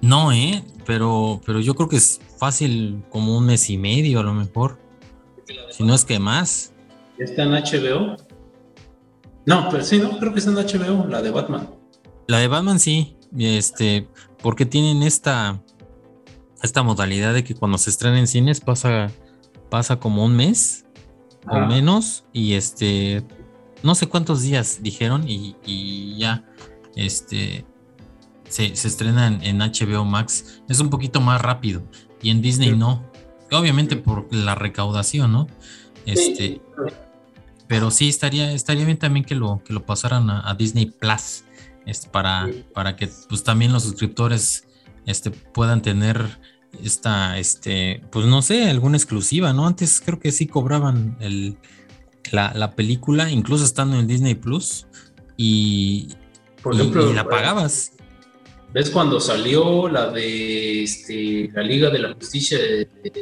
No, 0.00 0.32
eh, 0.32 0.64
pero 0.86 1.40
pero 1.46 1.60
yo 1.60 1.74
creo 1.74 1.88
que 1.88 1.96
es 1.96 2.20
fácil 2.38 3.04
como 3.10 3.36
un 3.36 3.46
mes 3.46 3.70
y 3.70 3.78
medio 3.78 4.20
a 4.20 4.22
lo 4.22 4.34
mejor. 4.34 4.78
Si 5.70 5.82
no 5.82 5.94
es 5.94 6.04
que 6.04 6.18
más. 6.18 6.72
¿Ya 7.18 7.24
está 7.24 7.42
en 7.42 7.52
HBO? 7.52 8.16
No, 9.46 9.68
pero 9.70 9.84
sí, 9.84 9.98
no, 9.98 10.18
creo 10.18 10.32
que 10.32 10.38
está 10.38 10.50
en 10.50 10.56
HBO, 10.56 11.06
la 11.06 11.20
de 11.20 11.30
Batman. 11.30 11.68
La 12.26 12.38
de 12.38 12.48
Batman 12.48 12.78
sí, 12.78 13.16
este, 13.38 14.08
porque 14.44 14.66
tienen 14.66 15.02
esta, 15.02 15.62
esta 16.62 16.82
modalidad 16.82 17.32
de 17.32 17.44
que 17.44 17.54
cuando 17.54 17.78
se 17.78 17.88
estrena 17.88 18.18
en 18.18 18.26
cines 18.26 18.60
pasa, 18.60 19.10
pasa 19.70 19.98
como 19.98 20.22
un 20.22 20.36
mes 20.36 20.84
o 21.48 21.60
menos 21.60 22.26
y 22.30 22.52
este, 22.52 23.24
no 23.82 23.94
sé 23.94 24.06
cuántos 24.06 24.42
días 24.42 24.80
dijeron 24.82 25.24
y, 25.26 26.18
ya, 26.18 26.44
este, 26.94 27.64
se, 28.50 28.66
estrena 28.66 29.28
en, 29.28 29.60
HBO 29.60 30.04
Max. 30.04 30.62
Es 30.68 30.78
un 30.78 30.90
poquito 30.90 31.22
más 31.22 31.40
rápido 31.40 31.82
y 32.20 32.28
en 32.28 32.42
Disney 32.42 32.76
no. 32.76 33.02
Obviamente 33.50 33.96
por 33.96 34.28
la 34.30 34.54
recaudación, 34.54 35.32
¿no? 35.32 35.46
Este, 36.04 36.60
pero 37.66 37.90
sí 37.90 38.10
estaría, 38.10 38.52
estaría 38.52 38.84
bien 38.84 38.98
también 38.98 39.24
que 39.24 39.36
lo, 39.36 39.62
que 39.64 39.72
lo 39.72 39.86
pasaran 39.86 40.28
a 40.28 40.54
Disney 40.54 40.84
Plus 40.84 41.44
este, 41.86 42.08
para, 42.08 42.48
para 42.72 42.96
que 42.96 43.08
pues 43.28 43.44
también 43.44 43.72
los 43.72 43.82
suscriptores 43.82 44.64
este, 45.06 45.30
puedan 45.30 45.82
tener 45.82 46.38
esta, 46.82 47.38
este, 47.38 48.02
pues 48.10 48.26
no 48.26 48.42
sé, 48.42 48.70
alguna 48.70 48.96
exclusiva, 48.96 49.52
¿no? 49.52 49.66
Antes 49.66 50.00
creo 50.04 50.18
que 50.18 50.32
sí 50.32 50.46
cobraban 50.46 51.16
el, 51.20 51.56
la, 52.32 52.72
película, 52.74 53.30
incluso 53.30 53.64
estando 53.64 53.98
en 53.98 54.06
Disney 54.06 54.34
Plus, 54.34 54.86
y, 55.36 56.08
Por 56.62 56.74
ejemplo, 56.74 57.10
y, 57.10 57.14
la 57.14 57.24
pagabas. 57.24 57.92
¿Ves 58.72 58.90
cuando 58.90 59.20
salió 59.20 59.88
la 59.88 60.10
de 60.10 60.82
este, 60.82 61.50
la 61.54 61.62
Liga 61.62 61.90
de 61.90 61.98
la 62.00 62.14
Justicia 62.14 62.58
de, 62.58 63.12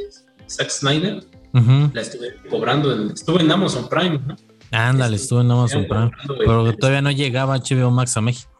Zack 0.48 0.70
Snyder? 0.70 1.24
La 1.92 2.00
estuve 2.00 2.36
cobrando, 2.48 2.94
en, 2.94 3.10
estuve 3.10 3.42
en 3.42 3.50
Amazon 3.50 3.88
Prime, 3.88 4.20
¿no? 4.26 4.36
Ándale, 4.70 5.16
estuve 5.16 5.42
en 5.42 5.50
Amazon 5.50 5.86
Prime. 5.86 6.10
Pero 6.38 6.74
todavía 6.76 7.02
no 7.02 7.10
llegaba 7.10 7.58
HBO 7.58 7.90
Max 7.90 8.16
a 8.16 8.22
México. 8.22 8.51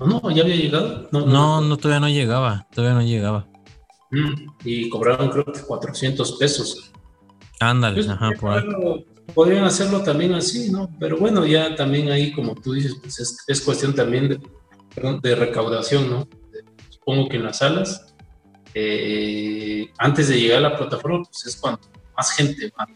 No, 0.00 0.30
ya 0.30 0.42
había 0.42 0.56
llegado. 0.56 1.08
No, 1.12 1.60
no, 1.60 1.76
todavía 1.76 2.00
no 2.00 2.08
llegaba, 2.08 2.66
todavía 2.74 2.94
no 2.94 3.02
llegaba. 3.02 3.46
Mm, 4.10 4.50
y 4.64 4.88
cobraron 4.88 5.30
creo 5.30 5.44
que 5.44 5.60
400 5.60 6.32
pesos. 6.32 6.92
Ándale, 7.60 7.96
pues, 7.96 8.08
ajá, 8.08 8.30
por 8.38 8.52
ahí. 8.52 9.06
Podrían 9.34 9.64
hacerlo 9.64 10.02
también 10.02 10.34
así, 10.34 10.70
¿no? 10.70 10.90
Pero 11.00 11.18
bueno, 11.18 11.44
ya 11.46 11.74
también 11.74 12.10
ahí, 12.10 12.32
como 12.32 12.54
tú 12.54 12.72
dices, 12.74 12.96
pues 13.00 13.44
es, 13.46 13.60
cuestión 13.60 13.94
también 13.94 14.28
de, 14.28 14.40
de 15.22 15.34
recaudación, 15.34 16.08
¿no? 16.08 16.28
Supongo 16.90 17.28
que 17.28 17.36
en 17.36 17.44
las 17.44 17.58
salas, 17.58 18.14
eh, 18.74 19.90
antes 19.98 20.28
de 20.28 20.40
llegar 20.40 20.58
a 20.58 20.68
la 20.68 20.76
plataforma, 20.76 21.22
pues 21.24 21.46
es 21.46 21.56
cuando 21.56 21.80
más 22.16 22.30
gente 22.32 22.72
va. 22.78 22.86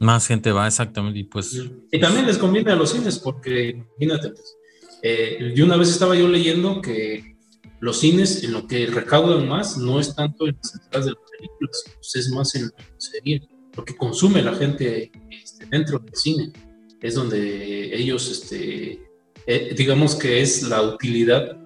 Más 0.00 0.26
gente 0.26 0.52
va, 0.52 0.66
exactamente. 0.66 1.18
Y, 1.18 1.24
pues, 1.24 1.60
y 1.90 2.00
también 2.00 2.26
les 2.26 2.38
conviene 2.38 2.72
a 2.72 2.76
los 2.76 2.90
cines, 2.90 3.18
porque 3.18 3.70
imagínate, 3.70 4.30
pues, 4.30 4.56
eh, 5.02 5.54
una 5.62 5.76
vez 5.76 5.88
estaba 5.88 6.14
yo 6.14 6.28
leyendo 6.28 6.80
que 6.80 7.36
los 7.80 7.98
cines 7.98 8.42
en 8.44 8.52
lo 8.52 8.66
que 8.66 8.86
recaudan 8.86 9.48
más 9.48 9.76
no 9.76 10.00
es 10.00 10.14
tanto 10.14 10.46
en 10.46 10.56
las 10.56 10.74
entradas 10.74 11.06
de 11.06 11.12
las 11.12 11.30
películas, 11.30 11.84
pues 11.94 12.16
es 12.16 12.30
más 12.30 12.54
en 12.54 12.70
lo 13.76 13.84
que 13.84 13.96
consume 13.96 14.42
la 14.42 14.54
gente 14.54 15.10
este, 15.30 15.66
dentro 15.66 15.98
del 15.98 16.14
cine. 16.14 16.52
Es 17.00 17.14
donde 17.14 17.96
ellos, 17.96 18.28
este, 18.28 19.00
eh, 19.46 19.74
digamos 19.76 20.16
que 20.16 20.40
es 20.40 20.62
la 20.64 20.82
utilidad 20.82 21.56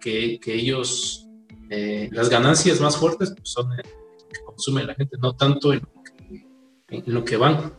que, 0.00 0.40
que 0.40 0.54
ellos, 0.54 1.28
eh, 1.70 2.08
las 2.12 2.28
ganancias 2.28 2.80
más 2.80 2.96
fuertes 2.96 3.32
pues 3.36 3.50
son 3.50 3.70
lo 3.70 3.76
que 3.76 4.40
consume 4.44 4.84
la 4.84 4.94
gente, 4.94 5.16
no 5.20 5.36
tanto 5.36 5.72
en 5.72 5.82
en 6.90 7.02
lo 7.06 7.24
que 7.24 7.36
van, 7.36 7.72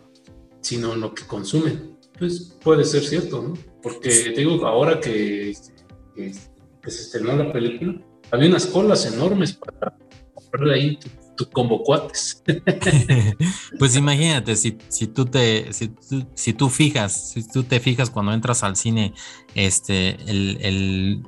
sino 0.62 0.94
en 0.94 1.02
lo 1.02 1.14
que 1.14 1.26
consumen. 1.26 1.98
Pues 2.18 2.58
puede 2.64 2.86
ser 2.86 3.04
cierto, 3.04 3.42
¿no? 3.42 3.54
Porque 3.82 4.34
digo, 4.36 4.66
ahora 4.66 5.00
que, 5.00 5.54
se 5.56 6.42
estrenó 6.88 7.36
la 7.36 7.52
película, 7.52 8.00
había 8.32 8.50
unas 8.50 8.68
colas 8.68 9.06
enormes 9.12 9.54
para 9.54 9.98
comprarle 10.34 10.76
ahí 10.76 11.00
tu, 11.36 11.48
cuates. 11.50 12.44
pues 13.80 13.96
imagínate, 13.96 14.56
si, 14.56 14.78
si 14.90 15.08
tú 15.08 15.26
te, 15.26 15.74
si, 15.74 15.92
si, 16.36 16.54
tú 16.54 16.70
fijas, 16.70 17.32
si 17.32 17.48
tú 17.48 17.64
te 17.64 17.80
fijas 17.80 18.12
cuando 18.12 18.34
entras 18.34 18.64
al 18.64 18.76
cine, 18.76 19.14
este, 19.56 20.18
el, 20.30 20.58
el 20.62 21.24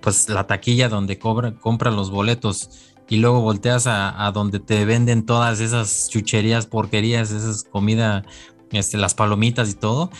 pues 0.00 0.28
la 0.28 0.46
taquilla 0.46 0.88
donde 0.88 1.18
cobra, 1.18 1.54
compran 1.54 1.96
los 1.96 2.10
boletos 2.10 2.70
y 3.08 3.16
luego 3.16 3.40
volteas 3.40 3.86
a, 3.86 4.30
donde 4.34 4.60
te 4.60 4.84
venden 4.84 5.24
todas 5.24 5.60
esas 5.60 6.08
chucherías, 6.10 6.66
porquerías, 6.66 7.30
esas 7.30 7.64
comida 7.64 8.24
este, 8.72 8.98
las 8.98 9.14
palomitas 9.14 9.70
y 9.70 9.74
todo. 9.74 10.10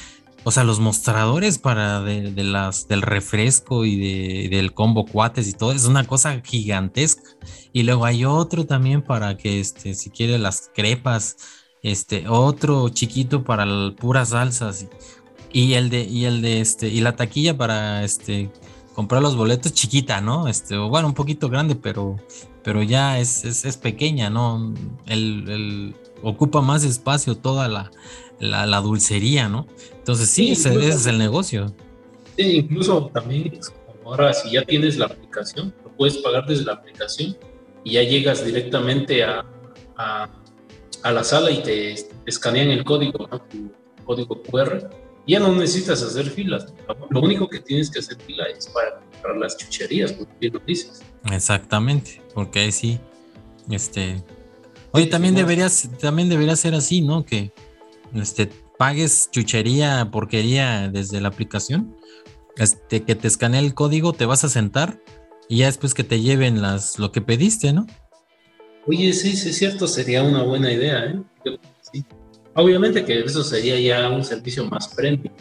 O 0.44 0.51
sea, 0.51 0.65
los 0.65 0.81
mostradores 0.81 1.59
para 1.59 2.01
de, 2.01 2.32
las, 2.43 2.89
del 2.89 3.02
refresco 3.02 3.85
y 3.85 4.48
del 4.48 4.73
combo 4.73 5.05
cuates 5.05 5.48
y 5.48 5.52
todo, 5.52 5.73
es 5.73 5.85
una 5.85 6.05
cosa 6.05 6.40
gigantesca. 6.40 7.23
Y 7.73 7.82
luego 7.82 8.06
hay 8.06 8.24
otro 8.24 8.65
también 8.65 9.02
para 9.02 9.36
que, 9.36 9.60
este, 9.60 9.93
si 9.94 10.09
quiere 10.09 10.39
las 10.39 10.70
crepas, 10.74 11.36
este, 11.82 12.27
otro 12.28 12.89
chiquito 12.89 13.44
para 13.44 13.66
puras 13.97 14.31
salsas. 14.31 14.86
Y, 15.52 15.74
el 15.74 15.90
de, 15.90 16.05
y 16.05 16.24
el 16.24 16.40
de 16.40 16.60
este, 16.60 16.89
y 16.89 17.01
la 17.01 17.16
taquilla 17.16 17.56
para 17.56 18.05
este 18.05 18.51
comprar 18.98 19.23
los 19.23 19.36
boletos 19.36 19.73
chiquita, 19.74 20.20
¿no? 20.20 20.48
Este, 20.48 20.77
bueno, 20.77 21.06
un 21.06 21.15
poquito 21.15 21.48
grande, 21.48 21.77
pero, 21.77 22.16
pero 22.69 22.82
ya 22.82 23.19
es, 23.19 23.47
es, 23.47 23.77
pequeña, 23.78 24.28
¿no? 24.28 24.74
el, 25.07 25.95
ocupa 26.23 26.61
más 26.61 26.85
espacio 26.85 27.35
toda 27.35 27.66
la, 27.66 27.90
la, 28.40 28.81
dulcería, 28.82 29.49
¿no? 29.49 29.66
Entonces 29.97 30.28
sí, 30.28 30.51
ese, 30.51 30.86
es 30.86 31.07
el 31.07 31.16
negocio. 31.16 31.74
Sí, 32.36 32.59
incluso 32.59 33.11
también 33.15 33.59
ahora 34.05 34.35
si 34.35 34.51
ya 34.51 34.66
tienes 34.66 34.99
la 34.99 35.07
aplicación, 35.07 35.73
lo 35.82 35.97
puedes 35.97 36.19
pagar 36.19 36.45
desde 36.45 36.66
la 36.66 36.74
aplicación 36.74 37.39
y 37.85 37.93
ya 37.93 38.03
llegas 38.03 38.45
directamente 38.45 39.24
a, 39.24 39.47
a, 39.97 41.11
la 41.11 41.24
sala 41.24 41.51
y 41.51 41.62
te, 41.62 41.95
escanean 42.27 42.69
el 42.69 42.85
código, 42.85 43.28
¿no? 43.32 43.40
Tu 43.40 43.73
código 44.05 44.43
QR. 44.43 44.90
Ya 45.27 45.40
no 45.40 45.55
necesitas 45.55 46.03
hacer 46.03 46.27
filas. 46.27 46.66
Lo 47.09 47.23
único 47.23 47.49
que 47.49 47.61
tienes 47.61 47.90
que 47.90 48.01
hacer 48.01 48.20
fila 48.20 48.45
es 48.45 48.66
para 48.66 49.01
comprar 49.01 49.39
las 49.39 49.57
chucherías, 49.57 50.12
como 50.12 50.28
bien 50.39 50.53
lo 50.53 50.61
dices. 50.61 51.03
Exactamente, 51.32 52.22
porque 52.34 52.60
ahí 52.60 52.72
sí, 52.72 52.98
este... 53.70 54.22
Oye, 54.92 55.06
también 55.06 55.34
deberías, 55.34 55.90
también 56.00 56.28
debería 56.28 56.56
ser 56.56 56.74
así, 56.74 57.02
¿no? 57.02 57.24
Que, 57.24 57.52
este, 58.14 58.48
pagues 58.78 59.28
chuchería, 59.30 60.09
porquería 60.10 60.88
desde 60.88 61.20
la 61.20 61.28
aplicación, 61.28 61.94
este, 62.56 63.02
que 63.02 63.14
te 63.14 63.28
escanee 63.28 63.60
el 63.60 63.74
código, 63.74 64.12
te 64.12 64.24
vas 64.24 64.44
a 64.44 64.48
sentar 64.48 64.98
y 65.48 65.59
ya 65.59 65.66
después 65.66 65.94
que 65.94 66.05
te 66.05 66.20
lleven 66.20 66.62
las, 66.62 66.98
lo 66.98 67.12
que 67.12 67.20
pediste, 67.20 67.72
¿no? 67.72 67.86
Oye, 68.86 69.12
sí, 69.12 69.36
sí, 69.36 69.50
es 69.50 69.59
cierto, 69.59 69.86
sería 69.86 70.22
una 70.22 70.42
buena 70.42 70.72
idea, 70.72 71.05
¿eh? 71.05 71.20
Obviamente 72.55 73.05
que 73.05 73.20
eso 73.20 73.44
sería 73.44 73.78
ya 73.78 74.09
un 74.09 74.24
servicio 74.24 74.64
más 74.64 74.88
premium. 74.88 75.32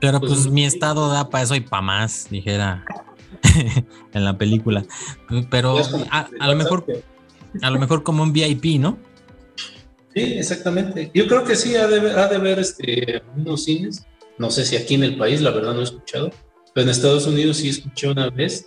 Pero 0.00 0.18
pues, 0.18 0.32
pues 0.32 0.46
mi 0.46 0.64
estado 0.64 1.08
da 1.10 1.28
para 1.28 1.44
eso 1.44 1.54
y 1.54 1.60
para 1.60 1.82
más, 1.82 2.26
dijera 2.30 2.84
en 4.12 4.24
la 4.24 4.36
película. 4.36 4.84
Pero 5.50 5.76
a 6.10 6.48
lo 6.48 6.56
mejor, 6.56 6.84
a 7.62 7.70
lo 7.70 7.78
mejor 7.78 8.02
como 8.02 8.22
un 8.22 8.32
VIP, 8.32 8.80
¿no? 8.80 8.98
Sí, 10.14 10.22
exactamente. 10.38 11.10
Yo 11.14 11.26
creo 11.26 11.44
que 11.44 11.54
sí, 11.54 11.76
ha 11.76 11.86
de, 11.86 12.10
ha 12.10 12.26
de 12.26 12.36
haber 12.36 12.58
este, 12.58 13.22
unos 13.36 13.64
cines. 13.64 14.06
No 14.38 14.50
sé 14.50 14.64
si 14.64 14.76
aquí 14.76 14.94
en 14.94 15.04
el 15.04 15.16
país, 15.16 15.40
la 15.40 15.50
verdad 15.50 15.74
no 15.74 15.80
he 15.80 15.84
escuchado, 15.84 16.30
pero 16.74 16.84
en 16.84 16.90
Estados 16.90 17.26
Unidos 17.26 17.58
sí 17.58 17.68
escuché 17.68 18.08
una 18.08 18.30
vez 18.30 18.64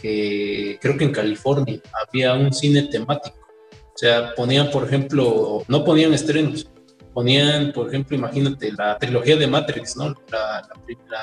que 0.00 0.78
creo 0.80 0.96
que 0.96 1.04
en 1.04 1.12
California 1.12 1.80
había 2.06 2.34
un 2.34 2.52
cine 2.52 2.82
temático. 2.82 3.36
O 3.72 3.96
sea, 3.96 4.34
ponían, 4.34 4.70
por 4.70 4.84
ejemplo, 4.84 5.64
no 5.66 5.84
ponían 5.84 6.12
estrenos, 6.12 6.68
ponían, 7.12 7.72
por 7.72 7.88
ejemplo, 7.88 8.16
imagínate 8.16 8.72
la 8.72 8.98
trilogía 8.98 9.36
de 9.36 9.46
Matrix, 9.46 9.96
¿no? 9.96 10.14
La, 10.30 10.68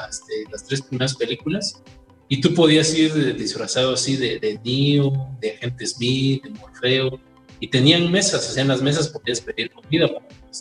este, 0.09 0.33
las 0.49 0.65
tres 0.65 0.81
primeras 0.81 1.15
películas. 1.15 1.83
Y 2.31 2.39
tú 2.39 2.53
podías 2.53 2.97
ir 2.97 3.35
disfrazado 3.35 3.93
así 3.93 4.15
de, 4.15 4.39
de 4.39 4.57
Neo, 4.63 5.35
de 5.41 5.51
Agente 5.51 5.85
Smith, 5.85 6.41
de 6.45 6.51
Morfeo, 6.51 7.19
y 7.59 7.67
tenían 7.67 8.09
mesas, 8.09 8.49
o 8.49 8.53
sea, 8.53 8.61
en 8.61 8.69
las 8.69 8.81
mesas 8.81 9.09
podías 9.09 9.41
pedir 9.41 9.69
comida. 9.69 10.09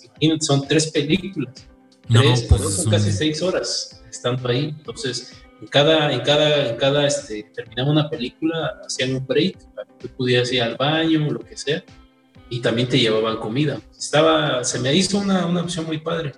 Imagínate, 0.07 0.45
son 0.45 0.67
tres 0.67 0.91
películas, 0.91 1.69
tres, 2.09 2.43
pues, 2.49 2.75
son 2.75 2.91
casi 2.91 3.13
seis 3.13 3.41
horas 3.41 4.03
estando 4.11 4.49
ahí. 4.49 4.75
Entonces, 4.77 5.33
en 5.61 5.69
cada, 5.69 6.13
en 6.13 6.23
cada, 6.23 6.71
en 6.71 6.77
cada, 6.77 7.07
este, 7.07 7.45
terminaba 7.55 7.93
una 7.93 8.11
película, 8.11 8.81
hacían 8.85 9.15
un 9.15 9.25
break 9.25 9.57
para 9.73 9.87
que 9.87 10.09
tú 10.09 10.17
pudieras 10.17 10.53
ir 10.53 10.63
al 10.63 10.77
baño, 10.77 11.29
o 11.29 11.31
lo 11.31 11.39
que 11.39 11.57
sea, 11.57 11.85
y 12.49 12.59
también 12.59 12.89
te 12.89 12.99
llevaban 12.99 13.37
comida. 13.37 13.81
Estaba, 13.97 14.65
se 14.65 14.81
me 14.81 14.93
hizo 14.93 15.19
una, 15.19 15.47
una 15.47 15.61
opción 15.61 15.87
muy 15.87 15.99
padre. 15.99 16.33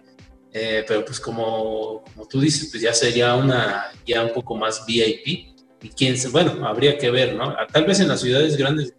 Eh, 0.52 0.84
pero 0.86 1.04
pues 1.04 1.18
como, 1.18 2.04
como 2.12 2.28
tú 2.28 2.40
dices, 2.40 2.68
pues 2.70 2.82
ya 2.82 2.92
sería 2.92 3.34
una, 3.34 3.86
ya 4.06 4.22
un 4.24 4.32
poco 4.32 4.54
más 4.56 4.84
VIP. 4.86 5.52
Y 5.84 5.88
quién, 5.88 6.16
bueno, 6.30 6.66
habría 6.66 6.96
que 6.96 7.10
ver, 7.10 7.34
¿no? 7.34 7.56
Tal 7.72 7.84
vez 7.84 7.98
en 7.98 8.08
las 8.08 8.20
ciudades 8.20 8.56
grandes 8.56 8.94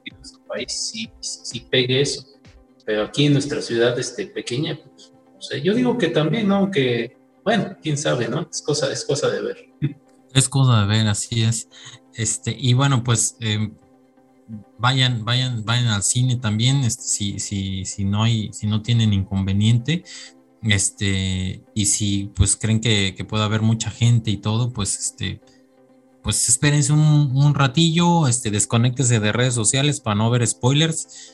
país 0.53 0.91
sí, 0.91 1.09
sí 1.19 1.65
pegue 1.69 2.01
eso. 2.01 2.25
Pero 2.85 3.03
aquí 3.03 3.25
en 3.25 3.33
nuestra 3.33 3.61
ciudad 3.61 3.97
este, 3.97 4.27
pequeña, 4.27 4.77
pues, 4.77 5.13
no 5.33 5.41
sé, 5.41 5.61
yo 5.61 5.73
digo 5.73 5.97
que 5.97 6.09
también, 6.09 6.47
¿no? 6.47 6.69
Que, 6.69 7.17
bueno, 7.43 7.77
quién 7.81 7.97
sabe, 7.97 8.27
¿no? 8.27 8.47
Es 8.51 8.61
cosa, 8.61 8.91
es 8.91 9.05
cosa 9.05 9.29
de 9.29 9.41
ver. 9.41 9.57
Es 10.33 10.49
cosa 10.49 10.81
de 10.81 10.87
ver, 10.87 11.07
así 11.07 11.43
es. 11.43 11.69
Este, 12.13 12.55
y 12.57 12.73
bueno, 12.73 13.03
pues 13.03 13.37
em, 13.39 13.75
vayan, 14.77 15.23
vayan, 15.23 15.63
vayan 15.63 15.87
al 15.87 16.03
cine 16.03 16.37
también, 16.37 16.83
este, 16.83 17.03
si, 17.03 17.39
si, 17.39 17.85
si 17.85 18.03
no 18.03 18.23
hay, 18.23 18.51
si 18.51 18.67
no 18.67 18.81
tienen 18.81 19.13
inconveniente, 19.13 20.03
este, 20.63 21.63
y 21.73 21.85
si 21.85 22.31
pues 22.35 22.55
creen 22.55 22.79
que, 22.79 23.15
que 23.15 23.25
puede 23.25 23.43
haber 23.43 23.61
mucha 23.61 23.91
gente 23.91 24.31
y 24.31 24.37
todo, 24.37 24.71
pues 24.71 24.97
este, 24.97 25.41
pues 26.23 26.47
espérense 26.47 26.93
un, 26.93 27.53
ratillo, 27.53 28.27
este, 28.27 28.49
desconéctese 28.49 29.19
de 29.19 29.33
redes 29.33 29.53
sociales 29.53 29.99
para 29.99 30.15
no 30.15 30.29
ver 30.29 30.47
spoilers. 30.47 31.33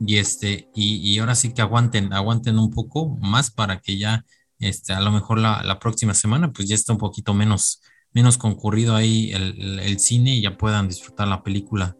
Y 0.00 0.16
este, 0.16 0.70
y, 0.74 1.18
ahora 1.18 1.34
sí 1.34 1.52
que 1.52 1.60
aguanten, 1.60 2.12
aguanten 2.14 2.58
un 2.58 2.70
poco 2.70 3.18
más 3.20 3.50
para 3.50 3.80
que 3.80 3.98
ya, 3.98 4.24
este, 4.58 4.94
a 4.94 5.00
lo 5.00 5.12
mejor 5.12 5.38
la, 5.38 5.78
próxima 5.78 6.14
semana, 6.14 6.52
pues 6.52 6.68
ya 6.68 6.74
está 6.74 6.94
un 6.94 6.98
poquito 6.98 7.34
menos, 7.34 7.82
menos 8.14 8.38
concurrido 8.38 8.96
ahí 8.96 9.30
el, 9.32 9.98
cine 10.00 10.36
y 10.36 10.40
ya 10.42 10.56
puedan 10.56 10.88
disfrutar 10.88 11.28
la 11.28 11.42
película 11.42 11.96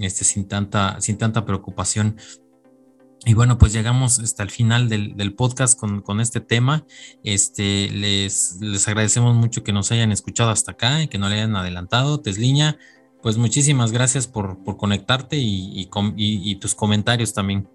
este, 0.00 0.24
sin, 0.24 0.46
tanta, 0.46 1.00
sin 1.00 1.18
tanta 1.18 1.44
preocupación. 1.44 2.16
Y 3.24 3.34
bueno, 3.34 3.56
pues 3.56 3.72
llegamos 3.72 4.18
hasta 4.18 4.42
el 4.42 4.50
final 4.50 4.88
del, 4.88 5.34
podcast 5.34 5.78
con, 5.78 6.20
este 6.20 6.40
tema. 6.40 6.84
Este, 7.22 7.88
les, 7.90 8.56
les 8.60 8.88
agradecemos 8.88 9.36
mucho 9.36 9.62
que 9.62 9.72
nos 9.72 9.92
hayan 9.92 10.10
escuchado 10.10 10.50
hasta 10.50 10.72
acá 10.72 11.02
y 11.02 11.08
que 11.08 11.18
no 11.18 11.28
le 11.28 11.36
hayan 11.36 11.54
adelantado. 11.54 12.20
Tesliña, 12.20 12.78
pues 13.22 13.36
muchísimas 13.36 13.92
gracias 13.92 14.26
por, 14.26 14.58
conectarte 14.76 15.36
y, 15.36 15.88
y, 16.16 16.56
tus 16.56 16.74
comentarios 16.74 17.32
también. 17.32 17.68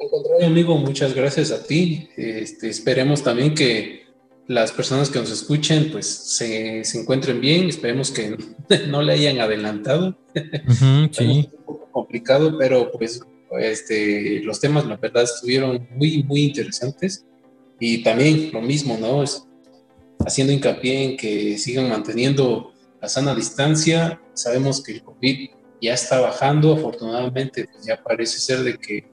Al 0.00 0.10
contrario, 0.10 0.46
amigo, 0.48 0.76
muchas 0.76 1.14
gracias 1.14 1.52
a 1.52 1.62
ti. 1.62 2.08
Este, 2.16 2.68
esperemos 2.68 3.22
también 3.22 3.54
que 3.54 4.06
las 4.48 4.72
personas 4.72 5.08
que 5.08 5.20
nos 5.20 5.30
escuchen 5.30 5.90
pues 5.92 6.06
se, 6.06 6.82
encuentren 6.98 7.40
bien. 7.40 7.68
Esperemos 7.68 8.10
que 8.10 8.36
no 8.88 9.02
le 9.02 9.12
hayan 9.12 9.38
adelantado. 9.38 10.18
sí. 11.12 11.48
un 11.58 11.64
poco 11.64 11.88
complicado, 11.92 12.58
pero 12.58 12.90
pues 12.90 13.22
este, 13.58 14.40
los 14.42 14.60
temas, 14.60 14.86
la 14.86 14.96
verdad, 14.96 15.24
estuvieron 15.24 15.88
muy, 15.94 16.22
muy 16.24 16.44
interesantes. 16.44 17.26
Y 17.78 18.02
también 18.02 18.50
lo 18.52 18.62
mismo, 18.62 18.96
¿no? 18.98 19.22
Es 19.22 19.44
haciendo 20.24 20.52
hincapié 20.52 21.04
en 21.04 21.16
que 21.16 21.58
sigan 21.58 21.88
manteniendo 21.88 22.72
la 23.00 23.08
sana 23.08 23.34
distancia. 23.34 24.20
Sabemos 24.34 24.82
que 24.82 24.92
el 24.92 25.02
COVID 25.02 25.50
ya 25.80 25.94
está 25.94 26.20
bajando, 26.20 26.74
afortunadamente, 26.74 27.68
pues 27.70 27.84
ya 27.84 28.02
parece 28.02 28.38
ser 28.38 28.62
de 28.62 28.78
que 28.78 29.10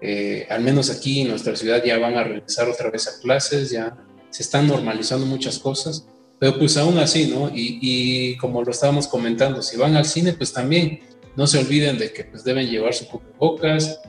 eh, 0.00 0.46
al 0.50 0.62
menos 0.62 0.90
aquí 0.90 1.20
en 1.20 1.28
nuestra 1.28 1.56
ciudad 1.56 1.82
ya 1.84 1.98
van 1.98 2.16
a 2.16 2.24
regresar 2.24 2.68
otra 2.68 2.90
vez 2.90 3.08
a 3.08 3.20
clases, 3.20 3.70
ya 3.70 3.96
se 4.30 4.42
están 4.42 4.66
normalizando 4.66 5.26
muchas 5.26 5.58
cosas, 5.58 6.06
pero 6.38 6.58
pues 6.58 6.76
aún 6.76 6.98
así, 6.98 7.26
¿no? 7.26 7.50
Y, 7.54 7.78
y 7.80 8.36
como 8.36 8.62
lo 8.62 8.70
estábamos 8.70 9.06
comentando, 9.06 9.62
si 9.62 9.76
van 9.76 9.96
al 9.96 10.04
cine, 10.04 10.32
pues 10.32 10.52
también 10.52 11.00
no 11.36 11.46
se 11.46 11.58
olviden 11.58 11.98
de 11.98 12.12
que 12.12 12.24
pues 12.24 12.44
deben 12.44 12.68
llevar 12.68 12.94
su 12.94 13.06
cubrebocas, 13.08 14.00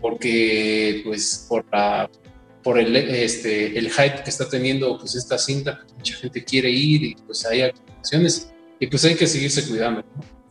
porque 0.00 1.02
pues 1.04 1.46
por 1.48 1.64
la 1.72 2.10
por 2.62 2.78
el, 2.78 2.94
este, 2.94 3.76
el 3.76 3.90
hype 3.90 4.22
que 4.22 4.30
está 4.30 4.48
teniendo 4.48 4.96
pues 4.98 5.14
esta 5.16 5.36
cinta, 5.36 5.80
pues, 5.82 5.94
mucha 5.94 6.16
gente 6.16 6.44
quiere 6.44 6.70
ir 6.70 7.02
y 7.02 7.14
pues 7.26 7.44
hay 7.44 7.62
actuaciones 7.62 8.52
y 8.78 8.86
pues 8.86 9.04
hay 9.04 9.16
que 9.16 9.26
seguirse 9.26 9.66
cuidando. 9.66 10.04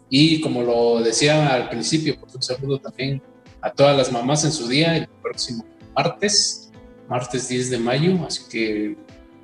Y 0.09 0.41
como 0.41 0.61
lo 0.61 1.01
decía 1.01 1.53
al 1.53 1.69
principio, 1.69 2.17
pues 2.19 2.35
un 2.35 2.41
saludo 2.41 2.79
también 2.79 3.21
a 3.61 3.71
todas 3.71 3.95
las 3.95 4.11
mamás 4.11 4.43
en 4.43 4.51
su 4.51 4.67
día, 4.67 4.97
el 4.97 5.07
próximo 5.21 5.65
martes, 5.95 6.69
martes 7.07 7.47
10 7.47 7.69
de 7.69 7.77
mayo, 7.77 8.25
así 8.25 8.43
que 8.49 8.97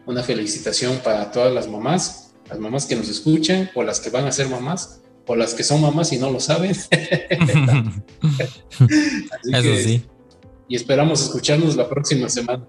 una 0.05 0.23
felicitación 0.23 0.97
para 0.97 1.31
todas 1.31 1.53
las 1.53 1.67
mamás, 1.67 2.33
las 2.49 2.59
mamás 2.59 2.85
que 2.85 2.95
nos 2.95 3.07
escuchan 3.09 3.69
o 3.75 3.83
las 3.83 3.99
que 3.99 4.09
van 4.09 4.25
a 4.25 4.31
ser 4.31 4.49
mamás 4.49 5.01
o 5.27 5.35
las 5.35 5.53
que 5.53 5.63
son 5.63 5.81
mamás 5.81 6.11
y 6.13 6.17
no 6.17 6.31
lo 6.31 6.39
saben. 6.39 6.71
Eso 6.71 6.89
sí. 9.83 10.03
Y 10.69 10.75
esperamos 10.75 11.21
escucharnos 11.21 11.75
la 11.75 11.87
próxima 11.87 12.27
semana. 12.29 12.65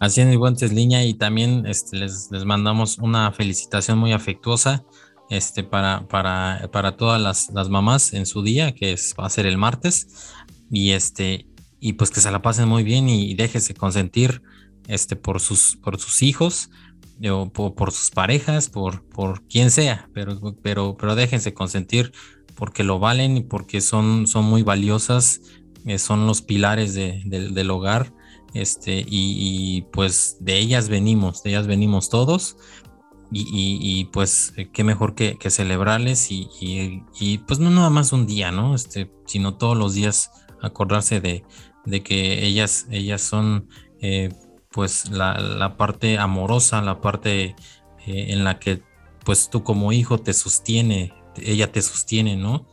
Así 0.00 0.20
es, 0.20 0.26
mi 0.26 0.36
buen 0.36 0.56
Tesliña, 0.56 1.04
y 1.04 1.14
también 1.14 1.64
este, 1.66 1.96
les, 1.96 2.30
les, 2.30 2.44
mandamos 2.44 2.98
una 2.98 3.32
felicitación 3.32 3.96
muy 3.96 4.12
afectuosa 4.12 4.84
este, 5.30 5.64
para, 5.64 6.06
para, 6.06 6.68
para 6.70 6.98
todas 6.98 7.20
las, 7.20 7.48
las, 7.54 7.70
mamás 7.70 8.12
en 8.12 8.26
su 8.26 8.42
día, 8.42 8.72
que 8.72 8.92
es, 8.92 9.14
va 9.18 9.24
a 9.26 9.30
ser 9.30 9.46
el 9.46 9.56
martes, 9.56 10.08
y, 10.70 10.90
este, 10.90 11.46
y 11.80 11.94
pues 11.94 12.10
que 12.10 12.20
se 12.20 12.30
la 12.30 12.42
pasen 12.42 12.68
muy 12.68 12.82
bien 12.82 13.08
y, 13.08 13.34
déjese 13.34 13.72
consentir 13.72 14.42
este, 14.86 15.16
por, 15.16 15.40
sus, 15.40 15.76
por 15.76 15.98
sus 15.98 16.20
hijos 16.22 16.68
por, 17.52 17.92
sus 17.92 18.10
parejas, 18.10 18.68
por, 18.68 19.02
por 19.08 19.42
quien 19.46 19.70
sea, 19.70 20.08
pero, 20.12 20.38
pero, 20.62 20.96
pero 20.98 21.14
déjense 21.14 21.54
consentir 21.54 22.12
porque 22.54 22.84
lo 22.84 22.98
valen 22.98 23.36
y 23.36 23.42
porque 23.42 23.80
son, 23.80 24.26
son 24.26 24.44
muy 24.44 24.62
valiosas, 24.62 25.40
eh, 25.84 25.98
son 25.98 26.26
los 26.26 26.42
pilares 26.42 26.94
del 26.94 27.70
hogar, 27.70 28.12
este, 28.54 29.04
y, 29.06 29.82
pues 29.92 30.38
de 30.40 30.58
ellas 30.58 30.88
venimos, 30.88 31.42
de 31.42 31.50
ellas 31.50 31.66
venimos 31.66 32.08
todos, 32.08 32.56
y, 33.30 34.04
pues 34.12 34.54
qué 34.72 34.84
mejor 34.84 35.14
que, 35.14 35.36
celebrarles 35.50 36.28
y, 36.30 37.38
pues 37.46 37.58
no 37.58 37.70
nada 37.70 37.90
más 37.90 38.12
un 38.12 38.26
día, 38.26 38.50
¿no? 38.50 38.74
Este, 38.74 39.12
sino 39.26 39.56
todos 39.56 39.76
los 39.76 39.94
días 39.94 40.30
acordarse 40.62 41.20
de, 41.20 41.44
de 41.84 42.02
que 42.02 42.46
ellas, 42.46 42.86
ellas 42.90 43.20
son 43.20 43.68
eh, 44.00 44.30
pues 44.70 45.10
la, 45.10 45.74
parte 45.76 46.18
amorosa, 46.18 46.82
la 46.82 47.00
parte 47.00 47.44
eh, 47.44 47.54
en 48.06 48.44
la 48.44 48.58
que 48.58 48.82
pues 49.24 49.50
tú 49.50 49.62
como 49.62 49.92
hijo 49.92 50.18
te 50.18 50.32
sostiene, 50.32 51.12
ella 51.42 51.72
te 51.72 51.82
sostiene, 51.82 52.36
¿no? 52.36 52.66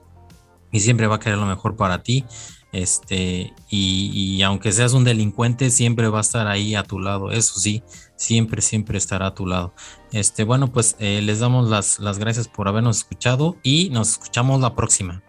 Y 0.71 0.79
siempre 0.81 1.07
va 1.07 1.15
a 1.15 1.19
querer 1.19 1.37
lo 1.37 1.45
mejor 1.45 1.75
para 1.75 2.03
ti. 2.03 2.25
Este, 2.71 3.53
y, 3.69 4.41
aunque 4.41 4.71
seas 4.71 4.93
un 4.93 5.03
delincuente, 5.03 5.69
siempre 5.69 6.07
va 6.07 6.17
a 6.17 6.21
estar 6.21 6.47
ahí 6.47 6.73
a 6.73 6.83
tu 6.83 6.99
lado. 6.99 7.31
Eso 7.31 7.59
sí, 7.59 7.83
siempre, 8.15 8.61
siempre 8.61 8.97
estará 8.97 9.27
a 9.27 9.35
tu 9.35 9.45
lado. 9.45 9.73
Este, 10.11 10.43
bueno, 10.43 10.71
pues 10.71 10.95
eh, 10.99 11.21
les 11.21 11.39
damos 11.39 11.69
las, 11.69 11.99
las 11.99 12.17
gracias 12.17 12.47
por 12.47 12.67
habernos 12.67 12.97
escuchado 12.97 13.57
y 13.63 13.89
nos 13.91 14.13
escuchamos 14.13 14.59
la 14.59 14.75
próxima. 14.75 15.23